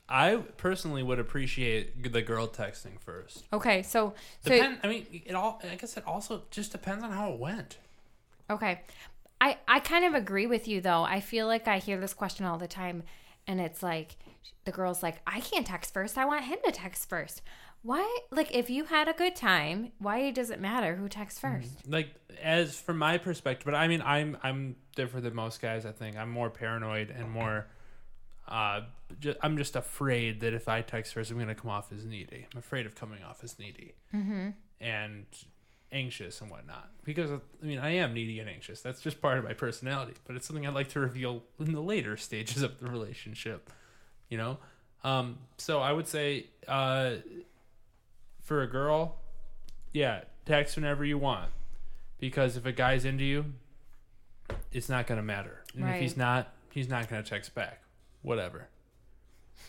I 0.07 0.37
personally 0.57 1.03
would 1.03 1.19
appreciate 1.19 2.11
the 2.11 2.21
girl 2.21 2.47
texting 2.47 2.99
first. 2.99 3.45
Okay, 3.51 3.81
so 3.83 4.13
so 4.43 4.51
Depend. 4.51 4.79
I 4.83 4.87
mean, 4.87 5.05
it 5.25 5.33
all. 5.33 5.61
I 5.69 5.75
guess 5.75 5.97
it 5.97 6.03
also 6.05 6.43
just 6.51 6.71
depends 6.71 7.03
on 7.03 7.11
how 7.11 7.31
it 7.31 7.39
went. 7.39 7.77
Okay. 8.49 8.81
I 9.41 9.57
I 9.67 9.79
kind 9.79 10.05
of 10.05 10.13
agree 10.13 10.47
with 10.47 10.67
you 10.67 10.81
though. 10.81 11.03
I 11.03 11.21
feel 11.21 11.47
like 11.47 11.67
I 11.67 11.79
hear 11.79 11.99
this 11.99 12.13
question 12.13 12.45
all 12.45 12.57
the 12.57 12.67
time 12.67 13.03
and 13.49 13.59
it's 13.59 13.81
like 13.81 14.15
the 14.65 14.71
girl's 14.71 15.01
like, 15.03 15.17
"I 15.27 15.39
can't 15.39 15.65
text 15.65 15.93
first. 15.93 16.17
I 16.17 16.25
want 16.25 16.45
him 16.45 16.57
to 16.65 16.71
text 16.71 17.07
first. 17.09 17.41
Why 17.81 18.17
like 18.29 18.53
if 18.53 18.69
you 18.69 18.85
had 18.85 19.07
a 19.07 19.13
good 19.13 19.35
time, 19.35 19.93
why 19.99 20.31
does 20.31 20.49
it 20.49 20.59
matter 20.59 20.95
who 20.95 21.07
texts 21.07 21.39
first? 21.39 21.87
Like 21.87 22.13
as 22.41 22.79
from 22.79 22.97
my 22.97 23.17
perspective, 23.17 23.65
but 23.65 23.73
I 23.75 23.87
mean, 23.87 24.01
I'm 24.05 24.37
I'm 24.43 24.75
different 24.95 25.23
than 25.23 25.33
most 25.35 25.61
guys. 25.61 25.85
I 25.85 25.91
think 25.93 26.17
I'm 26.17 26.29
more 26.29 26.49
paranoid 26.49 27.09
and 27.09 27.29
more. 27.31 27.67
Uh, 28.47 28.81
ju- 29.19 29.35
I'm 29.41 29.55
just 29.57 29.75
afraid 29.75 30.41
that 30.41 30.53
if 30.53 30.67
I 30.67 30.81
text 30.81 31.13
first, 31.13 31.31
I'm 31.31 31.39
gonna 31.39 31.55
come 31.55 31.71
off 31.71 31.91
as 31.93 32.05
needy. 32.05 32.47
I'm 32.51 32.59
afraid 32.59 32.85
of 32.85 32.95
coming 32.95 33.23
off 33.23 33.43
as 33.43 33.57
needy 33.59 33.93
and 34.81 35.25
anxious 35.91 36.41
and 36.41 36.51
whatnot. 36.51 36.89
Because 37.05 37.31
I 37.31 37.39
mean, 37.65 37.79
I 37.79 37.91
am 37.91 38.13
needy 38.13 38.39
and 38.39 38.49
anxious. 38.49 38.81
That's 38.81 38.99
just 39.01 39.21
part 39.21 39.37
of 39.37 39.45
my 39.45 39.53
personality. 39.53 40.15
But 40.25 40.35
it's 40.35 40.45
something 40.47 40.67
I'd 40.67 40.73
like 40.73 40.89
to 40.89 40.99
reveal 40.99 41.43
in 41.59 41.71
the 41.71 41.81
later 41.81 42.17
stages 42.17 42.61
of 42.61 42.79
the 42.79 42.89
relationship. 42.89 43.69
You 44.29 44.37
know, 44.37 44.57
um, 45.03 45.37
so 45.57 45.79
I 45.79 45.91
would 45.91 46.07
say 46.07 46.47
uh, 46.67 47.15
for 48.41 48.61
a 48.61 48.67
girl, 48.67 49.17
yeah, 49.93 50.21
text 50.45 50.75
whenever 50.75 51.03
you 51.03 51.17
want. 51.17 51.49
Because 52.19 52.57
if 52.57 52.65
a 52.65 52.71
guy's 52.71 53.05
into 53.05 53.23
you, 53.23 53.45
it's 54.71 54.89
not 54.89 55.07
gonna 55.07 55.23
matter. 55.23 55.63
And 55.75 55.87
if 55.89 56.01
he's 56.01 56.17
not, 56.17 56.53
he's 56.71 56.89
not 56.89 57.09
gonna 57.09 57.23
text 57.23 57.55
back. 57.55 57.81
Whatever. 58.21 58.67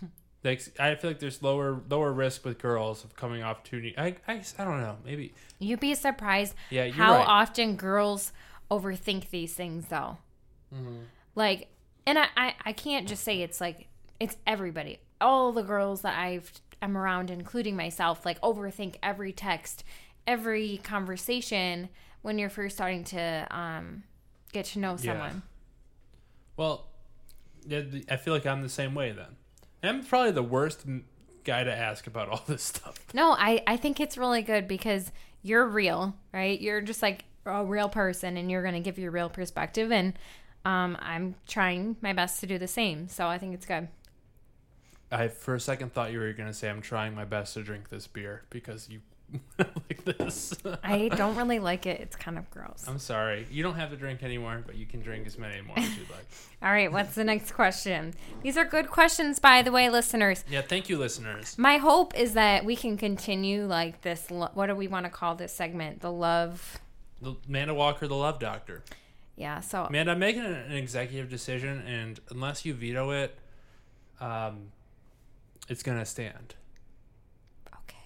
like 0.45 0.63
I 0.81 0.95
feel 0.97 1.11
like 1.11 1.21
there's 1.21 1.43
lower 1.43 1.81
lower 1.89 2.13
risk 2.13 2.45
with 2.45 2.59
girls 2.59 3.05
of 3.05 3.15
coming 3.15 3.43
off 3.43 3.63
too. 3.63 3.93
I, 3.97 4.17
I 4.27 4.43
I 4.59 4.65
don't 4.65 4.81
know. 4.81 4.97
Maybe 5.05 5.33
You'd 5.59 5.81
be 5.81 5.95
surprised 5.95 6.55
Yeah, 6.71 6.89
how 6.89 7.15
right. 7.17 7.27
often 7.27 7.77
girls 7.77 8.33
overthink 8.71 9.31
these 9.31 9.55
things 9.55 9.87
though. 9.89 10.19
Like 11.35 11.69
and 12.07 12.19
I, 12.19 12.27
I 12.37 12.55
I 12.65 12.73
can't 12.73 13.07
just 13.07 13.23
say 13.23 13.43
it's 13.43 13.61
like 13.61 13.87
it's 14.21 14.37
everybody. 14.47 15.01
All 15.21 15.53
the 15.53 15.63
girls 15.63 16.03
that 16.03 16.19
I've 16.19 16.53
I'm 16.83 16.97
around 16.97 17.31
including 17.31 17.77
myself 17.77 18.25
like 18.25 18.41
overthink 18.43 18.97
every 19.03 19.33
text, 19.33 19.85
every 20.27 20.79
conversation 20.85 21.89
when 22.23 22.39
you're 22.39 22.51
first 22.51 22.77
starting 22.77 23.05
to 23.05 23.47
um 23.51 24.05
get 24.53 24.67
to 24.67 24.79
know 24.79 24.97
someone. 24.97 25.43
Well, 26.57 26.87
yeah, 27.67 27.83
th- 27.83 28.05
I 28.11 28.17
feel 28.17 28.35
like 28.35 28.47
I'm 28.47 28.63
the 28.63 28.69
same 28.69 28.95
way 28.95 29.13
then. 29.13 29.37
I'm 29.83 30.05
probably 30.05 30.33
the 30.33 30.43
worst 30.43 30.85
guy 31.45 31.65
to 31.65 31.75
ask 31.75 32.07
about 32.07 32.29
all 32.29 32.43
this 32.47 32.63
stuff. 32.63 32.99
No, 33.15 33.33
I, 33.33 33.63
I 33.67 33.77
think 33.77 34.01
it's 34.01 34.19
really 34.19 34.43
good 34.43 34.69
because 34.69 35.11
you're 35.43 35.67
real, 35.67 36.15
right? 36.33 36.61
You're 36.61 36.81
just 36.83 37.03
like 37.03 37.25
a 37.47 37.65
real 37.65 37.89
person 37.89 38.37
and 38.37 38.51
you're 38.51 38.63
going 38.63 38.75
to 38.75 38.81
give 38.81 38.99
your 38.99 39.11
real 39.11 39.31
perspective. 39.31 39.91
And 39.91 40.15
um, 40.65 40.99
I'm 41.01 41.35
trying 41.49 41.97
my 42.03 42.13
best 42.13 42.41
to 42.41 42.47
do 42.47 42.59
the 42.59 42.69
same. 42.69 43.09
So 43.09 43.27
I 43.27 43.39
think 43.39 43.55
it's 43.55 43.67
good. 43.67 43.89
I 45.13 45.29
for 45.29 45.55
a 45.55 45.61
second 45.61 45.93
thought 45.93 46.13
you 46.13 46.19
were 46.21 46.33
going 46.33 46.49
to 46.49 46.55
say 46.55 46.69
I'm 46.71 46.81
trying 46.83 47.15
my 47.15 47.25
best 47.25 47.55
to 47.55 47.63
drink 47.63 47.89
this 47.89 48.07
beer 48.07 48.43
because 48.51 48.89
you 48.89 49.01
like 49.59 50.05
this. 50.05 50.55
I 50.83 51.09
don't 51.09 51.37
really 51.37 51.61
like 51.61 51.87
it. 51.87 52.01
It's 52.01 52.17
kind 52.17 52.37
of 52.37 52.51
gross. 52.51 52.85
I'm 52.89 52.99
sorry. 52.99 53.47
You 53.51 53.63
don't 53.63 53.77
have 53.77 53.91
to 53.91 53.97
drink 53.97 54.23
anymore, 54.25 54.63
but 54.67 54.75
you 54.75 54.87
can 54.87 55.01
drink 55.03 55.25
as 55.27 55.39
many 55.39 55.61
more 55.63 55.79
as 55.79 55.97
you'd 55.97 56.11
like. 56.11 56.27
All 56.63 56.71
right, 56.73 56.91
what's 56.91 57.15
the 57.15 57.23
next 57.23 57.53
question? 57.53 58.15
These 58.43 58.57
are 58.57 58.65
good 58.65 58.89
questions, 58.91 59.39
by 59.39 59.63
the 59.63 59.71
way, 59.71 59.89
listeners. 59.89 60.45
Yeah, 60.51 60.63
thank 60.63 60.89
you, 60.89 60.99
listeners. 60.99 61.57
My 61.59 61.77
hope 61.79 62.17
is 62.19 62.33
that 62.35 62.65
we 62.65 62.75
can 62.75 62.97
continue 62.97 63.67
like 63.67 64.01
this. 64.03 64.31
lo- 64.33 64.51
What 64.55 64.67
do 64.67 64.75
we 64.75 64.89
want 64.89 65.07
to 65.07 65.11
call 65.11 65.37
this 65.37 65.53
segment? 65.53 66.01
The 66.01 66.11
love. 66.11 66.79
The- 67.23 67.37
Amanda 67.49 67.73
Walker, 67.75 68.09
the 68.09 68.17
love 68.17 68.41
doctor. 68.41 68.83
Yeah. 69.37 69.61
So 69.61 69.85
Amanda, 69.85 70.11
I'm 70.13 70.19
making 70.19 70.43
an 70.45 70.53
an 70.55 70.73
executive 70.73 71.31
decision, 71.31 71.83
and 71.87 72.19
unless 72.31 72.65
you 72.65 72.75
veto 72.75 73.11
it, 73.13 73.39
um, 74.21 74.73
it's 75.71 75.83
going 75.83 75.99
to 75.99 76.05
stand. 76.05 76.55
okay. 77.75 77.97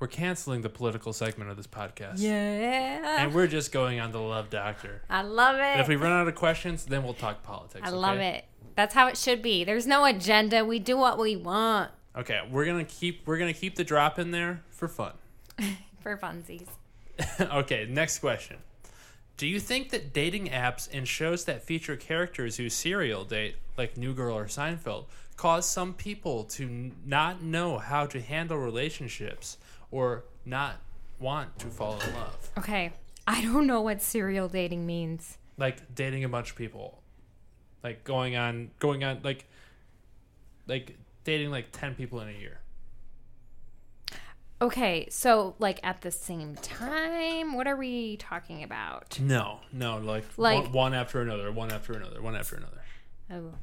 We're 0.00 0.08
canceling 0.08 0.62
the 0.62 0.68
political 0.68 1.12
segment 1.12 1.50
of 1.50 1.56
this 1.56 1.68
podcast. 1.68 2.14
Yeah. 2.16 3.22
And 3.22 3.32
we're 3.32 3.46
just 3.46 3.70
going 3.70 4.00
on 4.00 4.10
the 4.10 4.20
love 4.20 4.50
doctor. 4.50 5.02
I 5.08 5.22
love 5.22 5.56
it. 5.56 5.60
And 5.60 5.80
if 5.80 5.88
we 5.88 5.96
run 5.96 6.10
out 6.10 6.26
of 6.26 6.34
questions, 6.34 6.84
then 6.86 7.04
we'll 7.04 7.14
talk 7.14 7.44
politics. 7.44 7.86
I 7.86 7.90
love 7.90 8.18
it. 8.18 8.44
That's 8.74 8.94
how 8.94 9.06
it 9.06 9.16
should 9.16 9.42
be. 9.42 9.62
There's 9.62 9.86
no 9.86 10.04
agenda. 10.04 10.64
We 10.64 10.78
do 10.78 10.96
what 10.96 11.18
we 11.18 11.36
want 11.36 11.90
Okay, 12.14 12.40
we're 12.50 12.66
gonna 12.66 12.84
keep 12.84 13.26
we're 13.26 13.38
gonna 13.38 13.54
keep 13.54 13.76
the 13.76 13.84
drop 13.84 14.18
in 14.18 14.32
there 14.32 14.62
for 14.70 14.86
fun. 14.86 15.12
for 16.00 16.16
funsies. 16.18 16.66
okay, 17.40 17.86
next 17.88 18.18
question. 18.18 18.58
Do 19.38 19.46
you 19.46 19.58
think 19.58 19.90
that 19.90 20.12
dating 20.12 20.48
apps 20.48 20.88
and 20.92 21.08
shows 21.08 21.46
that 21.46 21.62
feature 21.62 21.96
characters 21.96 22.58
who 22.58 22.68
serial 22.68 23.24
date, 23.24 23.56
like 23.78 23.96
New 23.96 24.12
Girl 24.12 24.36
or 24.36 24.44
Seinfeld, 24.44 25.06
cause 25.36 25.68
some 25.68 25.94
people 25.94 26.44
to 26.44 26.92
not 27.04 27.42
know 27.42 27.78
how 27.78 28.06
to 28.06 28.20
handle 28.20 28.58
relationships 28.58 29.58
or 29.90 30.24
not 30.44 30.76
want 31.18 31.58
to 31.60 31.66
fall 31.68 31.98
in 32.00 32.14
love? 32.14 32.50
Okay. 32.58 32.92
I 33.26 33.42
don't 33.42 33.66
know 33.66 33.80
what 33.80 34.02
serial 34.02 34.48
dating 34.48 34.84
means. 34.86 35.38
Like 35.56 35.94
dating 35.94 36.24
a 36.24 36.28
bunch 36.28 36.50
of 36.50 36.56
people, 36.56 37.02
like 37.84 38.02
going 38.04 38.34
on, 38.36 38.70
going 38.78 39.04
on, 39.04 39.20
like, 39.22 39.44
like 40.66 40.96
dating 41.24 41.50
like 41.50 41.66
ten 41.72 41.94
people 41.94 42.20
in 42.20 42.28
a 42.28 42.32
year. 42.32 42.58
Okay, 44.60 45.08
so 45.10 45.56
like 45.58 45.80
at 45.82 46.02
the 46.02 46.10
same 46.12 46.54
time, 46.56 47.54
what 47.54 47.66
are 47.66 47.76
we 47.76 48.16
talking 48.16 48.62
about? 48.62 49.18
No, 49.20 49.58
no, 49.72 49.98
like, 49.98 50.24
Like- 50.36 50.64
one, 50.64 50.72
one 50.72 50.94
after 50.94 51.20
another, 51.20 51.50
one 51.50 51.72
after 51.72 51.92
another, 51.94 52.22
one 52.22 52.36
after 52.36 52.56
another. 52.56 52.82
Oh. 53.30 53.54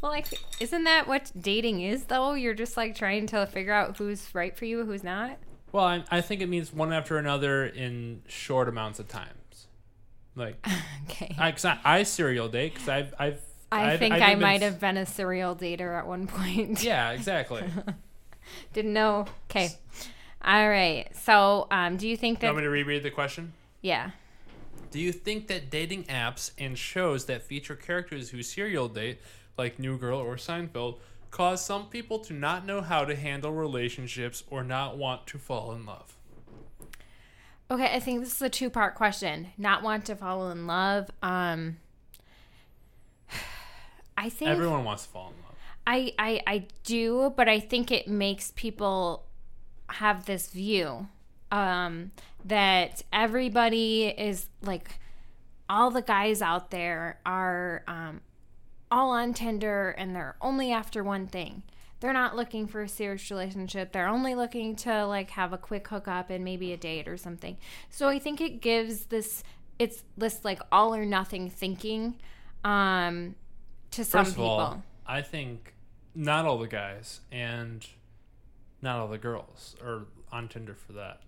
Well, 0.00 0.12
like, 0.12 0.26
isn't 0.60 0.84
that 0.84 1.06
what 1.06 1.30
dating 1.38 1.82
is, 1.82 2.04
though? 2.04 2.32
You're 2.34 2.54
just 2.54 2.76
like 2.76 2.94
trying 2.96 3.26
to 3.28 3.46
figure 3.46 3.72
out 3.72 3.96
who's 3.98 4.34
right 4.34 4.56
for 4.56 4.64
you, 4.64 4.84
who's 4.84 5.04
not. 5.04 5.36
Well, 5.72 5.84
I, 5.84 6.04
I 6.10 6.20
think 6.20 6.40
it 6.40 6.48
means 6.48 6.72
one 6.72 6.92
after 6.92 7.18
another 7.18 7.66
in 7.66 8.22
short 8.26 8.68
amounts 8.68 8.98
of 8.98 9.08
times. 9.08 9.66
Like, 10.34 10.66
Okay. 11.10 11.34
I, 11.38 11.52
cause 11.52 11.64
I, 11.64 11.78
I 11.84 12.02
serial 12.04 12.48
date 12.48 12.72
because 12.74 12.88
I've, 12.88 13.14
I've, 13.18 13.40
I 13.70 13.90
I've- 13.90 13.98
think 13.98 14.14
I've 14.14 14.22
I 14.22 14.30
been- 14.30 14.40
might 14.40 14.62
have 14.62 14.80
been 14.80 14.96
a 14.96 15.06
serial 15.06 15.54
dater 15.54 15.98
at 15.98 16.06
one 16.06 16.26
point. 16.26 16.82
Yeah, 16.84 17.10
exactly. 17.10 17.62
Didn't 18.72 18.92
know. 18.94 19.26
Okay. 19.50 19.68
All 20.42 20.68
right. 20.68 21.06
So, 21.16 21.66
um, 21.70 21.96
do 21.98 22.08
you 22.08 22.16
think 22.16 22.38
you 22.38 22.40
that? 22.40 22.46
want 22.54 22.58
me 22.58 22.62
to 22.64 22.70
reread 22.70 23.02
the 23.02 23.10
question? 23.10 23.52
yeah. 23.82 24.10
Do 24.90 24.98
you 24.98 25.12
think 25.12 25.46
that 25.46 25.70
dating 25.70 26.04
apps 26.06 26.50
and 26.58 26.76
shows 26.76 27.26
that 27.26 27.42
feature 27.42 27.76
characters 27.76 28.30
who 28.30 28.42
serial 28.42 28.88
date, 28.88 29.20
like 29.56 29.78
New 29.78 29.98
Girl 29.98 30.18
or 30.18 30.36
Seinfeld, 30.36 30.98
cause 31.30 31.64
some 31.64 31.86
people 31.86 32.18
to 32.20 32.32
not 32.32 32.66
know 32.66 32.80
how 32.80 33.04
to 33.04 33.14
handle 33.14 33.52
relationships 33.52 34.42
or 34.50 34.62
not 34.62 34.96
want 34.96 35.26
to 35.28 35.38
fall 35.38 35.72
in 35.72 35.86
love? 35.86 36.16
Okay, 37.70 37.94
I 37.94 38.00
think 38.00 38.20
this 38.20 38.34
is 38.34 38.42
a 38.42 38.48
two-part 38.48 38.96
question. 38.96 39.48
Not 39.56 39.82
want 39.82 40.04
to 40.06 40.16
fall 40.16 40.50
in 40.50 40.66
love. 40.66 41.08
Um, 41.22 41.76
I 44.16 44.28
think 44.28 44.50
Everyone 44.50 44.84
wants 44.84 45.04
to 45.04 45.10
fall 45.10 45.28
in 45.28 45.44
love. 45.44 45.56
I, 45.86 46.12
I 46.18 46.40
I 46.46 46.66
do, 46.84 47.32
but 47.36 47.48
I 47.48 47.58
think 47.58 47.90
it 47.90 48.06
makes 48.06 48.52
people 48.54 49.24
have 49.88 50.26
this 50.26 50.48
view 50.48 51.08
um, 51.50 52.12
that 52.44 53.02
everybody 53.12 54.06
is 54.06 54.46
like 54.62 54.98
all 55.68 55.90
the 55.90 56.02
guys 56.02 56.42
out 56.42 56.70
there 56.70 57.18
are 57.24 57.82
um, 57.86 58.20
all 58.90 59.10
on 59.10 59.34
Tinder 59.34 59.90
and 59.90 60.14
they're 60.14 60.36
only 60.40 60.72
after 60.72 61.02
one 61.02 61.26
thing. 61.26 61.62
They're 62.00 62.12
not 62.14 62.34
looking 62.34 62.66
for 62.66 62.82
a 62.82 62.88
serious 62.88 63.30
relationship. 63.30 63.92
They're 63.92 64.08
only 64.08 64.34
looking 64.34 64.74
to 64.76 65.04
like 65.06 65.30
have 65.30 65.52
a 65.52 65.58
quick 65.58 65.86
hookup 65.88 66.30
and 66.30 66.44
maybe 66.44 66.72
a 66.72 66.76
date 66.76 67.06
or 67.06 67.16
something. 67.16 67.58
So 67.90 68.08
I 68.08 68.18
think 68.18 68.40
it 68.40 68.60
gives 68.60 69.06
this 69.06 69.44
it's 69.78 70.02
this 70.16 70.44
like 70.44 70.60
all 70.72 70.94
or 70.94 71.04
nothing 71.04 71.48
thinking 71.50 72.16
um 72.64 73.34
to 73.90 74.04
some 74.04 74.24
First 74.24 74.32
of 74.32 74.36
people. 74.36 74.50
all, 74.50 74.82
I 75.06 75.22
think 75.22 75.74
not 76.14 76.46
all 76.46 76.58
the 76.58 76.68
guys 76.68 77.20
and 77.30 77.86
not 78.82 78.98
all 78.98 79.08
the 79.08 79.18
girls 79.18 79.76
are 79.84 80.06
on 80.32 80.48
Tinder 80.48 80.74
for 80.74 80.92
that. 80.94 81.20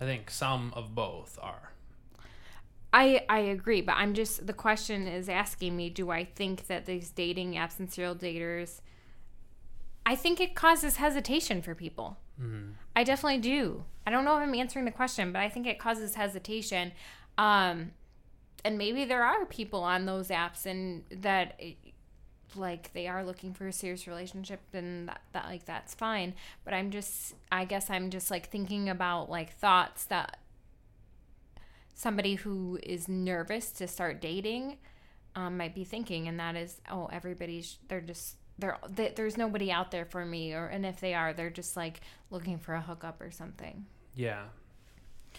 I 0.00 0.04
think 0.04 0.30
some 0.30 0.72
of 0.74 0.94
both 0.94 1.38
are. 1.40 1.72
I 2.96 3.24
I 3.28 3.38
agree, 3.40 3.82
but 3.82 3.96
I'm 3.96 4.14
just 4.14 4.46
the 4.46 4.52
question 4.52 5.06
is 5.06 5.28
asking 5.28 5.76
me: 5.76 5.90
Do 5.90 6.10
I 6.10 6.24
think 6.24 6.66
that 6.68 6.86
these 6.86 7.10
dating 7.10 7.54
apps 7.54 7.78
and 7.78 7.92
serial 7.92 8.14
daters 8.14 8.80
I 10.06 10.14
think 10.14 10.40
it 10.40 10.54
causes 10.54 10.96
hesitation 10.96 11.60
for 11.60 11.74
people. 11.74 12.16
I 12.94 13.02
definitely 13.02 13.40
do. 13.40 13.84
I 14.06 14.12
don't 14.12 14.24
know 14.24 14.36
if 14.36 14.42
I'm 14.42 14.54
answering 14.54 14.84
the 14.84 14.92
question, 14.92 15.32
but 15.32 15.42
I 15.42 15.48
think 15.48 15.66
it 15.66 15.80
causes 15.80 16.14
hesitation. 16.14 16.92
Um, 17.36 17.90
and 18.64 18.78
maybe 18.78 19.04
there 19.04 19.24
are 19.24 19.44
people 19.46 19.82
on 19.82 20.06
those 20.06 20.28
apps 20.28 20.64
and 20.64 21.02
that 21.10 21.60
like 22.54 22.92
they 22.92 23.08
are 23.08 23.24
looking 23.24 23.52
for 23.52 23.66
a 23.66 23.72
serious 23.72 24.06
relationship 24.06 24.60
and 24.72 25.08
that, 25.08 25.20
that 25.32 25.44
like 25.46 25.66
that's 25.66 25.94
fine 25.94 26.32
but 26.64 26.72
i'm 26.72 26.90
just 26.90 27.34
i 27.52 27.64
guess 27.64 27.90
i'm 27.90 28.08
just 28.08 28.30
like 28.30 28.48
thinking 28.48 28.88
about 28.88 29.28
like 29.28 29.52
thoughts 29.52 30.04
that 30.04 30.38
somebody 31.96 32.36
who 32.36 32.78
is 32.84 33.08
nervous 33.08 33.72
to 33.72 33.88
start 33.88 34.20
dating 34.20 34.78
um, 35.34 35.56
might 35.56 35.74
be 35.74 35.82
thinking 35.82 36.28
and 36.28 36.38
that 36.38 36.54
is 36.54 36.80
oh 36.90 37.06
everybody's 37.12 37.78
they're 37.88 38.00
just 38.00 38.36
they're 38.58 38.78
they, 38.88 39.12
there's 39.16 39.36
nobody 39.36 39.72
out 39.72 39.90
there 39.90 40.04
for 40.04 40.24
me 40.24 40.52
or 40.52 40.66
and 40.66 40.86
if 40.86 41.00
they 41.00 41.12
are 41.14 41.32
they're 41.32 41.50
just 41.50 41.76
like 41.76 42.00
looking 42.30 42.58
for 42.58 42.74
a 42.74 42.80
hookup 42.80 43.20
or 43.20 43.30
something 43.32 43.84
Yeah. 44.14 44.44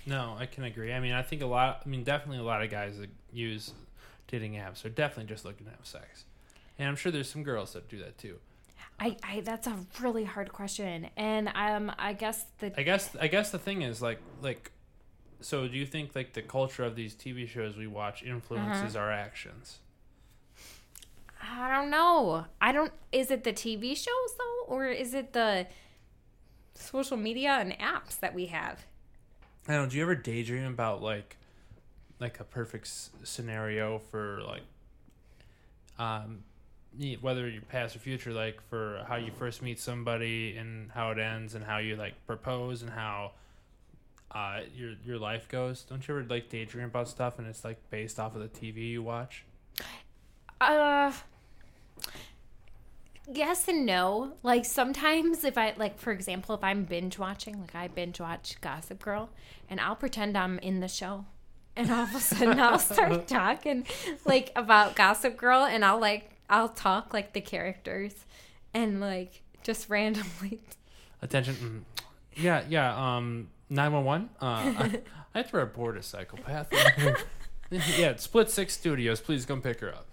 No, 0.05 0.35
I 0.39 0.45
can 0.45 0.63
agree. 0.63 0.93
I 0.93 0.99
mean, 0.99 1.11
I 1.11 1.21
think 1.23 1.41
a 1.41 1.47
lot. 1.47 1.81
I 1.85 1.89
mean, 1.89 2.03
definitely 2.03 2.37
a 2.37 2.43
lot 2.43 2.61
of 2.63 2.69
guys 2.69 2.97
that 2.99 3.09
use 3.33 3.73
dating 4.27 4.53
apps 4.53 4.85
are 4.85 4.89
definitely 4.89 5.25
just 5.33 5.43
looking 5.43 5.65
to 5.65 5.71
have 5.71 5.85
sex, 5.85 6.25
and 6.77 6.87
I'm 6.87 6.95
sure 6.95 7.11
there's 7.11 7.29
some 7.29 7.43
girls 7.43 7.73
that 7.73 7.89
do 7.89 7.97
that 7.99 8.17
too. 8.17 8.37
I, 8.99 9.17
I 9.23 9.41
that's 9.41 9.67
a 9.67 9.75
really 9.99 10.23
hard 10.23 10.51
question 10.53 11.09
and 11.17 11.49
um 11.55 11.91
i 11.99 12.13
guess 12.13 12.45
the 12.59 12.71
I 12.79 12.83
guess. 12.83 13.15
I 13.19 13.27
guess 13.27 13.49
the 13.51 13.59
thing 13.59 13.81
is 13.81 14.01
like 14.01 14.19
like. 14.41 14.71
So, 15.39 15.67
do 15.67 15.77
you 15.77 15.85
think 15.85 16.15
like 16.15 16.33
the 16.33 16.41
culture 16.41 16.83
of 16.83 16.95
these 16.95 17.13
TV 17.13 17.47
shows 17.47 17.77
we 17.77 17.87
watch 17.87 18.23
influences 18.23 18.95
Uh-huh. 18.95 19.05
our 19.05 19.11
actions? 19.11 19.79
I 21.41 21.69
don't 21.69 21.89
know. 21.91 22.45
I 22.59 22.71
don't. 22.71 22.91
Is 23.11 23.29
it 23.31 23.43
the 23.43 23.53
TV 23.53 23.95
shows 23.95 24.35
though, 24.37 24.65
or 24.73 24.87
is 24.87 25.13
it 25.13 25.33
the 25.33 25.67
social 26.73 27.17
media 27.17 27.51
and 27.59 27.71
apps 27.73 28.19
that 28.19 28.33
we 28.33 28.47
have? 28.47 28.85
I 29.67 29.73
don't 29.73 29.83
know. 29.83 29.89
Do 29.89 29.97
you 29.97 30.03
ever 30.03 30.15
daydream 30.15 30.65
about 30.65 31.01
like, 31.03 31.37
like 32.19 32.39
a 32.39 32.43
perfect 32.43 32.85
s- 32.87 33.09
scenario 33.23 33.99
for 33.99 34.41
like, 34.47 34.63
um, 35.99 36.43
whether 37.21 37.47
your 37.47 37.61
past 37.63 37.95
or 37.95 37.99
future, 37.99 38.31
like 38.33 38.59
for 38.69 39.05
how 39.07 39.15
you 39.17 39.31
first 39.31 39.61
meet 39.61 39.79
somebody 39.79 40.57
and 40.57 40.89
how 40.91 41.11
it 41.11 41.19
ends 41.19 41.53
and 41.53 41.63
how 41.63 41.77
you 41.77 41.95
like 41.95 42.13
propose 42.25 42.81
and 42.81 42.91
how, 42.91 43.31
uh, 44.31 44.61
your 44.75 44.93
your 45.05 45.17
life 45.17 45.47
goes. 45.47 45.83
Don't 45.83 46.05
you 46.07 46.17
ever 46.17 46.27
like 46.27 46.49
daydream 46.49 46.85
about 46.85 47.07
stuff 47.07 47.39
and 47.39 47.47
it's 47.47 47.63
like 47.63 47.77
based 47.89 48.19
off 48.19 48.35
of 48.35 48.41
the 48.41 48.47
TV 48.49 48.91
you 48.91 49.03
watch? 49.03 49.45
Uh, 50.59 51.11
yes 53.31 53.67
and 53.67 53.85
no. 53.85 54.33
Like 54.43 54.65
sometimes, 54.65 55.43
if 55.43 55.57
I 55.57 55.73
like, 55.77 55.99
for 55.99 56.11
example, 56.11 56.55
if 56.55 56.63
I'm 56.63 56.83
binge 56.83 57.19
watching, 57.19 57.61
like 57.61 57.75
I 57.75 57.87
binge 57.87 58.19
watch 58.19 58.59
Gossip 58.61 59.01
Girl, 59.01 59.29
and 59.69 59.79
I'll 59.79 59.95
pretend 59.95 60.37
I'm 60.37 60.59
in 60.59 60.79
the 60.79 60.87
show. 60.87 61.25
And 61.75 61.91
all 61.91 62.03
of 62.03 62.15
a 62.15 62.19
sudden, 62.19 62.59
I'll 62.59 62.79
start 62.79 63.27
talking 63.27 63.85
like 64.25 64.51
about 64.55 64.95
Gossip 64.95 65.37
Girl, 65.37 65.63
and 65.63 65.85
I'll 65.85 65.99
like 65.99 66.31
I'll 66.49 66.69
talk 66.69 67.13
like 67.13 67.33
the 67.33 67.41
characters, 67.41 68.13
and 68.73 68.99
like 68.99 69.43
just 69.63 69.89
randomly 69.89 70.59
Attention. 71.21 71.55
Mm. 71.55 72.01
Yeah, 72.41 72.63
yeah. 72.69 73.15
Um, 73.17 73.49
nine 73.69 73.93
one 73.93 74.05
one. 74.05 74.29
Uh, 74.41 74.45
I, 74.45 75.01
I 75.35 75.37
have 75.39 75.51
to 75.51 75.57
report 75.57 75.97
a 75.97 76.03
psychopath. 76.03 76.67
yeah, 77.97 78.15
Split 78.15 78.49
Six 78.49 78.73
Studios. 78.73 79.19
Please 79.21 79.45
come 79.45 79.61
pick 79.61 79.79
her 79.81 79.93
up. 79.93 80.07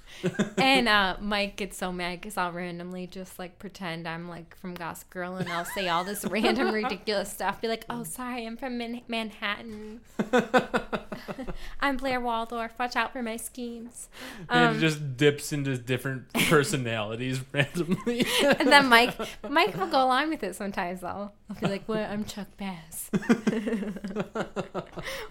And 0.58 0.88
uh, 0.88 1.16
Mike 1.20 1.56
gets 1.56 1.76
so 1.76 1.92
mad 1.92 2.20
because 2.20 2.36
I'll 2.36 2.52
randomly 2.52 3.06
just 3.06 3.38
like 3.38 3.58
pretend 3.58 4.06
I'm 4.08 4.28
like 4.28 4.56
from 4.56 4.74
Gossip 4.74 5.10
Girl 5.10 5.36
and 5.36 5.48
I'll 5.48 5.64
say 5.64 5.88
all 5.88 6.04
this 6.04 6.24
random 6.24 6.70
ridiculous 6.74 7.32
stuff. 7.32 7.60
Be 7.60 7.68
like, 7.68 7.84
oh, 7.90 8.04
sorry, 8.04 8.46
I'm 8.46 8.56
from 8.56 8.78
Man- 8.78 9.02
Manhattan. 9.08 10.00
I'm 11.80 11.96
Blair 11.96 12.20
Waldorf. 12.20 12.72
Watch 12.78 12.96
out 12.96 13.12
for 13.12 13.22
my 13.22 13.36
schemes. 13.36 14.08
and 14.48 14.70
Um, 14.70 14.76
it 14.76 14.80
just 14.80 15.16
dips 15.16 15.52
into 15.52 15.76
different 15.78 16.32
personalities 16.32 17.40
randomly. 17.52 18.26
and 18.42 18.68
then 18.68 18.88
Mike, 18.88 19.14
Mike 19.48 19.76
will 19.76 19.86
go 19.86 20.04
along 20.04 20.30
with 20.30 20.42
it 20.42 20.54
sometimes. 20.54 21.00
Though 21.00 21.30
I'll 21.50 21.56
be 21.60 21.66
like, 21.66 21.88
"Well, 21.88 22.10
I'm 22.10 22.24
Chuck 22.24 22.48
Bass." 22.56 23.10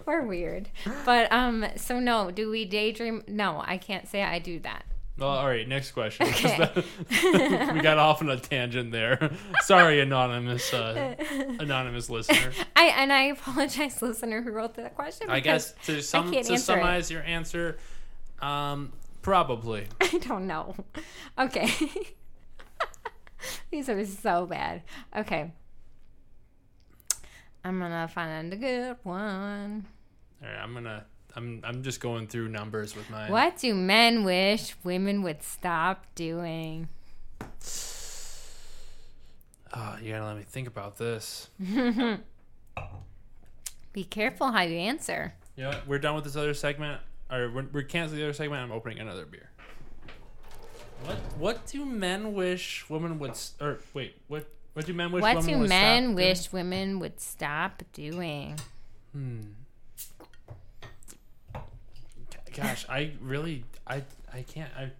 We're 0.06 0.22
weird, 0.26 0.68
but 1.04 1.30
um. 1.32 1.64
So 1.76 2.00
no, 2.00 2.30
do 2.30 2.50
we 2.50 2.64
daydream? 2.64 3.22
No, 3.28 3.62
I 3.64 3.78
can't 3.78 4.08
say 4.08 4.22
I 4.22 4.38
do 4.38 4.58
that. 4.60 4.73
Well, 5.16 5.28
all 5.28 5.46
right. 5.46 5.66
Next 5.66 5.92
question. 5.92 6.26
Okay. 6.26 6.70
we 7.72 7.80
got 7.80 7.98
off 7.98 8.20
on 8.20 8.30
a 8.30 8.38
tangent 8.38 8.90
there. 8.90 9.30
Sorry, 9.62 10.00
anonymous, 10.00 10.74
uh, 10.74 11.14
anonymous 11.60 12.10
listener. 12.10 12.52
I 12.74 12.86
and 12.86 13.12
I 13.12 13.24
apologize, 13.24 14.02
listener 14.02 14.42
who 14.42 14.50
wrote 14.50 14.74
that 14.74 14.96
question. 14.96 15.30
I 15.30 15.40
guess 15.40 15.74
to 15.86 16.02
sum 16.02 16.32
to 16.32 16.38
answer 16.38 16.54
it. 16.54 16.58
summarize 16.58 17.10
your 17.10 17.22
answer, 17.22 17.78
um, 18.40 18.92
probably. 19.22 19.86
I 20.00 20.18
don't 20.18 20.46
know. 20.46 20.74
Okay. 21.38 21.70
These 23.70 23.88
are 23.88 24.04
so 24.06 24.46
bad. 24.46 24.82
Okay. 25.16 25.52
I'm 27.62 27.78
gonna 27.78 28.08
find 28.08 28.52
a 28.52 28.56
good 28.56 28.96
one. 29.04 29.86
All 30.42 30.48
right, 30.48 30.58
I'm 30.58 30.74
gonna. 30.74 31.06
I'm. 31.36 31.60
I'm 31.64 31.82
just 31.82 32.00
going 32.00 32.26
through 32.26 32.48
numbers 32.48 32.94
with 32.94 33.08
mine. 33.10 33.30
What 33.30 33.58
do 33.58 33.74
men 33.74 34.24
wish 34.24 34.74
women 34.84 35.22
would 35.22 35.42
stop 35.42 36.06
doing? 36.14 36.88
Oh, 39.76 39.96
you 40.00 40.12
gotta 40.12 40.24
let 40.26 40.36
me 40.36 40.44
think 40.44 40.68
about 40.68 40.96
this. 40.98 41.48
Be 43.92 44.04
careful 44.04 44.52
how 44.52 44.62
you 44.62 44.76
answer. 44.76 45.34
You 45.56 45.64
know? 45.64 45.80
We're 45.86 45.98
done 45.98 46.14
with 46.14 46.24
this 46.24 46.36
other 46.36 46.54
segment. 46.54 47.00
Or 47.30 47.50
we're, 47.50 47.66
we're 47.72 47.82
canceling 47.82 48.20
the 48.20 48.26
other 48.26 48.32
segment. 48.32 48.62
I'm 48.62 48.72
opening 48.72 48.98
another 49.00 49.24
beer. 49.24 49.50
What 51.04 51.16
What 51.38 51.66
do 51.66 51.84
men 51.84 52.34
wish 52.34 52.88
women 52.88 53.18
would? 53.18 53.32
Or 53.60 53.80
wait, 53.92 54.16
what 54.28 54.46
What 54.74 54.86
do 54.86 54.94
men 54.94 55.10
wish? 55.12 55.22
what 55.22 55.44
do 55.44 55.56
men 55.58 56.04
stop 56.04 56.16
wish 56.16 56.52
women 56.52 56.98
would 57.00 57.20
stop 57.20 57.82
doing? 57.92 58.56
Doing? 58.56 58.56
Hmm. 59.12 59.40
Gosh, 62.54 62.86
I 62.88 63.12
really, 63.20 63.64
I, 63.86 64.02
I 64.32 64.42
can't. 64.42 64.70
I, 64.76 64.90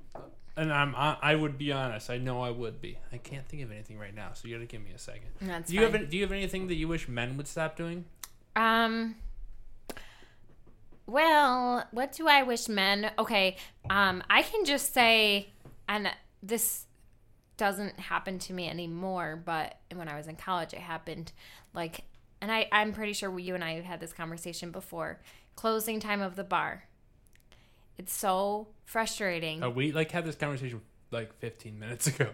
and 0.56 0.72
I'm. 0.72 0.94
I, 0.94 1.16
I 1.20 1.34
would 1.34 1.58
be 1.58 1.72
honest. 1.72 2.10
I 2.10 2.18
know 2.18 2.42
I 2.42 2.50
would 2.50 2.80
be. 2.80 2.98
I 3.12 3.18
can't 3.18 3.46
think 3.48 3.62
of 3.62 3.70
anything 3.70 3.98
right 3.98 4.14
now. 4.14 4.30
So 4.34 4.48
you 4.48 4.54
gotta 4.54 4.66
give 4.66 4.82
me 4.82 4.92
a 4.94 4.98
second. 4.98 5.28
That's 5.40 5.68
do 5.68 5.74
you 5.74 5.82
have? 5.82 5.92
fine. 5.92 6.02
Any, 6.02 6.10
do 6.10 6.16
you 6.16 6.22
have 6.22 6.32
anything 6.32 6.68
that 6.68 6.74
you 6.74 6.88
wish 6.88 7.08
men 7.08 7.36
would 7.36 7.48
stop 7.48 7.76
doing? 7.76 8.04
Um. 8.56 9.16
Well, 11.06 11.86
what 11.90 12.12
do 12.12 12.28
I 12.28 12.42
wish 12.44 12.68
men? 12.68 13.10
Okay, 13.18 13.56
um, 13.90 14.22
I 14.30 14.42
can 14.42 14.64
just 14.64 14.94
say, 14.94 15.48
and 15.86 16.10
this 16.42 16.86
doesn't 17.56 18.00
happen 18.00 18.38
to 18.40 18.52
me 18.52 18.68
anymore, 18.68 19.40
but 19.44 19.78
when 19.94 20.08
I 20.08 20.16
was 20.16 20.28
in 20.28 20.36
college, 20.36 20.72
it 20.72 20.80
happened. 20.80 21.32
Like, 21.74 22.04
and 22.40 22.50
I, 22.50 22.68
I'm 22.72 22.92
pretty 22.92 23.12
sure 23.12 23.38
you 23.38 23.54
and 23.54 23.62
I 23.62 23.74
have 23.74 23.84
had 23.84 24.00
this 24.00 24.12
conversation 24.12 24.70
before. 24.70 25.20
Closing 25.56 26.00
time 26.00 26.22
of 26.22 26.36
the 26.36 26.44
bar. 26.44 26.84
It's 27.98 28.12
so 28.12 28.68
frustrating. 28.84 29.62
Uh, 29.62 29.70
we 29.70 29.92
like 29.92 30.10
had 30.10 30.24
this 30.24 30.34
conversation 30.36 30.80
like 31.10 31.32
15 31.38 31.78
minutes 31.78 32.06
ago, 32.08 32.28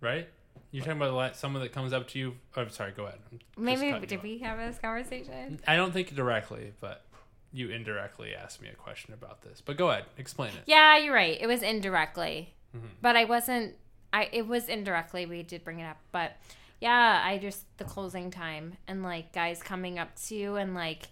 right? 0.00 0.28
You're 0.70 0.84
talking 0.84 1.00
about 1.02 1.36
someone 1.36 1.62
that 1.62 1.72
comes 1.72 1.92
up 1.92 2.08
to 2.08 2.18
you. 2.18 2.36
Oh, 2.56 2.66
sorry. 2.68 2.92
Go 2.92 3.04
ahead. 3.04 3.18
I'm 3.30 3.64
Maybe 3.64 3.92
did 4.06 4.22
we 4.22 4.38
have 4.38 4.56
this 4.58 4.78
conversation? 4.78 5.60
I 5.66 5.76
don't 5.76 5.92
think 5.92 6.14
directly, 6.14 6.72
but 6.80 7.04
you 7.52 7.68
indirectly 7.68 8.34
asked 8.34 8.62
me 8.62 8.68
a 8.68 8.74
question 8.74 9.12
about 9.12 9.42
this. 9.42 9.60
But 9.60 9.76
go 9.76 9.90
ahead, 9.90 10.04
explain 10.16 10.50
it. 10.54 10.62
Yeah, 10.64 10.96
you're 10.96 11.12
right. 11.14 11.36
It 11.38 11.46
was 11.46 11.62
indirectly, 11.62 12.54
Mhm. 12.74 12.88
but 13.02 13.16
I 13.16 13.24
wasn't. 13.24 13.76
I 14.14 14.30
it 14.32 14.46
was 14.46 14.68
indirectly. 14.68 15.26
We 15.26 15.42
did 15.42 15.62
bring 15.62 15.80
it 15.80 15.84
up, 15.84 15.98
but 16.10 16.36
yeah, 16.80 17.22
I 17.22 17.36
just 17.36 17.64
the 17.76 17.84
closing 17.84 18.30
time 18.30 18.78
and 18.88 19.02
like 19.02 19.32
guys 19.34 19.62
coming 19.62 19.98
up 19.98 20.16
to 20.26 20.34
you 20.34 20.56
and 20.56 20.74
like 20.74 21.08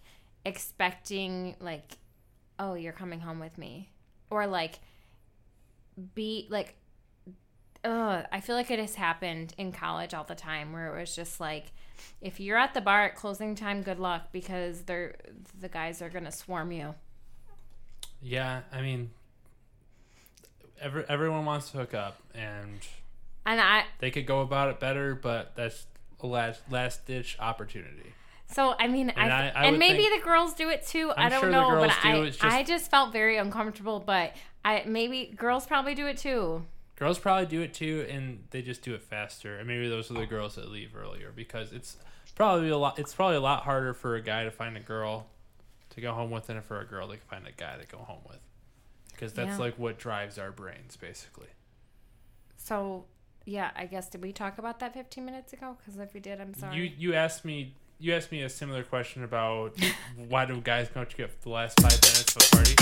expecting 0.47 1.55
like, 1.61 1.97
oh, 2.61 2.75
you're 2.75 2.93
coming 2.93 3.19
home 3.19 3.41
with 3.41 3.59
me, 3.59 3.91
or 4.31 4.47
like 4.47 4.79
be 6.15 6.47
like. 6.49 6.77
Ugh, 7.83 8.27
I 8.31 8.41
feel 8.41 8.57
like 8.57 8.71
it 8.71 8.79
has 8.79 8.97
happened 8.97 9.55
in 9.57 9.73
college 9.73 10.13
all 10.13 10.25
the 10.25 10.35
time 10.35 10.71
where 10.75 10.95
it 10.95 11.01
was 11.01 11.17
just 11.17 11.41
like 11.41 11.73
if 12.21 12.39
you're 12.39 12.59
at 12.59 12.75
the 12.75 12.81
bar 12.81 13.05
at 13.05 13.17
closing 13.17 13.55
time, 13.55 13.83
good 13.83 13.99
luck 13.99 14.29
because 14.33 14.83
they're 14.83 15.15
the 15.59 15.69
guys 15.69 16.03
are 16.03 16.11
gonna 16.11 16.33
swarm 16.33 16.73
you. 16.73 16.95
Yeah, 18.23 18.61
I 18.71 18.83
mean, 18.83 19.11
every, 20.81 21.05
everyone 21.09 21.45
wants 21.47 21.71
to 21.71 21.79
hook 21.79 21.95
up, 21.95 22.21
and 22.35 22.81
And 23.47 23.61
I 23.61 23.85
they 23.99 24.11
could 24.11 24.27
go 24.27 24.41
about 24.41 24.69
it 24.69 24.81
better, 24.81 25.15
but 25.15 25.53
that's 25.57 25.87
a 26.21 26.27
last 26.27 26.63
last 26.71 27.07
ditch 27.07 27.37
opportunity. 27.41 28.13
So 28.53 28.75
I 28.79 28.89
mean, 28.89 29.11
And 29.11 29.33
I, 29.33 29.49
I- 29.49 29.63
I 29.63 29.65
and 29.67 29.79
maybe 29.79 30.03
think- 30.05 30.21
the 30.23 30.25
girls 30.29 30.55
do 30.55 30.69
it 30.71 30.87
too. 30.87 31.11
I 31.17 31.25
I'm 31.25 31.31
don't 31.31 31.41
sure 31.41 31.51
know, 31.51 31.71
but 31.81 31.91
do, 32.03 32.09
I 32.09 32.25
just- 32.27 32.45
I 32.45 32.63
just 32.63 32.91
felt 32.91 33.13
very 33.13 33.37
uncomfortable. 33.37 34.01
But 34.01 34.35
I 34.65 34.83
maybe 34.87 35.33
girls 35.37 35.67
probably 35.67 35.95
do 35.95 36.07
it 36.07 36.17
too. 36.19 36.67
girls 36.97 37.19
probably 37.19 37.47
do 37.47 37.63
it 37.63 37.73
too, 37.73 38.07
and 38.11 38.45
they 38.51 38.61
just 38.63 38.83
do 38.83 38.95
it 38.95 39.03
faster. 39.03 39.57
And 39.57 39.67
maybe 39.67 39.89
those 39.89 40.11
are 40.11 40.15
the 40.15 40.27
girls 40.27 40.57
that 40.57 40.71
leave 40.71 40.95
earlier 40.95 41.33
because 41.35 41.73
it's 41.73 41.97
probably 42.35 42.69
a 42.69 42.77
lot. 42.77 42.99
It's 42.99 43.15
probably 43.15 43.37
a 43.37 43.41
lot 43.41 43.63
harder 43.63 43.95
for 43.95 44.17
a 44.17 44.21
guy 44.21 44.45
to 44.45 44.51
find 44.51 44.77
a 44.77 44.81
girl 44.81 45.27
to 45.91 46.01
go 46.01 46.13
home 46.13 46.31
with 46.31 46.47
than 46.49 46.61
for 46.61 46.79
a 46.81 46.85
girl 46.87 47.09
to 47.09 47.17
find 47.19 47.47
a 47.47 47.53
guy 47.53 47.77
to 47.79 47.87
go 47.87 47.99
home 47.99 48.21
with. 48.29 48.39
Because 49.13 49.33
that's 49.33 49.51
Yeah. 49.53 49.57
like 49.59 49.79
what 49.79 49.99
drives 49.99 50.39
our 50.39 50.51
brains, 50.53 50.97
basically. 50.97 51.49
So, 52.57 53.07
yeah, 53.45 53.71
I 53.77 53.87
guess 53.87 54.09
did 54.09 54.23
we 54.23 54.33
talk 54.33 54.59
about 54.59 54.79
that 54.81 54.93
15 54.95 55.25
minutes 55.25 55.53
ago? 55.53 55.77
Because 55.79 55.99
if 55.99 56.13
we 56.15 56.21
did, 56.21 56.41
I'm 56.41 56.55
sorry. 56.55 56.77
You 56.77 56.83
you 56.99 57.15
asked 57.15 57.45
me 57.45 57.75
you 58.01 58.15
asked 58.15 58.33
me 58.33 58.43
a 58.43 58.49
similar 58.49 58.83
question 58.83 59.25
about 59.25 59.77
why 60.29 60.45
do 60.47 60.61
guys 60.61 60.89
go 60.89 61.05
to 61.05 61.17
get 61.17 61.41
the 61.43 61.51
last 61.51 61.79
five 61.81 61.93
minutes 62.03 62.35
of 62.37 62.43
a 62.43 62.57
party. 62.57 62.75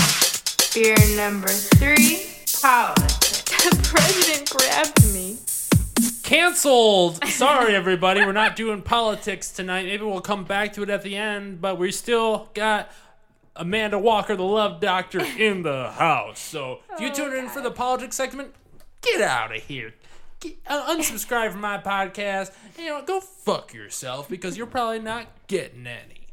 Fear 0.71 0.95
number 1.17 1.47
three, 1.49 2.25
politics. 2.61 3.41
the 3.63 3.79
president 3.83 4.49
grabbed 4.49 5.13
me. 5.13 5.37
Cancelled. 6.23 7.23
Sorry, 7.25 7.75
everybody. 7.75 8.21
We're 8.21 8.31
not 8.33 8.55
doing 8.55 8.81
politics 8.81 9.51
tonight. 9.51 9.85
Maybe 9.85 10.03
we'll 10.03 10.21
come 10.21 10.43
back 10.43 10.73
to 10.73 10.83
it 10.83 10.89
at 10.89 11.01
the 11.01 11.15
end, 11.15 11.59
but 11.59 11.77
we 11.79 11.91
still 11.91 12.49
got 12.53 12.91
Amanda 13.55 13.97
Walker, 13.97 14.35
the 14.35 14.43
love 14.43 14.79
doctor, 14.79 15.19
in 15.37 15.63
the 15.63 15.89
house. 15.91 16.39
So 16.39 16.79
if 16.93 17.01
you 17.01 17.09
Oh, 17.09 17.13
tune 17.13 17.33
in 17.35 17.49
for 17.49 17.61
the 17.61 17.71
politics 17.71 18.15
segment, 18.15 18.53
get 19.01 19.21
out 19.21 19.55
of 19.55 19.63
here. 19.63 19.95
Get, 20.39 20.57
uh, 20.67 20.95
unsubscribe 20.95 21.51
from 21.51 21.61
my 21.61 21.77
podcast. 21.77 22.51
You 22.77 22.85
know, 22.85 23.01
go 23.03 23.19
fuck 23.19 23.73
yourself 23.73 24.29
because 24.29 24.57
you're 24.57 24.67
probably 24.67 24.99
not 24.99 25.27
getting 25.47 25.85
any. 25.87 26.27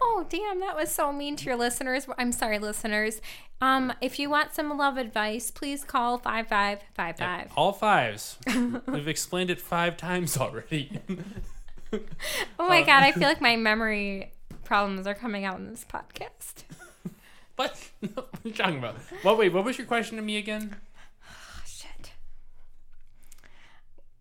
Oh, 0.00 0.26
damn, 0.28 0.60
that 0.60 0.76
was 0.76 0.92
so 0.92 1.12
mean 1.12 1.36
to 1.36 1.44
your 1.46 1.56
listeners. 1.56 2.06
I'm 2.18 2.30
sorry, 2.30 2.58
listeners. 2.58 3.20
Um, 3.60 3.92
if 4.00 4.18
you 4.18 4.28
want 4.28 4.54
some 4.54 4.76
love 4.76 4.98
advice, 4.98 5.50
please 5.50 5.82
call 5.84 6.18
5555. 6.18 7.52
All 7.56 7.72
fives. 7.72 8.36
We've 8.86 9.08
explained 9.08 9.50
it 9.50 9.60
five 9.60 9.96
times 9.96 10.36
already. 10.36 11.00
Oh 12.58 12.68
my 12.68 12.82
god, 12.82 13.04
I 13.04 13.12
feel 13.12 13.28
like 13.28 13.40
my 13.40 13.56
memory 13.56 14.32
problems 14.64 15.06
are 15.06 15.14
coming 15.14 15.44
out 15.44 15.58
in 15.58 15.68
this 15.68 15.84
podcast. 15.88 16.64
what? 17.56 17.90
what 18.14 18.28
are 18.34 18.48
you 18.48 18.52
talking 18.52 18.78
about? 18.78 18.96
What? 19.22 19.38
Wait, 19.38 19.52
what 19.52 19.64
was 19.64 19.78
your 19.78 19.86
question 19.86 20.16
to 20.16 20.22
me 20.22 20.36
again? 20.36 20.76
Oh, 21.24 21.62
shit. 21.64 22.10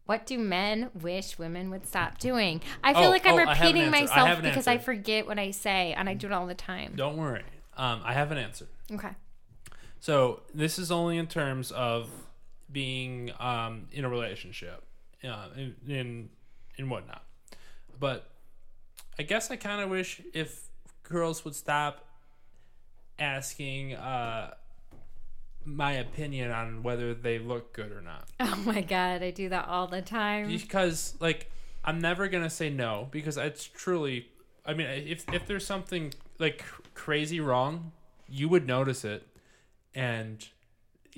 What 0.06 0.26
do 0.26 0.38
men 0.38 0.92
wish 0.94 1.40
women 1.40 1.70
would 1.72 1.88
stop 1.88 2.20
doing? 2.20 2.62
I 2.84 2.94
feel 2.94 3.04
Oh, 3.06 3.10
like 3.10 3.26
I'm 3.26 3.34
oh, 3.34 3.38
I 3.38 3.42
an 3.42 3.48
repeating 3.50 3.82
answer. 3.84 3.98
I 3.98 4.02
myself 4.02 4.40
an 4.40 4.44
because 4.44 4.68
I 4.68 4.78
forget 4.78 5.26
what 5.26 5.40
I 5.40 5.52
say 5.52 5.94
and 5.98 6.08
I 6.08 6.14
do 6.14 6.28
it 6.28 6.34
all 6.34 6.46
the 6.46 6.54
time. 6.54 6.94
Don't 6.96 7.18
worry. 7.18 7.44
Um, 7.76 8.02
I 8.04 8.14
have 8.14 8.32
an 8.32 8.38
answer. 8.38 8.68
Okay. 8.92 9.10
So 10.00 10.42
this 10.54 10.78
is 10.78 10.92
only 10.92 11.18
in 11.18 11.26
terms 11.28 11.72
of 11.72 12.10
being 12.72 13.32
um, 13.40 13.88
in 13.92 14.06
a 14.06 14.10
relationship, 14.10 14.84
uh, 15.24 15.48
in, 15.56 15.76
in 15.88 16.30
in 16.78 16.90
whatnot. 16.90 17.24
But 18.00 18.30
I 19.18 19.24
guess 19.24 19.50
I 19.50 19.56
kind 19.56 19.82
of 19.82 19.90
wish 19.90 20.22
if 20.34 20.70
girls 21.04 21.44
would 21.46 21.56
stop 21.56 22.06
asking 23.18 23.96
uh, 23.96 24.54
my 25.66 25.94
opinion 25.94 26.52
on 26.52 26.84
whether 26.84 27.14
they 27.14 27.40
look 27.40 27.74
good 27.74 27.92
or 27.92 28.02
not. 28.02 28.28
Oh 28.40 28.56
my 28.66 28.82
god, 28.82 29.24
I 29.24 29.32
do 29.32 29.50
that 29.50 29.68
all 29.68 29.88
the 29.88 30.02
time. 30.02 30.48
because 30.48 31.16
like 31.20 31.52
I'm 31.84 32.00
never 32.00 32.28
gonna 32.28 32.50
say 32.50 32.70
no 32.70 33.08
because 33.12 33.38
it's 33.38 33.66
truly. 33.66 34.28
I 34.66 34.74
mean, 34.74 34.88
if 34.88 35.26
if 35.34 35.46
there's 35.46 35.66
something 35.66 36.14
like 36.40 36.64
crazy 36.94 37.40
wrong, 37.40 37.92
you 38.28 38.50
would 38.50 38.66
notice 38.66 39.06
it, 39.06 39.28
and 39.94 40.48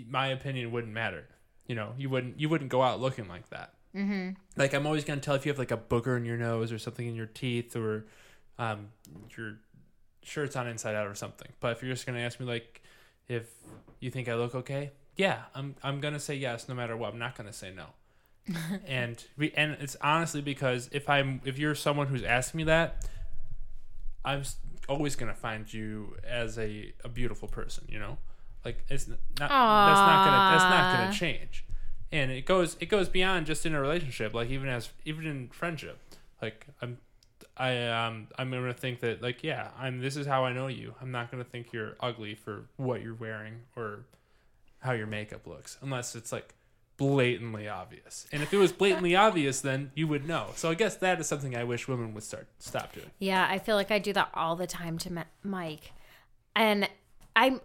my 0.09 0.27
opinion 0.27 0.71
wouldn't 0.71 0.93
matter. 0.93 1.25
You 1.67 1.75
know, 1.75 1.93
you 1.97 2.09
wouldn't 2.09 2.39
you 2.39 2.49
wouldn't 2.49 2.69
go 2.69 2.81
out 2.81 2.99
looking 2.99 3.27
like 3.27 3.49
that. 3.49 3.73
Mm-hmm. 3.95 4.31
Like 4.55 4.73
I'm 4.73 4.85
always 4.85 5.03
gonna 5.03 5.21
tell 5.21 5.35
if 5.35 5.45
you 5.45 5.51
have 5.51 5.59
like 5.59 5.71
a 5.71 5.77
booger 5.77 6.17
in 6.17 6.25
your 6.25 6.37
nose 6.37 6.71
or 6.71 6.77
something 6.79 7.07
in 7.07 7.15
your 7.15 7.25
teeth 7.25 7.75
or 7.75 8.05
um, 8.59 8.89
your 9.37 9.57
shirt's 10.23 10.55
on 10.55 10.67
inside 10.67 10.95
out 10.95 11.07
or 11.07 11.15
something. 11.15 11.47
But 11.59 11.71
if 11.73 11.81
you're 11.81 11.91
just 11.91 12.05
gonna 12.05 12.19
ask 12.19 12.39
me 12.39 12.45
like 12.45 12.81
if 13.28 13.45
you 13.99 14.11
think 14.11 14.30
I 14.30 14.36
look 14.36 14.55
okay, 14.55 14.91
yeah, 15.15 15.43
I'm 15.55 15.75
I'm 15.84 15.99
gonna 15.99 16.19
say 16.19 16.36
yes 16.36 16.69
no 16.69 16.75
matter 16.75 16.95
what. 16.95 17.13
I'm 17.13 17.19
not 17.19 17.36
gonna 17.36 17.53
say 17.53 17.73
no. 17.73 17.88
and 18.88 19.23
we 19.38 19.51
and 19.51 19.75
it's 19.80 19.97
honestly 20.01 20.41
because 20.41 20.89
if 20.91 21.09
I'm 21.09 21.41
if 21.43 21.59
you're 21.59 21.75
someone 21.75 22.07
who's 22.07 22.23
asking 22.23 22.59
me 22.59 22.63
that, 22.65 23.09
I'm 24.23 24.43
always 24.88 25.15
gonna 25.15 25.36
find 25.36 25.71
you 25.71 26.15
as 26.23 26.57
a, 26.57 26.93
a 27.03 27.09
beautiful 27.09 27.47
person. 27.47 27.86
You 27.89 27.99
know, 27.99 28.17
like 28.63 28.86
it's 28.89 29.07
not 29.07 29.17
that's 29.38 29.51
not 29.51 30.25
gonna 30.25 30.57
that's 30.57 30.63
not 30.63 30.97
gonna 30.97 31.13
change. 31.13 31.65
And 32.11 32.32
it 32.32 32.45
goes 32.45 32.78
it 32.80 32.86
goes 32.86 33.09
beyond 33.09 33.47
just 33.47 33.65
in 33.65 33.73
a 33.73 33.82
relationship. 33.82 34.34
Like 34.34 34.49
even 34.49 34.69
as 34.69 34.89
even 35.03 35.25
in 35.25 35.49
friendship, 35.49 35.99
like 36.41 36.67
I'm 36.82 36.99
I 37.57 37.87
um 37.87 38.27
I'm 38.37 38.51
gonna 38.51 38.73
think 38.73 38.99
that 39.01 39.21
like 39.21 39.43
yeah 39.43 39.69
I'm 39.77 39.99
this 39.99 40.15
is 40.15 40.27
how 40.27 40.45
I 40.45 40.53
know 40.53 40.67
you. 40.67 40.93
I'm 41.01 41.11
not 41.11 41.31
gonna 41.31 41.43
think 41.43 41.73
you're 41.73 41.95
ugly 41.99 42.35
for 42.35 42.65
what 42.77 43.01
you're 43.01 43.15
wearing 43.15 43.61
or 43.75 44.05
how 44.79 44.91
your 44.93 45.07
makeup 45.07 45.47
looks 45.47 45.77
unless 45.81 46.15
it's 46.15 46.31
like 46.31 46.53
blatantly 46.97 47.67
obvious. 47.67 48.27
And 48.31 48.41
if 48.41 48.53
it 48.53 48.57
was 48.57 48.71
blatantly 48.71 49.15
obvious, 49.27 49.61
then 49.61 49.91
you 49.95 50.07
would 50.07 50.27
know. 50.27 50.49
So 50.55 50.69
I 50.69 50.73
guess 50.73 50.95
that 50.97 51.19
is 51.19 51.27
something 51.27 51.55
I 51.55 51.63
wish 51.63 51.87
women 51.87 52.13
would 52.13 52.23
start 52.23 52.47
stop 52.59 52.93
doing. 52.93 53.11
Yeah, 53.19 53.47
I 53.49 53.59
feel 53.59 53.75
like 53.75 53.91
I 53.91 53.99
do 53.99 54.13
that 54.13 54.29
all 54.33 54.55
the 54.55 54.67
time 54.67 54.97
to 54.99 55.25
Mike. 55.43 55.91
And 56.55 56.89
I'm 57.35 57.61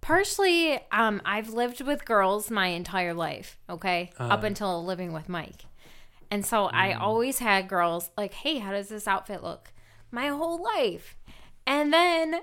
partially 0.00 0.78
um 0.92 1.20
I've 1.24 1.50
lived 1.50 1.80
with 1.80 2.04
girls 2.04 2.50
my 2.50 2.68
entire 2.68 3.14
life, 3.14 3.58
okay? 3.68 4.10
Up 4.18 4.42
until 4.44 4.84
living 4.84 5.12
with 5.12 5.28
Mike. 5.28 5.64
And 6.30 6.44
so 6.44 6.68
I 6.72 6.90
mm. 6.90 7.00
always 7.00 7.38
had 7.38 7.68
girls 7.68 8.10
like, 8.16 8.34
"Hey, 8.34 8.58
how 8.58 8.72
does 8.72 8.88
this 8.88 9.08
outfit 9.08 9.42
look?" 9.42 9.72
My 10.10 10.28
whole 10.28 10.62
life. 10.62 11.16
And 11.66 11.92
then 11.92 12.40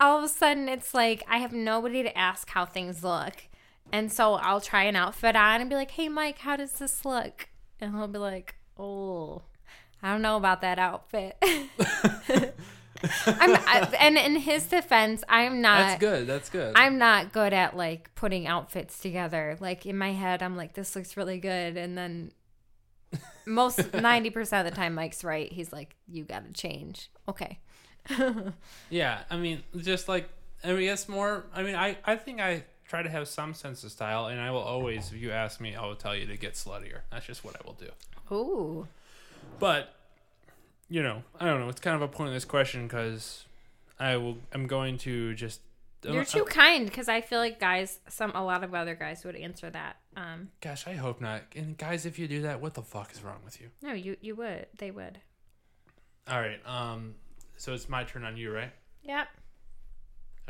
all 0.00 0.18
of 0.18 0.24
a 0.24 0.28
sudden 0.28 0.68
it's 0.68 0.94
like 0.94 1.22
I 1.28 1.38
have 1.38 1.52
nobody 1.52 2.02
to 2.02 2.16
ask 2.16 2.48
how 2.50 2.64
things 2.64 3.02
look. 3.02 3.48
And 3.92 4.12
so 4.12 4.34
I'll 4.34 4.60
try 4.60 4.84
an 4.84 4.96
outfit 4.96 5.34
on 5.34 5.60
and 5.60 5.70
be 5.70 5.76
like, 5.76 5.92
"Hey 5.92 6.08
Mike, 6.08 6.38
how 6.38 6.56
does 6.56 6.72
this 6.72 7.04
look?" 7.04 7.48
And 7.80 7.94
he'll 7.94 8.08
be 8.08 8.18
like, 8.18 8.56
"Oh, 8.76 9.42
I 10.02 10.12
don't 10.12 10.22
know 10.22 10.36
about 10.36 10.60
that 10.60 10.78
outfit." 10.78 11.36
I'm 13.26 13.54
I, 13.54 13.88
and 14.00 14.18
in 14.18 14.36
his 14.36 14.66
defense, 14.66 15.22
I'm 15.28 15.60
not 15.60 15.78
That's 15.78 16.00
good. 16.00 16.26
That's 16.26 16.50
good. 16.50 16.72
I'm 16.76 16.98
not 16.98 17.32
good 17.32 17.52
at 17.52 17.76
like 17.76 18.14
putting 18.14 18.46
outfits 18.46 18.98
together. 18.98 19.56
Like 19.60 19.86
in 19.86 19.96
my 19.96 20.12
head, 20.12 20.42
I'm 20.42 20.56
like, 20.56 20.74
this 20.74 20.96
looks 20.96 21.16
really 21.16 21.38
good, 21.38 21.76
and 21.76 21.96
then 21.96 22.32
most 23.48 23.92
ninety 23.94 24.30
percent 24.30 24.66
of 24.66 24.72
the 24.72 24.76
time, 24.76 24.94
Mike's 24.94 25.24
right. 25.24 25.50
He's 25.52 25.72
like, 25.72 25.96
you 26.06 26.24
got 26.24 26.46
to 26.46 26.52
change. 26.52 27.10
Okay. 27.28 27.58
yeah, 28.90 29.20
I 29.30 29.36
mean, 29.36 29.62
just 29.76 30.08
like 30.08 30.28
I 30.64 30.72
mean, 30.72 30.82
guess 30.82 31.08
more. 31.08 31.46
I 31.54 31.62
mean, 31.62 31.74
I 31.74 31.96
I 32.04 32.16
think 32.16 32.40
I 32.40 32.64
try 32.88 33.02
to 33.02 33.08
have 33.08 33.28
some 33.28 33.54
sense 33.54 33.84
of 33.84 33.92
style, 33.92 34.26
and 34.26 34.40
I 34.40 34.50
will 34.50 34.58
always, 34.58 35.12
if 35.12 35.20
you 35.20 35.30
ask 35.30 35.60
me, 35.60 35.76
I 35.76 35.84
will 35.86 35.94
tell 35.96 36.16
you 36.16 36.26
to 36.26 36.36
get 36.36 36.54
sluttier. 36.54 37.00
That's 37.10 37.26
just 37.26 37.44
what 37.44 37.54
I 37.56 37.60
will 37.64 37.74
do. 37.74 38.34
Ooh. 38.34 38.88
But 39.58 39.94
you 40.88 41.02
know, 41.02 41.22
I 41.38 41.46
don't 41.46 41.60
know. 41.60 41.68
It's 41.68 41.80
kind 41.80 41.96
of 41.96 42.02
a 42.02 42.08
pointless 42.08 42.44
question 42.44 42.86
because 42.86 43.44
I 43.98 44.16
will. 44.16 44.38
I'm 44.52 44.66
going 44.66 44.98
to 44.98 45.34
just. 45.34 45.60
You're 46.04 46.22
uh, 46.22 46.24
too 46.24 46.44
kind 46.44 46.86
because 46.86 47.08
I 47.08 47.20
feel 47.20 47.40
like 47.40 47.58
guys, 47.58 47.98
some 48.08 48.30
a 48.32 48.44
lot 48.44 48.62
of 48.62 48.74
other 48.74 48.94
guys 48.94 49.24
would 49.24 49.36
answer 49.36 49.68
that. 49.70 49.96
Um, 50.18 50.48
Gosh, 50.60 50.86
I 50.88 50.94
hope 50.94 51.20
not. 51.20 51.42
And 51.54 51.78
guys, 51.78 52.04
if 52.04 52.18
you 52.18 52.26
do 52.26 52.42
that, 52.42 52.60
what 52.60 52.74
the 52.74 52.82
fuck 52.82 53.12
is 53.12 53.22
wrong 53.22 53.38
with 53.44 53.60
you? 53.60 53.68
no, 53.82 53.92
you 53.92 54.16
you 54.20 54.34
would, 54.34 54.66
they 54.78 54.90
would. 54.90 55.20
All 56.28 56.40
right. 56.40 56.60
Um. 56.66 57.14
So 57.56 57.72
it's 57.72 57.88
my 57.88 58.04
turn 58.04 58.24
on 58.24 58.36
you, 58.36 58.52
right? 58.52 58.72
Yep. 59.04 59.28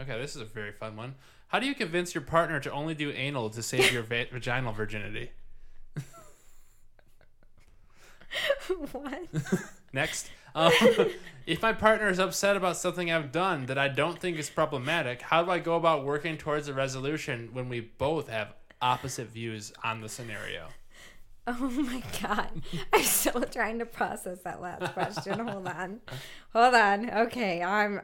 Okay. 0.01 0.19
This 0.19 0.35
is 0.36 0.43
a 0.43 0.47
very 0.47 0.73
fun 0.73 0.97
one. 0.97 1.15
How 1.49 1.59
do 1.59 1.66
you 1.66 1.74
convince 1.74 2.15
your 2.15 2.23
partner 2.23 2.61
to 2.61 2.70
only 2.73 2.95
do 2.95 3.11
anal 3.11 3.51
to 3.51 3.62
save 3.62 3.93
your 3.93 4.03
va- 4.03 4.27
vaginal 4.32 4.73
virginity? 4.73 5.31
what? 8.93 9.27
Next. 9.93 10.31
Um, 10.55 10.73
if 11.47 11.62
my 11.62 11.73
partner 11.73 12.09
is 12.09 12.19
upset 12.19 12.57
about 12.57 12.77
something 12.77 13.11
I've 13.11 13.32
done 13.32 13.66
that 13.66 13.78
I 13.78 13.89
don't 13.89 14.19
think 14.19 14.39
is 14.39 14.51
problematic, 14.51 15.23
how 15.23 15.43
do 15.45 15.51
I 15.51 15.59
go 15.59 15.77
about 15.77 16.05
working 16.05 16.36
towards 16.36 16.69
a 16.69 16.74
resolution 16.74 17.51
when 17.53 17.69
we 17.69 17.81
both 17.81 18.28
have 18.28 18.55
opposite 18.82 19.28
views 19.28 19.72
on 19.84 20.00
the 20.00 20.09
scenario? 20.09 20.66
Oh 21.50 21.70
my 21.70 22.02
god. 22.22 22.50
I'm 22.92 23.02
still 23.02 23.40
trying 23.44 23.78
to 23.78 23.86
process 23.86 24.40
that 24.42 24.60
last 24.60 24.92
question. 24.92 25.38
Hold 25.48 25.66
on. 25.66 26.00
Hold 26.52 26.74
on. 26.74 27.09
Okay, 27.10 27.62
I'm 27.62 28.02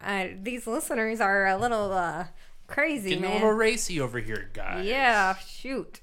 uh, 0.00 0.28
these 0.40 0.66
listeners 0.66 1.20
are 1.20 1.46
a 1.46 1.58
little 1.58 1.92
uh 1.92 2.28
crazy, 2.66 3.10
Getting 3.10 3.26
a 3.26 3.32
little 3.34 3.52
racy 3.52 4.00
over 4.00 4.18
here, 4.20 4.48
guys. 4.54 4.86
yeah, 4.86 5.36
shoot. 5.36 6.00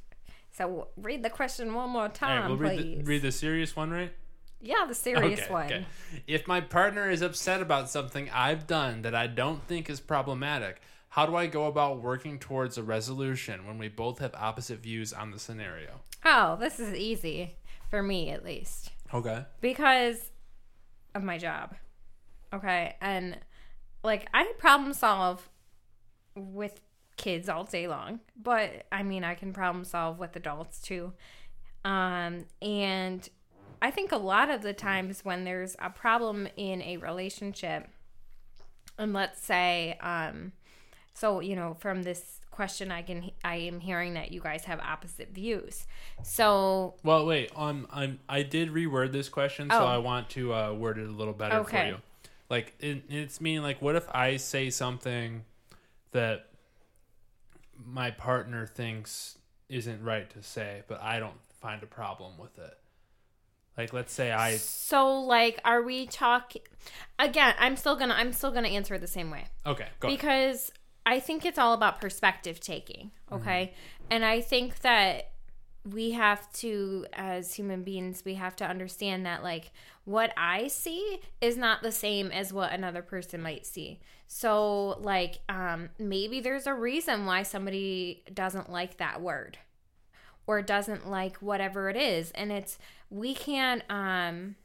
So 0.51 0.89
read 0.95 1.23
the 1.23 1.29
question 1.31 1.73
one 1.73 1.89
more 1.89 2.03
All 2.03 2.07
right, 2.07 2.13
time, 2.13 2.47
we'll 2.49 2.57
read 2.57 2.77
please. 2.79 2.97
the, 2.99 3.03
read 3.03 3.21
the 3.23 3.31
serious 3.31 3.75
one, 3.75 3.89
right? 3.89 4.13
yeah, 4.61 4.85
the 4.87 4.93
serious 4.93 5.39
Okay, 5.41 5.51
one. 5.51 5.65
okay. 5.65 5.85
If 6.27 6.47
my 6.47 6.61
partner 6.61 7.09
is 7.09 7.23
upset 7.23 7.61
about 7.63 7.89
something 7.89 8.29
I've 8.31 8.67
done 8.67 9.01
that 9.01 9.15
I 9.15 9.25
don't 9.25 9.63
think 9.67 9.89
is 9.89 9.99
problematic, 9.99 10.81
How 11.15 11.25
do 11.25 11.37
I 11.37 11.47
go 11.47 11.67
about 11.67 12.01
working 12.01 12.39
towards 12.39 12.77
a 12.77 12.83
resolution 12.83 13.65
when 13.65 13.77
we 13.77 13.87
both 13.87 14.19
have 14.19 14.35
opposite 14.35 14.79
views 14.79 15.13
on 15.13 15.31
the 15.31 15.39
scenario? 15.39 16.01
Oh, 16.25 16.57
this 16.59 16.77
is 16.77 16.93
easy 16.93 17.55
for 17.89 18.03
me 18.03 18.31
at 18.31 18.43
least 18.43 18.91
Okay. 19.13 19.45
because 19.61 20.31
of 21.13 21.23
my 21.23 21.37
job. 21.37 21.73
Okay, 22.51 22.97
and 22.99 23.37
like 24.03 24.27
I 24.33 24.51
problem 24.57 24.91
solve 24.91 25.49
with 26.35 26.81
kids 27.15 27.47
all 27.47 27.63
day 27.63 27.87
long, 27.87 28.19
but 28.35 28.85
I 28.91 29.01
mean 29.01 29.23
I 29.23 29.35
can 29.35 29.53
problem 29.53 29.85
solve 29.85 30.19
with 30.19 30.35
adults 30.35 30.81
too. 30.81 31.13
Um, 31.85 32.43
and 32.61 33.29
I 33.81 33.89
think 33.89 34.11
a 34.11 34.17
lot 34.17 34.49
of 34.49 34.63
the 34.63 34.73
times 34.73 35.23
when 35.23 35.45
there's 35.45 35.77
a 35.79 35.89
problem 35.89 36.49
in 36.57 36.81
a 36.81 36.97
relationship, 36.97 37.87
and 38.97 39.13
let's 39.13 39.41
say, 39.41 39.97
um, 40.01 40.51
so 41.15 41.39
you 41.39 41.55
know, 41.55 41.75
from 41.79 42.03
this 42.03 42.39
question, 42.51 42.91
I 42.91 43.01
can 43.01 43.31
I 43.43 43.55
am 43.55 43.79
hearing 43.79 44.13
that 44.13 44.31
you 44.31 44.39
guys 44.39 44.63
have 44.65 44.79
opposite 44.79 45.29
views. 45.33 45.87
So 46.23 46.93
Well, 47.03 47.25
wait. 47.25 47.51
Um, 47.55 47.87
I'm 47.91 48.19
I 48.29 48.43
did 48.43 48.69
reword 48.69 49.11
this 49.11 49.27
question, 49.29 49.69
so 49.71 49.81
Oh. 49.81 49.85
I 49.85 49.97
want 49.97 50.29
to 50.31 50.53
uh, 50.53 50.73
word 50.73 50.97
it 50.99 51.07
a 51.07 51.11
little 51.11 51.33
better 51.33 51.63
for 51.63 51.69
Okay. 51.69 51.87
you. 51.89 51.97
Like 52.49 52.75
it, 52.79 53.03
it's 53.09 53.41
meaning 53.41 53.63
like, 53.63 53.81
what 53.81 53.95
if 53.95 54.07
I 54.13 54.37
say 54.37 54.69
something 54.69 55.43
that 56.11 56.45
my 57.85 58.11
partner 58.11 58.65
thinks 58.65 59.37
isn't 59.67 60.01
right 60.03 60.29
to 60.29 60.41
say, 60.43 60.83
but 60.87 61.01
I 61.01 61.19
don't 61.19 61.39
find 61.59 61.81
a 61.83 61.87
problem 61.87 62.37
with 62.37 62.57
it. 62.59 62.77
Like, 63.77 63.91
let's 63.91 64.13
say 64.13 64.31
I 64.31 64.55
so 64.57 65.19
like, 65.21 65.59
are 65.65 65.81
we 65.81 66.05
talking 66.07 66.61
again? 67.19 67.53
I'm 67.59 67.75
still 67.75 67.97
gonna 67.97 68.13
I'm 68.13 68.31
still 68.31 68.51
gonna 68.51 68.69
answer 68.69 68.93
it 68.93 69.01
the 69.01 69.07
same 69.07 69.29
way. 69.31 69.45
okay 69.65 69.87
go 69.99 70.07
ahead. 70.07 70.19
I 71.06 71.19
think 71.19 71.45
it's 71.45 71.60
all 71.60 71.73
about 71.73 72.02
perspective 72.02 72.60
taking, 72.60 73.11
okay? 73.32 73.73
And 74.10 74.26
I 74.26 74.41
think 74.41 74.80
that 74.80 75.32
we 75.86 76.11
have 76.11 76.52
to 76.52 77.06
as 77.14 77.53
human 77.53 77.84
beings 77.84 78.23
we 78.26 78.34
have 78.34 78.56
to 78.56 78.65
understand 78.65 79.23
that 79.26 79.44
like 79.44 79.72
what 80.03 80.34
I 80.36 80.68
see 80.68 81.19
is 81.41 81.57
not 81.57 81.84
the 81.84 81.91
same 81.91 82.32
as 82.32 82.52
what 82.52 82.72
another 82.72 83.03
person 83.03 83.41
might 83.41 83.65
see. 83.68 83.99
So 84.26 84.98
like 84.99 85.40
um 85.48 85.90
maybe 85.99 86.40
there's 86.40 86.65
a 86.65 86.73
reason 86.73 87.26
why 87.27 87.44
somebody 87.44 88.23
doesn't 88.34 88.72
like 88.72 88.98
that 88.98 89.22
word 89.22 89.60
or 90.48 90.61
doesn't 90.64 91.07
like 91.07 91.38
whatever 91.38 91.90
it 91.90 91.95
is 91.95 92.32
and 92.32 92.52
it's 92.52 92.80
we 93.11 93.36
can't 93.36 93.84
um 93.90 94.56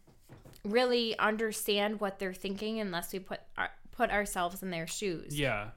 really 0.65 1.19
understand 1.19 2.01
what 2.01 2.19
they're 2.19 2.33
thinking 2.35 2.81
unless 2.81 3.13
we 3.13 3.19
put 3.19 3.41
our, 3.57 3.71
put 3.93 4.11
ourselves 4.11 4.63
in 4.63 4.71
their 4.71 4.87
shoes. 4.87 5.39
yeah, 5.39 5.69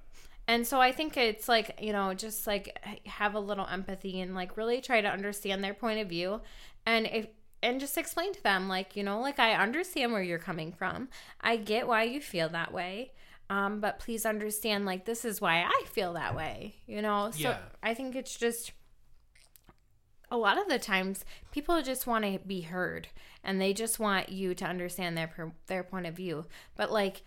And 0.47 0.67
so 0.67 0.81
I 0.81 0.91
think 0.91 1.15
it's 1.15 1.47
like, 1.47 1.77
you 1.81 1.93
know, 1.93 2.13
just 2.13 2.45
like 2.47 2.77
have 3.05 3.33
a 3.33 3.39
little 3.39 3.67
empathy 3.67 4.19
and 4.19 4.35
like 4.35 4.57
really 4.57 4.81
try 4.81 5.01
to 5.01 5.07
understand 5.07 5.63
their 5.63 5.73
point 5.73 5.99
of 5.99 6.09
view 6.09 6.41
and 6.85 7.07
if 7.07 7.27
and 7.61 7.79
just 7.79 7.97
explain 7.97 8.33
to 8.33 8.43
them 8.43 8.67
like, 8.67 8.97
you 8.97 9.03
know, 9.03 9.21
like 9.21 9.39
I 9.39 9.53
understand 9.55 10.11
where 10.11 10.21
you're 10.21 10.37
coming 10.37 10.73
from. 10.73 11.07
I 11.39 11.55
get 11.55 11.87
why 11.87 12.03
you 12.03 12.19
feel 12.19 12.49
that 12.49 12.73
way. 12.73 13.13
Um, 13.49 13.79
but 13.79 13.99
please 13.99 14.25
understand 14.25 14.85
like 14.85 15.05
this 15.05 15.23
is 15.23 15.39
why 15.39 15.63
I 15.63 15.85
feel 15.85 16.13
that 16.13 16.35
way, 16.35 16.75
you 16.85 17.01
know? 17.01 17.31
So 17.31 17.49
Yeah. 17.49 17.57
I 17.81 17.93
think 17.93 18.15
it's 18.15 18.35
just 18.37 18.73
a 20.29 20.37
lot 20.37 20.57
of 20.57 20.67
the 20.67 20.79
times 20.79 21.23
people 21.51 21.81
just 21.81 22.05
want 22.05 22.25
to 22.25 22.39
be 22.45 22.61
heard 22.61 23.07
and 23.43 23.61
they 23.61 23.71
just 23.71 23.99
want 23.99 24.29
you 24.29 24.55
to 24.55 24.65
understand 24.65 25.17
their 25.17 25.53
their 25.67 25.83
point 25.83 26.05
of 26.05 26.15
view. 26.15 26.45
But 26.75 26.91
like 26.91 27.21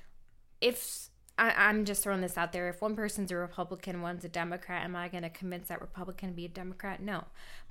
if 0.61 1.09
I, 1.39 1.51
I'm 1.51 1.85
just 1.85 2.03
throwing 2.03 2.23
this 2.23 2.39
out 2.39 2.53
there, 2.53 2.69
if 2.69 2.81
one 2.81 2.97
person's 2.97 3.31
a 3.31 3.37
Republican, 3.37 4.01
one's 4.01 4.25
a 4.25 4.29
Democrat, 4.29 4.85
am 4.85 4.97
I 4.97 5.09
going 5.09 5.23
to 5.23 5.29
convince 5.31 5.69
that 5.69 5.81
Republican 5.81 6.31
to 6.31 6.35
be 6.35 6.47
a 6.47 6.49
Democrat? 6.49 7.01
No. 7.03 7.25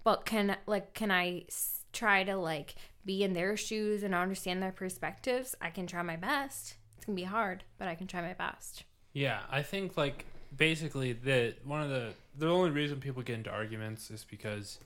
But 0.03 0.25
can 0.25 0.55
like 0.67 0.93
can 0.93 1.09
I 1.09 1.45
try 1.91 2.23
to 2.23 2.35
like 2.37 2.75
be 3.05 3.23
in 3.23 3.33
their 3.33 3.57
shoes 3.57 4.03
and 4.03 4.13
understand 4.13 4.61
their 4.61 4.71
perspectives? 4.71 5.55
I 5.59 5.71
can 5.71 5.87
try 5.87 6.03
my 6.03 6.15
best. 6.15 6.75
It's 6.95 7.05
gonna 7.05 7.15
be 7.15 7.23
hard, 7.23 7.63
but 7.79 7.87
I 7.87 7.95
can 7.95 8.05
try 8.05 8.21
my 8.21 8.33
best. 8.33 8.83
yeah. 9.13 9.39
I 9.49 9.63
think 9.63 9.97
like 9.97 10.25
basically 10.55 11.13
the 11.13 11.55
one 11.63 11.81
of 11.81 11.89
the 11.89 12.13
the 12.37 12.47
only 12.47 12.69
reason 12.69 12.99
people 12.99 13.23
get 13.23 13.35
into 13.35 13.49
arguments 13.49 14.11
is 14.11 14.23
because 14.29 14.77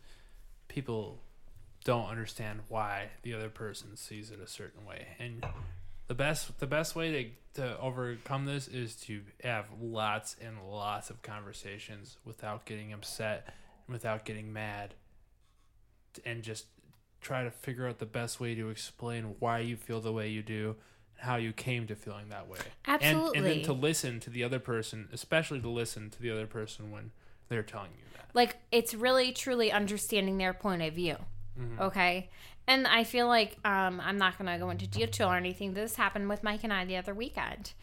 people 0.70 1.20
don't 1.84 2.08
understand 2.10 2.62
why 2.70 3.10
the 3.24 3.34
other 3.34 3.50
person 3.50 3.98
sees 3.98 4.32
it 4.32 4.40
a 4.40 4.48
certain 4.48 4.86
way 4.86 5.08
and 5.20 5.46
the 6.10 6.16
best 6.16 6.60
the 6.60 6.68
best 6.68 6.96
way 6.96 7.34
to, 7.54 7.62
to 7.62 7.80
overcome 7.80 8.46
this 8.46 8.68
is 8.68 8.96
to 8.96 9.22
have 9.44 9.68
lots 9.80 10.36
and 10.42 10.58
lots 10.70 11.10
of 11.10 11.22
conversations 11.22 12.18
without 12.26 12.66
getting 12.66 12.92
upset 12.92 13.54
and 13.88 13.94
without 13.94 14.26
getting 14.26 14.52
mad 14.52 14.96
and 16.26 16.42
just 16.42 16.66
try 17.22 17.44
to 17.44 17.52
figure 17.52 17.88
out 17.88 18.00
the 18.00 18.06
best 18.06 18.40
way 18.40 18.56
to 18.56 18.70
explain 18.70 19.36
why 19.38 19.60
you 19.60 19.78
feel 19.78 20.02
the 20.02 20.12
way 20.12 20.28
you 20.28 20.42
do 20.42 20.76
and 21.16 21.28
how 21.28 21.36
you 21.36 21.54
came 21.54 21.86
to 21.86 21.96
feeling 21.96 22.30
that 22.30 22.48
way. 22.48 22.58
And, 22.86 23.04
and 23.36 23.46
then 23.46 23.62
to 23.64 23.74
listen 23.74 24.20
to 24.22 24.32
the 24.32 24.44
other 24.44 24.60
person 24.60 25.10
especially 25.14 25.62
to 25.62 25.70
listen 25.70 26.10
to 26.10 26.22
the 26.22 26.32
other 26.32 26.48
person 26.48 26.90
when 26.92 27.12
they're 27.50 27.62
telling 27.62 27.92
you 27.96 28.06
that. 28.16 28.30
Like 28.34 28.58
it's 28.72 28.96
really 28.96 29.32
truly 29.32 29.72
understanding 29.72 30.40
their 30.40 30.54
point 30.54 30.82
of 30.82 30.96
view 30.96 31.18
mm-hmm. 31.60 31.82
okay 31.82 32.30
and 32.70 32.88
i 32.88 33.04
feel 33.04 33.28
like 33.28 33.58
um, 33.66 34.00
i'm 34.02 34.18
not 34.18 34.38
going 34.38 34.50
to 34.50 34.58
go 34.58 34.70
into 34.70 34.88
detail 34.88 35.28
or 35.28 35.36
anything. 35.36 35.74
This 35.74 35.96
happened 35.96 36.30
with 36.30 36.44
mike 36.44 36.64
and 36.64 36.72
i 36.72 36.86
the 36.86 36.96
other 36.96 37.14
weekend. 37.14 37.74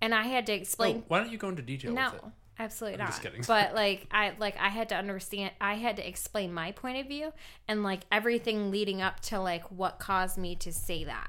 And 0.00 0.14
i 0.14 0.22
had 0.22 0.46
to 0.46 0.52
explain 0.54 0.98
oh, 0.98 1.04
why 1.08 1.18
don't 1.20 1.30
you 1.30 1.36
go 1.36 1.50
into 1.50 1.62
detail 1.62 1.92
no 1.92 2.10
with 2.12 2.14
it? 2.14 2.30
absolutely 2.58 2.94
I'm 2.94 3.04
not. 3.04 3.08
just 3.08 3.22
kidding. 3.22 3.42
but 3.46 3.74
like 3.82 4.06
i 4.10 4.32
like 4.38 4.56
i 4.58 4.68
had 4.68 4.88
to 4.90 4.94
understand 4.94 5.50
i 5.60 5.74
had 5.74 5.96
to 5.96 6.08
explain 6.08 6.54
my 6.54 6.72
point 6.72 6.98
of 6.98 7.06
view 7.06 7.32
and 7.68 7.82
like 7.82 8.02
everything 8.10 8.70
leading 8.70 9.02
up 9.02 9.20
to 9.20 9.40
like 9.40 9.64
what 9.70 9.98
caused 9.98 10.38
me 10.38 10.54
to 10.56 10.72
say 10.72 11.04
that. 11.04 11.28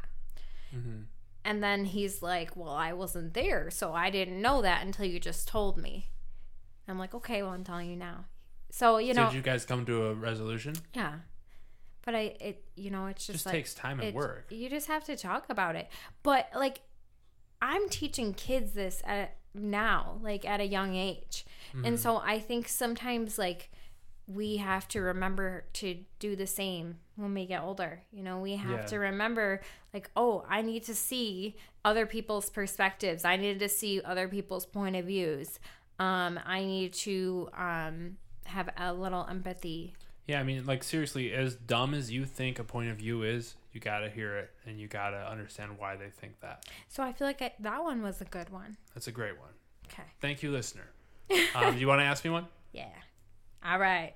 Mm-hmm. 0.76 1.04
and 1.44 1.64
then 1.64 1.86
he's 1.86 2.22
like 2.22 2.56
well 2.56 2.72
i 2.72 2.94
wasn't 2.94 3.34
there 3.34 3.72
so 3.72 3.94
i 3.94 4.10
didn't 4.10 4.42
know 4.42 4.62
that 4.62 4.86
until 4.86 5.06
you 5.06 5.20
just 5.20 5.48
told 5.48 5.78
me. 5.78 6.08
I'm 6.90 7.00
like 7.00 7.14
okay 7.16 7.42
well 7.42 7.52
i'm 7.52 7.64
telling 7.64 7.90
you 7.90 7.98
now. 7.98 8.26
So 8.70 8.98
you 8.98 9.14
so 9.14 9.22
know 9.22 9.28
did 9.30 9.36
you 9.38 9.42
guys 9.42 9.66
come 9.66 9.86
to 9.86 10.08
a 10.08 10.14
resolution? 10.14 10.76
Yeah. 10.94 11.16
But 12.08 12.16
I 12.16 12.22
it 12.40 12.64
you 12.78 12.90
know, 12.90 13.08
it's 13.08 13.28
just, 13.28 13.34
just 13.40 13.46
like 13.46 13.54
takes 13.56 13.74
time 13.74 14.00
and 14.00 14.08
it- 14.10 14.16
work 14.16 14.46
You 14.50 14.70
just 14.70 14.88
have 14.88 15.04
to 15.04 15.18
talk 15.18 15.50
about 15.50 15.76
it. 15.76 15.90
But 16.24 16.48
like 16.56 16.80
I'm 17.62 17.90
teaching 17.90 18.34
kids 18.34 18.72
this 18.72 19.02
at 19.06 19.36
now, 19.54 20.20
like 20.22 20.46
at 20.46 20.62
a 20.62 20.66
young 20.66 20.96
age. 20.96 21.46
Mm-hmm. 21.76 21.86
And 21.86 22.00
so 22.00 22.18
I 22.18 22.40
think 22.40 22.70
sometimes 22.70 23.38
like 23.38 23.72
we 24.26 24.58
have 24.58 24.88
to 24.90 25.02
remember 25.02 25.66
to 25.74 25.98
do 26.20 26.36
the 26.38 26.48
same 26.48 26.98
when 27.18 27.34
we 27.34 27.46
get 27.46 27.62
older. 27.62 28.04
You 28.12 28.24
know, 28.24 28.40
we 28.40 28.56
have 28.56 28.80
Yeah. 28.82 28.86
to 28.86 29.00
remember 29.00 29.62
like, 29.94 30.10
oh, 30.16 30.46
I 30.48 30.62
need 30.62 30.84
to 30.86 30.96
see 30.96 31.56
other 31.84 32.06
people's 32.06 32.50
perspectives. 32.50 33.26
I 33.26 33.36
need 33.36 33.60
to 33.60 33.70
see 33.70 34.02
other 34.02 34.28
people's 34.30 34.66
point 34.66 34.96
of 34.96 35.06
views. 35.06 35.60
Um, 36.00 36.40
I 36.46 36.64
need 36.64 36.94
to 37.08 37.50
um 37.58 38.18
have 38.46 38.70
a 38.78 38.94
little 38.94 39.26
empathy 39.30 39.94
Yeah, 40.28 40.42
I 40.42 40.44
mean, 40.44 40.66
like 40.66 40.84
seriously, 40.84 41.32
as 41.34 41.56
dumb 41.56 41.94
as 41.94 42.12
you 42.12 42.26
think 42.26 42.60
a 42.60 42.64
point 42.64 42.90
of 42.90 42.98
view 42.98 43.24
is, 43.24 43.56
you 43.72 43.80
gotta 43.80 44.10
hear 44.10 44.38
it 44.38 44.52
and 44.66 44.78
you 44.80 44.88
gotta 44.88 45.26
understand 45.30 45.78
why 45.78 45.96
they 45.96 46.10
think 46.10 46.40
that. 46.42 46.66
So 46.90 47.02
I 47.02 47.14
feel 47.14 47.28
like 47.28 47.42
I, 47.42 47.54
that 47.60 47.82
one 47.82 48.02
was 48.02 48.20
a 48.20 48.26
good 48.26 48.50
one. 48.50 48.76
That's 48.94 49.08
a 49.08 49.12
great 49.12 49.40
one. 49.40 49.50
Okay. 49.88 50.04
Thank 50.20 50.44
you, 50.44 50.52
listener. 50.52 50.90
Um, 51.56 51.74
do 51.74 51.80
you 51.80 51.88
want 51.88 52.00
to 52.00 52.06
ask 52.06 52.24
me 52.24 52.30
one? 52.30 52.48
Yeah. 52.72 52.88
All 53.66 53.80
right. 53.80 54.14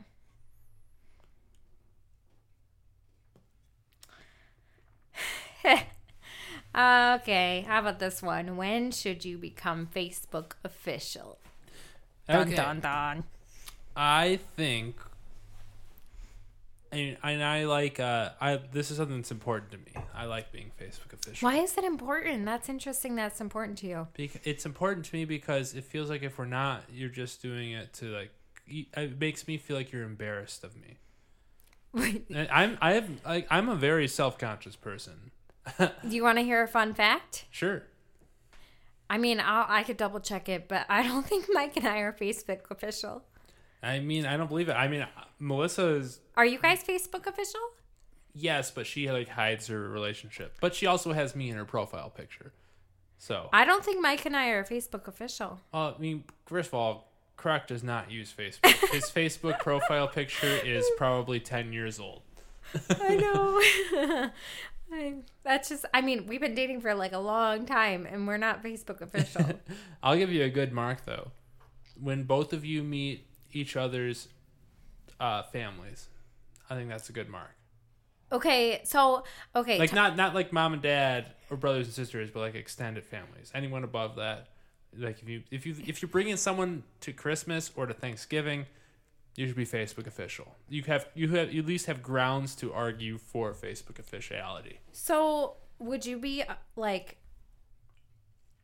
okay. 6.76 7.66
How 7.68 7.80
about 7.80 8.00
this 8.00 8.22
one? 8.22 8.56
When 8.58 8.92
should 8.92 9.26
you 9.26 9.38
become 9.38 9.88
Facebook 9.94 10.54
official? 10.64 11.38
Dun 12.28 12.48
Okay. 12.48 12.56
dun 12.56 12.80
dun. 12.80 13.24
I 13.96 14.40
think, 14.56 14.96
and, 16.92 17.18
and 17.24 17.44
I 17.44 17.66
like. 17.66 18.00
Uh, 18.00 18.30
I 18.40 18.60
this 18.72 18.92
is 18.92 18.98
something 18.98 19.18
that's 19.18 19.32
important 19.32 19.72
to 19.72 19.78
me. 19.78 19.94
I 20.14 20.26
like 20.26 20.52
being 20.52 20.72
Facebook 20.80 21.14
official. 21.14 21.48
Why 21.48 21.58
is 21.58 21.78
it 21.78 21.84
important? 21.84 22.46
That's 22.46 22.70
interesting. 22.70 23.16
That's 23.16 23.42
important 23.42 23.78
to 23.80 23.88
you. 23.88 24.08
Bec- 24.18 24.42
it's 24.44 24.66
important 24.66 25.06
to 25.08 25.16
me 25.16 25.26
because 25.26 25.74
it 25.74 25.86
feels 25.86 26.10
like 26.10 26.24
if 26.24 26.38
we're 26.38 26.46
not, 26.46 26.84
you're 26.92 27.10
just 27.10 27.42
doing 27.42 27.72
it 27.72 27.94
to 27.94 28.06
like. 28.06 28.32
It 28.68 29.20
makes 29.20 29.48
me 29.48 29.58
feel 29.58 29.76
like 29.76 29.92
you're 29.92 30.04
embarrassed 30.04 30.64
of 30.64 30.76
me. 30.76 30.98
I'm 32.52 32.78
I 32.82 32.94
have 32.94 33.10
like 33.26 33.48
I'm 33.50 33.70
a 33.70 33.76
very 33.76 34.08
self 34.08 34.38
conscious 34.38 34.76
person. 34.76 35.32
Do 35.80 35.90
you 36.04 36.24
want 36.24 36.38
to 36.38 36.44
hear 36.44 36.64
a 36.64 36.68
fun 36.68 36.94
fact? 36.94 37.46
Sure. 37.52 37.84
I 39.10 39.18
mean, 39.18 39.42
I'll, 39.42 39.66
I 39.68 39.84
could 39.84 39.98
double 39.98 40.22
check 40.22 40.48
it, 40.48 40.70
but 40.70 40.86
I 40.88 41.04
don't 41.04 41.26
think 41.28 41.48
Mike 41.52 41.76
and 41.76 41.88
I 41.88 42.00
are 42.00 42.14
Facebook 42.14 42.72
official. 42.72 43.24
I 43.84 44.00
mean, 44.00 44.26
I 44.26 44.38
don't 44.38 44.48
believe 44.48 44.70
it. 44.70 44.74
I 44.74 44.88
mean, 44.88 45.06
Melissa 45.40 45.88
is 45.96 46.20
Are 46.36 46.46
you 46.46 46.60
guys 46.60 46.84
Facebook 46.84 47.26
official? 47.28 47.62
yes, 48.34 48.72
but 48.72 48.86
she 48.88 49.12
like 49.12 49.28
hides 49.30 49.68
her 49.68 49.90
relationship. 49.90 50.56
But 50.62 50.74
she 50.76 50.86
also 50.86 51.14
has 51.14 51.36
me 51.36 51.50
in 51.50 51.58
her 51.58 51.66
profile 51.66 52.10
picture. 52.10 52.54
So, 53.18 53.50
I 53.54 53.66
don't 53.66 53.86
think 53.86 54.02
Mike 54.02 54.26
and 54.26 54.36
I 54.36 54.48
are 54.50 54.64
Facebook 54.64 55.08
official. 55.08 55.60
well, 55.72 55.94
I 55.96 56.02
mean, 56.02 56.24
first 56.48 56.70
of 56.70 56.74
all, 56.74 57.12
Crook 57.38 57.68
does 57.68 57.84
not 57.84 58.10
use 58.10 58.34
Facebook. 58.36 58.90
His 58.92 59.06
Facebook 59.16 59.60
profile 59.60 60.08
picture 60.08 60.48
is 60.64 60.86
probably 60.98 61.40
10 61.40 61.72
years 61.74 62.00
old. 62.00 62.22
I 62.90 63.16
know. 63.16 64.30
I, 64.94 65.16
that's 65.44 65.70
just. 65.70 65.86
I 65.94 66.02
mean, 66.02 66.26
we've 66.28 66.42
been 66.42 66.56
dating 66.56 66.82
for 66.82 66.94
like 66.94 67.14
a 67.14 67.18
long 67.20 67.66
time, 67.66 68.06
and 68.06 68.28
we're 68.28 68.38
not 68.38 68.64
Facebook 68.64 69.02
official. 69.02 69.46
I'll 70.04 70.18
give 70.18 70.32
you 70.32 70.44
a 70.44 70.50
good 70.50 70.72
mark 70.74 71.06
though. 71.06 71.32
When 72.00 72.24
both 72.24 72.54
of 72.54 72.66
you 72.66 72.84
meet 72.84 73.26
each 73.54 73.76
other's 73.76 74.28
uh, 75.20 75.44
families, 75.44 76.08
I 76.70 76.76
think 76.76 76.90
that's 76.90 77.10
a 77.10 77.14
good 77.14 77.30
mark. 77.30 77.56
okay, 78.32 78.82
so 78.84 79.24
okay, 79.56 79.78
Like 79.78 79.90
t- 79.92 79.96
not 79.96 80.16
not 80.16 80.34
like 80.34 80.52
mom 80.54 80.74
and 80.74 80.82
dad 80.82 81.34
or 81.50 81.58
brothers 81.58 81.88
and 81.88 81.94
sisters, 81.94 82.32
but 82.32 82.40
like 82.40 82.56
extended 82.56 83.04
families. 83.06 83.52
Anyone 83.54 83.84
above 83.84 84.16
that, 84.16 84.48
like 84.98 85.22
if 85.22 85.28
you 85.30 85.44
if 85.52 85.66
you 85.66 85.76
if 85.86 86.02
you're 86.02 86.10
bringing 86.10 86.38
someone 86.38 86.84
to 87.02 87.12
Christmas 87.14 87.72
or 87.76 87.86
to 87.86 87.94
Thanksgiving, 87.94 88.66
you 89.36 89.48
should 89.48 89.56
be 89.58 89.66
Facebook 89.66 90.08
official. 90.08 90.56
You 90.70 90.84
have 90.84 91.08
you 91.14 91.30
have 91.30 91.54
you 91.54 91.62
at 91.62 91.68
least 91.68 91.86
have 91.88 92.02
grounds 92.02 92.56
to 92.56 92.72
argue 92.74 93.18
for 93.18 93.54
Facebook 93.54 94.00
officiality. 94.00 94.80
so 94.92 95.56
would 95.80 96.06
you 96.06 96.18
be 96.18 96.44
uh, 96.44 96.54
like? 96.76 97.18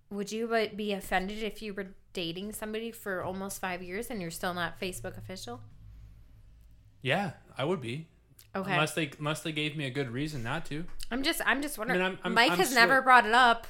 Would 0.10 0.32
you 0.32 0.70
be 0.76 0.94
offended 0.94 1.44
if 1.44 1.62
you 1.62 1.74
were 1.74 1.88
dating 2.14 2.54
somebody 2.54 2.92
for 2.92 3.22
almost 3.24 3.60
five 3.60 3.84
years 3.84 4.10
and 4.10 4.22
you're 4.22 4.32
still 4.32 4.54
not 4.54 4.80
Facebook 4.80 5.18
official? 5.18 5.62
Yeah, 7.02 7.32
I 7.58 7.66
would 7.66 7.82
be. 7.82 8.08
Okay, 8.56 8.72
Unless 8.72 8.94
they 8.96 9.12
unless 9.20 9.42
they 9.42 9.52
gave 9.52 9.76
me 9.78 9.86
a 9.86 9.90
good 9.92 10.10
reason 10.10 10.42
not 10.44 10.66
to. 10.68 10.86
I'm 11.12 11.22
just 11.24 11.42
I'm 11.46 11.62
just 11.62 11.78
wondering. 11.78 12.02
I'm- 12.02 12.18
I'm- 12.24 12.34
Mike 12.34 12.52
I'm 12.54 12.58
has 12.58 12.70
sure- 12.70 12.80
never 12.80 13.02
brought 13.02 13.26
it 13.26 13.34
up. 13.34 13.68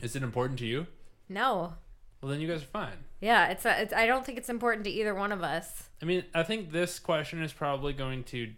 Is 0.00 0.16
it 0.16 0.22
important 0.22 0.58
to 0.60 0.66
you? 0.66 0.86
No. 1.28 1.74
Well, 2.20 2.30
then 2.30 2.40
you 2.40 2.48
guys 2.48 2.62
are 2.62 2.66
fine. 2.66 3.04
Yeah, 3.20 3.48
it's, 3.48 3.64
a, 3.64 3.80
it's 3.82 3.92
I 3.94 4.06
don't 4.06 4.24
think 4.26 4.38
it's 4.38 4.48
important 4.48 4.84
to 4.84 4.90
either 4.90 5.14
one 5.14 5.32
of 5.32 5.42
us. 5.42 5.88
I 6.02 6.04
mean, 6.04 6.24
I 6.34 6.42
think 6.42 6.70
this 6.72 6.98
question 6.98 7.42
is 7.42 7.52
probably 7.52 7.92
going 7.92 8.24
to 8.24 8.52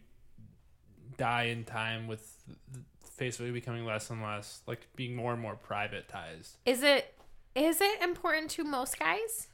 die 1.16 1.44
in 1.44 1.64
time 1.64 2.06
with 2.06 2.32
th- 2.72 2.84
Facebook 3.18 3.52
becoming 3.52 3.84
less 3.84 4.10
and 4.10 4.22
less, 4.22 4.62
like 4.66 4.86
being 4.96 5.14
more 5.16 5.32
and 5.32 5.42
more 5.42 5.56
privatized. 5.56 6.52
Is 6.64 6.82
it 6.82 7.14
is 7.54 7.80
it 7.80 8.00
important 8.02 8.50
to 8.52 8.64
most 8.64 8.98
guys? 8.98 9.48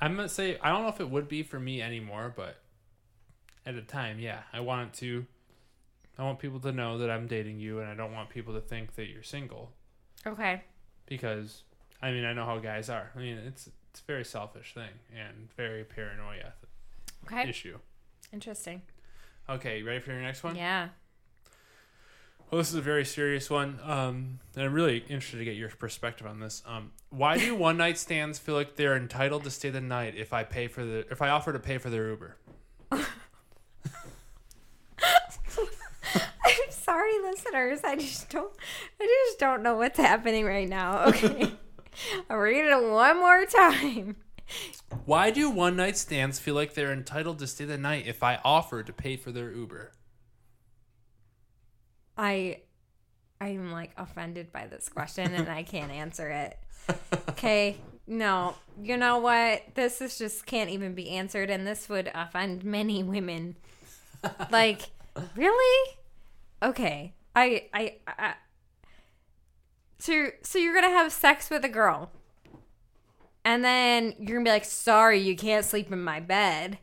I'm 0.00 0.14
gonna 0.16 0.28
say 0.28 0.58
I 0.62 0.70
don't 0.70 0.82
know 0.82 0.88
if 0.88 1.00
it 1.00 1.10
would 1.10 1.28
be 1.28 1.42
for 1.42 1.58
me 1.58 1.82
anymore, 1.82 2.32
but 2.34 2.58
at 3.66 3.74
the 3.74 3.82
time, 3.82 4.18
yeah, 4.20 4.42
I 4.52 4.60
want 4.60 4.88
it 4.88 4.98
to. 5.00 5.26
I 6.18 6.24
want 6.24 6.38
people 6.40 6.58
to 6.60 6.72
know 6.72 6.98
that 6.98 7.10
I'm 7.10 7.26
dating 7.28 7.60
you, 7.60 7.78
and 7.80 7.88
I 7.88 7.94
don't 7.94 8.12
want 8.12 8.28
people 8.30 8.54
to 8.54 8.60
think 8.60 8.94
that 8.96 9.06
you're 9.08 9.22
single 9.22 9.72
Okay. 10.26 10.62
because 11.06 11.62
I 12.02 12.10
mean 12.10 12.24
I 12.24 12.32
know 12.32 12.44
how 12.44 12.58
guys 12.58 12.88
are. 12.90 13.10
I 13.14 13.18
mean 13.18 13.36
it's 13.38 13.68
it's 13.90 14.00
a 14.00 14.04
very 14.04 14.24
selfish 14.24 14.74
thing 14.74 14.90
and 15.16 15.48
very 15.56 15.84
paranoia 15.84 16.52
Okay. 17.26 17.48
issue. 17.48 17.78
Interesting. 18.32 18.82
Okay, 19.48 19.78
you 19.78 19.86
ready 19.86 20.00
for 20.00 20.12
your 20.12 20.20
next 20.20 20.42
one? 20.44 20.56
Yeah. 20.56 20.88
Well, 22.50 22.58
this 22.58 22.70
is 22.70 22.76
a 22.76 22.80
very 22.80 23.04
serious 23.04 23.50
one, 23.50 23.78
um, 23.82 24.38
and 24.56 24.64
I'm 24.64 24.72
really 24.72 25.04
interested 25.08 25.36
to 25.36 25.44
get 25.44 25.56
your 25.56 25.68
perspective 25.68 26.26
on 26.26 26.40
this. 26.40 26.62
Um, 26.66 26.92
why 27.10 27.36
do 27.36 27.54
one 27.56 27.76
night 27.76 27.98
stands 27.98 28.38
feel 28.38 28.54
like 28.54 28.76
they're 28.76 28.96
entitled 28.96 29.44
to 29.44 29.50
stay 29.50 29.68
the 29.68 29.82
night 29.82 30.14
if 30.16 30.32
I 30.32 30.44
pay 30.44 30.66
for 30.66 30.82
the 30.82 31.04
if 31.10 31.20
I 31.20 31.28
offer 31.28 31.52
to 31.52 31.58
pay 31.58 31.76
for 31.76 31.90
their 31.90 32.08
Uber? 32.08 32.36
I'm 32.90 33.02
sorry, 36.70 37.18
listeners. 37.22 37.80
I 37.84 37.96
just 37.96 38.30
don't. 38.30 38.52
I 38.98 39.24
just 39.26 39.38
don't 39.38 39.62
know 39.62 39.76
what's 39.76 39.98
happening 39.98 40.44
right 40.46 40.68
now. 40.68 41.12
Okay. 41.18 41.52
I'll 42.30 42.36
read 42.38 42.64
it 42.64 42.88
one 42.90 43.18
more 43.18 43.44
time. 43.44 44.14
Why 45.04 45.32
do 45.32 45.50
one 45.50 45.74
night 45.74 45.96
stands 45.96 46.38
feel 46.38 46.54
like 46.54 46.74
they're 46.74 46.92
entitled 46.92 47.40
to 47.40 47.46
stay 47.48 47.64
the 47.64 47.76
night 47.76 48.06
if 48.06 48.22
I 48.22 48.38
offer 48.44 48.84
to 48.84 48.92
pay 48.92 49.16
for 49.16 49.32
their 49.32 49.50
Uber? 49.50 49.90
I, 52.18 52.62
I'm 53.40 53.70
like 53.70 53.92
offended 53.96 54.52
by 54.52 54.66
this 54.66 54.88
question, 54.88 55.32
and 55.32 55.48
I 55.48 55.62
can't 55.62 55.92
answer 55.92 56.28
it. 56.28 56.58
Okay. 57.30 57.76
No. 58.06 58.54
You 58.82 58.96
know 58.96 59.18
what? 59.18 59.62
This 59.74 60.00
is 60.00 60.18
just 60.18 60.44
can't 60.44 60.70
even 60.70 60.94
be 60.94 61.10
answered, 61.10 61.48
and 61.50 61.66
this 61.66 61.88
would 61.88 62.10
offend 62.14 62.64
many 62.64 63.02
women. 63.02 63.56
Like, 64.50 64.90
really? 65.36 65.94
Okay. 66.62 67.14
I. 67.36 67.68
I. 67.72 67.94
I 68.06 68.34
so, 70.00 70.28
so 70.42 70.58
you're 70.58 70.74
gonna 70.74 70.90
have 70.90 71.12
sex 71.12 71.50
with 71.50 71.64
a 71.64 71.68
girl, 71.68 72.10
and 73.44 73.64
then 73.64 74.14
you're 74.18 74.38
gonna 74.38 74.44
be 74.44 74.50
like, 74.50 74.64
"Sorry, 74.64 75.18
you 75.18 75.36
can't 75.36 75.64
sleep 75.64 75.92
in 75.92 76.02
my 76.02 76.20
bed." 76.20 76.78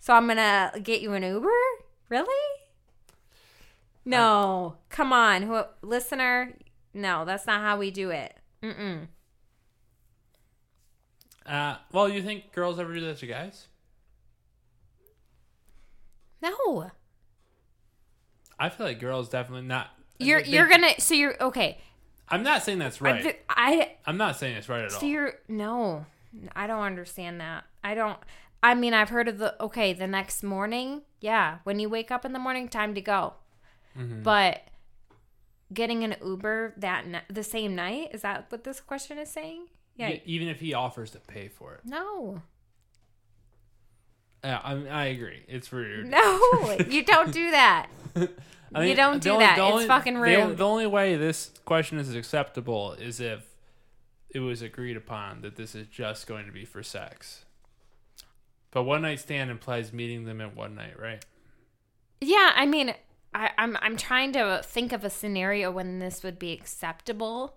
So 0.00 0.12
I'm 0.12 0.26
gonna 0.26 0.72
get 0.82 1.00
you 1.00 1.12
an 1.14 1.22
Uber? 1.22 1.48
Really? 2.08 2.53
No, 4.04 4.76
come 4.90 5.12
on, 5.12 5.42
who, 5.42 5.62
listener. 5.82 6.54
No, 6.92 7.24
that's 7.24 7.46
not 7.46 7.60
how 7.62 7.78
we 7.78 7.90
do 7.90 8.10
it. 8.10 8.36
Mm-mm. 8.62 9.08
Uh, 11.46 11.76
well, 11.92 12.08
you 12.08 12.22
think 12.22 12.52
girls 12.52 12.78
ever 12.78 12.94
do 12.94 13.00
that 13.02 13.18
to 13.18 13.26
guys? 13.26 13.68
No, 16.42 16.90
I 18.58 18.68
feel 18.68 18.86
like 18.86 19.00
girls 19.00 19.28
definitely 19.28 19.66
not. 19.66 19.88
you're 20.18 20.42
they- 20.42 20.50
you're 20.50 20.68
gonna. 20.68 20.98
So 21.00 21.14
you're 21.14 21.42
okay. 21.42 21.78
I'm 22.28 22.42
not 22.42 22.62
saying 22.62 22.78
that's 22.78 23.00
right. 23.00 23.38
I 23.48 23.92
I'm 24.06 24.16
not 24.16 24.36
saying 24.36 24.56
it's 24.56 24.68
right 24.68 24.84
at 24.84 24.92
So 24.92 24.98
all. 24.98 25.04
you're 25.04 25.34
no, 25.48 26.06
I 26.54 26.66
don't 26.66 26.82
understand 26.82 27.40
that. 27.40 27.64
I 27.82 27.94
don't. 27.94 28.18
I 28.62 28.74
mean, 28.74 28.94
I've 28.94 29.10
heard 29.10 29.28
of 29.28 29.38
the 29.38 29.60
okay. 29.62 29.92
The 29.92 30.06
next 30.06 30.42
morning, 30.42 31.02
yeah, 31.20 31.58
when 31.64 31.78
you 31.78 31.88
wake 31.88 32.10
up 32.10 32.24
in 32.24 32.32
the 32.32 32.38
morning, 32.38 32.68
time 32.68 32.94
to 32.94 33.00
go. 33.00 33.34
Mm-hmm. 33.98 34.22
But 34.22 34.62
getting 35.72 36.04
an 36.04 36.16
Uber 36.24 36.74
that 36.78 37.04
the 37.28 37.42
same 37.42 37.74
night 37.74 38.10
is 38.12 38.22
that 38.22 38.46
what 38.50 38.64
this 38.64 38.80
question 38.80 39.18
is 39.18 39.30
saying? 39.30 39.66
Yeah. 39.96 40.08
Yeah, 40.10 40.18
even 40.24 40.48
if 40.48 40.60
he 40.60 40.74
offers 40.74 41.10
to 41.12 41.18
pay 41.20 41.48
for 41.48 41.74
it. 41.74 41.80
No, 41.84 42.42
Yeah, 44.42 44.60
I, 44.62 44.72
I 44.88 45.04
agree. 45.06 45.42
It's 45.48 45.72
rude. 45.72 46.06
no, 46.06 46.76
you 46.88 47.04
don't 47.04 47.32
do 47.32 47.50
that. 47.52 47.86
I 48.74 48.84
You 48.84 48.94
don't 48.94 49.22
do 49.22 49.30
only- 49.30 49.44
that. 49.44 49.56
the 49.56 49.64
It's 49.64 49.72
only- 49.72 49.86
fucking 49.86 50.14
the 50.14 50.20
rude. 50.20 50.56
The 50.58 50.66
only 50.66 50.86
way 50.86 51.16
this 51.16 51.50
question 51.64 51.98
is 51.98 52.14
acceptable 52.14 52.92
is 52.94 53.20
if 53.20 53.44
it 54.30 54.40
was 54.40 54.60
agreed 54.62 54.96
upon 54.96 55.42
that 55.42 55.56
this 55.56 55.74
is 55.74 55.86
just 55.86 56.26
going 56.26 56.44
to 56.46 56.52
be 56.52 56.64
for 56.64 56.82
sex. 56.82 57.44
But 58.72 58.82
one 58.82 59.02
night 59.02 59.20
stand 59.20 59.50
implies 59.50 59.92
meeting 59.92 60.24
them 60.24 60.40
at 60.40 60.56
one 60.56 60.74
night, 60.74 60.98
right? 61.00 61.24
Yeah, 62.20 62.50
I 62.56 62.66
mean, 62.66 62.94
I, 63.34 63.50
I'm 63.58 63.76
I'm 63.82 63.96
trying 63.96 64.32
to 64.32 64.62
think 64.64 64.92
of 64.92 65.04
a 65.04 65.10
scenario 65.10 65.70
when 65.70 65.98
this 65.98 66.22
would 66.22 66.38
be 66.38 66.52
acceptable, 66.52 67.56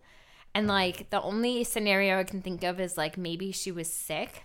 and 0.53 0.63
mm-hmm. 0.63 0.71
like 0.71 1.09
the 1.11 1.21
only 1.21 1.63
scenario 1.63 2.19
I 2.19 2.23
can 2.23 2.41
think 2.41 2.63
of 2.63 2.79
is 2.79 2.97
like 2.97 3.17
maybe 3.17 3.51
she 3.51 3.71
was 3.71 3.91
sick, 3.91 4.43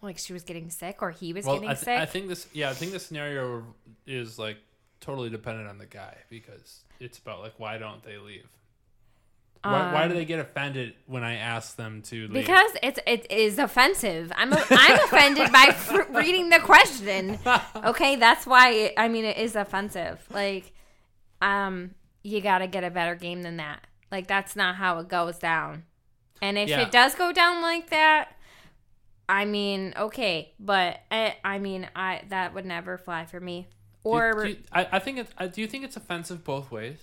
like 0.00 0.18
she 0.18 0.32
was 0.32 0.42
getting 0.42 0.70
sick 0.70 1.00
or 1.00 1.10
he 1.12 1.32
was 1.32 1.46
Well, 1.46 1.56
getting 1.56 1.70
I, 1.70 1.74
th- 1.74 1.84
sick. 1.84 1.98
I 2.00 2.06
think 2.06 2.28
this. 2.28 2.46
Yeah, 2.52 2.70
I 2.70 2.74
think 2.74 2.92
the 2.92 2.98
scenario 2.98 3.64
is 4.06 4.38
like 4.38 4.58
totally 5.00 5.30
dependent 5.30 5.68
on 5.68 5.78
the 5.78 5.86
guy 5.86 6.16
because 6.28 6.80
it's 7.00 7.18
about 7.18 7.40
like 7.40 7.54
why 7.58 7.78
don't 7.78 8.02
they 8.02 8.18
leave? 8.18 8.48
Why, 9.64 9.92
why 9.92 10.04
do 10.08 10.10
Um, 10.12 10.16
they 10.18 10.24
get 10.24 10.40
offended 10.40 10.94
when 11.06 11.22
I 11.22 11.34
ask 11.36 11.76
them 11.76 12.02
to 12.02 12.22
leave? 12.22 12.32
because 12.32 12.70
it's 12.82 12.98
it 13.06 13.30
is 13.30 13.58
offensive. 13.58 14.32
I'm 14.36 14.52
a, 14.52 14.64
I'm 14.70 14.98
offended 15.04 15.52
by 15.52 15.66
fr- 15.76 16.02
reading 16.12 16.48
the 16.48 16.58
question. 16.58 17.38
Okay, 17.76 18.16
that's 18.16 18.44
why 18.46 18.70
it, 18.70 18.94
I 18.96 19.06
mean 19.08 19.24
it 19.24 19.36
is 19.36 19.54
offensive. 19.54 20.18
Like, 20.30 20.72
um, 21.40 21.92
you 22.24 22.40
got 22.40 22.58
to 22.58 22.66
get 22.66 22.82
a 22.84 22.90
better 22.90 23.14
game 23.14 23.42
than 23.42 23.58
that. 23.58 23.86
Like 24.10 24.26
that's 24.26 24.56
not 24.56 24.76
how 24.76 24.98
it 24.98 25.08
goes 25.08 25.38
down. 25.38 25.84
And 26.40 26.58
if 26.58 26.68
Yeah. 26.68 26.80
it 26.80 26.90
does 26.90 27.14
go 27.14 27.32
down 27.32 27.62
like 27.62 27.90
that, 27.90 28.32
I 29.28 29.44
mean, 29.44 29.94
okay, 29.96 30.54
but 30.58 30.98
I, 31.10 31.36
I 31.44 31.58
mean, 31.60 31.88
I 31.94 32.22
that 32.30 32.52
would 32.52 32.66
never 32.66 32.98
fly 32.98 33.26
for 33.26 33.38
me. 33.38 33.68
Do- 34.04 34.10
Or 34.10 34.42
do 34.44 34.48
you- 34.50 34.56
I, 34.72 34.88
I 34.92 34.98
think 34.98 35.18
it's. 35.18 35.32
I, 35.38 35.46
do 35.46 35.60
you 35.60 35.68
think 35.68 35.84
it's 35.84 35.96
offensive 35.96 36.42
both 36.42 36.72
ways? 36.72 36.98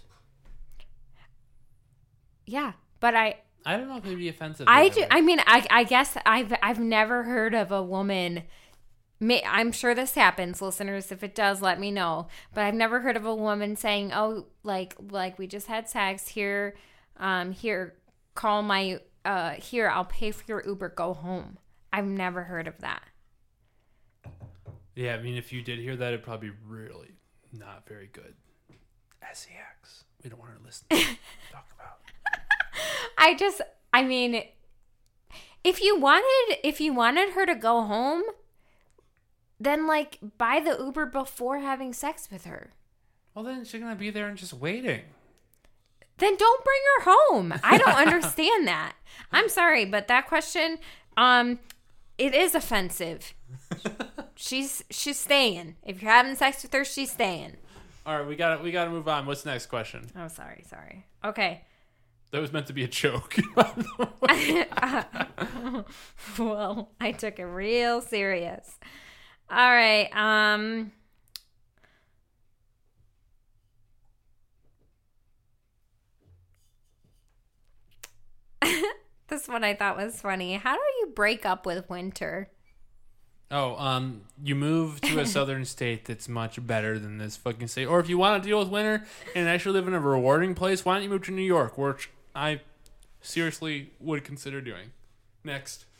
Yeah, 2.49 2.73
but 2.99 3.15
I 3.15 3.38
I 3.65 3.77
don't 3.77 3.88
know 3.88 3.97
if 3.97 4.05
it'd 4.05 4.17
be 4.17 4.30
offensive. 4.30 4.65
I 4.67 4.89
do. 4.89 5.05
I 5.11 5.21
mean, 5.21 5.39
I 5.45 5.65
I 5.69 5.84
guess 5.84 6.17
I've 6.26 6.53
I've 6.61 6.80
never 6.80 7.23
heard 7.23 7.53
of 7.53 7.71
a 7.71 7.84
woman. 7.84 8.43
May, 9.21 9.43
I'm 9.43 9.71
sure 9.73 9.93
this 9.93 10.15
happens, 10.15 10.61
listeners. 10.61 11.11
If 11.11 11.23
it 11.23 11.35
does, 11.35 11.61
let 11.61 11.80
me 11.80 11.91
know. 11.91 12.27
But 12.53 12.63
I've 12.63 12.73
never 12.73 13.01
heard 13.01 13.17
of 13.17 13.26
a 13.26 13.35
woman 13.35 13.76
saying, 13.76 14.11
"Oh, 14.13 14.47
like 14.63 14.95
like 15.11 15.38
we 15.38 15.45
just 15.45 15.67
had 15.67 15.88
sex 15.88 16.30
here, 16.30 16.76
um, 17.17 17.51
here, 17.51 17.95
call 18.34 18.63
my 18.63 19.01
uh 19.26 19.51
here, 19.51 19.89
I'll 19.89 20.05
pay 20.05 20.31
for 20.31 20.43
your 20.47 20.63
Uber, 20.65 20.89
go 20.89 21.13
home." 21.13 21.57
I've 21.91 22.05
never 22.05 22.43
heard 22.43 22.67
of 22.67 22.77
that. 22.80 23.01
Yeah, 24.95 25.15
I 25.15 25.21
mean, 25.21 25.38
if 25.38 25.51
you 25.51 25.63
did 25.63 25.80
hear 25.80 25.95
that, 25.95 26.09
it'd 26.09 26.23
probably 26.23 26.49
be 26.49 26.55
really 26.67 27.15
not 27.51 27.88
very 27.88 28.09
good. 28.11 28.35
Sex. 29.31 30.05
We 30.23 30.30
don't 30.30 30.39
want 30.39 30.57
to 30.57 30.63
listen. 30.65 30.88
to 32.80 32.88
talk 32.88 33.11
about. 33.15 33.26
I 33.26 33.35
just, 33.35 33.61
I 33.93 34.03
mean, 34.03 34.43
if 35.64 35.81
you 35.81 35.99
wanted 35.99 36.57
if 36.64 36.80
you 36.80 36.93
wanted 36.93 37.31
her 37.31 37.45
to 37.45 37.56
go 37.56 37.81
home, 37.84 38.23
then 39.60 39.88
like 39.88 40.19
buy 40.38 40.60
the 40.60 40.77
Uber 40.84 41.07
before 41.07 41.60
having 41.60 41.93
sex 41.93 42.30
with 42.31 42.45
her. 42.45 42.72
Well, 43.34 43.43
then 43.45 43.65
she's 43.65 43.81
gonna 43.81 43.95
be 43.95 44.10
there 44.10 44.27
and 44.27 44.38
just 44.38 44.53
waiting. 44.53 45.01
Then 46.18 46.35
don't 46.35 46.64
bring 46.65 46.80
her 46.97 47.11
home. 47.11 47.53
I 47.64 47.77
don't 47.77 47.95
understand 47.95 48.68
that. 48.68 48.93
I'm 49.31 49.49
sorry, 49.49 49.85
but 49.85 50.07
that 50.07 50.27
question 50.27 50.80
um 51.18 51.60
it 52.18 52.34
is 52.34 52.56
offensive. 52.56 53.34
she's 54.35 54.84
she's 54.89 55.19
staying. 55.19 55.76
If 55.84 56.01
you're 56.01 56.11
having 56.11 56.35
sex 56.35 56.64
with 56.64 56.73
her, 56.73 56.85
she's 56.85 57.11
staying. 57.11 57.57
All 58.06 58.18
right, 58.18 58.27
we 58.27 58.35
got 58.35 58.57
to 58.57 58.64
we 58.64 58.72
got 58.72 58.85
to 58.85 58.89
move 58.91 59.07
on. 59.07 59.26
What's 59.26 59.43
the 59.43 59.51
next 59.51 59.68
question? 59.68 60.10
Oh, 60.18 60.27
sorry, 60.27 60.64
sorry. 60.68 61.06
Okay. 61.23 61.61
That 62.31 62.41
was 62.41 62.53
meant 62.53 62.68
to 62.68 62.73
be 62.73 62.84
a 62.84 62.88
joke. 62.88 63.38
well, 66.38 66.91
I 66.99 67.11
took 67.11 67.39
it 67.39 67.45
real 67.45 68.01
serious. 68.01 68.77
All 69.49 69.57
right. 69.57 70.10
Um 70.15 70.91
This 79.27 79.47
one 79.47 79.64
I 79.64 79.73
thought 79.76 79.97
was 79.97 80.22
funny. 80.22 80.56
How 80.56 80.76
do 80.76 80.81
you 80.99 81.07
break 81.15 81.45
up 81.45 81.65
with 81.65 81.89
Winter? 81.89 82.49
oh, 83.51 83.76
um, 83.77 84.22
you 84.43 84.56
move 84.56 85.01
to 85.01 85.19
a 85.19 85.26
southern 85.26 85.65
state 85.65 86.06
that's 86.06 86.30
much 86.30 86.65
better 86.65 86.99
than 86.99 87.18
this 87.18 87.35
fucking 87.35 87.68
state. 87.68 87.85
Or 87.85 87.99
if 87.99 88.10
you 88.10 88.18
want 88.18 88.41
to 88.41 88.47
deal 88.47 88.60
with 88.60 88.69
winter 88.69 89.06
and 89.35 89.47
actually 89.49 89.73
live 89.73 89.88
in 89.88 89.93
a 89.93 89.99
rewarding 89.99 90.53
place, 90.56 90.85
why 90.85 90.95
don't 90.95 91.03
you 91.03 91.10
move 91.10 91.23
to 91.23 91.31
New 91.31 91.41
York, 91.41 91.77
which 91.77 92.10
I 92.40 92.61
seriously 93.22 93.91
would 93.99 94.24
consider 94.24 94.61
doing. 94.61 94.91
Next. 95.44 95.86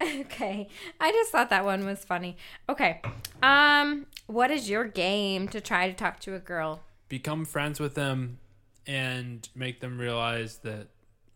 Okay. 0.00 0.68
I 1.00 1.10
just 1.10 1.32
thought 1.32 1.50
that 1.50 1.64
one 1.64 1.84
was 1.84 2.04
funny. 2.04 2.36
Okay. 2.68 3.00
Um 3.42 4.06
what 4.26 4.50
is 4.52 4.70
your 4.70 4.84
game 4.84 5.48
to 5.48 5.60
try 5.60 5.88
to 5.88 5.94
talk 5.94 6.20
to 6.20 6.34
a 6.36 6.38
girl? 6.38 6.82
become 7.08 7.44
friends 7.44 7.80
with 7.80 7.94
them 7.94 8.38
and 8.86 9.48
make 9.54 9.80
them 9.80 9.98
realize 9.98 10.58
that 10.58 10.88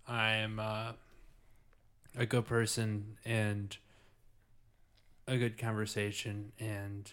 I 0.06 0.34
am 0.34 0.58
uh, 0.60 0.92
a 2.16 2.26
good 2.26 2.46
person 2.46 3.16
and 3.24 3.76
a 5.26 5.36
good 5.38 5.56
conversation 5.58 6.52
and 6.60 7.10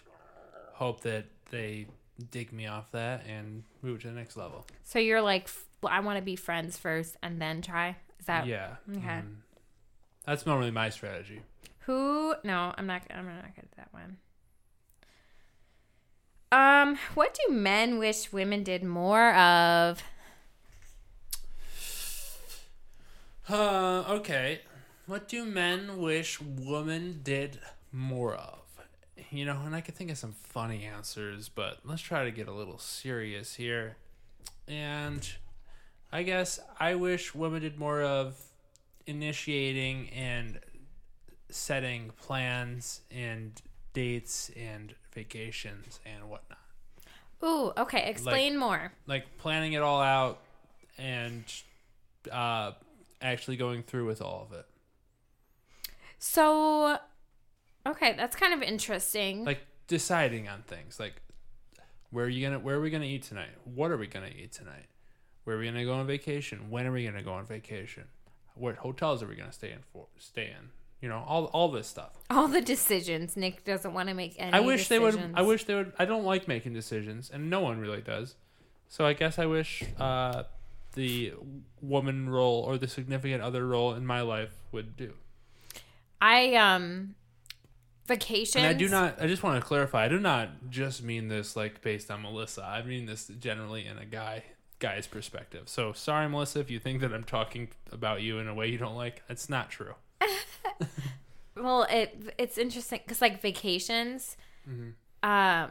hope 0.74 1.00
that 1.02 1.24
they 1.50 1.86
dig 2.30 2.52
me 2.52 2.66
off 2.66 2.92
that 2.92 3.24
and 3.26 3.62
move 3.82 4.00
to 4.02 4.08
the 4.08 4.12
next 4.12 4.36
level. 4.36 4.66
So 4.84 4.98
you're 4.98 5.22
like 5.22 5.44
f- 5.44 5.64
I 5.88 6.00
want 6.00 6.18
to 6.18 6.22
be 6.22 6.36
friends 6.36 6.76
first 6.76 7.16
and 7.22 7.40
then 7.40 7.62
try. 7.62 7.96
Is 8.18 8.26
that 8.26 8.46
yeah. 8.46 8.76
okay. 8.90 9.00
mhm. 9.00 9.36
That's 10.26 10.44
normally 10.44 10.70
my 10.70 10.90
strategy. 10.90 11.40
Who? 11.80 12.34
No, 12.44 12.74
I'm 12.76 12.86
not. 12.86 13.02
I'm 13.10 13.26
not 13.26 13.54
good 13.54 13.64
at 13.64 13.76
that 13.76 13.88
one. 13.92 14.18
Um, 16.52 16.98
what 17.14 17.34
do 17.46 17.52
men 17.52 17.98
wish 17.98 18.32
women 18.32 18.62
did 18.64 18.82
more 18.82 19.32
of? 19.34 20.02
Uh, 23.48 24.04
okay. 24.08 24.60
What 25.06 25.28
do 25.28 25.44
men 25.44 25.98
wish 25.98 26.40
women 26.40 27.20
did 27.22 27.58
more 27.92 28.34
of? 28.34 28.58
You 29.30 29.44
know, 29.44 29.60
and 29.64 29.74
I 29.74 29.80
could 29.80 29.94
think 29.94 30.10
of 30.10 30.18
some 30.18 30.32
funny 30.32 30.84
answers, 30.84 31.48
but 31.48 31.78
let's 31.84 32.02
try 32.02 32.24
to 32.24 32.30
get 32.30 32.48
a 32.48 32.52
little 32.52 32.78
serious 32.78 33.54
here. 33.54 33.96
And 34.66 35.28
I 36.12 36.22
guess 36.22 36.58
I 36.78 36.94
wish 36.96 37.34
women 37.34 37.62
did 37.62 37.78
more 37.78 38.02
of 38.02 38.36
initiating 39.06 40.10
and 40.10 40.58
setting 41.48 42.10
plans 42.20 43.00
and 43.10 43.60
dates 43.92 44.50
and 44.56 44.94
vacations 45.12 46.00
and 46.04 46.28
whatnot. 46.28 46.58
Ooh, 47.42 47.72
okay. 47.76 48.08
Explain 48.08 48.56
more. 48.56 48.92
Like 49.06 49.38
planning 49.38 49.72
it 49.72 49.82
all 49.82 50.00
out 50.00 50.40
and 50.98 51.44
uh, 52.30 52.72
actually 53.22 53.56
going 53.56 53.82
through 53.82 54.06
with 54.06 54.20
all 54.20 54.46
of 54.50 54.56
it. 54.58 54.66
So, 56.18 56.98
okay, 57.86 58.14
that's 58.16 58.36
kind 58.36 58.52
of 58.52 58.62
interesting. 58.62 59.44
like 59.44 59.60
deciding 59.86 60.48
on 60.48 60.62
things 60.62 61.00
like 61.00 61.20
where 62.10 62.24
are 62.24 62.28
you 62.28 62.46
gonna 62.46 62.60
where 62.60 62.76
are 62.76 62.80
we 62.80 62.90
gonna 62.90 63.04
eat 63.04 63.24
tonight 63.24 63.48
what 63.64 63.90
are 63.90 63.96
we 63.96 64.06
gonna 64.06 64.28
eat 64.28 64.52
tonight 64.52 64.86
where 65.50 65.56
are 65.56 65.60
we 65.60 65.66
gonna 65.66 65.84
go 65.84 65.94
on 65.94 66.06
vacation 66.06 66.70
when 66.70 66.86
are 66.86 66.92
we 66.92 67.04
gonna 67.04 67.24
go 67.24 67.32
on 67.32 67.44
vacation 67.44 68.04
what 68.54 68.76
hotels 68.76 69.20
are 69.20 69.26
we 69.26 69.34
gonna 69.34 69.50
stay 69.50 69.72
in 69.72 69.80
for 69.92 70.06
stay 70.16 70.44
in 70.46 70.68
you 71.00 71.08
know 71.08 71.24
all 71.26 71.46
all 71.46 71.68
this 71.72 71.88
stuff 71.88 72.12
All 72.30 72.46
the 72.46 72.60
decisions. 72.60 73.36
Nick 73.36 73.64
doesn't 73.64 73.92
want 73.92 74.08
to 74.08 74.14
make 74.14 74.36
any. 74.38 74.52
i 74.52 74.60
wish 74.60 74.86
they 74.86 75.00
would 75.00 75.18
i 75.34 75.42
wish 75.42 75.64
they 75.64 75.74
would 75.74 75.92
i 75.98 76.04
don't 76.04 76.22
like 76.22 76.46
making 76.46 76.72
decisions 76.72 77.32
and 77.34 77.50
no 77.50 77.58
one 77.58 77.80
really 77.80 78.00
does 78.00 78.36
so 78.88 79.04
i 79.04 79.12
guess 79.12 79.40
i 79.40 79.46
wish 79.46 79.82
uh 79.98 80.44
the 80.94 81.32
woman 81.82 82.30
role 82.30 82.62
or 82.62 82.78
the 82.78 82.86
significant 82.86 83.42
other 83.42 83.66
role 83.66 83.92
in 83.94 84.06
my 84.06 84.20
life 84.20 84.54
would 84.70 84.96
do 84.96 85.14
I 86.22 86.54
um, 86.56 87.14
vacation. 88.06 88.62
I 88.62 88.74
do 88.74 88.90
not. 88.90 89.22
I 89.22 89.26
just 89.26 89.42
want 89.42 89.58
to 89.58 89.66
clarify. 89.66 90.04
I 90.04 90.08
do 90.08 90.20
not 90.20 90.68
just 90.68 91.02
mean 91.02 91.28
this 91.28 91.56
like 91.56 91.80
based 91.80 92.10
on 92.10 92.20
Melissa. 92.20 92.62
I 92.62 92.82
mean 92.82 93.06
this 93.06 93.28
generally 93.38 93.86
in 93.86 93.96
a 93.96 94.04
guy 94.04 94.44
guy's 94.80 95.06
perspective. 95.06 95.68
So 95.68 95.92
sorry, 95.92 96.28
Melissa, 96.28 96.58
if 96.60 96.70
you 96.70 96.80
think 96.80 97.00
that 97.02 97.12
I'm 97.14 97.24
talking 97.24 97.68
about 97.92 98.22
you 98.22 98.38
in 98.38 98.48
a 98.48 98.54
way 98.54 98.68
you 98.68 98.78
don't 98.78 98.96
like. 98.96 99.22
It's 99.28 99.48
not 99.48 99.70
true. 99.70 99.94
Well, 101.56 101.82
it 101.90 102.34
it's 102.38 102.56
interesting 102.58 103.00
because 103.04 103.20
like 103.20 103.42
vacations, 103.42 104.36
Mm-hmm. 104.68 104.90
uh, 105.22 105.68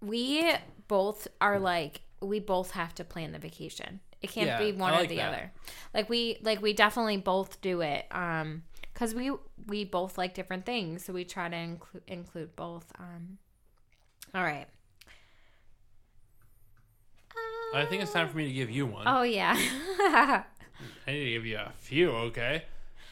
we 0.00 0.52
both 0.88 1.28
are 1.40 1.58
like 1.58 2.00
we 2.20 2.40
both 2.40 2.72
have 2.72 2.94
to 2.96 3.04
plan 3.04 3.32
the 3.32 3.38
vacation. 3.38 4.00
It 4.22 4.30
can't 4.30 4.46
Yeah, 4.46 4.58
be 4.58 4.72
one 4.72 4.92
I 4.92 5.02
or 5.02 5.06
the 5.06 5.16
that. 5.16 5.28
other. 5.28 5.52
Like 5.94 6.08
we 6.08 6.38
like 6.42 6.62
we 6.62 6.72
definitely 6.72 7.18
both 7.18 7.60
do 7.60 7.80
it. 7.80 8.06
Um, 8.10 8.62
because 8.92 9.14
we 9.14 9.32
we 9.66 9.84
both 9.84 10.18
like 10.18 10.34
different 10.34 10.64
things, 10.66 11.04
so 11.04 11.12
we 11.12 11.24
try 11.24 11.48
to 11.48 11.56
include 11.56 12.02
include 12.06 12.56
both. 12.56 12.90
Um, 12.98 13.38
all 14.34 14.42
right. 14.42 14.66
I 17.74 17.84
think 17.86 18.02
it's 18.02 18.12
time 18.12 18.28
for 18.28 18.36
me 18.36 18.46
to 18.46 18.52
give 18.52 18.70
you 18.70 18.86
one. 18.86 19.04
Oh 19.06 19.22
yeah. 19.22 19.54
I 19.58 20.44
need 21.06 21.24
to 21.24 21.30
give 21.30 21.46
you 21.46 21.56
a 21.58 21.72
few. 21.78 22.10
Okay. 22.10 22.62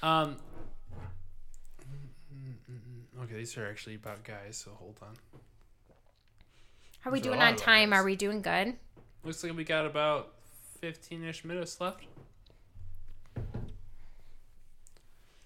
Um. 0.02 0.36
Okay, 3.22 3.34
these 3.34 3.56
are 3.58 3.66
actually 3.68 3.96
about 3.96 4.24
guys. 4.24 4.56
So 4.56 4.70
hold 4.74 4.96
on. 5.02 5.14
Are 7.04 7.12
we 7.12 7.18
These 7.18 7.24
doing 7.28 7.38
lot 7.38 7.52
on 7.52 7.56
time? 7.56 7.92
Are 7.92 8.04
we 8.04 8.16
doing 8.16 8.42
good? 8.42 8.74
Looks 9.24 9.42
like 9.44 9.54
we 9.56 9.64
got 9.64 9.86
about 9.86 10.34
fifteen-ish 10.80 11.44
minutes 11.44 11.80
left. 11.80 12.04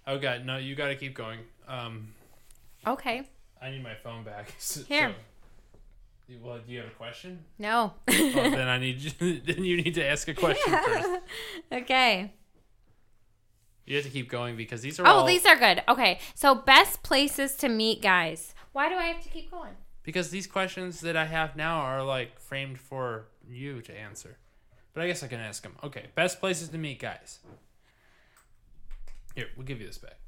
Oh 0.07 0.19
god, 0.19 0.45
no! 0.45 0.57
You 0.59 0.75
got 0.75 0.89
to 0.89 0.97
keep 0.97 1.15
going. 1.15 1.41
Um, 1.67 2.09
Okay. 2.87 3.23
I 3.63 3.71
need 3.71 3.83
my 3.83 3.95
phone 3.95 4.25
back. 4.25 4.51
Here. 4.89 5.09
so- 5.11 5.15
well, 6.41 6.59
do 6.67 6.73
you 6.73 6.79
have 6.81 6.89
a 6.89 6.95
question? 6.95 7.45
No. 7.59 7.95
well, 8.09 8.17
oh, 8.19 8.33
then 8.51 8.69
I 8.69 8.79
need 8.79 9.01
you, 9.01 9.41
then 9.47 9.65
you 9.65 9.77
need 9.83 9.95
to 9.95 10.05
ask 10.07 10.27
a 10.29 10.35
question 10.35 10.73
first. 10.85 11.09
okay. 11.73 12.33
You 13.87 13.97
have 13.97 14.05
to 14.07 14.11
keep 14.11 14.31
going 14.31 14.57
because 14.57 14.81
these 14.81 14.99
are 14.99 15.07
Oh, 15.07 15.11
all 15.11 15.27
these 15.27 15.45
are 15.45 15.57
good. 15.57 15.83
Okay. 15.89 16.19
So 16.35 16.55
best 16.55 17.03
places 17.03 17.55
to 17.57 17.69
meet 17.69 18.01
guys. 18.01 18.55
Why 18.73 18.89
do 18.89 18.95
I 18.95 19.05
have 19.05 19.23
to 19.23 19.29
keep 19.29 19.51
going? 19.51 19.73
because 20.05 20.29
these 20.31 20.47
questions 20.47 21.01
that 21.01 21.17
I 21.17 21.25
have 21.25 21.57
now 21.57 21.79
are 21.79 22.03
like 22.03 22.39
framed 22.39 22.79
for 22.79 23.27
you 23.49 23.81
to 23.83 23.99
answer. 23.99 24.37
But 24.93 25.03
I 25.03 25.07
guess 25.09 25.23
I 25.23 25.29
can 25.29 25.41
ask 25.41 25.63
them. 25.63 25.75
Okay, 25.83 26.07
best 26.15 26.41
places 26.41 26.69
to 26.69 26.79
meet 26.79 27.01
guys. 27.01 27.41
Here, 29.35 29.49
we'll 29.57 29.67
give 29.67 29.81
you 29.81 29.87
this 29.87 29.99
back. 29.99 30.19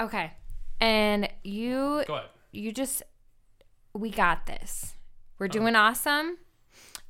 Okay. 0.00 0.32
And 0.80 1.28
you 1.44 2.04
Go 2.06 2.14
ahead. 2.14 2.28
you 2.52 2.72
just 2.72 3.02
we 3.96 4.10
got 4.10 4.46
this. 4.46 4.94
We're 5.38 5.48
doing 5.48 5.74
awesome. 5.76 6.38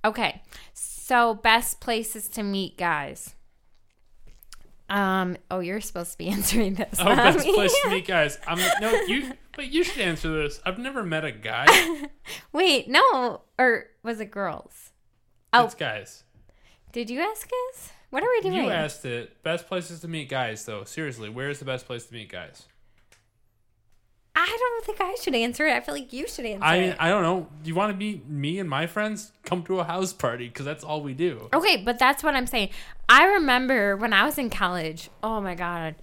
Okay. 0.04 0.42
So 0.72 1.34
best 1.34 1.80
places 1.80 2.28
to 2.30 2.42
meet 2.42 2.76
guys. 2.78 3.34
Um 4.88 5.36
oh 5.50 5.58
you're 5.60 5.80
supposed 5.80 6.12
to 6.12 6.18
be 6.18 6.28
answering 6.36 6.74
this. 6.74 6.98
Oh, 7.00 7.14
best 7.16 7.46
place 7.46 7.74
to 7.82 7.90
meet 7.90 8.06
guys. 8.08 8.38
I'm 8.46 8.58
no 8.80 8.92
you, 9.02 9.32
but 9.52 9.66
you 9.72 9.82
should 9.84 10.02
answer 10.02 10.30
this. 10.42 10.60
I've 10.64 10.78
never 10.78 11.02
met 11.02 11.24
a 11.24 11.32
guy. 11.32 11.66
Wait, 12.52 12.88
no. 12.88 13.42
Or 13.58 13.86
was 14.02 14.20
it 14.20 14.30
girls? 14.30 14.90
Oh. 15.52 15.64
It's 15.64 15.74
guys. 15.74 16.24
Did 16.92 17.10
you 17.10 17.20
ask 17.20 17.50
us? 17.70 17.90
What 18.10 18.22
are 18.22 18.30
we 18.30 18.40
doing? 18.40 18.64
You 18.64 18.70
asked 18.70 19.04
it. 19.04 19.42
Best 19.42 19.66
places 19.66 20.00
to 20.00 20.08
meet 20.08 20.28
guys, 20.28 20.64
though. 20.64 20.84
Seriously, 20.84 21.28
where 21.28 21.50
is 21.50 21.58
the 21.58 21.64
best 21.64 21.86
place 21.86 22.06
to 22.06 22.14
meet 22.14 22.30
guys? 22.30 22.66
I 24.38 24.56
don't 24.60 24.84
think 24.84 25.00
I 25.00 25.14
should 25.14 25.34
answer 25.34 25.66
it. 25.66 25.72
I 25.72 25.80
feel 25.80 25.94
like 25.94 26.12
you 26.12 26.28
should 26.28 26.44
answer 26.44 26.62
I 26.62 26.76
it. 26.76 26.96
I 27.00 27.08
don't 27.08 27.22
know. 27.22 27.48
You 27.64 27.74
want 27.74 27.90
to 27.90 27.96
be 27.96 28.20
me 28.28 28.58
and 28.58 28.68
my 28.68 28.86
friends? 28.86 29.32
Come 29.44 29.62
to 29.62 29.80
a 29.80 29.84
house 29.84 30.12
party 30.12 30.48
because 30.48 30.66
that's 30.66 30.84
all 30.84 31.00
we 31.00 31.14
do. 31.14 31.48
Okay, 31.54 31.78
but 31.78 31.98
that's 31.98 32.22
what 32.22 32.34
I'm 32.34 32.46
saying. 32.46 32.68
I 33.08 33.24
remember 33.24 33.96
when 33.96 34.12
I 34.12 34.26
was 34.26 34.36
in 34.36 34.50
college. 34.50 35.08
Oh 35.22 35.40
my 35.40 35.54
god. 35.54 35.94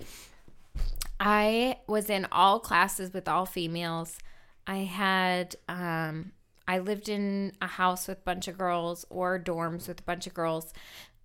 I 1.20 1.78
was 1.86 2.10
in 2.10 2.26
all 2.32 2.60
classes 2.60 3.14
with 3.14 3.28
all 3.28 3.46
females. 3.46 4.18
I 4.66 4.78
had 4.78 5.56
um 5.70 6.32
I 6.68 6.80
lived 6.80 7.10
in 7.10 7.52
a 7.62 7.68
house 7.68 8.08
with 8.08 8.18
a 8.18 8.22
bunch 8.22 8.48
of 8.48 8.58
girls 8.58 9.06
or 9.12 9.38
dorms 9.38 9.88
with 9.88 10.00
a 10.00 10.04
bunch 10.04 10.26
of 10.26 10.34
girls. 10.34 10.74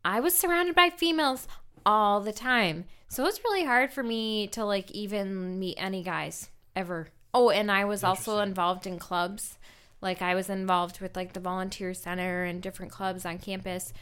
I 0.04 0.20
was 0.20 0.36
surrounded 0.36 0.74
by 0.74 0.90
females 0.90 1.48
all 1.86 2.20
the 2.20 2.32
time. 2.32 2.84
So 3.08 3.22
it 3.22 3.26
was 3.26 3.44
really 3.44 3.64
hard 3.64 3.94
for 3.94 4.02
me 4.02 4.46
to 4.48 4.62
like 4.66 4.90
even 4.90 5.58
meet 5.58 5.76
any 5.78 6.02
guys 6.02 6.50
ever. 6.78 7.08
Oh, 7.34 7.50
and 7.50 7.70
I 7.70 7.84
was 7.84 8.04
also 8.04 8.38
involved 8.38 8.86
in 8.86 8.98
clubs. 8.98 9.58
Like 10.00 10.22
I 10.22 10.34
was 10.34 10.48
involved 10.48 11.00
with 11.00 11.16
like 11.16 11.32
the 11.32 11.40
volunteer 11.40 11.92
center 11.92 12.44
and 12.44 12.62
different 12.62 12.92
clubs 12.92 13.26
on 13.26 13.38
campus. 13.38 13.92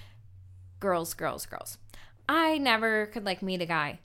Girls, 0.79 1.15
girls, 1.15 1.47
girls. 1.47 1.79
I 2.29 2.59
never 2.59 3.07
could 3.07 3.25
like 3.25 3.43
meet 3.43 3.63
a 3.63 3.67
guy 3.67 4.01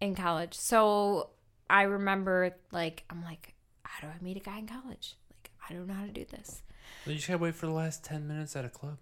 in 0.00 0.14
college. 0.14 0.54
So 0.54 1.30
I 1.70 1.82
remember 1.82 2.56
like 2.72 3.04
I'm 3.08 3.22
like, 3.22 3.54
how 3.84 4.08
do 4.08 4.12
I 4.12 4.22
meet 4.22 4.36
a 4.36 4.40
guy 4.40 4.58
in 4.58 4.66
college? 4.66 5.14
Like 5.30 5.52
I 5.70 5.72
don't 5.72 5.86
know 5.86 5.94
how 5.94 6.04
to 6.04 6.12
do 6.12 6.24
this. 6.24 6.62
You 7.06 7.14
just 7.14 7.28
gotta 7.28 7.38
wait 7.38 7.54
for 7.54 7.66
the 7.66 7.72
last 7.72 8.04
ten 8.04 8.26
minutes 8.26 8.56
at 8.56 8.64
a 8.64 8.68
club. 8.68 8.98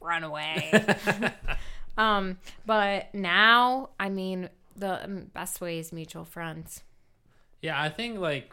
Run 0.00 0.24
away. 0.24 0.84
um, 1.96 2.38
but 2.66 3.14
now, 3.14 3.90
I 4.00 4.08
mean, 4.08 4.48
the 4.74 5.04
um, 5.04 5.30
best 5.32 5.60
way 5.60 5.78
is 5.78 5.92
mutual 5.92 6.24
friends. 6.24 6.82
Yeah, 7.62 7.80
I 7.80 7.88
think 7.88 8.18
like, 8.18 8.50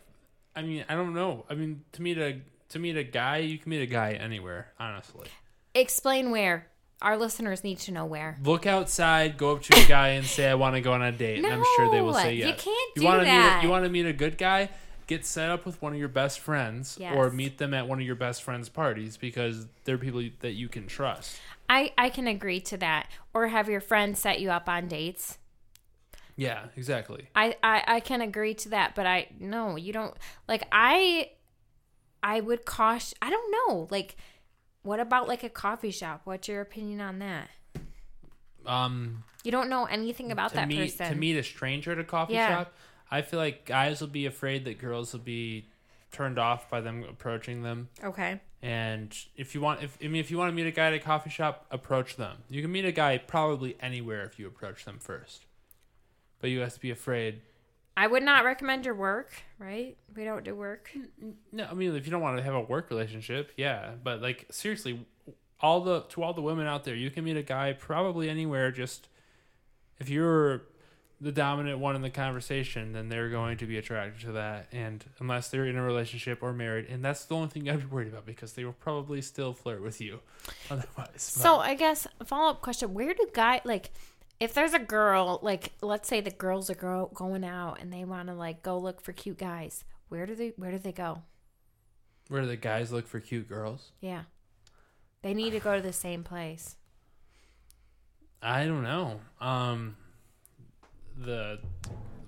I 0.56 0.62
mean, 0.62 0.86
I 0.88 0.96
don't 0.96 1.14
know. 1.14 1.46
I 1.50 1.56
mean, 1.56 1.84
to 1.94 2.02
meet 2.02 2.18
a 2.18 2.40
to 2.70 2.80
meet 2.80 2.96
a 2.96 3.04
guy, 3.04 3.38
you 3.38 3.58
can 3.58 3.70
meet 3.70 3.82
a 3.82 3.86
guy 3.88 4.14
anywhere. 4.14 4.72
Honestly, 4.80 5.28
Explain 5.76 6.32
where. 6.32 6.68
Our 7.02 7.16
listeners 7.18 7.64
need 7.64 7.78
to 7.80 7.94
know 7.94 8.06
where. 8.06 8.38
look 8.44 8.66
outside, 8.66 9.38
go 9.38 9.54
up 9.56 9.62
to 9.64 9.80
a 9.80 9.86
guy, 9.88 10.10
and 10.10 10.26
say, 10.26 10.50
"I 10.50 10.56
want 10.56 10.76
to 10.76 10.82
go 10.82 10.92
on 10.92 11.02
a 11.02 11.14
date," 11.14 11.38
and 11.44 11.48
I'm 11.48 11.64
sure 11.78 11.90
they 11.90 12.02
will 12.02 12.12
No, 12.12 12.20
say 12.20 12.34
you 12.34 12.48
yes. 12.48 12.62
can't 12.62 12.92
you 12.96 13.02
do 13.02 13.06
wanna 13.08 13.20
Meet 13.20 13.26
that. 13.30 13.60
a, 13.62 13.64
you 13.66 13.70
want 13.72 13.86
to 13.86 13.90
meet 13.90 14.06
a 14.06 14.12
good 14.14 14.38
guy? 14.38 14.70
Get 15.08 15.26
set 15.26 15.50
up 15.50 15.66
with 15.66 15.82
one 15.82 15.94
of 15.94 15.98
your 16.00 16.10
best 16.10 16.42
friends, 16.42 17.00
or 17.02 17.32
meet 17.32 17.58
them 17.58 17.74
at 17.74 17.88
one 17.88 18.00
of 18.02 18.06
your 18.06 18.16
best 18.18 18.44
friends' 18.44 18.68
parties 18.70 19.16
because 19.16 19.66
they're 19.86 19.98
people 19.98 20.22
that 20.42 20.52
you 20.52 20.68
can 20.68 20.88
trust. 20.88 21.40
I, 21.70 21.94
I 21.98 22.10
can 22.10 22.28
agree 22.28 22.60
to 22.62 22.78
that. 22.78 23.08
Or 23.34 23.48
have 23.48 23.70
your 23.70 23.80
friends 23.82 24.20
set 24.20 24.40
you 24.42 24.52
up 24.52 24.68
on 24.68 24.88
dates. 24.90 25.38
Yeah, 26.40 26.66
exactly. 26.78 27.28
I, 27.36 27.56
I, 27.62 27.84
I 27.88 28.00
can 28.00 28.22
agree 28.22 28.54
to 28.56 28.70
that, 28.70 28.96
but 28.96 29.06
I 29.06 29.28
no, 29.40 29.76
you 29.76 29.92
don't 29.94 30.16
like 30.48 30.68
I 30.72 31.32
I 32.24 32.40
would 32.40 32.66
caution 32.66 33.18
I 33.22 33.30
don't 33.30 33.52
know. 33.52 33.88
Like 33.92 34.16
what 34.82 35.00
about 35.00 35.28
like 35.28 35.44
a 35.44 35.50
coffee 35.50 35.92
shop? 35.92 36.22
What's 36.24 36.48
your 36.48 36.62
opinion 36.62 37.02
on 37.02 37.20
that? 37.20 37.50
Um, 38.66 39.24
You 39.44 39.52
don't 39.52 39.70
know 39.70 39.86
anything 39.86 40.32
about 40.32 40.54
that 40.54 40.68
meet 40.68 40.98
person. 40.98 41.10
to 41.14 41.16
meet 41.16 41.36
a 41.38 41.44
stranger 41.44 41.92
at 41.92 42.00
a 42.00 42.04
coffee 42.04 42.34
Yeah. 42.34 42.48
shop, 42.48 42.74
I 43.12 43.22
feel 43.22 43.40
like 43.40 43.66
guys 43.66 44.02
will 44.02 44.08
be 44.08 44.26
afraid 44.26 44.66
that 44.66 44.78
girls 44.80 45.14
will 45.14 45.20
be 45.22 45.68
turned 46.12 46.40
off 46.40 46.70
by 46.70 46.82
them 46.82 47.04
approaching 47.04 47.64
them. 47.64 47.90
okay. 48.04 48.40
And 48.62 49.16
if 49.38 49.56
you 49.56 49.62
want, 49.62 49.82
if 49.84 49.98
I 50.04 50.08
mean, 50.08 50.20
if 50.20 50.30
you 50.30 50.38
want 50.38 50.50
to 50.52 50.56
meet 50.56 50.68
a 50.68 50.72
guy 50.72 50.88
at 50.88 50.94
a 50.94 51.00
coffee 51.00 51.30
shop, 51.30 51.66
approach 51.72 52.18
them. 52.18 52.40
You 52.50 52.62
can 52.62 52.72
meet 52.72 52.84
a 52.84 52.92
guy 52.92 53.18
probably 53.18 53.78
anywhere 53.80 54.24
if 54.26 54.38
you 54.38 54.48
approach 54.48 54.84
them 54.84 54.98
first, 55.00 55.46
but 56.40 56.50
you 56.50 56.60
have 56.60 56.74
to 56.74 56.80
be 56.80 56.92
afraid. 56.92 57.42
I 57.98 58.08
would 58.08 58.24
not 58.24 58.46
recommend 58.46 58.86
your 58.86 58.96
work, 58.96 59.32
right? 59.58 59.98
We 60.16 60.24
don't 60.24 60.46
do 60.46 60.56
work. 60.56 60.90
No, 61.52 61.68
I 61.70 61.74
mean, 61.74 61.94
if 61.96 62.06
you 62.06 62.12
don't 62.12 62.22
want 62.22 62.38
to 62.38 62.44
have 62.44 62.54
a 62.56 62.62
work 62.62 62.90
relationship, 62.90 63.52
yeah, 63.58 63.92
but 64.02 64.22
like 64.22 64.46
seriously, 64.52 65.06
all 65.60 65.82
the 65.82 66.02
to 66.10 66.24
all 66.24 66.34
the 66.34 66.42
women 66.42 66.66
out 66.66 66.86
there, 66.86 66.96
you 66.96 67.10
can 67.10 67.26
meet 67.26 67.36
a 67.36 67.44
guy 67.44 67.74
probably 67.74 68.30
anywhere. 68.30 68.72
Just 68.72 69.10
if 70.00 70.10
you're 70.10 70.62
the 71.22 71.32
dominant 71.34 71.80
one 71.80 71.98
in 71.98 72.02
the 72.02 72.10
conversation, 72.10 72.94
then 72.94 73.10
they're 73.10 73.30
going 73.30 73.58
to 73.58 73.66
be 73.66 73.78
attracted 73.78 74.22
to 74.26 74.32
that. 74.32 74.68
And 74.72 75.04
unless 75.20 75.50
they're 75.50 75.66
in 75.66 75.76
a 75.76 75.84
relationship 75.84 76.42
or 76.42 76.54
married, 76.54 76.86
and 76.90 77.04
that's 77.04 77.26
the 77.26 77.36
only 77.36 77.50
thing 77.50 77.66
you 77.66 77.72
have 77.74 77.82
to 77.82 77.88
be 77.88 77.94
worried 77.94 78.08
about 78.08 78.26
because 78.26 78.54
they 78.54 78.64
will 78.64 78.72
probably 78.72 79.22
still 79.22 79.54
flirt 79.54 79.84
with 79.84 80.00
you. 80.00 80.22
Otherwise, 80.72 81.10
So 81.18 81.58
I 81.58 81.76
guess 81.76 82.08
follow 82.24 82.52
up 82.52 82.62
question: 82.62 82.94
Where 82.94 83.14
do 83.14 83.28
guy 83.34 83.60
like? 83.66 83.92
If 84.40 84.54
there's 84.54 84.74
a 84.74 84.80
girl, 84.80 85.40
like 85.42 85.74
let's 85.82 86.08
say 86.08 86.22
the 86.22 86.32
girls 86.32 86.70
are 86.70 86.76
go- 86.76 87.12
going 87.14 87.44
out 87.44 87.80
and 87.82 87.92
they 87.92 88.06
want 88.06 88.30
to 88.30 88.34
like 88.34 88.64
go 88.64 88.78
look 88.78 89.02
for 89.02 89.12
cute 89.12 89.38
guys, 89.38 89.84
where 90.08 90.26
do 90.26 90.36
they 90.36 90.54
where 90.56 90.72
do 90.72 90.78
they 90.78 90.92
go? 90.94 91.24
where 92.30 92.42
do 92.42 92.48
the 92.48 92.56
guys 92.56 92.92
look 92.92 93.08
for 93.08 93.20
cute 93.20 93.50
girls? 93.50 93.92
Yeah, 94.00 94.24
they 95.22 95.34
need 95.34 95.52
to 95.52 95.60
go 95.60 95.76
to 95.76 95.82
the 95.82 95.94
same 95.94 96.24
place. 96.24 96.76
I 98.42 98.66
don't 98.66 98.84
know. 98.84 99.20
Um, 99.42 99.98
the 101.18 101.60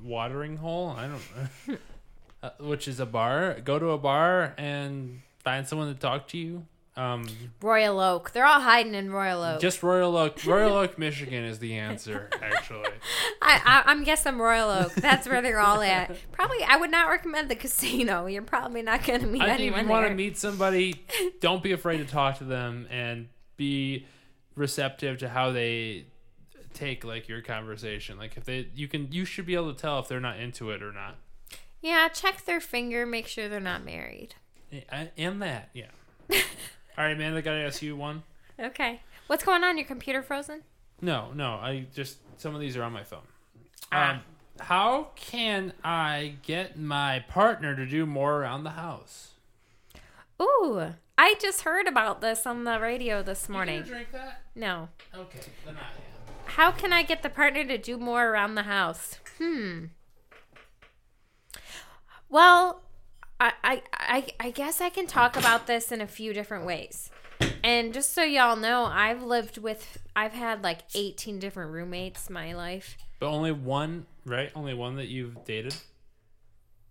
watering 0.04 0.58
hole. 0.58 0.90
I 0.90 1.08
don't 1.08 1.22
know. 1.68 1.78
uh, 2.44 2.50
which 2.60 2.88
is 2.88 3.00
a 3.00 3.06
bar. 3.06 3.60
Go 3.64 3.80
to 3.80 3.92
a 3.92 3.98
bar 3.98 4.54
and 4.58 5.22
find 5.40 5.68
someone 5.68 5.94
to 5.94 6.00
talk 6.00 6.28
to 6.30 6.38
you. 6.38 6.66
Um, 6.98 7.26
Royal 7.62 8.02
Oak, 8.02 8.32
they're 8.32 8.46
all 8.46 8.60
hiding 8.60 8.96
in 8.96 9.12
Royal 9.12 9.42
Oak. 9.42 9.62
just 9.62 9.82
Royal 9.82 10.18
Oak. 10.18 10.46
Royal 10.46 10.74
Oak, 10.74 10.98
Michigan 11.00 11.46
is 11.46 11.60
the 11.60 11.76
answer. 11.78 12.30
Actually, 12.42 12.90
I, 13.42 13.62
I, 13.64 13.84
I'm 13.90 14.04
guessing 14.04 14.38
Royal 14.38 14.70
Oak. 14.70 14.94
That's 14.96 15.26
where 15.28 15.42
they're 15.42 15.62
all 15.62 15.82
at. 15.82 16.16
Probably, 16.34 16.62
I 16.64 16.76
would 16.76 16.92
not 16.92 17.08
recommend 17.08 17.50
the 17.50 17.56
casino. 17.56 18.26
You're 18.26 18.42
probably 18.42 18.82
not 18.82 19.06
going 19.06 19.22
to 19.22 19.28
meet 19.28 19.42
I 19.42 19.46
think 19.46 19.54
if 19.56 19.62
anyone 19.62 19.84
you 19.86 19.90
want 19.90 20.08
to 20.10 20.14
meet 20.14 20.38
somebody, 20.38 21.06
don't 21.40 21.64
be 21.64 21.72
afraid 21.72 21.98
to 21.98 22.06
talk 22.06 22.40
to 22.40 22.44
them 22.44 22.88
and 22.92 23.30
be 23.56 24.06
receptive 24.56 25.20
to 25.20 25.30
how 25.30 25.52
they 25.54 26.06
take 26.74 27.06
like 27.06 27.30
your 27.30 27.42
conversation. 27.42 28.18
Like 28.18 28.36
if 28.36 28.44
they, 28.44 28.68
you 28.76 28.90
can, 28.90 29.10
you 29.14 29.24
should 29.24 29.46
be 29.46 29.56
able 29.56 29.74
to 29.74 29.80
tell 29.80 30.00
if 30.00 30.10
they're 30.10 30.20
not 30.20 30.40
into 30.40 30.72
it 30.72 30.84
or 30.84 30.92
not. 30.92 31.16
yeah, 31.82 32.10
check 32.10 32.44
their 32.44 32.60
finger. 32.60 33.06
Make 33.06 33.28
sure 33.28 33.48
they're 33.48 33.62
not 33.62 33.86
married. 33.86 34.36
And 35.18 35.42
that, 35.42 35.70
yeah. 35.74 35.86
All 36.98 37.06
right, 37.06 37.18
man. 37.18 37.36
I 37.36 37.42
gotta 37.42 37.62
ask 37.62 37.82
you 37.82 37.96
one. 37.96 38.24
Okay. 38.60 39.02
What's 39.28 39.44
going 39.44 39.64
on? 39.64 39.78
Your 39.78 39.88
computer 39.88 40.22
frozen? 40.22 40.64
No, 41.02 41.32
no. 41.34 41.54
I 41.54 41.86
just 41.94 42.18
some 42.38 42.54
of 42.54 42.62
these 42.62 42.76
are 42.78 42.84
on 42.84 42.94
my 42.94 43.04
phone. 43.04 43.22
Ah. 43.92 44.12
Um, 44.12 44.22
how 44.60 45.08
can 45.16 45.74
I 45.84 46.36
get 46.44 46.78
my 46.78 47.24
partner 47.28 47.76
to 47.76 47.86
do 47.86 48.06
more 48.06 48.42
around 48.42 48.64
the 48.64 48.72
house? 48.72 49.30
Ooh, 50.42 50.94
I 51.18 51.36
just 51.40 51.62
heard 51.62 51.88
about 51.88 52.22
this 52.22 52.46
on 52.46 52.64
the 52.64 52.80
radio 52.80 53.24
this 53.24 53.48
morning. 53.50 53.84
drink 53.84 54.12
that? 54.12 54.42
No. 54.56 54.90
Okay, 55.16 55.40
then 55.66 55.76
I 55.76 55.80
am. 55.80 56.36
How 56.46 56.72
can 56.72 56.92
I 56.92 57.04
get 57.04 57.24
the 57.24 57.30
partner 57.30 57.64
to 57.64 57.78
do 57.78 57.98
more 57.98 58.28
around 58.28 58.56
the 58.56 58.64
house? 58.64 59.20
Hmm. 59.38 59.86
Well, 62.30 62.82
I, 63.42 63.54
I, 63.64 63.82
I, 63.92 64.26
I 64.40 64.52
guess 64.52 64.82
I 64.82 64.90
can 64.90 65.08
talk 65.08 65.36
about 65.36 65.66
this 65.66 65.92
in 65.92 66.00
a 66.00 66.06
few 66.06 66.32
different 66.32 66.64
ways. 66.64 67.10
And 67.64 67.92
just 67.92 68.14
so 68.14 68.22
y'all 68.22 68.56
know, 68.56 68.86
I've 68.86 69.24
lived 69.24 69.58
with, 69.58 69.98
I've 70.16 70.34
had 70.34 70.64
like 70.64 70.82
18 70.94 71.40
different 71.40 71.72
roommates 71.72 72.30
my 72.30 72.54
life. 72.54 72.98
But 73.20 73.30
only 73.30 73.52
one, 73.52 74.06
right? 74.26 74.52
Only 74.56 74.76
one 74.76 74.96
that 74.98 75.08
you've 75.08 75.44
dated. 75.44 75.76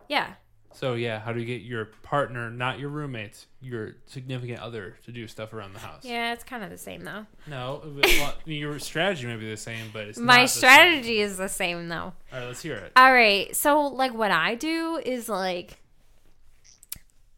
Yeah. 0.09 0.35
So 0.73 0.95
yeah, 0.95 1.21
how 1.21 1.33
do 1.33 1.39
you 1.39 1.47
get 1.47 1.63
your 1.63 1.85
partner, 2.03 2.51
not 2.51 2.81
your 2.81 2.89
roommates, 2.89 3.47
your 3.61 3.95
significant 4.07 4.59
other, 4.61 4.97
to 5.05 5.13
do 5.13 5.29
stuff 5.29 5.53
around 5.53 5.75
the 5.75 5.81
house? 5.81 6.05
Yeah, 6.05 6.33
it's 6.33 6.43
kind 6.45 6.65
of 6.65 6.71
the 6.71 6.79
same 6.79 7.03
though. 7.05 7.27
No, 7.47 7.83
well, 8.19 8.35
your 8.45 8.79
strategy 8.81 9.27
may 9.27 9.37
be 9.37 9.49
the 9.49 9.57
same, 9.57 9.87
but 9.93 10.09
it's 10.09 10.19
My 10.19 10.39
not 10.39 10.43
the 10.43 10.49
same. 10.49 10.59
strategy 10.59 11.21
is 11.21 11.37
the 11.37 11.49
same 11.49 11.89
though. 11.89 11.97
All 11.97 12.15
right, 12.33 12.47
let's 12.47 12.63
hear 12.63 12.75
it. 12.77 12.93
All 12.97 13.13
right. 13.13 13.55
So 13.55 13.83
like 13.87 14.15
what 14.15 14.31
I 14.33 14.57
do 14.57 15.01
is 15.05 15.29
like 15.29 15.77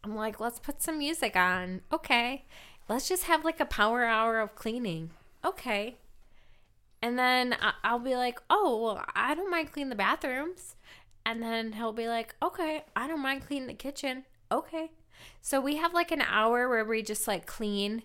I'm 0.05 0.15
like, 0.15 0.41
let's 0.41 0.59
put 0.59 0.83
some 0.83 0.99
music 0.99 1.37
on. 1.37 1.83
Okay. 1.93 2.45
Let's 2.89 3.09
just 3.09 3.25
have 3.25 3.45
like 3.45 3.61
a 3.61 3.67
power 3.67 4.05
hour 4.05 4.41
of 4.41 4.55
cleaning. 4.55 5.11
Okay. 5.45 5.97
And 7.01 7.19
then 7.19 7.57
I'll 7.83 7.99
be 7.99 8.15
like, 8.15 8.41
oh, 8.49 8.81
well, 8.83 9.05
I 9.15 9.35
don't 9.35 9.51
mind 9.51 9.73
cleaning 9.73 9.91
the 9.91 9.97
bathrooms. 9.97 10.77
And 11.25 11.43
then 11.43 11.73
he'll 11.73 11.93
be 11.93 12.09
like, 12.09 12.35
okay, 12.43 12.85
I 12.95 13.07
don't 13.07 13.21
mind 13.21 13.47
cleaning 13.47 13.69
the 13.69 13.75
kitchen. 13.75 14.25
Okay. 14.51 14.91
So 15.41 15.61
we 15.61 15.77
have 15.77 15.95
like 15.95 16.11
an 16.11 16.23
hour 16.23 16.69
where 16.69 16.85
we 16.85 17.03
just 17.03 17.29
like 17.29 17.47
clean. 17.47 18.03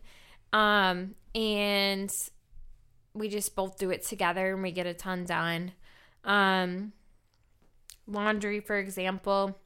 Um, 0.53 1.15
and 1.35 2.13
we 3.13 3.29
just 3.29 3.55
both 3.55 3.77
do 3.77 3.89
it 3.89 4.03
together 4.03 4.53
and 4.53 4.63
we 4.63 4.71
get 4.71 4.85
a 4.85 4.93
ton 4.93 5.25
done. 5.25 5.71
Um, 6.23 6.93
laundry, 8.07 8.59
for 8.59 8.77
example. 8.77 9.59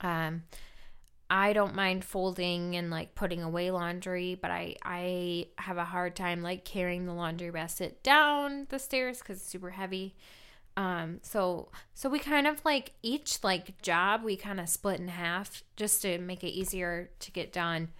Um, 0.00 0.44
I 1.30 1.52
don't 1.52 1.76
mind 1.76 2.04
folding 2.04 2.74
and 2.74 2.90
like 2.90 3.14
putting 3.14 3.42
away 3.42 3.70
laundry, 3.70 4.34
but 4.34 4.50
I 4.50 4.74
I 4.82 5.46
have 5.58 5.78
a 5.78 5.84
hard 5.84 6.16
time 6.16 6.42
like 6.42 6.64
carrying 6.64 7.06
the 7.06 7.14
laundry 7.14 7.50
basket 7.50 8.02
down 8.02 8.66
the 8.68 8.80
stairs 8.80 9.20
because 9.20 9.38
it's 9.38 9.48
super 9.48 9.70
heavy. 9.70 10.16
Um, 10.76 11.20
so 11.22 11.68
so 11.94 12.08
we 12.08 12.18
kind 12.18 12.48
of 12.48 12.64
like 12.64 12.92
each 13.02 13.44
like 13.44 13.80
job 13.80 14.24
we 14.24 14.36
kind 14.36 14.58
of 14.58 14.68
split 14.68 14.98
in 14.98 15.08
half 15.08 15.62
just 15.76 16.02
to 16.02 16.18
make 16.18 16.42
it 16.42 16.48
easier 16.48 17.10
to 17.20 17.30
get 17.30 17.52
done. 17.52 17.90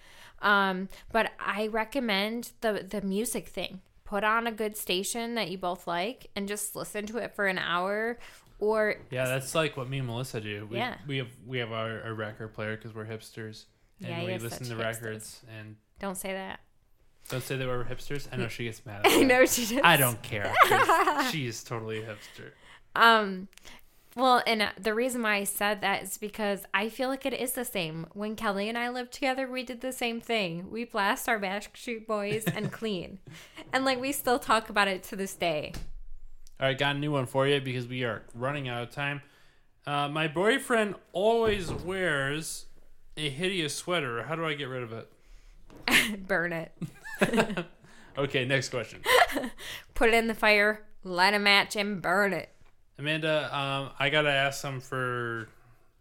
Um, 0.43 0.89
but 1.13 1.31
I 1.39 1.69
recommend 1.69 2.51
the 2.63 2.85
the 2.89 3.01
music 3.01 3.47
thing. 3.47 3.81
Put 4.05 4.25
on 4.25 4.49
a 4.49 4.53
good 4.53 4.77
station 4.77 5.37
that 5.37 5.53
you 5.53 5.59
both 5.59 5.87
like 5.87 6.31
and 6.35 6.49
just 6.49 6.75
listen 6.75 7.07
to 7.07 7.19
it 7.19 7.37
for 7.37 7.47
an 7.47 7.59
hour 7.59 8.19
or 8.61 8.97
Yeah, 9.11 9.27
that's 9.27 9.55
like 9.55 9.77
what 9.77 9.89
me 9.89 9.99
and 9.99 10.07
Melissa 10.07 10.41
do. 10.41 10.67
We, 10.71 10.77
Yeah. 10.77 10.97
we 11.07 11.19
have 11.19 11.29
we 11.47 11.59
have 11.59 11.73
our, 11.73 12.03
our 12.03 12.15
record 12.15 12.55
player 12.55 12.77
because 12.77 12.95
we're 12.95 13.07
hipsters, 13.07 13.65
and 14.01 14.09
Yeah, 14.11 14.25
we 14.25 14.39
listen 14.39 14.67
to 14.67 14.75
hipsters. 14.75 14.79
records. 15.03 15.41
And 15.59 15.77
don't 15.99 16.17
say 16.17 16.33
that. 16.33 16.61
don't 17.29 17.43
say 17.43 17.57
that 17.57 17.67
we're 17.67 17.85
hipsters. 17.85 18.29
I 18.33 18.37
know 18.37 18.49
she 18.49 18.65
gets 18.65 18.85
mad. 18.87 19.07
At 19.07 19.13
I 19.13 19.23
know 19.23 19.45
she 19.47 19.63
does. 19.75 19.81
I 19.85 19.97
don't 19.97 20.21
care. 20.23 20.53
she 21.31 21.47
is 21.47 21.63
totally 21.65 22.03
a 22.03 22.07
hipster. 22.07 22.51
Um, 22.97 23.49
well, 24.17 24.43
and 24.45 24.63
uh, 24.63 24.71
the 24.77 24.93
reason 24.93 25.23
why 25.23 25.37
I 25.37 25.45
said 25.45 25.81
that 25.83 26.03
is 26.03 26.19
because 26.19 26.65
I 26.75 26.89
feel 26.89 27.09
like 27.09 27.25
it 27.25 27.33
is 27.33 27.53
the 27.53 27.65
same. 27.65 28.07
When 28.13 28.35
Kelly 28.35 28.69
and 28.69 28.77
I 28.77 28.89
lived 28.89 29.13
together, 29.13 29.47
we 29.49 29.63
did 29.63 29.81
the 29.83 29.93
same 29.93 30.21
thing. 30.21 30.69
We 30.71 30.85
blast 30.85 31.29
our 31.29 31.39
Backstreet 31.39 32.07
Boys 32.09 32.45
and 32.47 32.73
clean, 32.81 33.21
and 33.73 33.85
like 33.85 34.01
we 34.01 34.11
still 34.11 34.41
talk 34.41 34.69
about 34.69 34.89
it 34.89 35.05
to 35.05 35.17
this 35.17 35.35
day. 35.35 35.73
All 36.61 36.67
right, 36.67 36.77
got 36.77 36.97
a 36.97 36.99
new 36.99 37.11
one 37.11 37.25
for 37.25 37.47
you 37.47 37.59
because 37.61 37.87
we 37.87 38.05
are 38.05 38.23
running 38.35 38.69
out 38.69 38.83
of 38.83 38.91
time. 38.91 39.23
Uh, 39.87 40.09
my 40.09 40.29
boyfriend 40.29 40.95
always 41.13 41.73
wears 41.73 42.67
a 43.17 43.31
hideous 43.31 43.75
sweater. 43.75 44.23
How 44.25 44.37
do 44.37 44.45
I 44.45 44.53
get 44.53 44.69
rid 44.69 44.83
of 44.83 44.93
it? 44.93 46.27
Burn 46.29 46.53
it, 46.53 46.73
Okay, 48.19 48.45
next 48.45 48.69
question. 48.69 49.01
put 49.95 50.11
it 50.11 50.15
in 50.15 50.27
the 50.27 50.35
fire, 50.35 50.85
light 51.03 51.33
a 51.33 51.39
match, 51.39 51.77
and 51.77 52.03
burn 52.03 52.35
it. 52.35 52.51
Amanda, 52.99 53.49
um, 53.57 53.91
I 53.99 54.11
gotta 54.11 54.31
ask 54.31 54.61
some 54.61 54.81
for, 54.81 55.49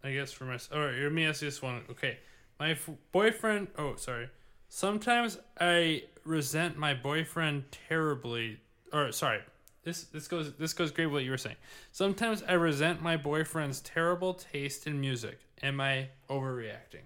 I 0.04 0.12
guess 0.12 0.30
for 0.30 0.44
my. 0.44 0.58
All 0.74 0.80
right, 0.80 0.94
let 0.94 1.12
me 1.12 1.24
ask 1.24 1.40
you 1.40 1.48
this 1.48 1.62
one. 1.62 1.82
Okay, 1.90 2.18
my 2.58 2.72
f- 2.72 2.90
boyfriend. 3.12 3.68
Oh, 3.78 3.94
sorry. 3.96 4.28
Sometimes 4.68 5.38
I 5.58 6.04
resent 6.24 6.76
my 6.76 6.92
boyfriend 6.92 7.64
terribly. 7.88 8.60
Or 8.92 9.12
sorry, 9.12 9.40
this 9.82 10.04
this 10.04 10.28
goes 10.28 10.52
this 10.54 10.72
goes 10.72 10.90
great 10.90 11.06
with 11.06 11.14
what 11.14 11.24
you 11.24 11.30
were 11.30 11.38
saying. 11.38 11.56
Sometimes 11.92 12.42
I 12.46 12.52
resent 12.52 13.02
my 13.02 13.16
boyfriend's 13.16 13.80
terrible 13.80 14.34
taste 14.34 14.86
in 14.86 15.00
music. 15.00 15.38
Am 15.62 15.80
I 15.80 16.08
overreacting? 16.28 17.04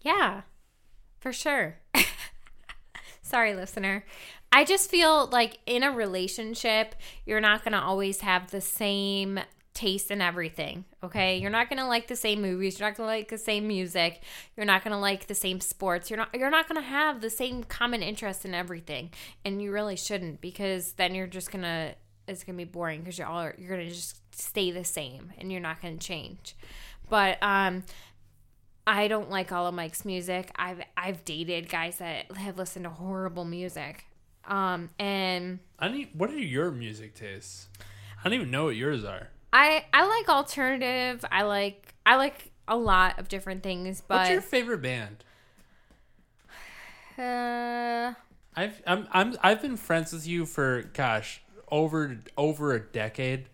Yeah, 0.00 0.42
for 1.20 1.32
sure. 1.32 1.76
Sorry, 3.22 3.54
listener. 3.54 4.04
I 4.50 4.64
just 4.64 4.90
feel 4.90 5.28
like 5.28 5.58
in 5.64 5.82
a 5.82 5.90
relationship, 5.92 6.94
you're 7.24 7.40
not 7.40 7.64
going 7.64 7.72
to 7.72 7.80
always 7.80 8.20
have 8.20 8.50
the 8.50 8.60
same 8.60 9.40
taste 9.74 10.10
in 10.10 10.20
everything, 10.20 10.84
okay? 11.02 11.38
You're 11.38 11.50
not 11.50 11.68
going 11.68 11.78
to 11.78 11.86
like 11.86 12.08
the 12.08 12.16
same 12.16 12.42
movies, 12.42 12.78
you're 12.78 12.88
not 12.88 12.96
going 12.96 13.06
to 13.06 13.14
like 13.14 13.28
the 13.28 13.38
same 13.38 13.66
music, 13.66 14.22
you're 14.56 14.66
not 14.66 14.84
going 14.84 14.92
to 14.92 14.98
like 14.98 15.26
the 15.26 15.34
same 15.34 15.60
sports. 15.60 16.10
You're 16.10 16.18
not 16.18 16.28
you're 16.34 16.50
not 16.50 16.68
going 16.68 16.80
to 16.80 16.86
have 16.86 17.20
the 17.20 17.30
same 17.30 17.64
common 17.64 18.02
interest 18.02 18.44
in 18.44 18.54
everything. 18.54 19.10
And 19.44 19.62
you 19.62 19.72
really 19.72 19.96
shouldn't 19.96 20.40
because 20.40 20.92
then 20.92 21.14
you're 21.14 21.26
just 21.26 21.50
going 21.50 21.62
to 21.62 21.94
it's 22.28 22.44
going 22.44 22.56
to 22.56 22.64
be 22.64 22.70
boring 22.70 23.00
because 23.00 23.18
you're 23.18 23.26
all 23.26 23.50
you're 23.58 23.76
going 23.76 23.88
to 23.88 23.94
just 23.94 24.18
stay 24.34 24.70
the 24.70 24.84
same 24.84 25.32
and 25.38 25.50
you're 25.50 25.60
not 25.60 25.80
going 25.80 25.98
to 25.98 26.06
change. 26.06 26.56
But 27.08 27.38
um 27.42 27.84
I 28.86 29.06
don't 29.06 29.30
like 29.30 29.52
all 29.52 29.66
of 29.66 29.74
Mike's 29.74 30.04
music. 30.04 30.50
I've 30.56 30.82
I've 30.96 31.24
dated 31.24 31.68
guys 31.68 31.98
that 31.98 32.30
have 32.36 32.58
listened 32.58 32.84
to 32.84 32.90
horrible 32.90 33.44
music. 33.44 34.04
Um 34.46 34.90
and 34.98 35.60
I 35.78 35.88
need. 35.88 36.10
What 36.14 36.30
are 36.30 36.38
your 36.38 36.70
music 36.70 37.14
tastes? 37.14 37.68
I 38.20 38.28
don't 38.28 38.34
even 38.34 38.50
know 38.50 38.64
what 38.66 38.76
yours 38.76 39.04
are. 39.04 39.31
I 39.52 39.84
I 39.92 40.06
like 40.06 40.28
alternative. 40.28 41.24
I 41.30 41.42
like 41.42 41.94
I 42.06 42.16
like 42.16 42.50
a 42.68 42.76
lot 42.76 43.18
of 43.18 43.28
different 43.28 43.62
things, 43.62 44.02
But 44.06 44.18
What's 44.18 44.30
your 44.30 44.40
favorite 44.40 44.82
band? 44.82 45.24
uh 47.18 48.14
I've 48.54 48.82
I'm 48.86 49.06
I'm 49.12 49.36
I've 49.42 49.62
been 49.62 49.76
friends 49.76 50.12
with 50.12 50.26
you 50.26 50.46
for 50.46 50.82
gosh 50.94 51.42
over 51.70 52.18
over 52.36 52.74
a 52.74 52.80
decade, 52.80 53.46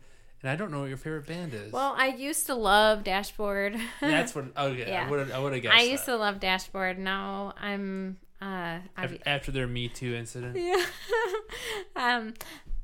and 0.42 0.50
I 0.50 0.56
don't 0.56 0.70
know 0.70 0.80
what 0.80 0.88
your 0.88 0.96
favorite 0.96 1.26
band 1.26 1.54
is. 1.54 1.72
well, 1.72 1.94
I 1.96 2.08
used 2.08 2.46
to 2.46 2.54
love 2.54 3.04
Dashboard. 3.04 3.76
that's 4.00 4.34
what. 4.34 4.46
Okay, 4.56 4.88
Yeah. 4.88 5.06
I 5.06 5.10
would 5.10 5.30
I 5.30 5.38
would 5.38 5.52
have 5.52 5.62
guessed. 5.62 5.76
I 5.76 5.82
used 5.82 6.06
that. 6.06 6.12
to 6.12 6.18
love 6.18 6.40
Dashboard. 6.40 6.98
Now 6.98 7.54
I'm 7.60 8.18
uh 8.42 8.78
I 8.96 9.04
Af- 9.04 9.18
after 9.26 9.50
their 9.52 9.66
Me 9.68 9.88
Too 9.88 10.14
incident. 10.14 10.56
yeah. 10.60 10.84
um 11.96 12.34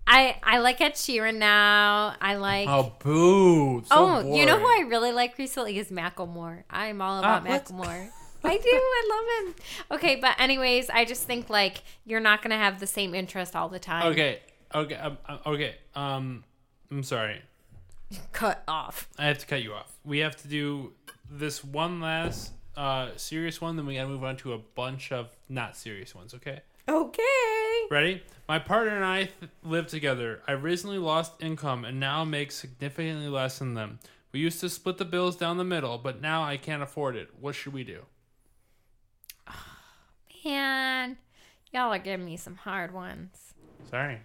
I 0.06 0.36
I 0.42 0.58
like 0.58 0.80
Ed 0.80 0.94
Sheeran 0.94 1.36
now. 1.36 2.14
I 2.20 2.36
like 2.36 2.68
Oh 2.68 2.92
boo! 2.98 3.82
So 3.86 3.94
oh, 3.96 4.34
you 4.34 4.44
know 4.46 4.58
who. 4.58 4.66
I 4.66 4.84
really 4.88 5.12
like 5.12 5.38
recently 5.38 5.78
is 5.78 5.88
Macklemore. 5.90 6.64
I'm 6.70 7.00
all 7.00 7.18
about 7.18 7.46
Ah, 7.46 7.48
what? 7.48 7.64
Macklemore. 7.64 8.10
I 8.46 8.58
do. 8.58 8.68
I 8.70 9.08
love 9.08 9.46
him. 9.46 9.54
Okay, 9.92 10.16
but 10.16 10.38
anyways, 10.38 10.90
I 10.90 11.06
just 11.06 11.22
think 11.24 11.48
like 11.48 11.82
you're 12.04 12.20
not 12.20 12.42
gonna 12.42 12.58
have 12.58 12.78
the 12.80 12.86
same 12.86 13.14
interest 13.14 13.56
all 13.56 13.70
the 13.70 13.78
time. 13.78 14.12
Okay, 14.12 14.40
okay, 14.74 14.96
um, 14.96 15.16
um, 15.26 15.38
okay. 15.46 15.76
Um, 15.94 16.44
I'm 16.90 17.02
sorry. 17.02 17.40
Cut 18.32 18.62
off. 18.68 19.08
I 19.18 19.24
have 19.26 19.38
to 19.38 19.46
cut 19.46 19.62
you 19.62 19.72
off. 19.72 19.90
We 20.04 20.18
have 20.18 20.36
to 20.36 20.48
do 20.48 20.92
this 21.30 21.64
one 21.64 22.00
last 22.00 22.52
uh 22.76 23.08
serious 23.16 23.60
one, 23.60 23.76
then 23.76 23.86
we 23.86 23.94
gotta 23.94 24.08
move 24.08 24.24
on 24.24 24.36
to 24.38 24.52
a 24.52 24.58
bunch 24.58 25.10
of 25.10 25.34
not 25.48 25.76
serious 25.76 26.14
ones. 26.14 26.34
Okay. 26.34 26.60
Okay. 26.86 27.22
Ready? 27.90 28.22
My 28.46 28.58
partner 28.58 28.94
and 28.94 29.04
I 29.04 29.24
th- 29.24 29.50
live 29.62 29.86
together. 29.86 30.42
I 30.46 30.52
recently 30.52 30.98
lost 30.98 31.32
income 31.40 31.84
and 31.84 31.98
now 31.98 32.24
make 32.24 32.52
significantly 32.52 33.28
less 33.28 33.58
than 33.58 33.74
them. 33.74 33.98
We 34.32 34.40
used 34.40 34.60
to 34.60 34.68
split 34.68 34.98
the 34.98 35.04
bills 35.04 35.36
down 35.36 35.56
the 35.56 35.64
middle, 35.64 35.96
but 35.96 36.20
now 36.20 36.42
I 36.42 36.56
can't 36.56 36.82
afford 36.82 37.16
it. 37.16 37.30
What 37.40 37.54
should 37.54 37.72
we 37.72 37.84
do? 37.84 38.02
Man, 40.44 41.16
y'all 41.72 41.92
are 41.92 41.98
giving 41.98 42.26
me 42.26 42.36
some 42.36 42.56
hard 42.56 42.92
ones. 42.92 43.54
Sorry. 43.90 44.18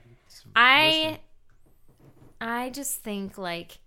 I 0.56 1.20
I 2.42 2.70
just 2.70 3.02
think 3.02 3.38
like 3.38 3.80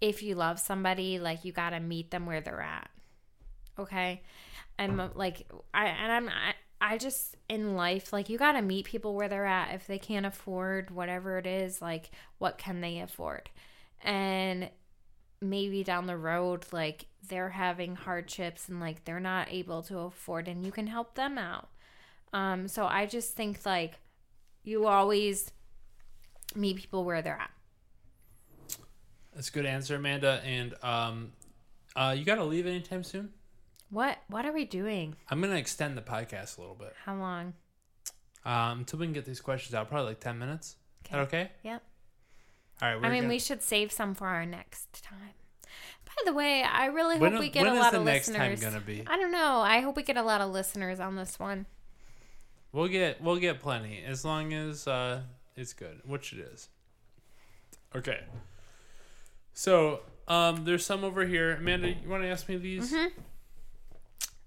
if 0.00 0.22
you 0.22 0.34
love 0.34 0.58
somebody, 0.58 1.18
like 1.18 1.44
you 1.44 1.52
got 1.52 1.70
to 1.70 1.80
meet 1.80 2.10
them 2.10 2.26
where 2.26 2.40
they're 2.40 2.60
at. 2.60 2.90
Okay? 3.78 4.22
I'm 4.78 5.10
like 5.14 5.46
I 5.72 5.86
and 5.86 6.12
I'm 6.12 6.28
I, 6.28 6.54
I 6.84 6.98
just 6.98 7.34
in 7.48 7.76
life 7.76 8.12
like 8.12 8.28
you 8.28 8.36
got 8.36 8.52
to 8.52 8.62
meet 8.62 8.84
people 8.84 9.14
where 9.14 9.26
they're 9.26 9.46
at 9.46 9.74
if 9.74 9.86
they 9.86 9.98
can't 9.98 10.26
afford 10.26 10.90
whatever 10.90 11.38
it 11.38 11.46
is, 11.46 11.80
like 11.80 12.10
what 12.36 12.58
can 12.58 12.82
they 12.82 13.00
afford? 13.00 13.48
And 14.02 14.68
maybe 15.40 15.82
down 15.82 16.06
the 16.06 16.16
road 16.18 16.66
like 16.72 17.06
they're 17.26 17.48
having 17.48 17.96
hardships 17.96 18.68
and 18.68 18.80
like 18.80 19.02
they're 19.06 19.18
not 19.18 19.48
able 19.50 19.82
to 19.84 19.98
afford 20.00 20.46
and 20.46 20.64
you 20.64 20.70
can 20.70 20.86
help 20.86 21.14
them 21.14 21.38
out. 21.38 21.68
Um 22.34 22.68
so 22.68 22.84
I 22.84 23.06
just 23.06 23.34
think 23.34 23.64
like 23.64 23.94
you 24.62 24.86
always 24.86 25.52
meet 26.54 26.76
people 26.76 27.02
where 27.02 27.22
they're 27.22 27.40
at. 27.40 27.50
That's 29.34 29.48
a 29.48 29.52
good 29.52 29.64
answer, 29.64 29.96
Amanda. 29.96 30.42
And 30.44 30.74
um, 30.82 31.32
uh, 31.96 32.14
you 32.16 32.24
got 32.24 32.36
to 32.36 32.44
leave 32.44 32.66
anytime 32.66 33.02
soon. 33.02 33.30
What 33.90 34.18
what 34.28 34.44
are 34.46 34.52
we 34.52 34.64
doing? 34.64 35.16
I'm 35.30 35.40
gonna 35.40 35.56
extend 35.56 35.96
the 35.96 36.02
podcast 36.02 36.58
a 36.58 36.60
little 36.60 36.74
bit 36.76 36.94
How 37.04 37.14
long? 37.16 37.54
um, 38.44 38.80
until 38.80 38.98
we 38.98 39.06
can 39.06 39.12
get 39.12 39.24
these 39.24 39.40
questions 39.40 39.74
out. 39.74 39.88
Probably 39.88 40.08
like 40.08 40.20
ten 40.20 40.38
minutes. 40.38 40.76
Is 41.04 41.10
that 41.10 41.20
okay? 41.20 41.50
Yep. 41.62 41.82
All 42.82 42.88
right. 42.96 43.04
I 43.04 43.08
mean, 43.10 43.22
gonna- 43.22 43.28
we 43.34 43.38
should 43.38 43.62
save 43.62 43.92
some 43.92 44.14
for 44.14 44.26
our 44.26 44.44
next 44.46 45.02
time. 45.04 45.34
By 46.06 46.22
the 46.24 46.32
way, 46.32 46.62
I 46.62 46.86
really 46.86 47.18
When- 47.18 47.32
hope 47.32 47.40
we 47.40 47.48
get 47.50 47.64
when 47.64 47.72
a 47.72 47.76
is 47.76 47.80
lot 47.80 47.92
the 47.92 47.98
of 47.98 48.04
next 48.04 48.28
time 48.32 48.50
listeners. 48.52 48.72
gonna 48.72 48.84
be? 48.84 49.04
I 49.06 49.16
don't 49.16 49.32
know. 49.32 49.60
I 49.60 49.80
hope 49.80 49.96
we 49.96 50.02
get 50.02 50.16
a 50.16 50.22
lot 50.22 50.40
of 50.40 50.50
listeners 50.50 50.98
on 51.00 51.16
this 51.16 51.38
one. 51.38 51.66
We'll 52.72 52.88
get 52.88 53.20
we'll 53.20 53.36
get 53.38 53.60
plenty 53.60 54.02
as 54.04 54.24
long 54.24 54.52
as 54.52 54.86
uh, 54.88 55.22
it's 55.56 55.72
good, 55.72 56.00
which 56.04 56.32
it 56.32 56.40
is. 56.40 56.68
Okay. 57.94 58.24
So 59.52 60.00
um, 60.26 60.64
there's 60.64 60.84
some 60.84 61.04
over 61.04 61.24
here. 61.26 61.52
Amanda, 61.52 61.90
you 61.90 62.08
want 62.08 62.22
to 62.24 62.28
ask 62.28 62.48
me 62.48 62.56
these? 62.56 62.92
Mm-hmm. 62.92 63.20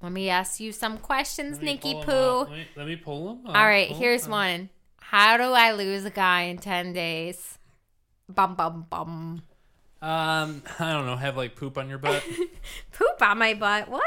Let 0.02 0.12
me 0.12 0.30
ask 0.30 0.60
you 0.60 0.72
some 0.72 1.00
questions, 1.00 1.60
Nikki 1.60 1.96
pull 2.04 2.42
up. 2.42 2.50
Let 2.50 2.58
me, 2.58 2.68
let 2.76 2.88
me 2.88 2.96
pull 2.96 3.28
them. 3.36 3.48
Up. 3.48 3.56
All 3.56 3.66
right, 3.66 3.90
Hold 3.90 4.00
here's 4.00 4.26
on. 4.26 4.32
one. 4.32 4.70
How 5.02 5.38
do 5.38 5.44
I 5.44 5.72
lose 5.72 6.06
a 6.06 6.10
guy 6.12 6.42
in 6.44 6.58
10 6.58 6.94
days? 6.94 7.58
Bum, 8.30 8.56
bum, 8.56 8.86
bum. 8.90 9.42
Um, 10.02 10.62
I 10.80 10.92
don't 10.92 11.06
know. 11.06 11.16
Have 11.16 11.38
like 11.38 11.56
poop 11.56 11.78
on 11.78 11.90
your 11.90 11.98
butt. 11.98 12.24
Poop 12.92 13.22
on 13.22 13.40
my 13.40 13.56
butt. 13.56 13.90
What? 13.90 14.04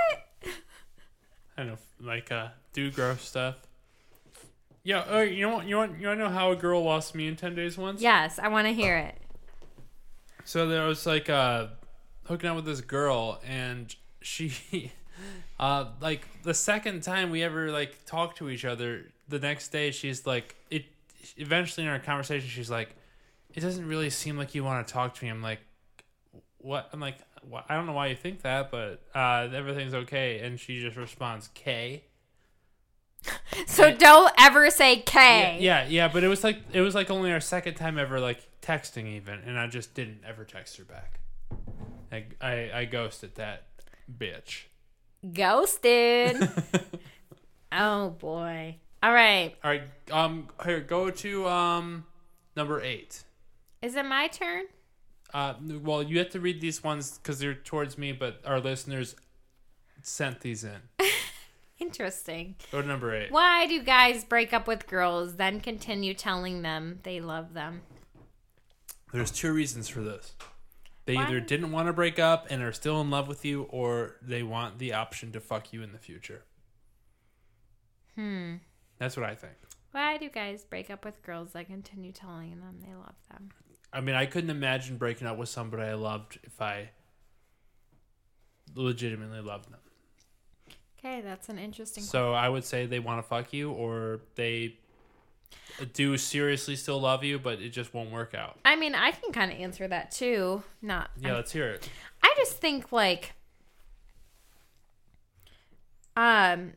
I 1.56 1.64
don't 1.64 1.66
know, 1.68 1.78
like 2.00 2.30
uh, 2.30 2.48
do 2.72 2.92
gross 2.92 3.22
stuff. 3.22 3.56
Yeah. 4.84 5.04
Oh, 5.08 5.20
you 5.20 5.46
know 5.46 5.56
what? 5.56 5.66
You 5.66 5.76
want 5.76 5.98
you 5.98 6.06
want 6.06 6.20
to 6.20 6.24
know 6.24 6.30
how 6.30 6.52
a 6.52 6.56
girl 6.56 6.82
lost 6.82 7.14
me 7.14 7.26
in 7.26 7.34
ten 7.36 7.54
days 7.54 7.76
once? 7.76 8.00
Yes, 8.00 8.38
I 8.38 8.48
want 8.48 8.66
to 8.68 8.72
hear 8.72 8.96
it. 8.96 9.16
So 10.44 10.68
there 10.68 10.86
was 10.86 11.06
like 11.06 11.28
uh 11.28 11.68
hooking 12.24 12.48
up 12.48 12.56
with 12.56 12.64
this 12.66 12.80
girl 12.80 13.40
and 13.44 13.94
she 14.22 14.52
uh 15.60 15.84
like 16.00 16.26
the 16.42 16.54
second 16.54 17.02
time 17.02 17.30
we 17.30 17.42
ever 17.44 17.70
like 17.70 18.04
talked 18.06 18.38
to 18.38 18.48
each 18.50 18.64
other, 18.64 19.04
the 19.28 19.38
next 19.38 19.68
day 19.68 19.92
she's 19.92 20.26
like 20.26 20.56
it 20.70 20.86
eventually 21.36 21.86
in 21.86 21.92
our 21.92 21.98
conversation 22.00 22.48
she's 22.48 22.70
like 22.70 22.96
it 23.54 23.60
doesn't 23.60 23.86
really 23.86 24.10
seem 24.10 24.36
like 24.38 24.54
you 24.54 24.64
want 24.64 24.86
to 24.86 24.92
talk 24.92 25.14
to 25.14 25.24
me. 25.24 25.30
I'm 25.30 25.42
like 25.42 25.60
what? 26.58 26.88
I'm 26.92 27.00
like 27.00 27.18
"Wh- 27.50 27.62
I 27.68 27.74
don't 27.76 27.86
know 27.86 27.92
why 27.92 28.08
you 28.08 28.16
think 28.16 28.42
that, 28.42 28.70
but 28.70 29.02
uh 29.14 29.48
everything's 29.54 29.94
okay 29.94 30.40
and 30.40 30.58
she 30.58 30.80
just 30.80 30.96
responds 30.96 31.48
K. 31.54 32.04
So 33.66 33.94
don't 33.94 34.32
ever 34.38 34.70
say 34.70 35.00
K. 35.00 35.58
Yeah, 35.60 35.82
yeah, 35.82 35.86
yeah, 35.88 36.08
but 36.08 36.24
it 36.24 36.28
was 36.28 36.42
like 36.42 36.58
it 36.72 36.80
was 36.80 36.94
like 36.94 37.10
only 37.10 37.30
our 37.32 37.40
second 37.40 37.74
time 37.74 37.98
ever 37.98 38.18
like 38.18 38.40
texting 38.62 39.06
even, 39.06 39.40
and 39.40 39.58
I 39.58 39.66
just 39.66 39.92
didn't 39.94 40.20
ever 40.26 40.44
text 40.44 40.78
her 40.78 40.84
back. 40.84 41.20
I 42.10 42.24
I, 42.40 42.70
I 42.74 42.84
ghosted 42.86 43.34
that 43.34 43.64
bitch. 44.18 44.62
Ghosted. 45.32 46.48
oh 47.72 48.10
boy. 48.10 48.76
All 49.02 49.12
right. 49.12 49.54
All 49.64 49.70
right, 49.70 49.82
um, 50.10 50.48
here 50.64 50.80
go 50.80 51.10
to 51.10 51.48
um 51.48 52.04
number 52.56 52.80
eight. 52.82 53.24
Is 53.82 53.96
it 53.96 54.04
my 54.04 54.28
turn? 54.28 54.64
Uh, 55.32 55.54
well, 55.82 56.02
you 56.02 56.18
have 56.18 56.30
to 56.30 56.40
read 56.40 56.60
these 56.60 56.82
ones 56.82 57.18
because 57.18 57.38
they're 57.38 57.54
towards 57.54 57.96
me, 57.96 58.12
but 58.12 58.40
our 58.44 58.60
listeners 58.60 59.14
sent 60.02 60.40
these 60.40 60.64
in. 60.64 60.80
Interesting. 61.78 62.56
Go 62.72 62.82
to 62.82 62.88
number 62.88 63.14
eight. 63.14 63.30
Why 63.30 63.66
do 63.66 63.80
guys 63.82 64.24
break 64.24 64.52
up 64.52 64.66
with 64.66 64.86
girls, 64.86 65.36
then 65.36 65.60
continue 65.60 66.14
telling 66.14 66.62
them 66.62 66.98
they 67.04 67.20
love 67.20 67.54
them? 67.54 67.82
There's 69.12 69.30
two 69.30 69.52
reasons 69.52 69.88
for 69.88 70.00
this. 70.00 70.34
They 71.10 71.16
Why? 71.16 71.24
either 71.24 71.40
didn't 71.40 71.72
want 71.72 71.88
to 71.88 71.92
break 71.92 72.20
up 72.20 72.46
and 72.50 72.62
are 72.62 72.70
still 72.70 73.00
in 73.00 73.10
love 73.10 73.26
with 73.26 73.44
you, 73.44 73.64
or 73.64 74.14
they 74.22 74.44
want 74.44 74.78
the 74.78 74.92
option 74.92 75.32
to 75.32 75.40
fuck 75.40 75.72
you 75.72 75.82
in 75.82 75.90
the 75.90 75.98
future. 75.98 76.44
Hmm. 78.14 78.58
That's 78.98 79.16
what 79.16 79.26
I 79.26 79.34
think. 79.34 79.54
Why 79.90 80.18
do 80.18 80.28
guys 80.28 80.64
break 80.64 80.88
up 80.88 81.04
with 81.04 81.20
girls, 81.24 81.50
then 81.50 81.64
continue 81.64 82.12
telling 82.12 82.60
them 82.60 82.78
they 82.86 82.94
love 82.94 83.16
them? 83.28 83.48
I 83.92 84.00
mean, 84.00 84.14
I 84.14 84.24
couldn't 84.24 84.50
imagine 84.50 84.98
breaking 84.98 85.26
up 85.26 85.36
with 85.36 85.48
somebody 85.48 85.82
I 85.82 85.94
loved 85.94 86.38
if 86.44 86.62
I 86.62 86.90
legitimately 88.76 89.40
loved 89.40 89.68
them. 89.72 89.80
Okay, 90.96 91.22
that's 91.22 91.48
an 91.48 91.58
interesting. 91.58 92.04
So 92.04 92.34
I 92.34 92.48
would 92.48 92.62
say 92.62 92.86
they 92.86 93.00
want 93.00 93.18
to 93.20 93.28
fuck 93.28 93.52
you, 93.52 93.72
or 93.72 94.20
they 94.36 94.78
do 95.92 96.16
seriously 96.16 96.76
still 96.76 97.00
love 97.00 97.24
you, 97.24 97.38
but 97.38 97.60
it 97.60 97.70
just 97.70 97.94
won't 97.94 98.10
work 98.10 98.34
out. 98.34 98.58
I 98.64 98.76
mean, 98.76 98.94
I 98.94 99.10
can 99.12 99.32
kind 99.32 99.52
of 99.52 99.58
answer 99.58 99.88
that 99.88 100.10
too. 100.10 100.62
Not. 100.82 101.10
Yeah, 101.18 101.34
let's 101.34 101.52
hear 101.52 101.68
it. 101.68 101.88
I 102.22 102.34
just 102.36 102.58
think 102.58 102.92
like 102.92 103.32
um 106.16 106.72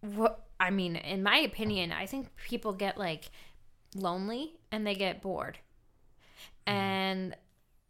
what 0.00 0.44
I 0.60 0.70
mean, 0.70 0.96
in 0.96 1.22
my 1.22 1.38
opinion, 1.38 1.92
I 1.92 2.06
think 2.06 2.28
people 2.48 2.72
get 2.72 2.96
like 2.96 3.30
lonely 3.96 4.54
and 4.70 4.86
they 4.86 4.94
get 4.94 5.22
bored. 5.22 5.58
And 6.66 7.36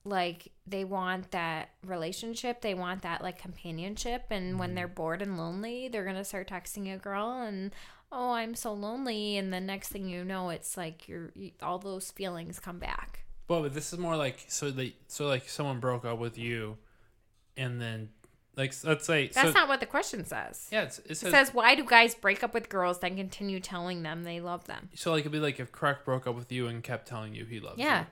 like 0.04 0.48
they 0.66 0.84
want 0.84 1.30
that 1.30 1.70
relationship, 1.86 2.60
they 2.60 2.74
want 2.74 3.02
that 3.02 3.22
like 3.22 3.38
companionship 3.38 4.24
and 4.30 4.58
when 4.58 4.74
they're 4.74 4.88
bored 4.88 5.22
and 5.22 5.36
lonely, 5.36 5.88
they're 5.88 6.04
going 6.04 6.16
to 6.16 6.24
start 6.24 6.48
texting 6.48 6.92
a 6.92 6.96
girl 6.96 7.42
and 7.42 7.72
oh, 8.12 8.32
I'm 8.32 8.54
so 8.54 8.72
lonely 8.72 9.36
and 9.38 9.52
the 9.52 9.60
next 9.60 9.88
thing 9.88 10.06
you 10.08 10.24
know, 10.24 10.50
it's 10.50 10.76
like 10.76 11.08
you're 11.08 11.30
you, 11.34 11.52
all 11.62 11.78
those 11.78 12.10
feelings 12.10 12.60
come 12.60 12.78
back. 12.78 13.24
Well, 13.48 13.62
but 13.62 13.74
this 13.74 13.92
is 13.92 13.98
more 13.98 14.16
like 14.16 14.44
so 14.48 14.70
they 14.70 14.94
so 15.08 15.26
like 15.26 15.48
someone 15.48 15.80
broke 15.80 16.04
up 16.04 16.18
with 16.18 16.38
you, 16.38 16.76
and 17.56 17.80
then 17.80 18.10
like 18.56 18.74
let's 18.84 19.06
say 19.06 19.28
That's 19.28 19.48
so, 19.52 19.58
not 19.58 19.68
what 19.68 19.80
the 19.80 19.86
question 19.86 20.24
says. 20.26 20.68
yeah 20.70 20.82
it's, 20.82 20.98
it 21.00 21.10
It 21.12 21.14
says, 21.16 21.30
says, 21.32 21.54
why 21.54 21.74
do 21.74 21.84
guys 21.84 22.14
break 22.14 22.42
up 22.44 22.52
with 22.54 22.68
girls 22.68 22.98
then 23.00 23.16
continue 23.16 23.60
telling 23.60 24.02
them 24.02 24.24
they 24.24 24.40
love 24.40 24.66
them? 24.66 24.90
so 24.94 25.10
like 25.10 25.20
it'd 25.20 25.32
be 25.32 25.38
like 25.40 25.58
if 25.58 25.72
Crook 25.72 26.04
broke 26.04 26.26
up 26.26 26.34
with 26.36 26.52
you 26.52 26.66
and 26.66 26.82
kept 26.82 27.08
telling 27.08 27.34
you 27.34 27.44
he 27.46 27.60
loves 27.60 27.78
Yeah. 27.78 27.84
you. 27.84 27.90
Yeah, 27.90 28.04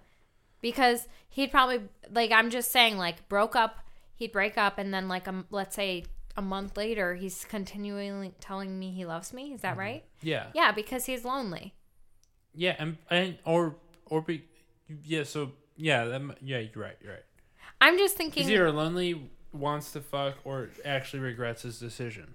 because 0.62 1.09
he'd 1.28 1.51
probably, 1.51 1.81
like, 2.12 2.32
I'm 2.32 2.51
just 2.51 2.70
saying, 2.70 2.98
like, 2.98 3.27
broke 3.31 3.56
up, 3.56 3.81
he'd 4.14 4.31
break 4.32 4.59
up, 4.59 4.77
and 4.77 4.93
then, 4.93 5.09
like, 5.09 5.27
um, 5.27 5.47
let's 5.51 5.74
say 5.74 6.05
a 6.36 6.43
month 6.43 6.77
later, 6.77 7.15
he's 7.15 7.44
continually 7.44 8.32
telling 8.40 8.78
me 8.78 8.90
he 8.90 9.05
loves 9.05 9.32
me. 9.32 9.52
Is 9.52 9.62
that 9.62 9.73
mm-hmm. 9.73 9.81
right? 9.81 10.05
Yeah, 10.23 10.47
Yeah, 10.55 10.73
because 10.73 11.07
he's 11.07 11.24
lonely. 11.24 11.74
yeah, 12.55 12.77
and 12.78 12.97
and 13.11 13.39
or 13.44 13.77
or 14.07 14.23
be 14.23 14.44
yeah. 15.05 15.24
So 15.24 15.52
yeah, 15.77 16.05
that, 16.05 16.23
yeah, 16.43 16.59
you're 16.59 16.82
right. 16.82 16.97
You're 17.02 17.12
right. 17.12 17.24
I'm 17.81 17.97
just 17.98 18.16
thinking, 18.16 18.43
He's 18.43 18.52
either 18.52 18.70
lonely, 18.70 19.31
wants 19.52 19.93
to 19.93 20.01
fuck, 20.01 20.36
or 20.44 20.69
actually 20.85 21.20
regrets 21.20 21.62
his 21.62 21.78
decision. 21.78 22.35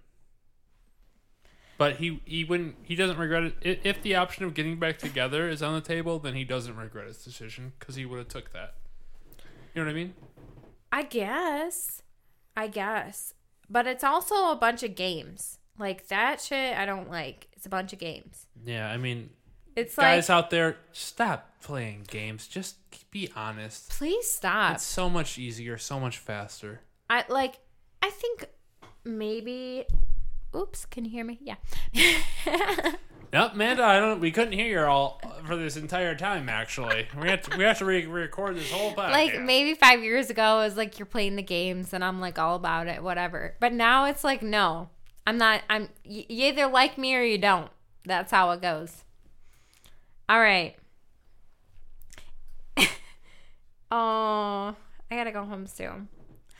But 1.77 1.97
he 1.97 2.21
he 2.25 2.43
wouldn't 2.43 2.75
he 2.83 2.95
doesn't 2.95 3.17
regret 3.17 3.43
it 3.43 3.55
if, 3.61 3.85
if 3.85 4.01
the 4.01 4.15
option 4.15 4.45
of 4.45 4.53
getting 4.53 4.79
back 4.79 4.97
together 4.97 5.49
is 5.49 5.61
on 5.61 5.73
the 5.75 5.81
table. 5.81 6.19
Then 6.19 6.33
he 6.33 6.43
doesn't 6.43 6.75
regret 6.75 7.07
his 7.07 7.17
decision 7.17 7.73
because 7.79 7.95
he 7.95 8.05
would 8.05 8.17
have 8.17 8.27
took 8.29 8.53
that. 8.53 8.75
You 9.73 9.81
know 9.81 9.87
what 9.87 9.91
I 9.91 9.93
mean? 9.93 10.13
I 10.91 11.03
guess. 11.03 12.01
I 12.55 12.67
guess. 12.67 13.33
But 13.69 13.87
it's 13.87 14.03
also 14.03 14.51
a 14.51 14.55
bunch 14.55 14.83
of 14.83 14.95
games. 14.95 15.59
Like, 15.77 16.07
that 16.07 16.41
shit 16.41 16.77
I 16.77 16.85
don't 16.85 17.09
like. 17.09 17.47
It's 17.53 17.65
a 17.65 17.69
bunch 17.69 17.93
of 17.93 17.99
games. 17.99 18.45
Yeah, 18.63 18.89
I 18.89 18.97
mean, 18.97 19.29
It's 19.75 19.95
guys 19.95 20.29
like, 20.29 20.35
out 20.37 20.49
there, 20.49 20.77
stop 20.93 21.61
playing 21.61 22.05
games. 22.07 22.47
Just 22.47 22.77
be 23.11 23.29
honest. 23.35 23.89
please 23.89 24.29
stop. 24.29 24.75
It's 24.75 24.83
so 24.83 25.09
much 25.09 25.37
easier, 25.37 25.77
so 25.77 25.99
much 25.99 26.17
faster. 26.17 26.81
I 27.09 27.23
like 27.29 27.59
I 28.01 28.09
think 28.09 28.49
maybe 29.03 29.85
oops, 30.55 30.85
can 30.85 31.05
you 31.05 31.11
hear 31.11 31.25
me? 31.25 31.39
Yeah. 31.41 31.55
Nope, 33.35 33.51
Amanda, 33.51 33.83
I 33.83 33.99
don't. 33.99 34.21
We 34.21 34.31
couldn't 34.31 34.53
hear 34.53 34.79
you 34.79 34.85
all 34.85 35.19
for 35.45 35.57
this 35.57 35.75
entire 35.75 36.15
time. 36.15 36.47
Actually, 36.47 37.05
we 37.21 37.27
have 37.27 37.41
to 37.41 37.57
we 37.57 37.65
have 37.65 37.77
to 37.79 37.83
re- 37.83 38.05
record 38.05 38.55
this 38.55 38.71
whole 38.71 38.93
podcast. 38.93 39.11
like 39.11 39.41
maybe 39.41 39.73
5 39.73 40.03
years 40.05 40.29
ago 40.29 40.61
it 40.61 40.63
was 40.63 40.77
like 40.77 40.97
you're 40.97 41.05
playing 41.05 41.35
the 41.35 41.43
games 41.43 41.93
and 41.93 42.01
I'm 42.01 42.21
like 42.21 42.39
all 42.39 42.55
about 42.55 42.87
it, 42.87 43.03
whatever. 43.03 43.55
But 43.59 43.73
now 43.73 44.05
it's 44.05 44.23
like 44.23 44.41
no. 44.41 44.87
I'm 45.27 45.37
not 45.37 45.63
I'm 45.69 45.89
you 46.05 46.23
either 46.29 46.67
like 46.67 46.97
me 46.97 47.13
or 47.13 47.23
you 47.23 47.37
don't. 47.37 47.69
That's 48.05 48.31
how 48.31 48.51
it 48.51 48.61
goes. 48.61 49.03
All 50.29 50.39
right. 50.39 50.77
oh, 52.77 52.87
I 53.91 54.75
got 55.09 55.25
to 55.25 55.31
go 55.31 55.43
home 55.43 55.67
soon. 55.67 56.07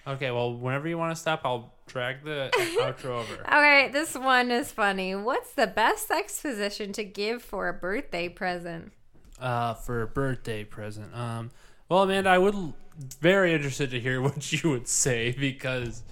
Okay, 0.08 0.30
well, 0.32 0.54
whenever 0.56 0.88
you 0.88 0.98
want 0.98 1.16
to 1.16 1.20
stop, 1.20 1.42
I'll 1.46 1.74
drag 1.88 2.24
the 2.24 2.50
outro 2.80 3.06
over. 3.22 3.42
Okay, 3.48 3.90
this 3.92 4.16
one 4.16 4.52
is 4.52 4.72
funny. 4.72 5.16
What's 5.16 5.54
the 5.54 5.68
best 5.68 6.08
sex 6.08 6.40
position 6.42 6.94
to 6.94 7.04
give 7.04 7.42
for 7.42 7.68
a 7.70 7.74
birthday 7.74 8.30
present? 8.30 8.92
Uh, 9.40 9.74
for 9.74 10.04
a 10.04 10.08
birthday 10.08 10.64
present. 10.64 11.14
Um, 11.16 11.50
well, 11.90 12.04
Amanda, 12.04 12.30
I 12.30 12.38
would 12.38 12.54
l- 12.56 12.76
very 13.20 13.54
interested 13.54 13.90
to 13.92 14.00
hear 14.00 14.22
what 14.28 14.52
you 14.52 14.70
would 14.70 14.88
say 14.88 15.32
because 15.32 16.04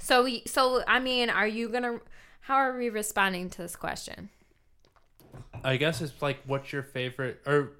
So, 0.00 0.24
y- 0.24 0.42
so 0.46 0.82
I 0.86 0.98
mean, 0.98 1.30
are 1.30 1.46
you 1.48 1.68
gonna? 1.68 2.00
How 2.40 2.56
are 2.56 2.76
we 2.76 2.88
responding 2.90 3.48
to 3.50 3.58
this 3.62 3.76
question? 3.76 4.30
I 5.64 5.76
guess 5.76 6.00
it's 6.00 6.20
like 6.22 6.38
what's 6.46 6.72
your 6.72 6.82
favorite 6.82 7.40
or 7.46 7.72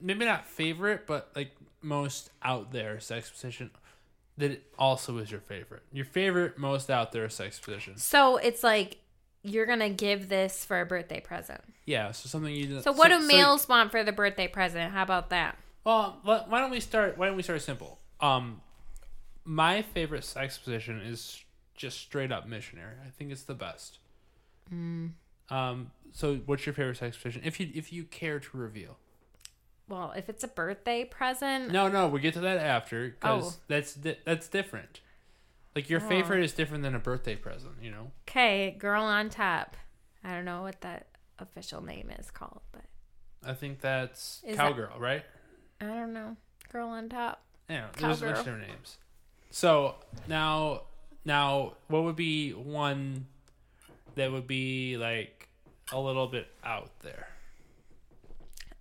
maybe 0.00 0.24
not 0.24 0.46
favorite, 0.46 1.06
but 1.06 1.30
like 1.36 1.52
most 1.82 2.30
out 2.42 2.72
there 2.72 2.98
sex 3.00 3.30
position 3.30 3.70
that 4.38 4.50
it 4.50 4.64
also 4.78 5.18
is 5.18 5.30
your 5.30 5.40
favorite. 5.40 5.82
Your 5.92 6.04
favorite, 6.04 6.58
most 6.58 6.90
out 6.90 7.12
there 7.12 7.28
sex 7.28 7.58
position. 7.58 7.96
So 7.96 8.36
it's 8.36 8.62
like 8.62 8.98
you're 9.42 9.66
gonna 9.66 9.90
give 9.90 10.28
this 10.28 10.64
for 10.64 10.80
a 10.80 10.86
birthday 10.86 11.20
present. 11.20 11.60
Yeah, 11.84 12.12
so 12.12 12.28
something 12.28 12.54
you. 12.54 12.80
So 12.80 12.92
what 12.92 13.08
do 13.08 13.20
males 13.20 13.68
want 13.68 13.90
for 13.90 14.02
the 14.02 14.12
birthday 14.12 14.48
present? 14.48 14.92
How 14.92 15.02
about 15.02 15.30
that? 15.30 15.56
Well, 15.84 16.18
why 16.24 16.60
don't 16.60 16.70
we 16.70 16.80
start? 16.80 17.16
Why 17.16 17.26
don't 17.26 17.36
we 17.36 17.42
start 17.42 17.62
simple? 17.62 18.00
Um, 18.20 18.60
my 19.44 19.82
favorite 19.82 20.24
sex 20.24 20.58
position 20.58 21.00
is 21.00 21.44
just 21.76 21.98
straight 21.98 22.32
up 22.32 22.48
missionary. 22.48 22.94
I 23.06 23.10
think 23.10 23.30
it's 23.30 23.44
the 23.44 23.54
best. 23.54 23.98
Um, 24.70 25.90
so 26.12 26.36
what's 26.46 26.66
your 26.66 26.72
favorite 26.72 26.96
sex 26.96 27.16
position? 27.16 27.42
If 27.44 27.60
you 27.60 27.70
if 27.74 27.92
you 27.92 28.04
care 28.04 28.40
to 28.40 28.56
reveal. 28.56 28.98
Well, 29.88 30.12
if 30.16 30.28
it's 30.28 30.42
a 30.42 30.48
birthday 30.48 31.04
present, 31.04 31.70
No, 31.70 31.88
no, 31.88 32.08
we 32.08 32.20
get 32.20 32.34
to 32.34 32.40
that 32.40 32.58
after 32.58 33.10
because 33.10 33.56
Oh. 33.56 33.60
that's 33.68 33.94
di- 33.94 34.18
that's 34.24 34.48
different. 34.48 35.00
Like 35.74 35.88
your 35.90 36.00
Oh. 36.02 36.08
favorite 36.08 36.42
is 36.42 36.52
different 36.52 36.82
than 36.82 36.94
a 36.94 36.98
birthday 36.98 37.36
present, 37.36 37.74
you 37.82 37.90
know. 37.90 38.10
okay, 38.28 38.72
girl 38.72 39.04
on 39.04 39.28
top. 39.30 39.76
I 40.24 40.30
don't 40.32 40.44
know 40.44 40.62
what 40.62 40.80
that 40.80 41.06
official 41.38 41.82
name 41.82 42.10
is 42.18 42.30
called, 42.30 42.62
but 42.72 42.84
I 43.44 43.54
think 43.54 43.80
that's 43.80 44.42
Is 44.44 44.56
that- 44.56 44.62
cowgirl, 44.68 44.98
right? 44.98 45.24
I 45.80 45.84
don't 45.84 46.12
know. 46.12 46.36
Girl 46.72 46.88
on 46.88 47.08
top. 47.08 47.42
Yeah, 47.68 47.88
there's 47.98 48.22
a 48.22 48.32
bunch 48.32 48.46
of 48.48 48.58
names. 48.58 48.98
So 49.50 49.96
now, 50.26 50.82
now, 51.24 51.76
what 51.88 52.02
would 52.04 52.16
be 52.16 52.52
one 52.52 53.26
that 54.16 54.32
would 54.32 54.46
be 54.48 54.96
like 54.96 55.48
a 55.92 56.00
little 56.00 56.26
bit 56.26 56.48
out 56.64 56.90
there? 57.00 57.28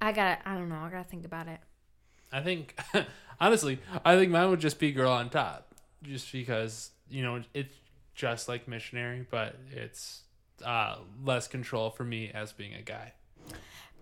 I 0.05 0.11
got. 0.11 0.39
I 0.45 0.53
don't 0.55 0.69
know. 0.69 0.75
I 0.75 0.89
gotta 0.89 1.03
think 1.03 1.25
about 1.25 1.47
it. 1.47 1.59
I 2.31 2.41
think, 2.41 2.77
honestly, 3.39 3.79
I 4.03 4.15
think 4.15 4.31
mine 4.31 4.49
would 4.49 4.59
just 4.59 4.79
be 4.79 4.91
girl 4.91 5.11
on 5.11 5.29
top, 5.29 5.73
just 6.03 6.31
because 6.31 6.91
you 7.09 7.23
know 7.23 7.41
it's 7.53 7.73
just 8.13 8.47
like 8.47 8.67
missionary, 8.67 9.25
but 9.29 9.55
it's 9.71 10.21
uh, 10.63 10.97
less 11.23 11.47
control 11.47 11.89
for 11.89 12.03
me 12.03 12.31
as 12.33 12.51
being 12.53 12.73
a 12.73 12.81
guy. 12.81 13.13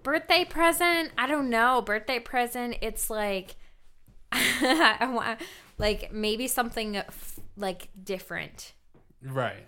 birthday 0.04 0.44
present 0.46 1.12
i 1.18 1.26
don't 1.26 1.50
know 1.50 1.82
birthday 1.82 2.20
present 2.20 2.76
it's 2.82 3.10
like 3.10 3.56
i 4.34 5.10
want 5.12 5.40
like 5.78 6.12
maybe 6.14 6.48
something 6.48 6.98
f- 6.98 7.40
like 7.58 7.88
different 8.04 8.74
Right. 9.24 9.64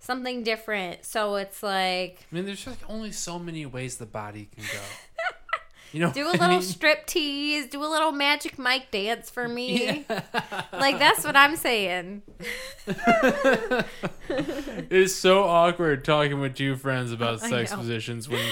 something 0.00 0.42
different 0.42 1.04
so 1.04 1.36
it's 1.36 1.62
like 1.62 2.26
I 2.30 2.34
mean, 2.34 2.44
there's 2.44 2.64
just 2.64 2.80
only 2.88 3.12
so 3.12 3.38
many 3.38 3.64
ways 3.66 3.96
the 3.98 4.06
body 4.06 4.48
can 4.54 4.64
go. 4.64 4.80
You 5.92 6.00
know, 6.00 6.12
Do 6.12 6.22
a 6.22 6.26
what 6.26 6.36
I 6.36 6.44
little 6.44 6.58
mean? 6.60 6.62
strip 6.62 7.06
tease, 7.06 7.66
do 7.68 7.82
a 7.82 7.86
little 7.86 8.12
magic 8.12 8.58
Mike 8.58 8.90
dance 8.90 9.30
for 9.30 9.48
me. 9.48 10.04
Like 10.72 10.98
that's 10.98 11.24
what 11.24 11.36
I'm 11.36 11.56
saying. 11.56 12.22
It's 14.90 15.14
so 15.14 15.44
awkward 15.44 16.04
talking 16.04 16.40
with 16.40 16.54
two 16.54 16.76
friends 16.76 17.12
about 17.12 17.40
sex 17.40 17.72
positions 17.74 18.28
when 18.28 18.44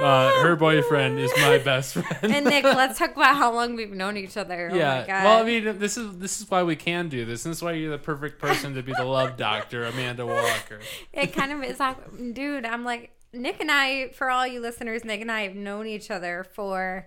uh, 0.00 0.42
her 0.42 0.56
boyfriend 0.56 1.18
is 1.18 1.32
my 1.38 1.58
best 1.58 1.94
friend. 1.94 2.34
And 2.34 2.46
Nick, 2.46 2.64
let's 2.64 2.98
talk 2.98 3.12
about 3.14 3.36
how 3.36 3.52
long 3.54 3.76
we've 3.76 3.90
known 3.92 4.16
each 4.16 4.36
other. 4.36 4.70
Oh 4.72 4.74
yeah. 4.74 5.00
my 5.00 5.06
god. 5.06 5.24
Well, 5.24 5.42
I 5.42 5.44
mean, 5.44 5.78
this 5.78 5.96
is 5.96 6.18
this 6.18 6.40
is 6.40 6.50
why 6.50 6.62
we 6.62 6.76
can 6.76 7.08
do 7.08 7.24
this. 7.24 7.44
This 7.44 7.58
is 7.58 7.62
why 7.62 7.72
you're 7.72 7.90
the 7.90 7.98
perfect 7.98 8.40
person 8.40 8.74
to 8.74 8.82
be 8.82 8.92
the 8.92 9.04
love 9.04 9.36
doctor, 9.36 9.84
Amanda 9.84 10.26
Walker. 10.26 10.80
it 11.12 11.32
kind 11.32 11.52
of 11.52 11.62
is 11.62 11.80
awkward. 11.80 12.34
Dude, 12.34 12.64
I'm 12.66 12.84
like 12.84 13.12
Nick 13.32 13.60
and 13.60 13.70
I 13.70 14.08
for 14.10 14.30
all 14.30 14.46
you 14.46 14.60
listeners, 14.60 15.04
Nick 15.04 15.20
and 15.20 15.30
I 15.30 15.42
have 15.42 15.54
known 15.54 15.86
each 15.86 16.10
other 16.10 16.44
for 16.52 17.06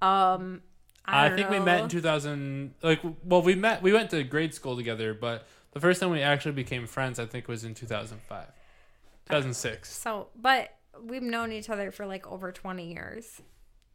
um 0.00 0.62
I, 1.06 1.26
I, 1.26 1.28
don't 1.28 1.36
think 1.36 1.50
we 1.50 1.60
met 1.60 1.82
in 1.82 1.88
2000. 1.88 2.74
Like, 2.82 3.00
well, 3.24 3.42
we 3.42 3.54
met. 3.54 3.82
We 3.82 3.92
went 3.92 4.08
to 4.10 4.24
grade 4.24 4.54
school 4.54 4.74
together, 4.74 5.12
but 5.12 5.46
the 5.72 5.80
first 5.80 6.00
time 6.00 6.10
we 6.10 6.22
actually 6.22 6.52
became 6.52 6.86
friends, 6.86 7.18
I 7.18 7.26
think, 7.26 7.46
was 7.46 7.62
in 7.64 7.74
2005, 7.74 8.46
2006. 9.26 9.92
So, 9.92 10.28
but 10.34 10.74
we've 11.02 11.22
known 11.22 11.52
each 11.52 11.68
other 11.68 11.90
for 11.90 12.06
like 12.06 12.26
over 12.26 12.52
20 12.52 12.90
years. 12.90 13.42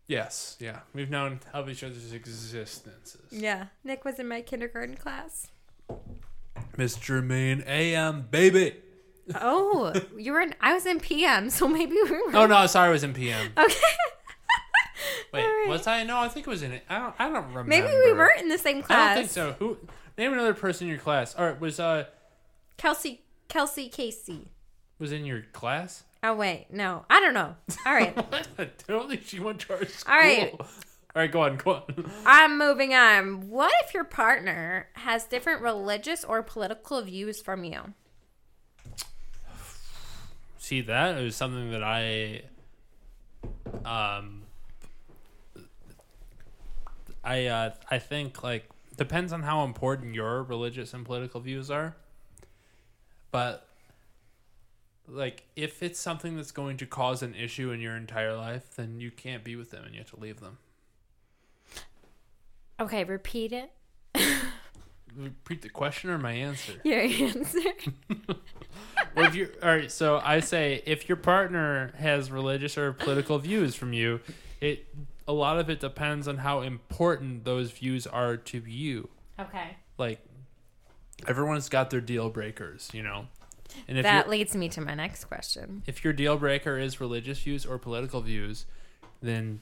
Yes, 0.07 0.57
yeah, 0.59 0.79
we've 0.93 1.09
known 1.09 1.39
of 1.53 1.69
each 1.69 1.83
other's 1.83 2.13
existences. 2.13 3.31
Yeah. 3.31 3.67
Nick 3.83 4.05
was 4.05 4.19
in 4.19 4.27
my 4.27 4.41
kindergarten 4.41 4.95
class. 4.95 5.47
Miss 6.77 6.97
Jermaine 6.97 7.65
A.M. 7.67 8.27
baby. 8.29 8.75
Oh, 9.35 9.93
you 10.17 10.33
were 10.33 10.41
in, 10.41 10.55
I 10.61 10.73
was 10.73 10.85
in 10.85 10.99
PM, 10.99 11.49
so 11.49 11.67
maybe 11.67 11.93
we 11.93 12.03
were. 12.03 12.35
Oh 12.35 12.45
no, 12.45 12.65
sorry, 12.67 12.89
I 12.89 12.91
was 12.91 13.03
in 13.03 13.13
PM. 13.13 13.51
Okay. 13.57 13.75
Wait, 15.33 15.43
right. 15.43 15.65
was 15.67 15.85
I? 15.87 16.03
No, 16.03 16.17
I 16.17 16.27
think 16.27 16.47
it 16.47 16.49
was 16.49 16.63
in 16.63 16.71
it. 16.71 16.83
I 16.89 16.99
don't. 16.99 17.15
I 17.19 17.25
don't 17.25 17.35
remember. 17.35 17.63
Maybe 17.63 17.87
we 17.87 18.13
weren't 18.13 18.41
in 18.41 18.49
the 18.49 18.57
same 18.57 18.81
class. 18.81 18.99
I 18.99 19.15
don't 19.15 19.23
think 19.23 19.31
so. 19.31 19.55
Who? 19.59 19.77
Name 20.17 20.33
another 20.33 20.53
person 20.53 20.87
in 20.87 20.91
your 20.91 20.99
class. 20.99 21.35
All 21.35 21.45
right, 21.45 21.59
was 21.59 21.79
uh 21.79 22.05
Kelsey, 22.77 23.21
Kelsey 23.47 23.89
Casey. 23.89 24.49
was 24.97 25.11
in 25.11 25.25
your 25.25 25.43
class? 25.53 26.03
Oh, 26.21 26.33
wait. 26.33 26.67
No, 26.69 27.05
I 27.09 27.19
don't 27.21 27.33
know. 27.33 27.55
All 27.85 27.93
right. 27.93 28.17
I 28.57 28.69
don't 28.87 29.09
think 29.09 29.23
she 29.25 29.39
went 29.39 29.59
to 29.61 29.73
our 29.73 29.85
school. 29.85 30.13
All 30.13 30.19
right. 30.19 30.53
All 30.59 30.67
right, 31.23 31.31
go 31.31 31.41
on, 31.41 31.57
go 31.57 31.75
on. 31.75 32.11
I'm 32.25 32.57
moving 32.57 32.93
on. 32.93 33.49
What 33.49 33.73
if 33.85 33.93
your 33.93 34.03
partner 34.03 34.89
has 34.93 35.25
different 35.25 35.61
religious 35.61 36.23
or 36.23 36.43
political 36.43 37.01
views 37.01 37.41
from 37.41 37.63
you? 37.63 37.93
See, 40.69 40.81
that. 40.81 41.17
It 41.17 41.23
was 41.23 41.35
something 41.35 41.71
that 41.71 41.81
I, 41.81 42.43
um, 43.83 44.43
I 47.23 47.47
uh, 47.47 47.71
I 47.89 47.97
think 47.97 48.43
like 48.43 48.69
depends 48.95 49.33
on 49.33 49.41
how 49.41 49.63
important 49.63 50.13
your 50.13 50.43
religious 50.43 50.93
and 50.93 51.03
political 51.03 51.41
views 51.41 51.71
are, 51.71 51.95
but 53.31 53.67
like 55.07 55.45
if 55.55 55.81
it's 55.81 55.99
something 55.99 56.35
that's 56.35 56.51
going 56.51 56.77
to 56.77 56.85
cause 56.85 57.23
an 57.23 57.33
issue 57.33 57.71
in 57.71 57.79
your 57.79 57.95
entire 57.95 58.37
life, 58.37 58.75
then 58.75 58.99
you 58.99 59.09
can't 59.09 59.43
be 59.43 59.55
with 59.55 59.71
them 59.71 59.85
and 59.85 59.95
you 59.95 60.01
have 60.01 60.11
to 60.11 60.19
leave 60.19 60.39
them. 60.39 60.59
Okay, 62.79 63.03
repeat 63.05 63.53
it. 63.53 63.71
Repeat 65.15 65.63
the 65.63 65.69
question 65.69 66.11
or 66.11 66.19
my 66.19 66.33
answer. 66.33 66.73
Your 66.83 67.01
answer. 67.01 67.59
Well, 69.15 69.25
if 69.25 69.35
you 69.35 69.51
all 69.61 69.69
right, 69.69 69.91
so 69.91 70.21
I 70.23 70.39
say 70.39 70.81
if 70.85 71.09
your 71.09 71.15
partner 71.17 71.91
has 71.97 72.31
religious 72.31 72.77
or 72.77 72.93
political 72.93 73.37
views 73.39 73.75
from 73.75 73.93
you, 73.93 74.19
it 74.61 74.85
a 75.27 75.33
lot 75.33 75.59
of 75.59 75.69
it 75.69 75.79
depends 75.79 76.27
on 76.27 76.37
how 76.37 76.61
important 76.61 77.45
those 77.45 77.71
views 77.71 78.07
are 78.07 78.37
to 78.37 78.59
you. 78.65 79.09
Okay. 79.39 79.77
Like 79.97 80.19
everyone's 81.27 81.69
got 81.69 81.89
their 81.89 82.01
deal 82.01 82.29
breakers, 82.29 82.89
you 82.93 83.03
know. 83.03 83.27
And 83.87 83.97
if 83.97 84.03
that 84.03 84.29
leads 84.29 84.55
me 84.55 84.67
to 84.69 84.81
my 84.81 84.95
next 84.95 85.25
question. 85.25 85.83
if 85.85 86.03
your 86.03 86.13
deal 86.13 86.37
breaker 86.37 86.77
is 86.77 86.99
religious 86.99 87.39
views 87.39 87.65
or 87.65 87.77
political 87.77 88.21
views, 88.21 88.65
then 89.21 89.61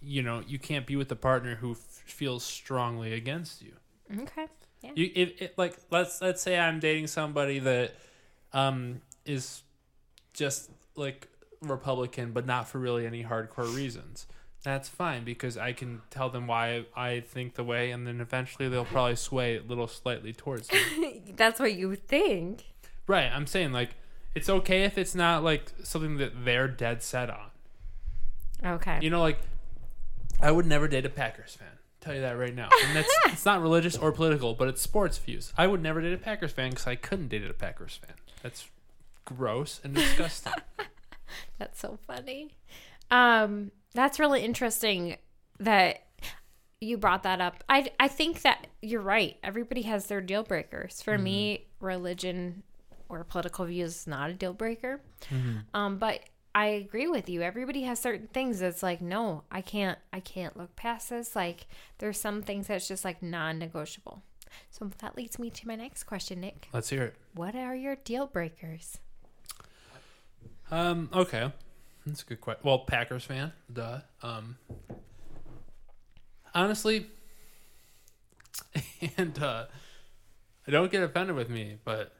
you 0.00 0.22
know 0.22 0.42
you 0.46 0.58
can't 0.58 0.86
be 0.86 0.96
with 0.96 1.10
a 1.10 1.16
partner 1.16 1.56
who 1.56 1.72
f- 1.72 1.78
feels 1.78 2.44
strongly 2.44 3.12
against 3.12 3.62
you. 3.62 3.72
Okay. 4.20 4.46
You 4.82 5.10
if 5.14 5.42
it, 5.42 5.58
like 5.58 5.76
let's 5.90 6.20
let's 6.20 6.42
say 6.42 6.58
I'm 6.58 6.80
dating 6.80 7.06
somebody 7.06 7.58
that 7.60 7.94
um 8.52 9.00
is 9.24 9.62
just 10.32 10.70
like 10.96 11.28
Republican 11.60 12.32
but 12.32 12.46
not 12.46 12.68
for 12.68 12.78
really 12.78 13.06
any 13.06 13.24
hardcore 13.24 13.74
reasons. 13.74 14.26
That's 14.62 14.88
fine 14.88 15.24
because 15.24 15.56
I 15.56 15.72
can 15.72 16.02
tell 16.10 16.28
them 16.28 16.46
why 16.46 16.84
I 16.94 17.20
think 17.20 17.54
the 17.54 17.64
way 17.64 17.90
and 17.90 18.06
then 18.06 18.20
eventually 18.20 18.68
they'll 18.68 18.84
probably 18.84 19.16
sway 19.16 19.56
a 19.56 19.62
little 19.62 19.88
slightly 19.88 20.32
towards 20.32 20.70
me. 20.70 21.22
That's 21.36 21.58
what 21.58 21.74
you 21.74 21.94
think. 21.94 22.64
right, 23.06 23.30
I'm 23.32 23.46
saying 23.46 23.72
like 23.72 23.90
it's 24.34 24.48
okay 24.48 24.84
if 24.84 24.96
it's 24.96 25.14
not 25.14 25.42
like 25.42 25.72
something 25.82 26.16
that 26.18 26.44
they're 26.44 26.68
dead 26.68 27.02
set 27.02 27.30
on. 27.30 27.50
Okay. 28.64 28.98
You 29.02 29.10
know 29.10 29.20
like 29.20 29.38
I 30.40 30.50
would 30.50 30.66
never 30.66 30.88
date 30.88 31.04
a 31.04 31.10
Packers 31.10 31.54
fan. 31.54 31.68
Tell 32.00 32.14
you 32.14 32.22
that 32.22 32.38
right 32.38 32.54
now. 32.54 32.68
And 32.86 32.96
that's 32.96 33.14
it's 33.26 33.44
not 33.44 33.60
religious 33.60 33.96
or 33.96 34.12
political, 34.12 34.54
but 34.54 34.68
it's 34.68 34.80
sports 34.80 35.18
views. 35.18 35.52
I 35.56 35.66
would 35.66 35.82
never 35.82 36.00
date 36.00 36.12
a 36.14 36.18
Packers 36.18 36.52
fan 36.52 36.70
because 36.70 36.86
I 36.86 36.94
couldn't 36.96 37.28
date 37.28 37.44
a 37.44 37.52
Packers 37.52 38.00
fan. 38.04 38.16
That's 38.42 38.68
gross 39.24 39.80
and 39.84 39.94
disgusting. 39.94 40.52
That's 41.58 41.78
so 41.78 41.98
funny. 42.06 42.56
Um, 43.10 43.70
that's 43.94 44.18
really 44.18 44.42
interesting 44.42 45.16
that 45.60 46.02
you 46.80 46.96
brought 46.96 47.22
that 47.24 47.40
up. 47.40 47.62
I 47.68 47.90
I 48.00 48.08
think 48.08 48.42
that 48.42 48.66
you're 48.82 49.00
right. 49.00 49.36
Everybody 49.44 49.82
has 49.82 50.06
their 50.06 50.20
deal 50.20 50.42
breakers. 50.42 51.02
For 51.02 51.18
me, 51.18 51.66
religion 51.80 52.62
or 53.08 53.22
political 53.24 53.64
views 53.64 53.96
is 53.96 54.06
not 54.06 54.30
a 54.30 54.34
deal 54.34 54.52
breaker. 54.54 55.00
Um, 55.74 55.98
but 55.98 56.20
I 56.54 56.66
agree 56.66 57.06
with 57.06 57.28
you. 57.28 57.42
Everybody 57.42 57.82
has 57.82 58.00
certain 58.00 58.28
things 58.28 58.58
that's 58.58 58.82
like, 58.82 59.00
no, 59.00 59.44
I 59.50 59.60
can't 59.60 59.98
I 60.12 60.20
can't 60.20 60.56
look 60.56 60.74
past 60.76 61.10
this. 61.10 61.36
Like 61.36 61.66
there's 61.98 62.18
some 62.20 62.42
things 62.42 62.66
that's 62.66 62.88
just 62.88 63.04
like 63.04 63.22
non-negotiable. 63.22 64.22
So 64.70 64.90
that 64.98 65.16
leads 65.16 65.38
me 65.38 65.50
to 65.50 65.68
my 65.68 65.76
next 65.76 66.04
question, 66.04 66.40
Nick. 66.40 66.68
Let's 66.72 66.90
hear 66.90 67.04
it. 67.04 67.14
What 67.34 67.54
are 67.54 67.76
your 67.76 67.96
deal 67.96 68.26
breakers? 68.26 68.98
Um, 70.70 71.08
okay. 71.12 71.52
That's 72.04 72.22
a 72.22 72.26
good 72.26 72.40
question. 72.40 72.62
Well, 72.64 72.80
Packers 72.80 73.24
fan, 73.24 73.52
duh. 73.72 74.00
Um, 74.22 74.56
honestly, 76.54 77.06
and 79.16 79.38
uh, 79.40 79.66
I 80.66 80.70
don't 80.70 80.90
get 80.90 81.02
offended 81.02 81.36
with 81.36 81.48
me, 81.50 81.78
but 81.84 82.12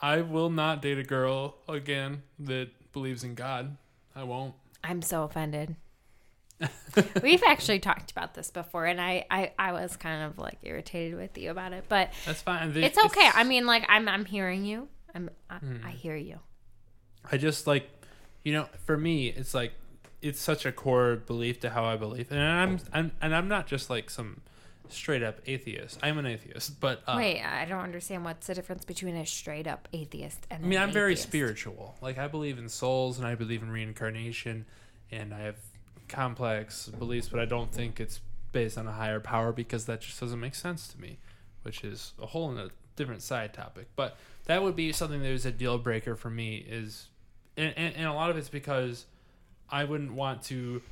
I 0.00 0.22
will 0.22 0.50
not 0.50 0.82
date 0.82 0.98
a 0.98 1.04
girl 1.04 1.58
again 1.68 2.22
that 2.40 2.70
believes 2.92 3.24
in 3.24 3.34
God. 3.34 3.76
I 4.14 4.24
won't. 4.24 4.54
I'm 4.84 5.02
so 5.02 5.24
offended. 5.24 5.76
We've 7.22 7.42
actually 7.46 7.80
talked 7.80 8.10
about 8.10 8.34
this 8.34 8.50
before, 8.50 8.86
and 8.86 9.00
I, 9.00 9.24
I, 9.30 9.52
I 9.58 9.72
was 9.72 9.96
kind 9.96 10.22
of 10.22 10.38
like 10.38 10.58
irritated 10.62 11.18
with 11.18 11.36
you 11.36 11.50
about 11.50 11.72
it, 11.72 11.84
but 11.88 12.12
That's 12.24 12.42
fine. 12.42 12.76
it's 12.76 13.02
okay. 13.04 13.28
I 13.34 13.44
mean, 13.44 13.66
like 13.66 13.84
I'm, 13.88 14.08
I'm 14.08 14.24
hearing 14.24 14.64
you. 14.64 14.88
I'm, 15.14 15.30
I, 15.50 15.56
hmm. 15.56 15.76
I 15.84 15.90
hear 15.90 16.16
you. 16.16 16.38
I 17.30 17.36
just 17.36 17.66
like, 17.66 17.88
you 18.44 18.52
know, 18.52 18.68
for 18.84 18.96
me, 18.96 19.28
it's 19.28 19.54
like 19.54 19.72
it's 20.20 20.40
such 20.40 20.66
a 20.66 20.72
core 20.72 21.16
belief 21.16 21.60
to 21.60 21.70
how 21.70 21.84
I 21.84 21.96
believe, 21.96 22.30
and 22.30 22.40
I'm, 22.40 22.78
I'm 22.92 23.12
and 23.20 23.34
I'm 23.34 23.48
not 23.48 23.66
just 23.66 23.90
like 23.90 24.10
some 24.10 24.40
straight 24.92 25.22
up 25.22 25.40
atheist. 25.46 25.98
I'm 26.02 26.18
an 26.18 26.26
atheist, 26.26 26.80
but 26.80 27.02
uh, 27.06 27.14
Wait, 27.16 27.42
I 27.42 27.64
don't 27.64 27.80
understand 27.80 28.24
what's 28.24 28.46
the 28.46 28.54
difference 28.54 28.84
between 28.84 29.16
a 29.16 29.26
straight 29.26 29.66
up 29.66 29.88
atheist 29.92 30.46
and. 30.50 30.64
I 30.64 30.68
mean, 30.68 30.78
an 30.78 30.84
I'm 30.84 30.92
very 30.92 31.16
spiritual. 31.16 31.96
Like 32.00 32.18
I 32.18 32.28
believe 32.28 32.58
in 32.58 32.68
souls 32.68 33.18
and 33.18 33.26
I 33.26 33.34
believe 33.34 33.62
in 33.62 33.70
reincarnation, 33.70 34.66
and 35.10 35.32
I 35.34 35.40
have 35.40 35.56
complex 36.08 36.88
beliefs, 36.88 37.28
but 37.28 37.40
I 37.40 37.44
don't 37.44 37.72
think 37.72 38.00
it's 38.00 38.20
based 38.52 38.76
on 38.78 38.86
a 38.86 38.92
higher 38.92 39.20
power 39.20 39.52
because 39.52 39.86
that 39.86 40.00
just 40.00 40.20
doesn't 40.20 40.40
make 40.40 40.54
sense 40.54 40.88
to 40.88 41.00
me, 41.00 41.18
which 41.62 41.84
is 41.84 42.12
a 42.20 42.26
whole 42.26 42.56
a 42.56 42.68
different 42.96 43.22
side 43.22 43.54
topic. 43.54 43.88
But 43.96 44.16
that 44.44 44.62
would 44.62 44.76
be 44.76 44.92
something 44.92 45.20
that 45.22 45.28
is 45.30 45.46
a 45.46 45.50
deal 45.50 45.78
breaker 45.78 46.14
for 46.14 46.30
me. 46.30 46.56
Is 46.56 47.08
and, 47.56 47.72
and, 47.76 47.96
and 47.96 48.06
a 48.06 48.12
lot 48.12 48.30
of 48.30 48.36
it's 48.36 48.48
because 48.48 49.06
I 49.70 49.84
wouldn't 49.84 50.12
want 50.12 50.42
to 50.44 50.82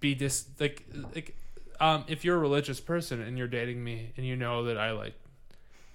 be 0.00 0.14
dis 0.14 0.46
like 0.58 0.84
like 1.14 1.36
um 1.82 2.04
if 2.06 2.24
you're 2.24 2.36
a 2.36 2.40
religious 2.40 2.80
person 2.80 3.20
and 3.20 3.36
you're 3.36 3.48
dating 3.48 3.82
me 3.84 4.12
and 4.16 4.24
you 4.24 4.36
know 4.36 4.64
that 4.64 4.78
I 4.78 4.92
like 4.92 5.14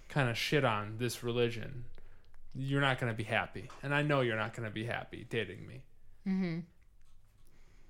kind 0.09 0.30
of 0.30 0.38
shit 0.38 0.64
on 0.64 0.95
this 0.97 1.23
religion, 1.23 1.85
you're 2.55 2.81
not 2.81 2.99
going 2.99 3.11
to 3.11 3.18
be 3.18 3.23
happy. 3.23 3.69
And 3.84 3.93
I 3.93 4.01
know 4.01 4.22
you're 4.22 4.38
not 4.38 4.53
going 4.55 4.68
to 4.68 4.73
be 4.73 4.85
happy 4.85 5.26
dating 5.30 5.68
me. 5.68 5.81
Mm-hmm. 6.27 6.59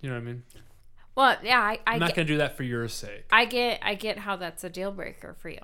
You 0.02 0.10
know 0.10 0.16
what 0.16 0.22
I 0.22 0.24
mean? 0.24 0.44
Well, 1.16 1.38
yeah, 1.44 1.60
I, 1.60 1.80
I 1.88 1.94
I'm 1.94 2.00
not 2.00 2.10
get, 2.10 2.16
going 2.16 2.28
to 2.28 2.34
do 2.34 2.38
that 2.38 2.56
for 2.58 2.64
your 2.64 2.88
sake. 2.88 3.26
I 3.32 3.46
get, 3.46 3.80
I 3.82 3.96
get 3.96 4.20
how 4.20 4.36
that's 4.36 4.64
a 4.64 4.70
deal 4.70 4.92
breaker 4.92 5.36
for 5.40 5.50
you. 5.50 5.62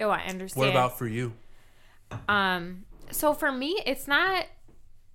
Oh, 0.00 0.10
I 0.10 0.20
understand. 0.22 0.60
What 0.60 0.70
about 0.70 0.98
for 0.98 1.08
you? 1.08 1.32
Um, 2.28 2.84
so 3.10 3.34
for 3.34 3.50
me, 3.50 3.80
it's 3.84 4.06
not 4.06 4.46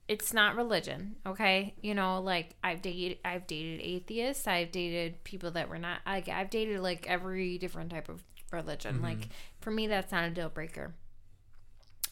it's 0.08 0.34
not 0.34 0.56
religion, 0.56 1.16
okay? 1.26 1.76
You 1.82 1.96
know, 1.96 2.20
like 2.22 2.56
I've 2.64 2.82
dated 2.82 3.20
I've 3.24 3.48
dated 3.48 3.80
atheists, 3.82 4.48
I've 4.48 4.72
dated 4.72 5.24
people 5.24 5.52
that 5.52 5.70
were 5.70 5.80
not 5.80 6.00
like 6.06 6.28
I've 6.28 6.50
dated 6.50 6.80
like 6.82 7.06
every 7.08 7.58
different 7.58 7.92
type 7.92 8.10
of 8.10 8.24
religion. 8.52 9.02
Like 9.02 9.30
for 9.62 9.72
me 9.72 9.88
that's 9.88 10.12
not 10.12 10.26
a 10.26 10.30
deal 10.30 10.50
breaker. 10.50 10.94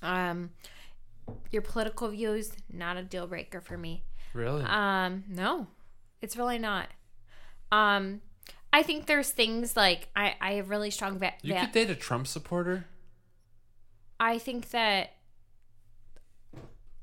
Um 0.02 0.52
your 1.52 1.62
political 1.62 2.10
views 2.10 2.54
not 2.72 2.98
a 2.98 3.04
deal 3.04 3.28
breaker 3.28 3.62
for 3.62 3.78
me. 3.78 4.04
Really? 4.34 4.64
Um, 4.64 5.24
no, 5.28 5.68
it's 6.22 6.38
really 6.38 6.58
not. 6.58 6.88
Um, 7.72 8.22
I 8.74 8.84
think 8.84 9.06
there's 9.06 9.32
things 9.32 9.76
like 9.76 10.10
I, 10.16 10.36
I 10.40 10.54
have 10.54 10.70
really 10.70 10.92
strong 10.92 11.20
va- 11.20 11.34
you 11.42 11.54
could 11.54 11.72
date 11.72 11.90
a 11.90 11.96
Trump 11.96 12.28
supporter? 12.28 12.86
I 14.20 14.38
think 14.38 14.70
that 14.70 15.12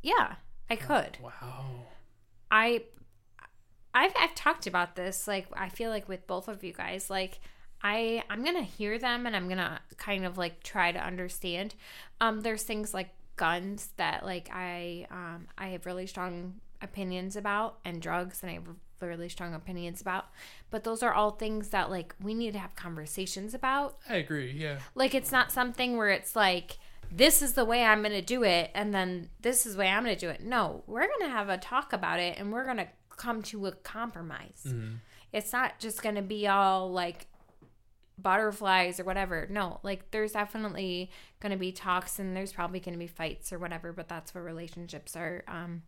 yeah, 0.02 0.36
I 0.70 0.76
could. 0.76 1.18
Wow. 1.22 1.86
I 2.50 2.82
I've 3.94 4.12
I've 4.18 4.34
talked 4.34 4.66
about 4.66 4.96
this 4.96 5.26
like 5.26 5.46
I 5.54 5.68
feel 5.68 5.90
like 5.90 6.08
with 6.08 6.26
both 6.26 6.48
of 6.48 6.62
you 6.62 6.72
guys 6.72 7.10
like 7.10 7.40
I 7.82 8.22
I'm 8.28 8.42
going 8.42 8.56
to 8.56 8.62
hear 8.62 8.98
them 8.98 9.26
and 9.26 9.36
I'm 9.36 9.46
going 9.46 9.58
to 9.58 9.78
kind 9.96 10.24
of 10.24 10.36
like 10.36 10.62
try 10.62 10.92
to 10.92 10.98
understand. 10.98 11.74
Um 12.20 12.40
there's 12.40 12.62
things 12.64 12.92
like 12.92 13.10
guns 13.36 13.90
that 13.96 14.24
like 14.24 14.50
I 14.52 15.06
um 15.10 15.46
I 15.56 15.68
have 15.68 15.86
really 15.86 16.06
strong 16.06 16.54
opinions 16.82 17.36
about 17.36 17.78
and 17.84 18.00
drugs 18.00 18.42
and 18.42 18.50
I 18.50 18.54
have 18.54 18.68
really 19.00 19.28
strong 19.28 19.54
opinions 19.54 20.00
about. 20.00 20.26
But 20.70 20.84
those 20.84 21.02
are 21.02 21.12
all 21.12 21.30
things 21.32 21.68
that 21.68 21.90
like 21.90 22.14
we 22.22 22.34
need 22.34 22.52
to 22.52 22.58
have 22.58 22.74
conversations 22.76 23.54
about 23.54 23.98
I 24.08 24.16
agree. 24.16 24.52
Yeah. 24.52 24.78
like 24.94 25.14
it's 25.14 25.32
not 25.32 25.50
something 25.52 25.96
where 25.96 26.10
it's 26.10 26.34
like 26.36 26.78
this 27.10 27.42
is 27.42 27.54
the 27.54 27.64
way 27.64 27.84
I'm 27.84 28.00
going 28.02 28.12
to 28.12 28.22
do 28.22 28.42
it 28.44 28.70
and 28.74 28.94
then 28.94 29.30
this 29.40 29.66
is 29.66 29.74
the 29.74 29.80
way 29.80 29.88
I'm 29.88 30.04
going 30.04 30.14
to 30.14 30.20
do 30.20 30.30
it. 30.30 30.42
No, 30.42 30.82
we're 30.86 31.06
going 31.06 31.22
to 31.22 31.30
have 31.30 31.48
a 31.48 31.58
talk 31.58 31.92
about 31.92 32.20
it 32.20 32.38
and 32.38 32.52
we're 32.52 32.64
going 32.64 32.76
to 32.78 32.88
come 33.16 33.42
to 33.42 33.66
a 33.66 33.72
compromise. 33.72 34.66
It's 35.32 35.52
not 35.52 35.78
just 35.78 36.02
going 36.02 36.14
to 36.14 36.22
be 36.22 36.46
all 36.46 36.90
like 36.90 37.26
butterflies 38.18 38.98
or 39.00 39.04
whatever. 39.04 39.46
No, 39.50 39.80
like 39.82 40.10
there's 40.10 40.32
definitely 40.32 41.10
going 41.40 41.52
to 41.52 41.58
be 41.58 41.72
talks 41.72 42.18
and 42.18 42.36
there's 42.36 42.52
probably 42.52 42.80
going 42.80 42.94
to 42.94 42.98
be 42.98 43.06
fights 43.06 43.52
or 43.52 43.58
whatever, 43.58 43.92
but 43.92 44.08
that's 44.08 44.34
what 44.34 44.44
relationships 44.44 45.16
are 45.16 45.44
um 45.48 45.82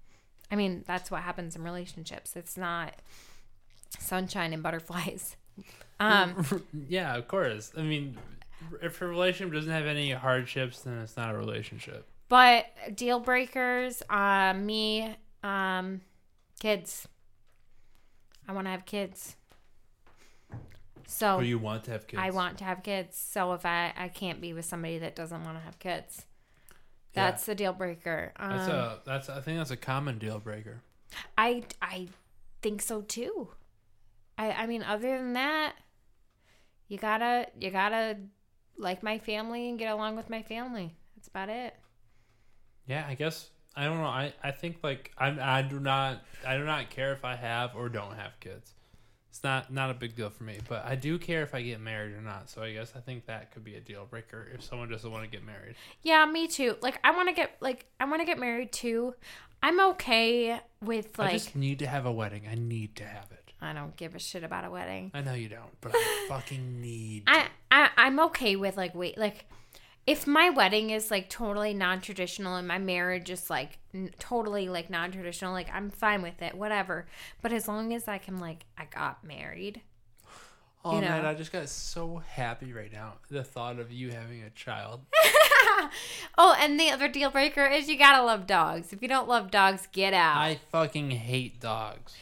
I 0.52 0.56
mean, 0.56 0.82
that's 0.84 1.10
what 1.12 1.22
happens 1.22 1.54
in 1.54 1.62
relationships. 1.62 2.34
It's 2.34 2.56
not 2.56 2.94
sunshine 3.98 4.52
and 4.52 4.62
butterflies. 4.62 5.36
Um 6.00 6.64
yeah, 6.88 7.14
of 7.14 7.28
course. 7.28 7.72
I 7.76 7.82
mean, 7.82 8.16
if 8.82 9.00
a 9.02 9.06
relationship 9.06 9.54
doesn't 9.54 9.72
have 9.72 9.86
any 9.86 10.12
hardships, 10.12 10.80
then 10.82 10.98
it's 10.98 11.16
not 11.16 11.34
a 11.34 11.38
relationship. 11.38 12.06
But 12.28 12.66
deal 12.94 13.18
breakers, 13.20 14.02
uh, 14.08 14.54
me, 14.54 15.16
um, 15.42 16.00
kids. 16.60 17.08
I 18.46 18.52
want 18.52 18.66
to 18.66 18.70
have 18.70 18.84
kids. 18.86 19.36
So 21.06 21.36
Or 21.36 21.42
you 21.42 21.58
want 21.58 21.84
to 21.84 21.90
have 21.90 22.06
kids? 22.06 22.22
I 22.22 22.30
want 22.30 22.58
to 22.58 22.64
have 22.64 22.82
kids. 22.82 23.16
So 23.16 23.52
if 23.54 23.66
I 23.66 23.92
I 23.96 24.08
can't 24.08 24.40
be 24.40 24.52
with 24.52 24.64
somebody 24.64 24.98
that 24.98 25.16
doesn't 25.16 25.42
want 25.44 25.56
to 25.58 25.64
have 25.64 25.78
kids, 25.80 26.24
Yeah. 27.14 27.26
that's 27.30 27.46
the 27.46 27.54
deal 27.54 27.72
breaker. 27.72 28.32
Um, 28.36 28.50
That's 28.50 28.68
a 28.68 29.00
that's 29.04 29.28
I 29.28 29.40
think 29.40 29.58
that's 29.58 29.72
a 29.72 29.76
common 29.76 30.18
deal 30.18 30.38
breaker. 30.38 30.82
I 31.36 31.64
I 31.82 32.08
think 32.62 32.80
so 32.80 33.02
too. 33.02 33.48
I 34.38 34.52
I 34.52 34.66
mean, 34.66 34.82
other 34.84 35.18
than 35.18 35.32
that, 35.32 35.74
you 36.86 36.96
gotta 36.98 37.48
you 37.58 37.70
gotta 37.72 38.18
like 38.80 39.02
my 39.02 39.18
family 39.18 39.68
and 39.68 39.78
get 39.78 39.92
along 39.92 40.16
with 40.16 40.30
my 40.30 40.42
family. 40.42 40.94
That's 41.16 41.28
about 41.28 41.48
it. 41.48 41.74
Yeah, 42.86 43.04
I 43.06 43.14
guess 43.14 43.50
I 43.76 43.84
don't 43.84 43.98
know. 43.98 44.04
I, 44.04 44.32
I 44.42 44.50
think 44.50 44.78
like 44.82 45.12
I 45.16 45.58
I 45.58 45.62
do 45.62 45.78
not 45.78 46.22
I 46.46 46.56
do 46.56 46.64
not 46.64 46.90
care 46.90 47.12
if 47.12 47.24
I 47.24 47.36
have 47.36 47.76
or 47.76 47.88
don't 47.88 48.16
have 48.16 48.38
kids. 48.40 48.74
It's 49.28 49.44
not 49.44 49.72
not 49.72 49.90
a 49.90 49.94
big 49.94 50.16
deal 50.16 50.30
for 50.30 50.42
me, 50.42 50.58
but 50.68 50.84
I 50.84 50.96
do 50.96 51.18
care 51.18 51.42
if 51.42 51.54
I 51.54 51.62
get 51.62 51.80
married 51.80 52.14
or 52.14 52.20
not. 52.20 52.50
So 52.50 52.62
I 52.62 52.72
guess 52.72 52.94
I 52.96 53.00
think 53.00 53.26
that 53.26 53.52
could 53.52 53.62
be 53.62 53.76
a 53.76 53.80
deal 53.80 54.06
breaker 54.06 54.48
if 54.52 54.64
someone 54.64 54.88
doesn't 54.88 55.10
want 55.10 55.24
to 55.24 55.30
get 55.30 55.46
married. 55.46 55.76
Yeah, 56.02 56.26
me 56.26 56.48
too. 56.48 56.76
Like 56.80 56.98
I 57.04 57.12
want 57.12 57.28
to 57.28 57.34
get 57.34 57.56
like 57.60 57.86
I 58.00 58.06
want 58.06 58.20
to 58.22 58.26
get 58.26 58.38
married 58.38 58.72
too. 58.72 59.14
I'm 59.62 59.78
okay 59.90 60.58
with 60.82 61.18
like 61.18 61.30
I 61.30 61.32
just 61.34 61.54
need 61.54 61.78
to 61.80 61.86
have 61.86 62.06
a 62.06 62.12
wedding. 62.12 62.42
I 62.50 62.54
need 62.54 62.96
to 62.96 63.04
have 63.04 63.28
it. 63.30 63.39
I 63.62 63.72
don't 63.72 63.94
give 63.96 64.14
a 64.14 64.18
shit 64.18 64.42
about 64.42 64.64
a 64.64 64.70
wedding. 64.70 65.10
I 65.14 65.20
know 65.20 65.34
you 65.34 65.48
don't, 65.48 65.80
but 65.80 65.92
I 65.94 66.26
fucking 66.28 66.80
need. 66.80 67.24
I, 67.26 67.48
I 67.70 67.90
I'm 67.96 68.18
okay 68.20 68.56
with 68.56 68.76
like 68.76 68.94
wait 68.94 69.18
like 69.18 69.46
if 70.06 70.26
my 70.26 70.50
wedding 70.50 70.90
is 70.90 71.10
like 71.10 71.28
totally 71.28 71.74
non-traditional 71.74 72.56
and 72.56 72.66
my 72.66 72.78
marriage 72.78 73.30
is 73.30 73.50
like 73.50 73.78
n- 73.94 74.10
totally 74.18 74.68
like 74.68 74.90
non-traditional 74.90 75.52
like 75.52 75.68
I'm 75.72 75.90
fine 75.90 76.22
with 76.22 76.40
it 76.42 76.54
whatever 76.54 77.06
but 77.42 77.52
as 77.52 77.68
long 77.68 77.92
as 77.92 78.08
I 78.08 78.18
can 78.18 78.38
like 78.38 78.64
I 78.78 78.86
got 78.86 79.22
married 79.22 79.82
oh 80.84 80.94
you 80.94 81.02
man. 81.02 81.24
I 81.26 81.34
just 81.34 81.52
got 81.52 81.68
so 81.68 82.22
happy 82.26 82.72
right 82.72 82.92
now. 82.92 83.14
The 83.30 83.44
thought 83.44 83.78
of 83.78 83.92
you 83.92 84.10
having 84.10 84.42
a 84.42 84.50
child. 84.50 85.02
oh 86.38 86.56
and 86.58 86.80
the 86.80 86.90
other 86.90 87.08
deal 87.08 87.30
breaker 87.30 87.66
is 87.66 87.88
you 87.88 87.98
gotta 87.98 88.24
love 88.24 88.46
dogs 88.46 88.92
if 88.92 89.02
you 89.02 89.08
don't 89.08 89.28
love 89.28 89.50
dogs 89.50 89.86
get 89.92 90.14
out 90.14 90.38
I 90.38 90.58
fucking 90.72 91.10
hate 91.10 91.60
dogs. 91.60 92.14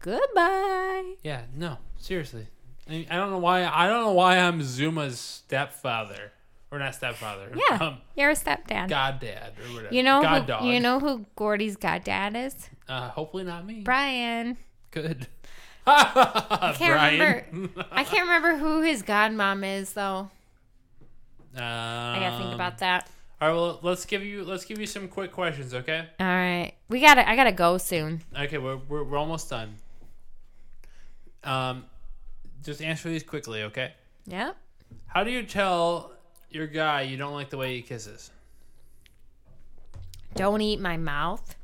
Goodbye 0.00 1.14
Yeah, 1.22 1.42
no, 1.54 1.78
seriously. 1.98 2.46
I, 2.86 2.90
mean, 2.90 3.06
I 3.10 3.16
don't 3.16 3.30
know 3.30 3.38
why. 3.38 3.64
I 3.66 3.86
don't 3.86 4.02
know 4.02 4.12
why 4.12 4.38
I'm 4.38 4.62
Zuma's 4.62 5.18
stepfather, 5.20 6.32
or 6.70 6.78
not 6.78 6.94
stepfather. 6.94 7.50
yeah 7.54 7.76
um, 7.80 7.98
you're 8.16 8.30
a 8.30 8.34
stepdad 8.34 8.88
goddad 8.88 9.52
or 9.60 9.74
whatever. 9.74 9.94
you 9.94 10.02
know 10.02 10.22
god 10.22 10.40
who, 10.42 10.46
dog. 10.46 10.64
you 10.64 10.80
know 10.80 10.98
who 11.00 11.26
Gordy's 11.36 11.76
goddad 11.76 12.34
is 12.36 12.70
Uh, 12.88 13.08
hopefully 13.10 13.44
not 13.44 13.66
me. 13.66 13.80
Brian 13.80 14.56
Good. 14.90 15.26
I 15.86 16.74
can't 16.76 16.92
Brian. 16.92 17.20
remember 17.52 17.84
I 17.92 18.04
can't 18.04 18.22
remember 18.24 18.56
who 18.56 18.82
his 18.82 19.02
godmom 19.02 19.64
is 19.80 19.92
though 19.92 20.30
Um, 21.56 21.62
I 21.62 22.18
gotta 22.20 22.38
think 22.42 22.54
about 22.54 22.78
that 22.78 23.08
All 23.40 23.48
right, 23.48 23.54
well, 23.54 23.78
let's 23.82 24.04
give 24.06 24.22
you 24.24 24.44
let's 24.44 24.64
give 24.64 24.78
you 24.78 24.86
some 24.86 25.08
quick 25.08 25.32
questions, 25.32 25.72
okay? 25.74 26.06
All 26.20 26.26
right, 26.26 26.72
we 26.88 27.00
gotta. 27.00 27.28
I 27.28 27.36
gotta 27.36 27.52
go 27.52 27.78
soon. 27.78 28.22
Okay, 28.38 28.58
we're 28.58 28.76
we're, 28.88 29.04
we're 29.04 29.16
almost 29.18 29.48
done. 29.50 29.76
Um, 31.48 31.86
just 32.62 32.82
answer 32.82 33.08
these 33.08 33.22
quickly, 33.22 33.62
okay? 33.62 33.94
Yeah. 34.26 34.52
How 35.06 35.24
do 35.24 35.30
you 35.30 35.42
tell 35.42 36.12
your 36.50 36.66
guy 36.66 37.02
you 37.02 37.16
don't 37.16 37.32
like 37.32 37.48
the 37.48 37.56
way 37.56 37.76
he 37.76 37.82
kisses? 37.82 38.30
Don't 40.34 40.60
eat 40.60 40.78
my 40.78 40.98
mouth, 40.98 41.56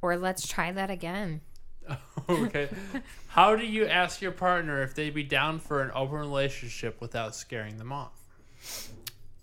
or 0.00 0.16
let's 0.16 0.46
try 0.46 0.70
that 0.70 0.88
again. 0.88 1.40
okay. 2.28 2.68
How 3.26 3.56
do 3.56 3.66
you 3.66 3.86
ask 3.86 4.22
your 4.22 4.30
partner 4.30 4.82
if 4.82 4.94
they'd 4.94 5.12
be 5.12 5.24
down 5.24 5.58
for 5.58 5.82
an 5.82 5.90
open 5.94 6.18
relationship 6.18 7.00
without 7.00 7.34
scaring 7.34 7.76
them 7.76 7.92
off? 7.92 8.12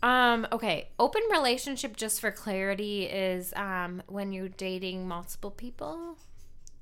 Um. 0.02 0.48
Okay. 0.52 0.88
Open 0.98 1.22
relationship, 1.30 1.98
just 1.98 2.22
for 2.22 2.32
clarity, 2.32 3.04
is 3.04 3.54
um 3.56 4.02
when 4.08 4.32
you're 4.32 4.50
dating 4.50 5.08
multiple 5.08 5.52
people. 5.52 6.18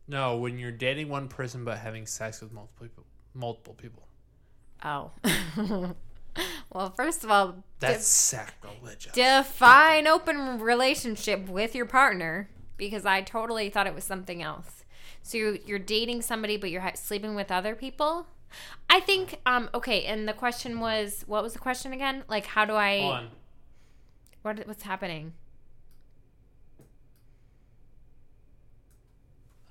No, 0.10 0.38
when 0.38 0.58
you're 0.58 0.72
dating 0.72 1.08
one 1.08 1.28
person 1.28 1.64
but 1.64 1.78
having 1.78 2.08
sex 2.08 2.42
with 2.42 2.52
multiple 2.52 2.88
people. 2.88 3.06
Multiple 3.36 3.76
people. 3.76 4.08
Oh. 4.84 5.12
well, 6.74 6.90
first 6.90 7.24
of 7.24 7.30
all, 7.30 7.64
That's 7.80 8.08
sacrilegious. 8.08 9.14
define 9.14 10.08
open 10.08 10.60
relationship 10.60 11.48
with 11.48 11.76
your 11.76 11.86
partner 11.86 12.50
because 12.76 13.06
I 13.06 13.22
totally 13.22 13.70
thought 13.70 13.86
it 13.86 13.94
was 13.94 14.04
something 14.04 14.42
else. 14.42 14.84
So 15.22 15.38
you're, 15.38 15.56
you're 15.58 15.80
dating 15.80 16.24
somebody, 16.24 16.58
but 16.58 16.72
you're 16.72 16.90
sleeping 16.96 17.36
with 17.36 17.52
other 17.52 17.76
people. 17.76 18.26
I 18.90 19.00
think. 19.02 19.40
Um. 19.46 19.70
Okay. 19.76 20.06
And 20.06 20.28
the 20.28 20.34
question 20.34 20.80
was, 20.80 21.24
what 21.28 21.44
was 21.44 21.54
the 21.54 21.60
question 21.60 21.94
again? 21.94 22.24
Like, 22.28 22.48
how 22.48 22.66
do 22.66 22.74
I? 22.74 23.02
Hold 23.02 23.14
on. 23.14 23.28
What 24.42 24.68
what's 24.68 24.84
happening? 24.84 25.34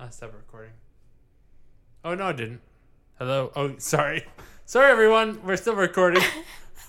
I 0.00 0.10
stopped 0.10 0.34
recording. 0.34 0.72
Oh 2.04 2.14
no, 2.14 2.26
I 2.26 2.32
didn't. 2.32 2.60
Hello. 3.18 3.50
Oh, 3.56 3.74
sorry. 3.78 4.24
Sorry, 4.64 4.92
everyone. 4.92 5.40
We're 5.44 5.56
still 5.56 5.74
recording. 5.74 6.22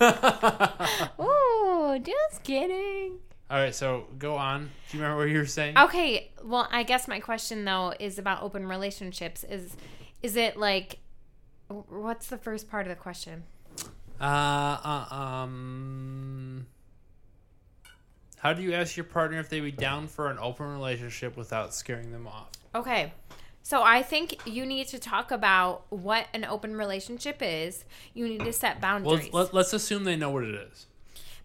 Oh, 1.18 1.98
just 1.98 2.44
kidding. 2.44 3.18
All 3.50 3.58
right, 3.58 3.74
so 3.74 4.06
go 4.18 4.36
on. 4.36 4.70
Do 4.90 4.96
you 4.96 5.02
remember 5.02 5.22
what 5.22 5.30
you 5.30 5.38
were 5.38 5.46
saying? 5.46 5.76
Okay, 5.76 6.30
well, 6.44 6.68
I 6.70 6.84
guess 6.84 7.08
my 7.08 7.18
question 7.18 7.64
though 7.64 7.92
is 7.98 8.18
about 8.18 8.42
open 8.42 8.66
relationships. 8.66 9.44
Is 9.44 9.76
is 10.22 10.36
it 10.36 10.56
like 10.56 10.98
what's 11.68 12.28
the 12.28 12.38
first 12.38 12.70
part 12.70 12.86
of 12.86 12.90
the 12.90 12.96
question? 12.96 13.42
Uh, 14.20 14.24
uh, 15.10 15.14
um. 15.14 16.66
How 18.38 18.52
do 18.52 18.62
you 18.62 18.72
ask 18.72 18.96
your 18.96 19.04
partner 19.04 19.40
if 19.40 19.48
they'd 19.48 19.60
be 19.60 19.72
down 19.72 20.06
for 20.06 20.30
an 20.30 20.38
open 20.38 20.66
relationship 20.66 21.36
without 21.36 21.74
scaring 21.74 22.12
them 22.12 22.26
off? 22.28 22.50
Okay. 22.74 23.12
So 23.62 23.82
I 23.82 24.02
think 24.02 24.46
you 24.46 24.64
need 24.64 24.88
to 24.88 24.98
talk 24.98 25.30
about 25.30 25.84
what 25.90 26.26
an 26.32 26.44
open 26.44 26.76
relationship 26.76 27.38
is. 27.42 27.84
You 28.14 28.26
need 28.26 28.40
to 28.44 28.52
set 28.52 28.80
boundaries. 28.80 29.32
let, 29.32 29.52
let's 29.52 29.72
assume 29.72 30.04
they 30.04 30.16
know 30.16 30.30
what 30.30 30.44
it 30.44 30.54
is. 30.54 30.86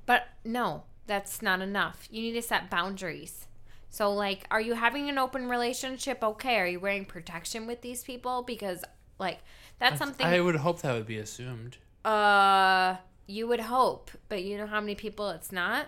But 0.06 0.28
no, 0.44 0.84
that's 1.08 1.42
not 1.42 1.62
enough. 1.62 2.08
You 2.10 2.22
need 2.22 2.34
to 2.34 2.42
set 2.42 2.70
boundaries. 2.70 3.48
So, 3.90 4.12
like, 4.12 4.46
are 4.52 4.62
you 4.62 4.74
having 4.74 5.10
an 5.10 5.18
open 5.18 5.50
relationship? 5.50 6.24
Okay. 6.24 6.58
Are 6.58 6.68
you 6.68 6.80
wearing 6.80 7.06
protection 7.06 7.68
with 7.68 7.82
these 7.82 8.04
people? 8.04 8.44
Because, 8.44 8.84
like, 9.20 9.40
that's 9.80 10.00
something. 10.00 10.26
I 10.26 10.40
would 10.42 10.56
hope 10.58 10.82
that 10.82 10.94
would 10.94 11.08
be 11.08 11.18
assumed. 11.18 11.78
uh, 12.06 12.96
you 13.28 13.48
would 13.48 13.62
hope, 13.62 14.12
but 14.30 14.44
you 14.44 14.56
know 14.58 14.68
how 14.68 14.80
many 14.80 14.94
people 14.94 15.30
it's 15.32 15.52
not. 15.52 15.88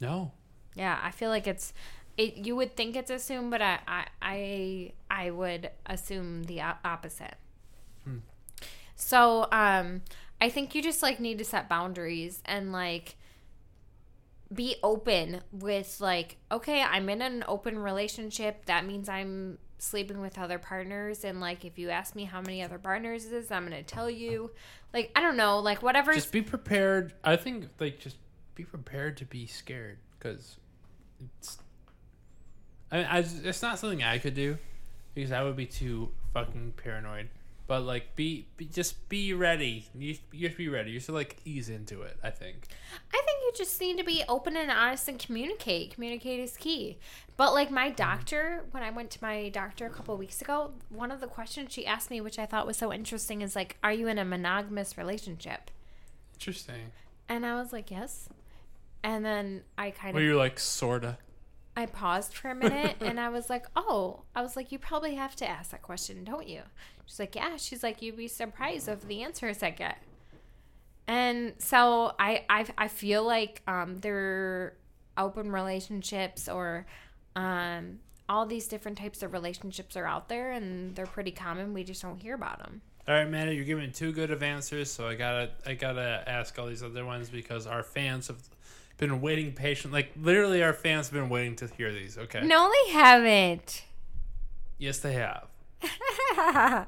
No. 0.00 0.32
Yeah, 0.74 0.98
I 1.02 1.10
feel 1.12 1.30
like 1.30 1.46
it's. 1.46 1.72
It, 2.16 2.46
you 2.46 2.54
would 2.56 2.76
think 2.76 2.96
it's 2.96 3.10
assumed, 3.10 3.50
but 3.50 3.62
I 3.62 3.80
I 3.88 4.06
I, 4.22 4.92
I 5.10 5.30
would 5.30 5.70
assume 5.86 6.44
the 6.44 6.60
opposite. 6.62 7.36
So 8.96 9.48
um, 9.50 10.02
I 10.40 10.48
think 10.48 10.74
you 10.74 10.82
just 10.82 11.02
like 11.02 11.20
need 11.20 11.38
to 11.38 11.44
set 11.44 11.68
boundaries 11.68 12.42
and 12.44 12.72
like 12.72 13.16
be 14.52 14.76
open 14.82 15.40
with 15.50 16.00
like 16.00 16.36
okay 16.52 16.80
i'm 16.82 17.08
in 17.08 17.22
an 17.22 17.42
open 17.48 17.76
relationship 17.78 18.66
that 18.66 18.86
means 18.86 19.08
i'm 19.08 19.58
sleeping 19.78 20.20
with 20.20 20.38
other 20.38 20.58
partners 20.58 21.24
and 21.24 21.40
like 21.40 21.64
if 21.64 21.76
you 21.76 21.90
ask 21.90 22.14
me 22.14 22.24
how 22.24 22.40
many 22.40 22.62
other 22.62 22.78
partners 22.78 23.24
is 23.24 23.50
i'm 23.50 23.64
gonna 23.64 23.82
tell 23.82 24.08
you 24.08 24.50
like 24.92 25.10
i 25.16 25.20
don't 25.20 25.36
know 25.36 25.58
like 25.58 25.82
whatever 25.82 26.12
Just 26.12 26.30
be 26.30 26.42
prepared. 26.42 27.14
I 27.24 27.36
think 27.36 27.68
like 27.80 27.98
just 27.98 28.16
be 28.54 28.64
prepared 28.64 29.16
to 29.18 29.24
be 29.24 29.46
scared 29.46 29.98
because 30.16 30.56
it's. 31.20 31.58
I, 32.94 33.18
I 33.18 33.24
it's 33.44 33.60
not 33.60 33.78
something 33.78 34.02
I 34.02 34.18
could 34.18 34.34
do 34.34 34.56
because 35.14 35.32
I 35.32 35.42
would 35.42 35.56
be 35.56 35.66
too 35.66 36.10
fucking 36.32 36.74
paranoid. 36.76 37.28
But 37.66 37.80
like, 37.80 38.14
be, 38.14 38.46
be 38.56 38.66
just 38.66 39.08
be 39.08 39.32
ready. 39.32 39.86
You 39.98 40.16
you 40.32 40.46
have 40.48 40.52
to 40.52 40.58
be 40.58 40.68
ready. 40.68 40.92
You 40.92 41.00
should 41.00 41.14
like 41.14 41.38
ease 41.44 41.68
into 41.68 42.02
it. 42.02 42.16
I 42.22 42.30
think. 42.30 42.68
I 43.12 43.22
think 43.24 43.38
you 43.42 43.52
just 43.56 43.80
need 43.80 43.98
to 43.98 44.04
be 44.04 44.22
open 44.28 44.56
and 44.56 44.70
honest 44.70 45.08
and 45.08 45.18
communicate. 45.18 45.94
Communicate 45.94 46.40
is 46.40 46.56
key. 46.56 46.98
But 47.36 47.52
like 47.52 47.70
my 47.70 47.86
mm-hmm. 47.86 47.96
doctor, 47.96 48.64
when 48.70 48.82
I 48.82 48.90
went 48.90 49.10
to 49.12 49.18
my 49.22 49.48
doctor 49.48 49.86
a 49.86 49.90
couple 49.90 50.16
weeks 50.16 50.40
ago, 50.40 50.72
one 50.90 51.10
of 51.10 51.20
the 51.20 51.26
questions 51.26 51.72
she 51.72 51.86
asked 51.86 52.10
me, 52.10 52.20
which 52.20 52.38
I 52.38 52.46
thought 52.46 52.66
was 52.66 52.76
so 52.76 52.92
interesting, 52.92 53.42
is 53.42 53.56
like, 53.56 53.76
"Are 53.82 53.92
you 53.92 54.06
in 54.06 54.18
a 54.18 54.24
monogamous 54.24 54.96
relationship?" 54.96 55.70
Interesting. 56.34 56.92
And 57.28 57.44
I 57.44 57.54
was 57.54 57.72
like, 57.72 57.90
"Yes." 57.90 58.28
And 59.02 59.24
then 59.24 59.62
I 59.76 59.90
kind 59.90 60.10
of 60.10 60.14
Well, 60.14 60.22
you're 60.22 60.36
like 60.36 60.58
sorta. 60.58 61.18
I 61.76 61.86
paused 61.86 62.34
for 62.34 62.50
a 62.50 62.54
minute 62.54 62.96
and 63.00 63.18
I 63.18 63.28
was 63.28 63.50
like, 63.50 63.66
"Oh," 63.74 64.22
I 64.34 64.42
was 64.42 64.56
like, 64.56 64.70
"You 64.72 64.78
probably 64.78 65.14
have 65.16 65.34
to 65.36 65.48
ask 65.48 65.70
that 65.70 65.82
question, 65.82 66.24
don't 66.24 66.48
you?" 66.48 66.62
She's 67.06 67.18
like, 67.18 67.34
"Yeah." 67.34 67.56
She's 67.56 67.82
like, 67.82 68.00
"You'd 68.02 68.16
be 68.16 68.28
surprised 68.28 68.88
of 68.88 69.08
the 69.08 69.22
answers 69.22 69.62
I 69.62 69.70
get." 69.70 69.98
And 71.06 71.54
so 71.58 72.14
I 72.18 72.44
I, 72.48 72.66
I 72.78 72.88
feel 72.88 73.24
like 73.24 73.62
um, 73.66 73.96
there 73.96 74.16
are 74.16 74.76
open 75.18 75.50
relationships 75.50 76.48
or 76.48 76.86
um, 77.36 77.98
all 78.28 78.46
these 78.46 78.68
different 78.68 78.98
types 78.98 79.22
of 79.22 79.32
relationships 79.32 79.96
are 79.96 80.06
out 80.06 80.28
there 80.28 80.52
and 80.52 80.94
they're 80.94 81.06
pretty 81.06 81.30
common. 81.30 81.74
We 81.74 81.84
just 81.84 82.02
don't 82.02 82.18
hear 82.18 82.34
about 82.34 82.58
them. 82.58 82.80
All 83.06 83.14
right, 83.14 83.26
Amanda, 83.26 83.54
you're 83.54 83.66
giving 83.66 83.92
two 83.92 84.12
good 84.12 84.30
of 84.30 84.42
answers, 84.42 84.90
so 84.90 85.06
I 85.06 85.14
gotta 85.14 85.50
I 85.66 85.74
gotta 85.74 86.24
ask 86.26 86.58
all 86.58 86.66
these 86.66 86.82
other 86.82 87.04
ones 87.04 87.28
because 87.28 87.66
our 87.66 87.82
fans 87.82 88.28
have 88.28 88.38
been 88.96 89.20
waiting 89.20 89.52
patient. 89.52 89.92
Like 89.92 90.12
literally, 90.20 90.62
our 90.62 90.72
fans 90.72 91.08
have 91.08 91.14
been 91.14 91.28
waiting 91.28 91.56
to 91.56 91.66
hear 91.66 91.92
these. 91.92 92.16
Okay. 92.18 92.46
No, 92.46 92.70
they 92.86 92.92
haven't. 92.92 93.84
Yes, 94.78 94.98
they 94.98 95.12
have. 95.14 95.46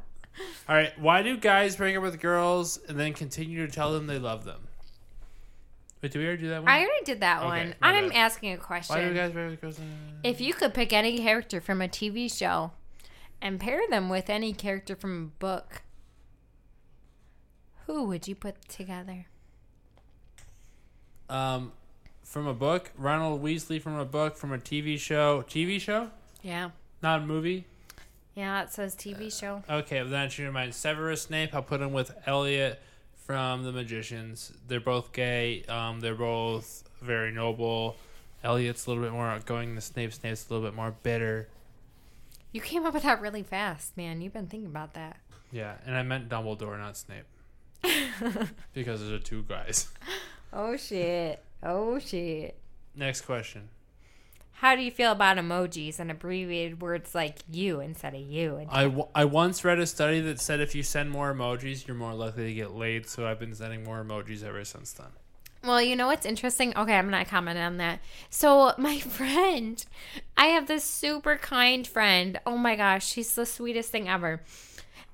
All 0.68 0.74
right. 0.74 0.98
Why 0.98 1.22
do 1.22 1.36
guys 1.36 1.76
break 1.76 1.96
up 1.96 2.02
with 2.02 2.20
girls 2.20 2.78
and 2.88 2.98
then 2.98 3.12
continue 3.12 3.66
to 3.66 3.72
tell 3.72 3.92
them 3.92 4.06
they 4.06 4.18
love 4.18 4.44
them? 4.44 4.68
Wait, 6.02 6.12
did 6.12 6.18
we 6.18 6.26
already 6.26 6.42
do 6.42 6.48
that 6.50 6.62
one? 6.62 6.68
I 6.70 6.78
already 6.80 7.04
did 7.04 7.20
that 7.20 7.38
Okay, 7.38 7.46
one. 7.46 7.74
I'm 7.80 8.08
bad. 8.10 8.16
asking 8.16 8.52
a 8.52 8.58
question. 8.58 8.96
Why 8.96 9.04
do 9.08 9.14
guys 9.14 9.32
break 9.32 9.46
up 9.46 9.50
with 9.52 9.60
girls? 9.60 9.80
If 10.22 10.40
you 10.40 10.52
could 10.52 10.74
pick 10.74 10.92
any 10.92 11.18
character 11.18 11.60
from 11.60 11.80
a 11.80 11.88
TV 11.88 12.32
show 12.32 12.72
and 13.40 13.58
pair 13.58 13.80
them 13.88 14.08
with 14.10 14.28
any 14.28 14.52
character 14.52 14.94
from 14.94 15.22
a 15.24 15.38
book, 15.40 15.82
who 17.86 18.04
would 18.04 18.28
you 18.28 18.34
put 18.34 18.68
together? 18.68 19.26
Um, 21.28 21.72
from 22.26 22.46
a 22.46 22.54
book, 22.54 22.90
Ronald 22.98 23.42
Weasley 23.42 23.80
from 23.80 23.94
a 23.98 24.04
book, 24.04 24.36
from 24.36 24.52
a 24.52 24.58
TV 24.58 24.98
show. 24.98 25.42
TV 25.48 25.80
show, 25.80 26.10
Yeah. 26.42 26.70
not 27.02 27.22
a 27.22 27.26
movie. 27.26 27.64
Yeah, 28.34 28.62
it 28.62 28.70
says 28.72 28.94
TV 28.94 29.30
show. 29.30 29.62
Okay, 29.70 30.02
well, 30.02 30.10
then 30.10 30.28
change 30.28 30.52
mind. 30.52 30.74
Severus 30.74 31.22
Snape. 31.22 31.54
I'll 31.54 31.62
put 31.62 31.80
him 31.80 31.92
with 31.92 32.10
Eliot 32.26 32.82
from 33.24 33.62
The 33.62 33.72
Magicians. 33.72 34.52
They're 34.68 34.80
both 34.80 35.12
gay. 35.12 35.62
Um, 35.64 36.00
they're 36.00 36.14
both 36.14 36.84
very 37.00 37.32
noble. 37.32 37.96
Eliot's 38.44 38.86
a 38.86 38.90
little 38.90 39.02
bit 39.02 39.12
more 39.12 39.26
outgoing 39.28 39.72
than 39.74 39.80
Snape. 39.80 40.12
Snape's 40.12 40.50
a 40.50 40.52
little 40.52 40.68
bit 40.68 40.76
more 40.76 40.90
bitter. 41.02 41.48
You 42.52 42.60
came 42.60 42.84
up 42.84 42.92
with 42.92 43.04
that 43.04 43.20
really 43.22 43.42
fast, 43.42 43.96
man. 43.96 44.20
You've 44.20 44.32
been 44.34 44.46
thinking 44.48 44.68
about 44.68 44.92
that. 44.94 45.16
Yeah, 45.52 45.74
and 45.86 45.96
I 45.96 46.02
meant 46.02 46.28
Dumbledore, 46.28 46.78
not 46.78 46.96
Snape, 46.96 47.24
because 48.74 49.00
those 49.00 49.12
are 49.12 49.18
two 49.18 49.44
guys. 49.44 49.88
Oh 50.52 50.76
shit. 50.76 51.42
Oh 51.66 51.98
shit. 51.98 52.56
Next 52.94 53.22
question. 53.22 53.68
How 54.52 54.74
do 54.74 54.82
you 54.82 54.90
feel 54.90 55.12
about 55.12 55.36
emojis 55.36 55.98
and 55.98 56.10
abbreviated 56.10 56.80
words 56.80 57.14
like 57.14 57.40
you 57.50 57.80
instead 57.80 58.14
of 58.14 58.20
you? 58.20 58.56
And 58.56 58.70
I, 58.70 58.84
w- 58.84 59.08
I 59.14 59.26
once 59.26 59.64
read 59.64 59.78
a 59.78 59.86
study 59.86 60.20
that 60.20 60.40
said 60.40 60.60
if 60.60 60.74
you 60.74 60.82
send 60.82 61.10
more 61.10 61.34
emojis, 61.34 61.86
you're 61.86 61.96
more 61.96 62.14
likely 62.14 62.46
to 62.46 62.54
get 62.54 62.70
laid. 62.70 63.06
So 63.06 63.26
I've 63.26 63.38
been 63.38 63.54
sending 63.54 63.84
more 63.84 64.02
emojis 64.02 64.42
ever 64.42 64.64
since 64.64 64.92
then. 64.92 65.08
Well, 65.62 65.82
you 65.82 65.96
know 65.96 66.06
what's 66.06 66.24
interesting? 66.24 66.72
Okay, 66.76 66.94
I'm 66.94 67.10
not 67.10 67.26
commenting 67.26 67.64
on 67.64 67.76
that. 67.78 67.98
So, 68.30 68.72
my 68.78 68.98
friend, 69.00 69.84
I 70.36 70.46
have 70.46 70.68
this 70.68 70.84
super 70.84 71.36
kind 71.36 71.86
friend. 71.86 72.40
Oh 72.46 72.56
my 72.56 72.76
gosh, 72.76 73.06
she's 73.06 73.34
the 73.34 73.44
sweetest 73.44 73.90
thing 73.90 74.08
ever. 74.08 74.40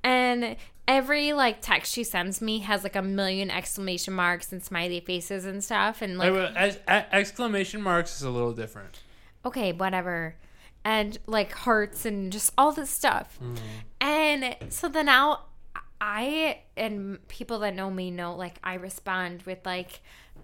And 0.04 0.56
every 0.88 1.32
like 1.32 1.60
text 1.60 1.92
she 1.92 2.04
sends 2.04 2.40
me 2.40 2.60
has 2.60 2.82
like 2.82 2.96
a 2.96 3.02
million 3.02 3.50
exclamation 3.50 4.14
marks 4.14 4.52
and 4.52 4.62
smiley 4.62 5.00
faces 5.00 5.44
and 5.44 5.62
stuff. 5.62 6.02
And 6.02 6.18
like, 6.18 6.32
Wait, 6.32 6.40
wait, 6.40 6.52
ex- 6.56 6.78
ex- 6.88 7.08
exclamation 7.12 7.80
marks 7.82 8.16
is 8.16 8.22
a 8.22 8.30
little 8.30 8.52
different. 8.52 9.00
okay, 9.44 9.72
whatever. 9.72 10.36
And 10.84 11.16
like 11.26 11.52
hearts 11.52 12.04
and 12.04 12.32
just 12.32 12.52
all 12.58 12.72
this 12.72 12.90
stuff. 12.90 13.38
Mm. 13.42 13.56
And 14.00 14.56
so 14.72 14.88
then 14.88 15.06
now 15.06 15.44
I 16.00 16.62
and 16.76 17.26
people 17.28 17.60
that 17.60 17.74
know 17.76 17.88
me 17.90 18.10
know 18.10 18.34
like 18.34 18.56
I 18.64 18.74
respond 18.74 19.42
with 19.42 19.58
like 19.64 20.00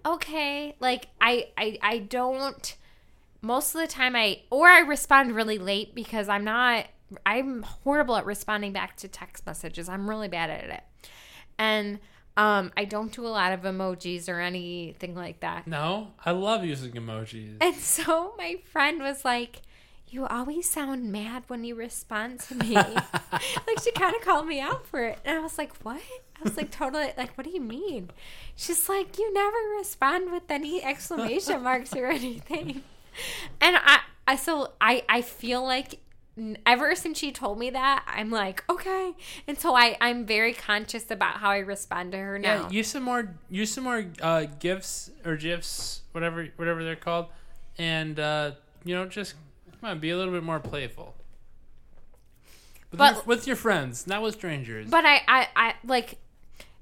okay, 0.07 0.77
like 0.79 1.09
I 1.21 1.49
I 1.59 1.79
I 1.83 1.99
don't 1.99 2.77
most 3.43 3.75
of 3.75 3.81
the 3.81 3.89
time 3.89 4.15
I 4.15 4.43
or 4.51 4.69
I 4.69 4.81
respond 4.81 5.35
really 5.35 5.59
late 5.59 5.95
because 5.97 6.29
I'm 6.29 6.45
not 6.45 6.87
I'm 7.25 7.63
horrible 7.63 8.17
at 8.17 8.27
responding 8.27 8.73
back 8.73 8.97
to 8.99 9.09
text 9.09 9.47
messages. 9.47 9.89
I'm 9.89 10.09
really 10.09 10.29
bad 10.29 10.51
at 10.51 10.65
it. 10.65 10.83
And 11.59 11.99
um 12.37 12.73
I 12.77 12.85
don't 12.85 13.13
do 13.13 13.27
a 13.27 13.29
lot 13.29 13.53
of 13.53 13.63
emojis 13.63 14.29
or 14.29 14.41
anything 14.41 15.15
like 15.15 15.41
that. 15.41 15.67
No, 15.67 16.13
I 16.25 16.33
love 16.33 16.65
using 16.65 16.93
emojis. 16.93 17.57
And 17.61 17.75
so 17.77 18.35
my 18.39 18.57
friend 18.71 19.01
was 19.01 19.25
like, 19.25 19.63
You 20.09 20.27
always 20.27 20.69
sound 20.71 21.11
mad 21.11 21.45
when 21.49 21.65
you 21.65 21.75
respond 21.75 22.41
to 22.41 22.55
me. 22.55 22.75
like 22.75 23.81
she 23.83 23.91
kind 23.93 24.15
of 24.15 24.23
called 24.23 24.47
me 24.47 24.61
out 24.61 24.87
for 24.87 25.05
it. 25.05 25.19
And 25.25 25.39
I 25.39 25.41
was 25.41 25.59
like, 25.59 25.75
What? 25.83 26.01
I 26.39 26.43
was 26.45 26.57
like, 26.57 26.71
Totally, 26.71 27.13
like, 27.17 27.37
what 27.37 27.45
do 27.45 27.51
you 27.51 27.61
mean? 27.61 28.11
She's 28.55 28.89
like, 28.89 29.19
You 29.19 29.33
never 29.33 29.57
respond 29.79 30.31
with 30.31 30.51
any 30.51 30.83
exclamation 30.85 31.63
marks 31.63 31.95
or 31.95 32.07
anything. 32.07 32.83
And 33.61 33.77
I, 33.77 33.99
I 34.29 34.37
so 34.37 34.75
I, 34.81 35.03
I 35.09 35.23
feel 35.23 35.65
like 35.65 35.99
ever 36.67 36.95
since 36.95 37.19
she 37.19 37.33
told 37.33 37.59
me 37.59 37.71
that, 37.71 38.05
I'm 38.07 38.31
like, 38.31 38.65
okay. 38.71 39.13
And 39.47 39.59
so 39.59 39.75
I, 39.75 39.97
I'm 40.01 40.25
very 40.27 40.53
conscious 40.53 41.11
about 41.11 41.37
how 41.37 41.51
I 41.51 41.59
respond 41.59 42.13
to 42.13 42.19
her 42.19 42.39
now. 42.39 42.63
Yeah, 42.63 42.71
use 42.71 42.89
some 42.89 43.03
more 43.03 43.35
use 43.51 43.73
some 43.73 43.85
more 43.85 44.07
uh, 44.23 44.47
gifs 44.59 45.11
or 45.25 45.37
gifs, 45.37 46.03
whatever 46.13 46.49
whatever 46.57 46.85
they're 46.85 46.97
called, 46.97 47.27
and 47.77 48.19
uh, 48.19 48.53
you 48.85 48.95
know 48.95 49.07
just 49.07 49.35
come 49.81 49.91
on, 49.91 49.99
be 49.99 50.11
a 50.11 50.17
little 50.17 50.33
bit 50.33 50.43
more 50.43 50.61
playful. 50.61 51.15
With, 52.91 52.99
But- 52.99 53.15
your, 53.15 53.23
with 53.25 53.47
your 53.47 53.57
friends, 53.57 54.07
not 54.07 54.23
with 54.23 54.35
strangers. 54.35 54.89
But 54.89 55.05
I, 55.05 55.23
I, 55.29 55.49
I 55.55 55.75
like 55.85 56.19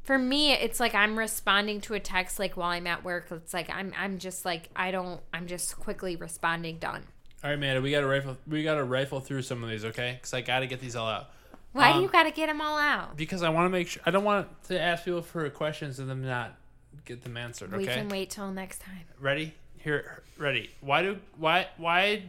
for 0.05 0.19
me 0.19 0.53
it's 0.53 0.79
like 0.79 0.95
I'm 0.95 1.19
responding 1.19 1.81
to 1.83 1.95
a 1.95 2.01
text 2.01 2.39
like 2.39 2.57
while 2.57 2.71
I'm 2.71 2.87
at 2.87 3.03
work. 3.03 3.27
It's 3.31 3.53
like 3.53 3.69
I'm 3.71 3.93
I'm 3.99 4.19
just 4.19 4.45
like 4.45 4.71
I 4.77 4.91
don't 4.93 5.21
I'm 5.33 5.47
just 5.47 5.77
quickly 5.79 6.15
responding 6.15 6.79
done. 6.79 7.05
All 7.45 7.51
right, 7.51 7.55
Amanda, 7.55 7.81
we 7.81 7.91
got 7.91 8.01
to 8.01 8.07
rifle 8.07 8.37
we 8.47 8.63
got 8.65 8.75
to 8.75 8.85
rifle 8.85 9.21
through 9.21 9.43
some 9.43 9.63
of 9.63 9.71
these, 9.71 9.85
okay? 9.85 10.13
Because 10.15 10.35
I 10.35 10.41
got 10.41 10.61
to 10.61 10.67
get 10.67 10.81
these 10.81 10.97
all 10.97 11.09
out. 11.09 11.31
Why 11.73 11.91
Um, 11.91 11.99
do 11.99 12.03
you 12.05 12.09
got 12.09 12.23
to 12.25 12.31
get 12.31 12.47
them 12.47 12.61
all 12.61 12.79
out? 12.79 13.17
Because 13.17 13.43
I 13.43 13.51
want 13.51 13.67
to 13.67 13.71
make 13.71 13.89
sure 13.89 14.03
I 14.07 14.11
don't 14.11 14.25
want 14.25 14.49
to 14.65 14.81
ask 14.81 15.05
people 15.05 15.23
for 15.23 15.49
questions 15.51 15.99
and 15.99 16.09
them 16.09 16.25
not 16.25 16.57
get 17.05 17.23
them 17.23 17.37
answered. 17.37 17.69
Okay. 17.75 17.79
We 17.79 17.87
can 17.87 18.09
wait 18.09 18.31
till 18.31 18.51
next 18.51 18.81
time. 18.81 19.05
ready? 19.21 19.55
Here, 19.79 20.23
ready? 20.39 20.71
Why 20.81 21.03
do 21.03 21.19
why 21.37 21.69
why 21.77 22.23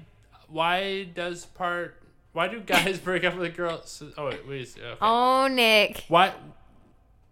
why 0.50 1.06
does 1.06 1.46
part 1.46 1.96
why 2.34 2.50
do 2.50 2.60
guys 2.60 3.00
break 3.04 3.24
up 3.24 3.36
with 3.36 3.56
girls? 3.56 4.04
Oh 4.18 4.28
wait, 4.28 4.48
wait. 4.48 4.76
Okay. 4.78 4.98
Oh, 5.02 5.48
Nick. 5.48 6.04
Why? 6.10 6.34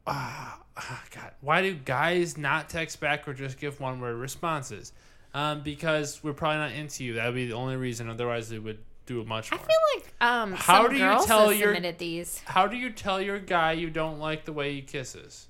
Ah, 0.07 0.59
ah, 0.77 1.03
God. 1.13 1.31
Why 1.41 1.61
do 1.61 1.73
guys 1.73 2.37
not 2.37 2.69
text 2.69 2.99
back 2.99 3.27
or 3.27 3.33
just 3.33 3.59
give 3.59 3.79
one 3.79 3.99
word 3.99 4.15
responses? 4.15 4.93
Um, 5.35 5.61
because 5.61 6.23
we're 6.23 6.33
probably 6.33 6.57
not 6.57 6.71
into 6.71 7.03
you. 7.03 7.13
That 7.13 7.25
would 7.27 7.35
be 7.35 7.45
the 7.47 7.53
only 7.53 7.75
reason. 7.75 8.09
Otherwise, 8.09 8.49
they 8.49 8.57
would 8.57 8.79
do 9.05 9.21
it 9.21 9.27
much 9.27 9.51
I 9.53 9.57
feel 9.57 9.67
like 9.95 10.13
um 10.19 10.53
How 10.53 10.83
some 10.83 10.89
do 10.91 10.97
you 10.97 11.25
tell 11.27 11.53
your- 11.53 11.79
these. 11.91 12.41
How 12.45 12.65
do 12.65 12.75
you 12.75 12.89
tell 12.89 13.21
your 13.21 13.37
guy 13.37 13.73
you 13.73 13.91
don't 13.91 14.17
like 14.17 14.45
the 14.45 14.53
way 14.53 14.73
he 14.73 14.81
kisses? 14.81 15.47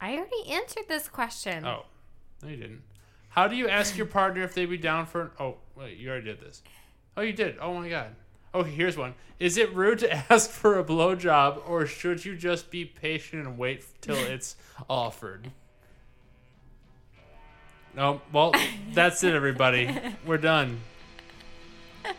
I 0.00 0.12
already 0.16 0.50
answered 0.50 0.84
this 0.86 1.08
question. 1.08 1.64
Oh, 1.64 1.86
no, 2.42 2.48
you 2.50 2.56
didn't. 2.56 2.82
How 3.30 3.48
do 3.48 3.56
you 3.56 3.68
ask 3.68 3.96
your 3.96 4.06
partner 4.06 4.42
if 4.42 4.54
they'd 4.54 4.66
be 4.66 4.76
down 4.78 5.06
for? 5.06 5.22
An, 5.22 5.30
oh, 5.40 5.56
wait, 5.74 5.96
you 5.96 6.08
already 6.10 6.26
did 6.26 6.40
this. 6.40 6.62
Oh, 7.16 7.22
you 7.22 7.32
did. 7.32 7.56
Oh 7.60 7.74
my 7.74 7.88
god. 7.88 8.14
Okay, 8.54 8.70
here's 8.70 8.96
one. 8.96 9.14
Is 9.40 9.56
it 9.56 9.74
rude 9.74 9.98
to 10.00 10.12
ask 10.30 10.50
for 10.50 10.78
a 10.78 10.84
blowjob, 10.84 11.68
or 11.68 11.86
should 11.86 12.24
you 12.24 12.36
just 12.36 12.70
be 12.70 12.84
patient 12.84 13.44
and 13.46 13.58
wait 13.58 13.84
till 14.00 14.14
it's 14.16 14.54
offered? 14.88 15.50
No, 17.96 18.20
well, 18.32 18.52
that's 18.92 19.22
it, 19.22 19.34
everybody. 19.34 19.94
We're 20.26 20.38
done. 20.38 20.80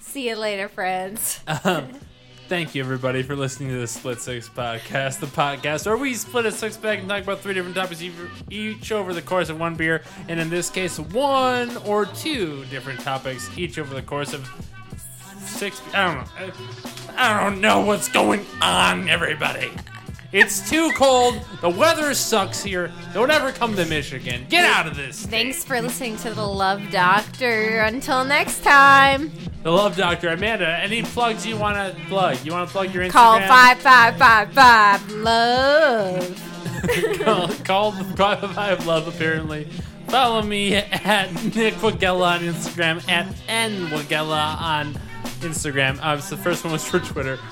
See 0.00 0.28
you 0.28 0.36
later, 0.36 0.68
friends. 0.68 1.40
Um, 1.64 1.88
thank 2.48 2.74
you, 2.74 2.82
everybody, 2.82 3.22
for 3.22 3.36
listening 3.36 3.68
to 3.70 3.76
the 3.78 3.86
Split 3.86 4.20
Six 4.22 4.48
podcast, 4.48 5.20
the 5.20 5.26
podcast 5.26 5.86
where 5.86 5.96
we 5.96 6.14
split 6.14 6.46
a 6.46 6.52
six 6.52 6.76
pack 6.78 7.00
and 7.00 7.08
talk 7.08 7.22
about 7.22 7.40
three 7.40 7.52
different 7.52 7.76
topics 7.76 8.02
each- 8.50 8.92
over 8.92 9.12
the 9.12 9.20
course 9.22 9.50
of 9.50 9.60
one 9.60 9.74
beer, 9.74 10.02
and 10.28 10.40
in 10.40 10.48
this 10.48 10.70
case, 10.70 10.98
one 10.98 11.76
or 11.78 12.06
two 12.06 12.64
different 12.66 13.00
topics 13.00 13.50
each 13.58 13.78
over 13.78 13.94
the 13.94 14.02
course 14.02 14.32
of 14.32 14.48
six. 15.38 15.82
I 15.92 16.06
don't 16.14 16.16
know. 16.48 16.52
I 17.16 17.44
don't 17.44 17.60
know 17.60 17.80
what's 17.80 18.08
going 18.08 18.46
on, 18.62 19.08
everybody. 19.08 19.70
It's 20.34 20.68
too 20.68 20.90
cold. 20.96 21.40
The 21.60 21.70
weather 21.70 22.12
sucks 22.12 22.60
here. 22.60 22.90
Don't 23.12 23.30
ever 23.30 23.52
come 23.52 23.76
to 23.76 23.84
Michigan. 23.86 24.46
Get 24.48 24.64
out 24.64 24.88
of 24.88 24.96
this. 24.96 25.24
Thanks 25.24 25.64
for 25.64 25.80
listening 25.80 26.16
to 26.18 26.34
the 26.34 26.44
Love 26.44 26.82
Doctor. 26.90 27.82
Until 27.82 28.24
next 28.24 28.64
time, 28.64 29.30
The 29.62 29.70
Love 29.70 29.96
Doctor, 29.96 30.30
Amanda. 30.30 30.76
Any 30.80 31.02
plugs 31.02 31.46
you 31.46 31.56
want 31.56 31.76
to 31.76 32.04
plug? 32.06 32.44
You 32.44 32.50
want 32.50 32.68
to 32.68 32.72
plug 32.72 32.92
your 32.92 33.04
Instagram? 33.04 33.10
call 33.10 33.40
five 33.42 33.78
five 33.78 34.16
five 34.18 34.52
five 34.52 35.08
love. 35.12 36.42
call, 37.20 37.48
call 37.64 37.90
the 37.92 38.82
Love, 38.84 39.06
apparently. 39.06 39.68
Follow 40.08 40.42
me 40.42 40.74
at 40.74 41.32
Nick 41.54 41.74
Wagella 41.74 42.34
on 42.34 42.40
Instagram, 42.40 43.08
at 43.08 43.32
N 43.46 43.86
Wagella 43.86 44.60
on 44.60 44.98
Instagram. 45.44 45.98
So 46.20 46.36
the 46.36 46.42
first 46.42 46.64
one 46.64 46.72
was 46.72 46.86
for 46.86 46.98
Twitter. 46.98 47.36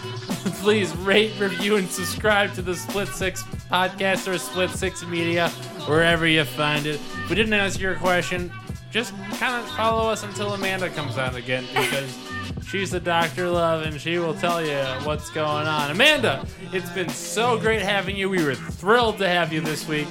Please 0.60 0.94
rate, 0.96 1.32
review, 1.38 1.76
and 1.76 1.88
subscribe 1.88 2.52
to 2.54 2.62
the 2.62 2.74
Split 2.74 3.08
Six 3.08 3.42
podcast 3.70 4.32
or 4.32 4.38
Split 4.38 4.70
Six 4.70 5.04
Media, 5.06 5.48
wherever 5.86 6.26
you 6.26 6.44
find 6.44 6.86
it. 6.86 6.96
If 6.96 7.30
we 7.30 7.36
didn't 7.36 7.52
answer 7.52 7.80
your 7.80 7.96
question, 7.96 8.52
just 8.90 9.14
kind 9.38 9.62
of 9.62 9.70
follow 9.76 10.10
us 10.10 10.22
until 10.22 10.52
Amanda 10.52 10.90
comes 10.90 11.16
on 11.16 11.34
again 11.36 11.64
because 11.74 12.18
she's 12.66 12.90
the 12.90 13.00
Dr. 13.00 13.48
Love 13.48 13.82
and 13.86 14.00
she 14.00 14.18
will 14.18 14.34
tell 14.34 14.64
you 14.64 14.76
what's 15.04 15.30
going 15.30 15.66
on. 15.66 15.90
Amanda, 15.90 16.46
it's 16.72 16.90
been 16.90 17.08
so 17.08 17.58
great 17.58 17.80
having 17.80 18.16
you. 18.16 18.28
We 18.28 18.44
were 18.44 18.54
thrilled 18.54 19.18
to 19.18 19.28
have 19.28 19.52
you 19.52 19.60
this 19.62 19.88
week. 19.88 20.08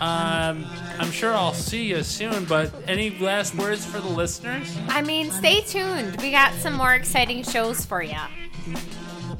Um, 0.00 0.64
I'm 0.98 1.10
sure 1.10 1.34
I'll 1.34 1.52
see 1.52 1.84
you 1.84 2.02
soon, 2.02 2.46
but 2.46 2.72
any 2.88 3.10
last 3.18 3.54
words 3.54 3.84
for 3.84 4.00
the 4.00 4.08
listeners? 4.08 4.74
I 4.88 5.02
mean, 5.02 5.30
stay 5.30 5.60
tuned. 5.60 6.20
We 6.22 6.30
got 6.30 6.54
some 6.54 6.72
more 6.74 6.94
exciting 6.94 7.42
shows 7.42 7.84
for 7.84 8.02
you. 8.02 8.16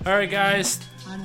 All 0.07 0.13
right, 0.13 0.31
guys. 0.31 0.79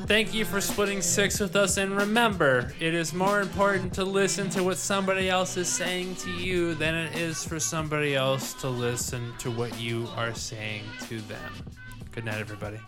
Thank 0.07 0.33
you 0.33 0.45
for 0.45 0.61
splitting 0.61 1.01
six 1.01 1.39
with 1.39 1.55
us. 1.55 1.77
And 1.77 1.95
remember, 1.97 2.73
it 2.79 2.93
is 2.93 3.13
more 3.13 3.41
important 3.41 3.93
to 3.95 4.03
listen 4.03 4.49
to 4.51 4.63
what 4.63 4.77
somebody 4.77 5.29
else 5.29 5.57
is 5.57 5.67
saying 5.67 6.15
to 6.17 6.31
you 6.31 6.73
than 6.75 6.95
it 6.95 7.15
is 7.15 7.43
for 7.43 7.59
somebody 7.59 8.15
else 8.15 8.53
to 8.55 8.69
listen 8.69 9.33
to 9.39 9.51
what 9.51 9.79
you 9.79 10.07
are 10.15 10.33
saying 10.33 10.83
to 11.07 11.19
them. 11.21 11.51
Good 12.11 12.25
night, 12.25 12.39
everybody. 12.39 12.79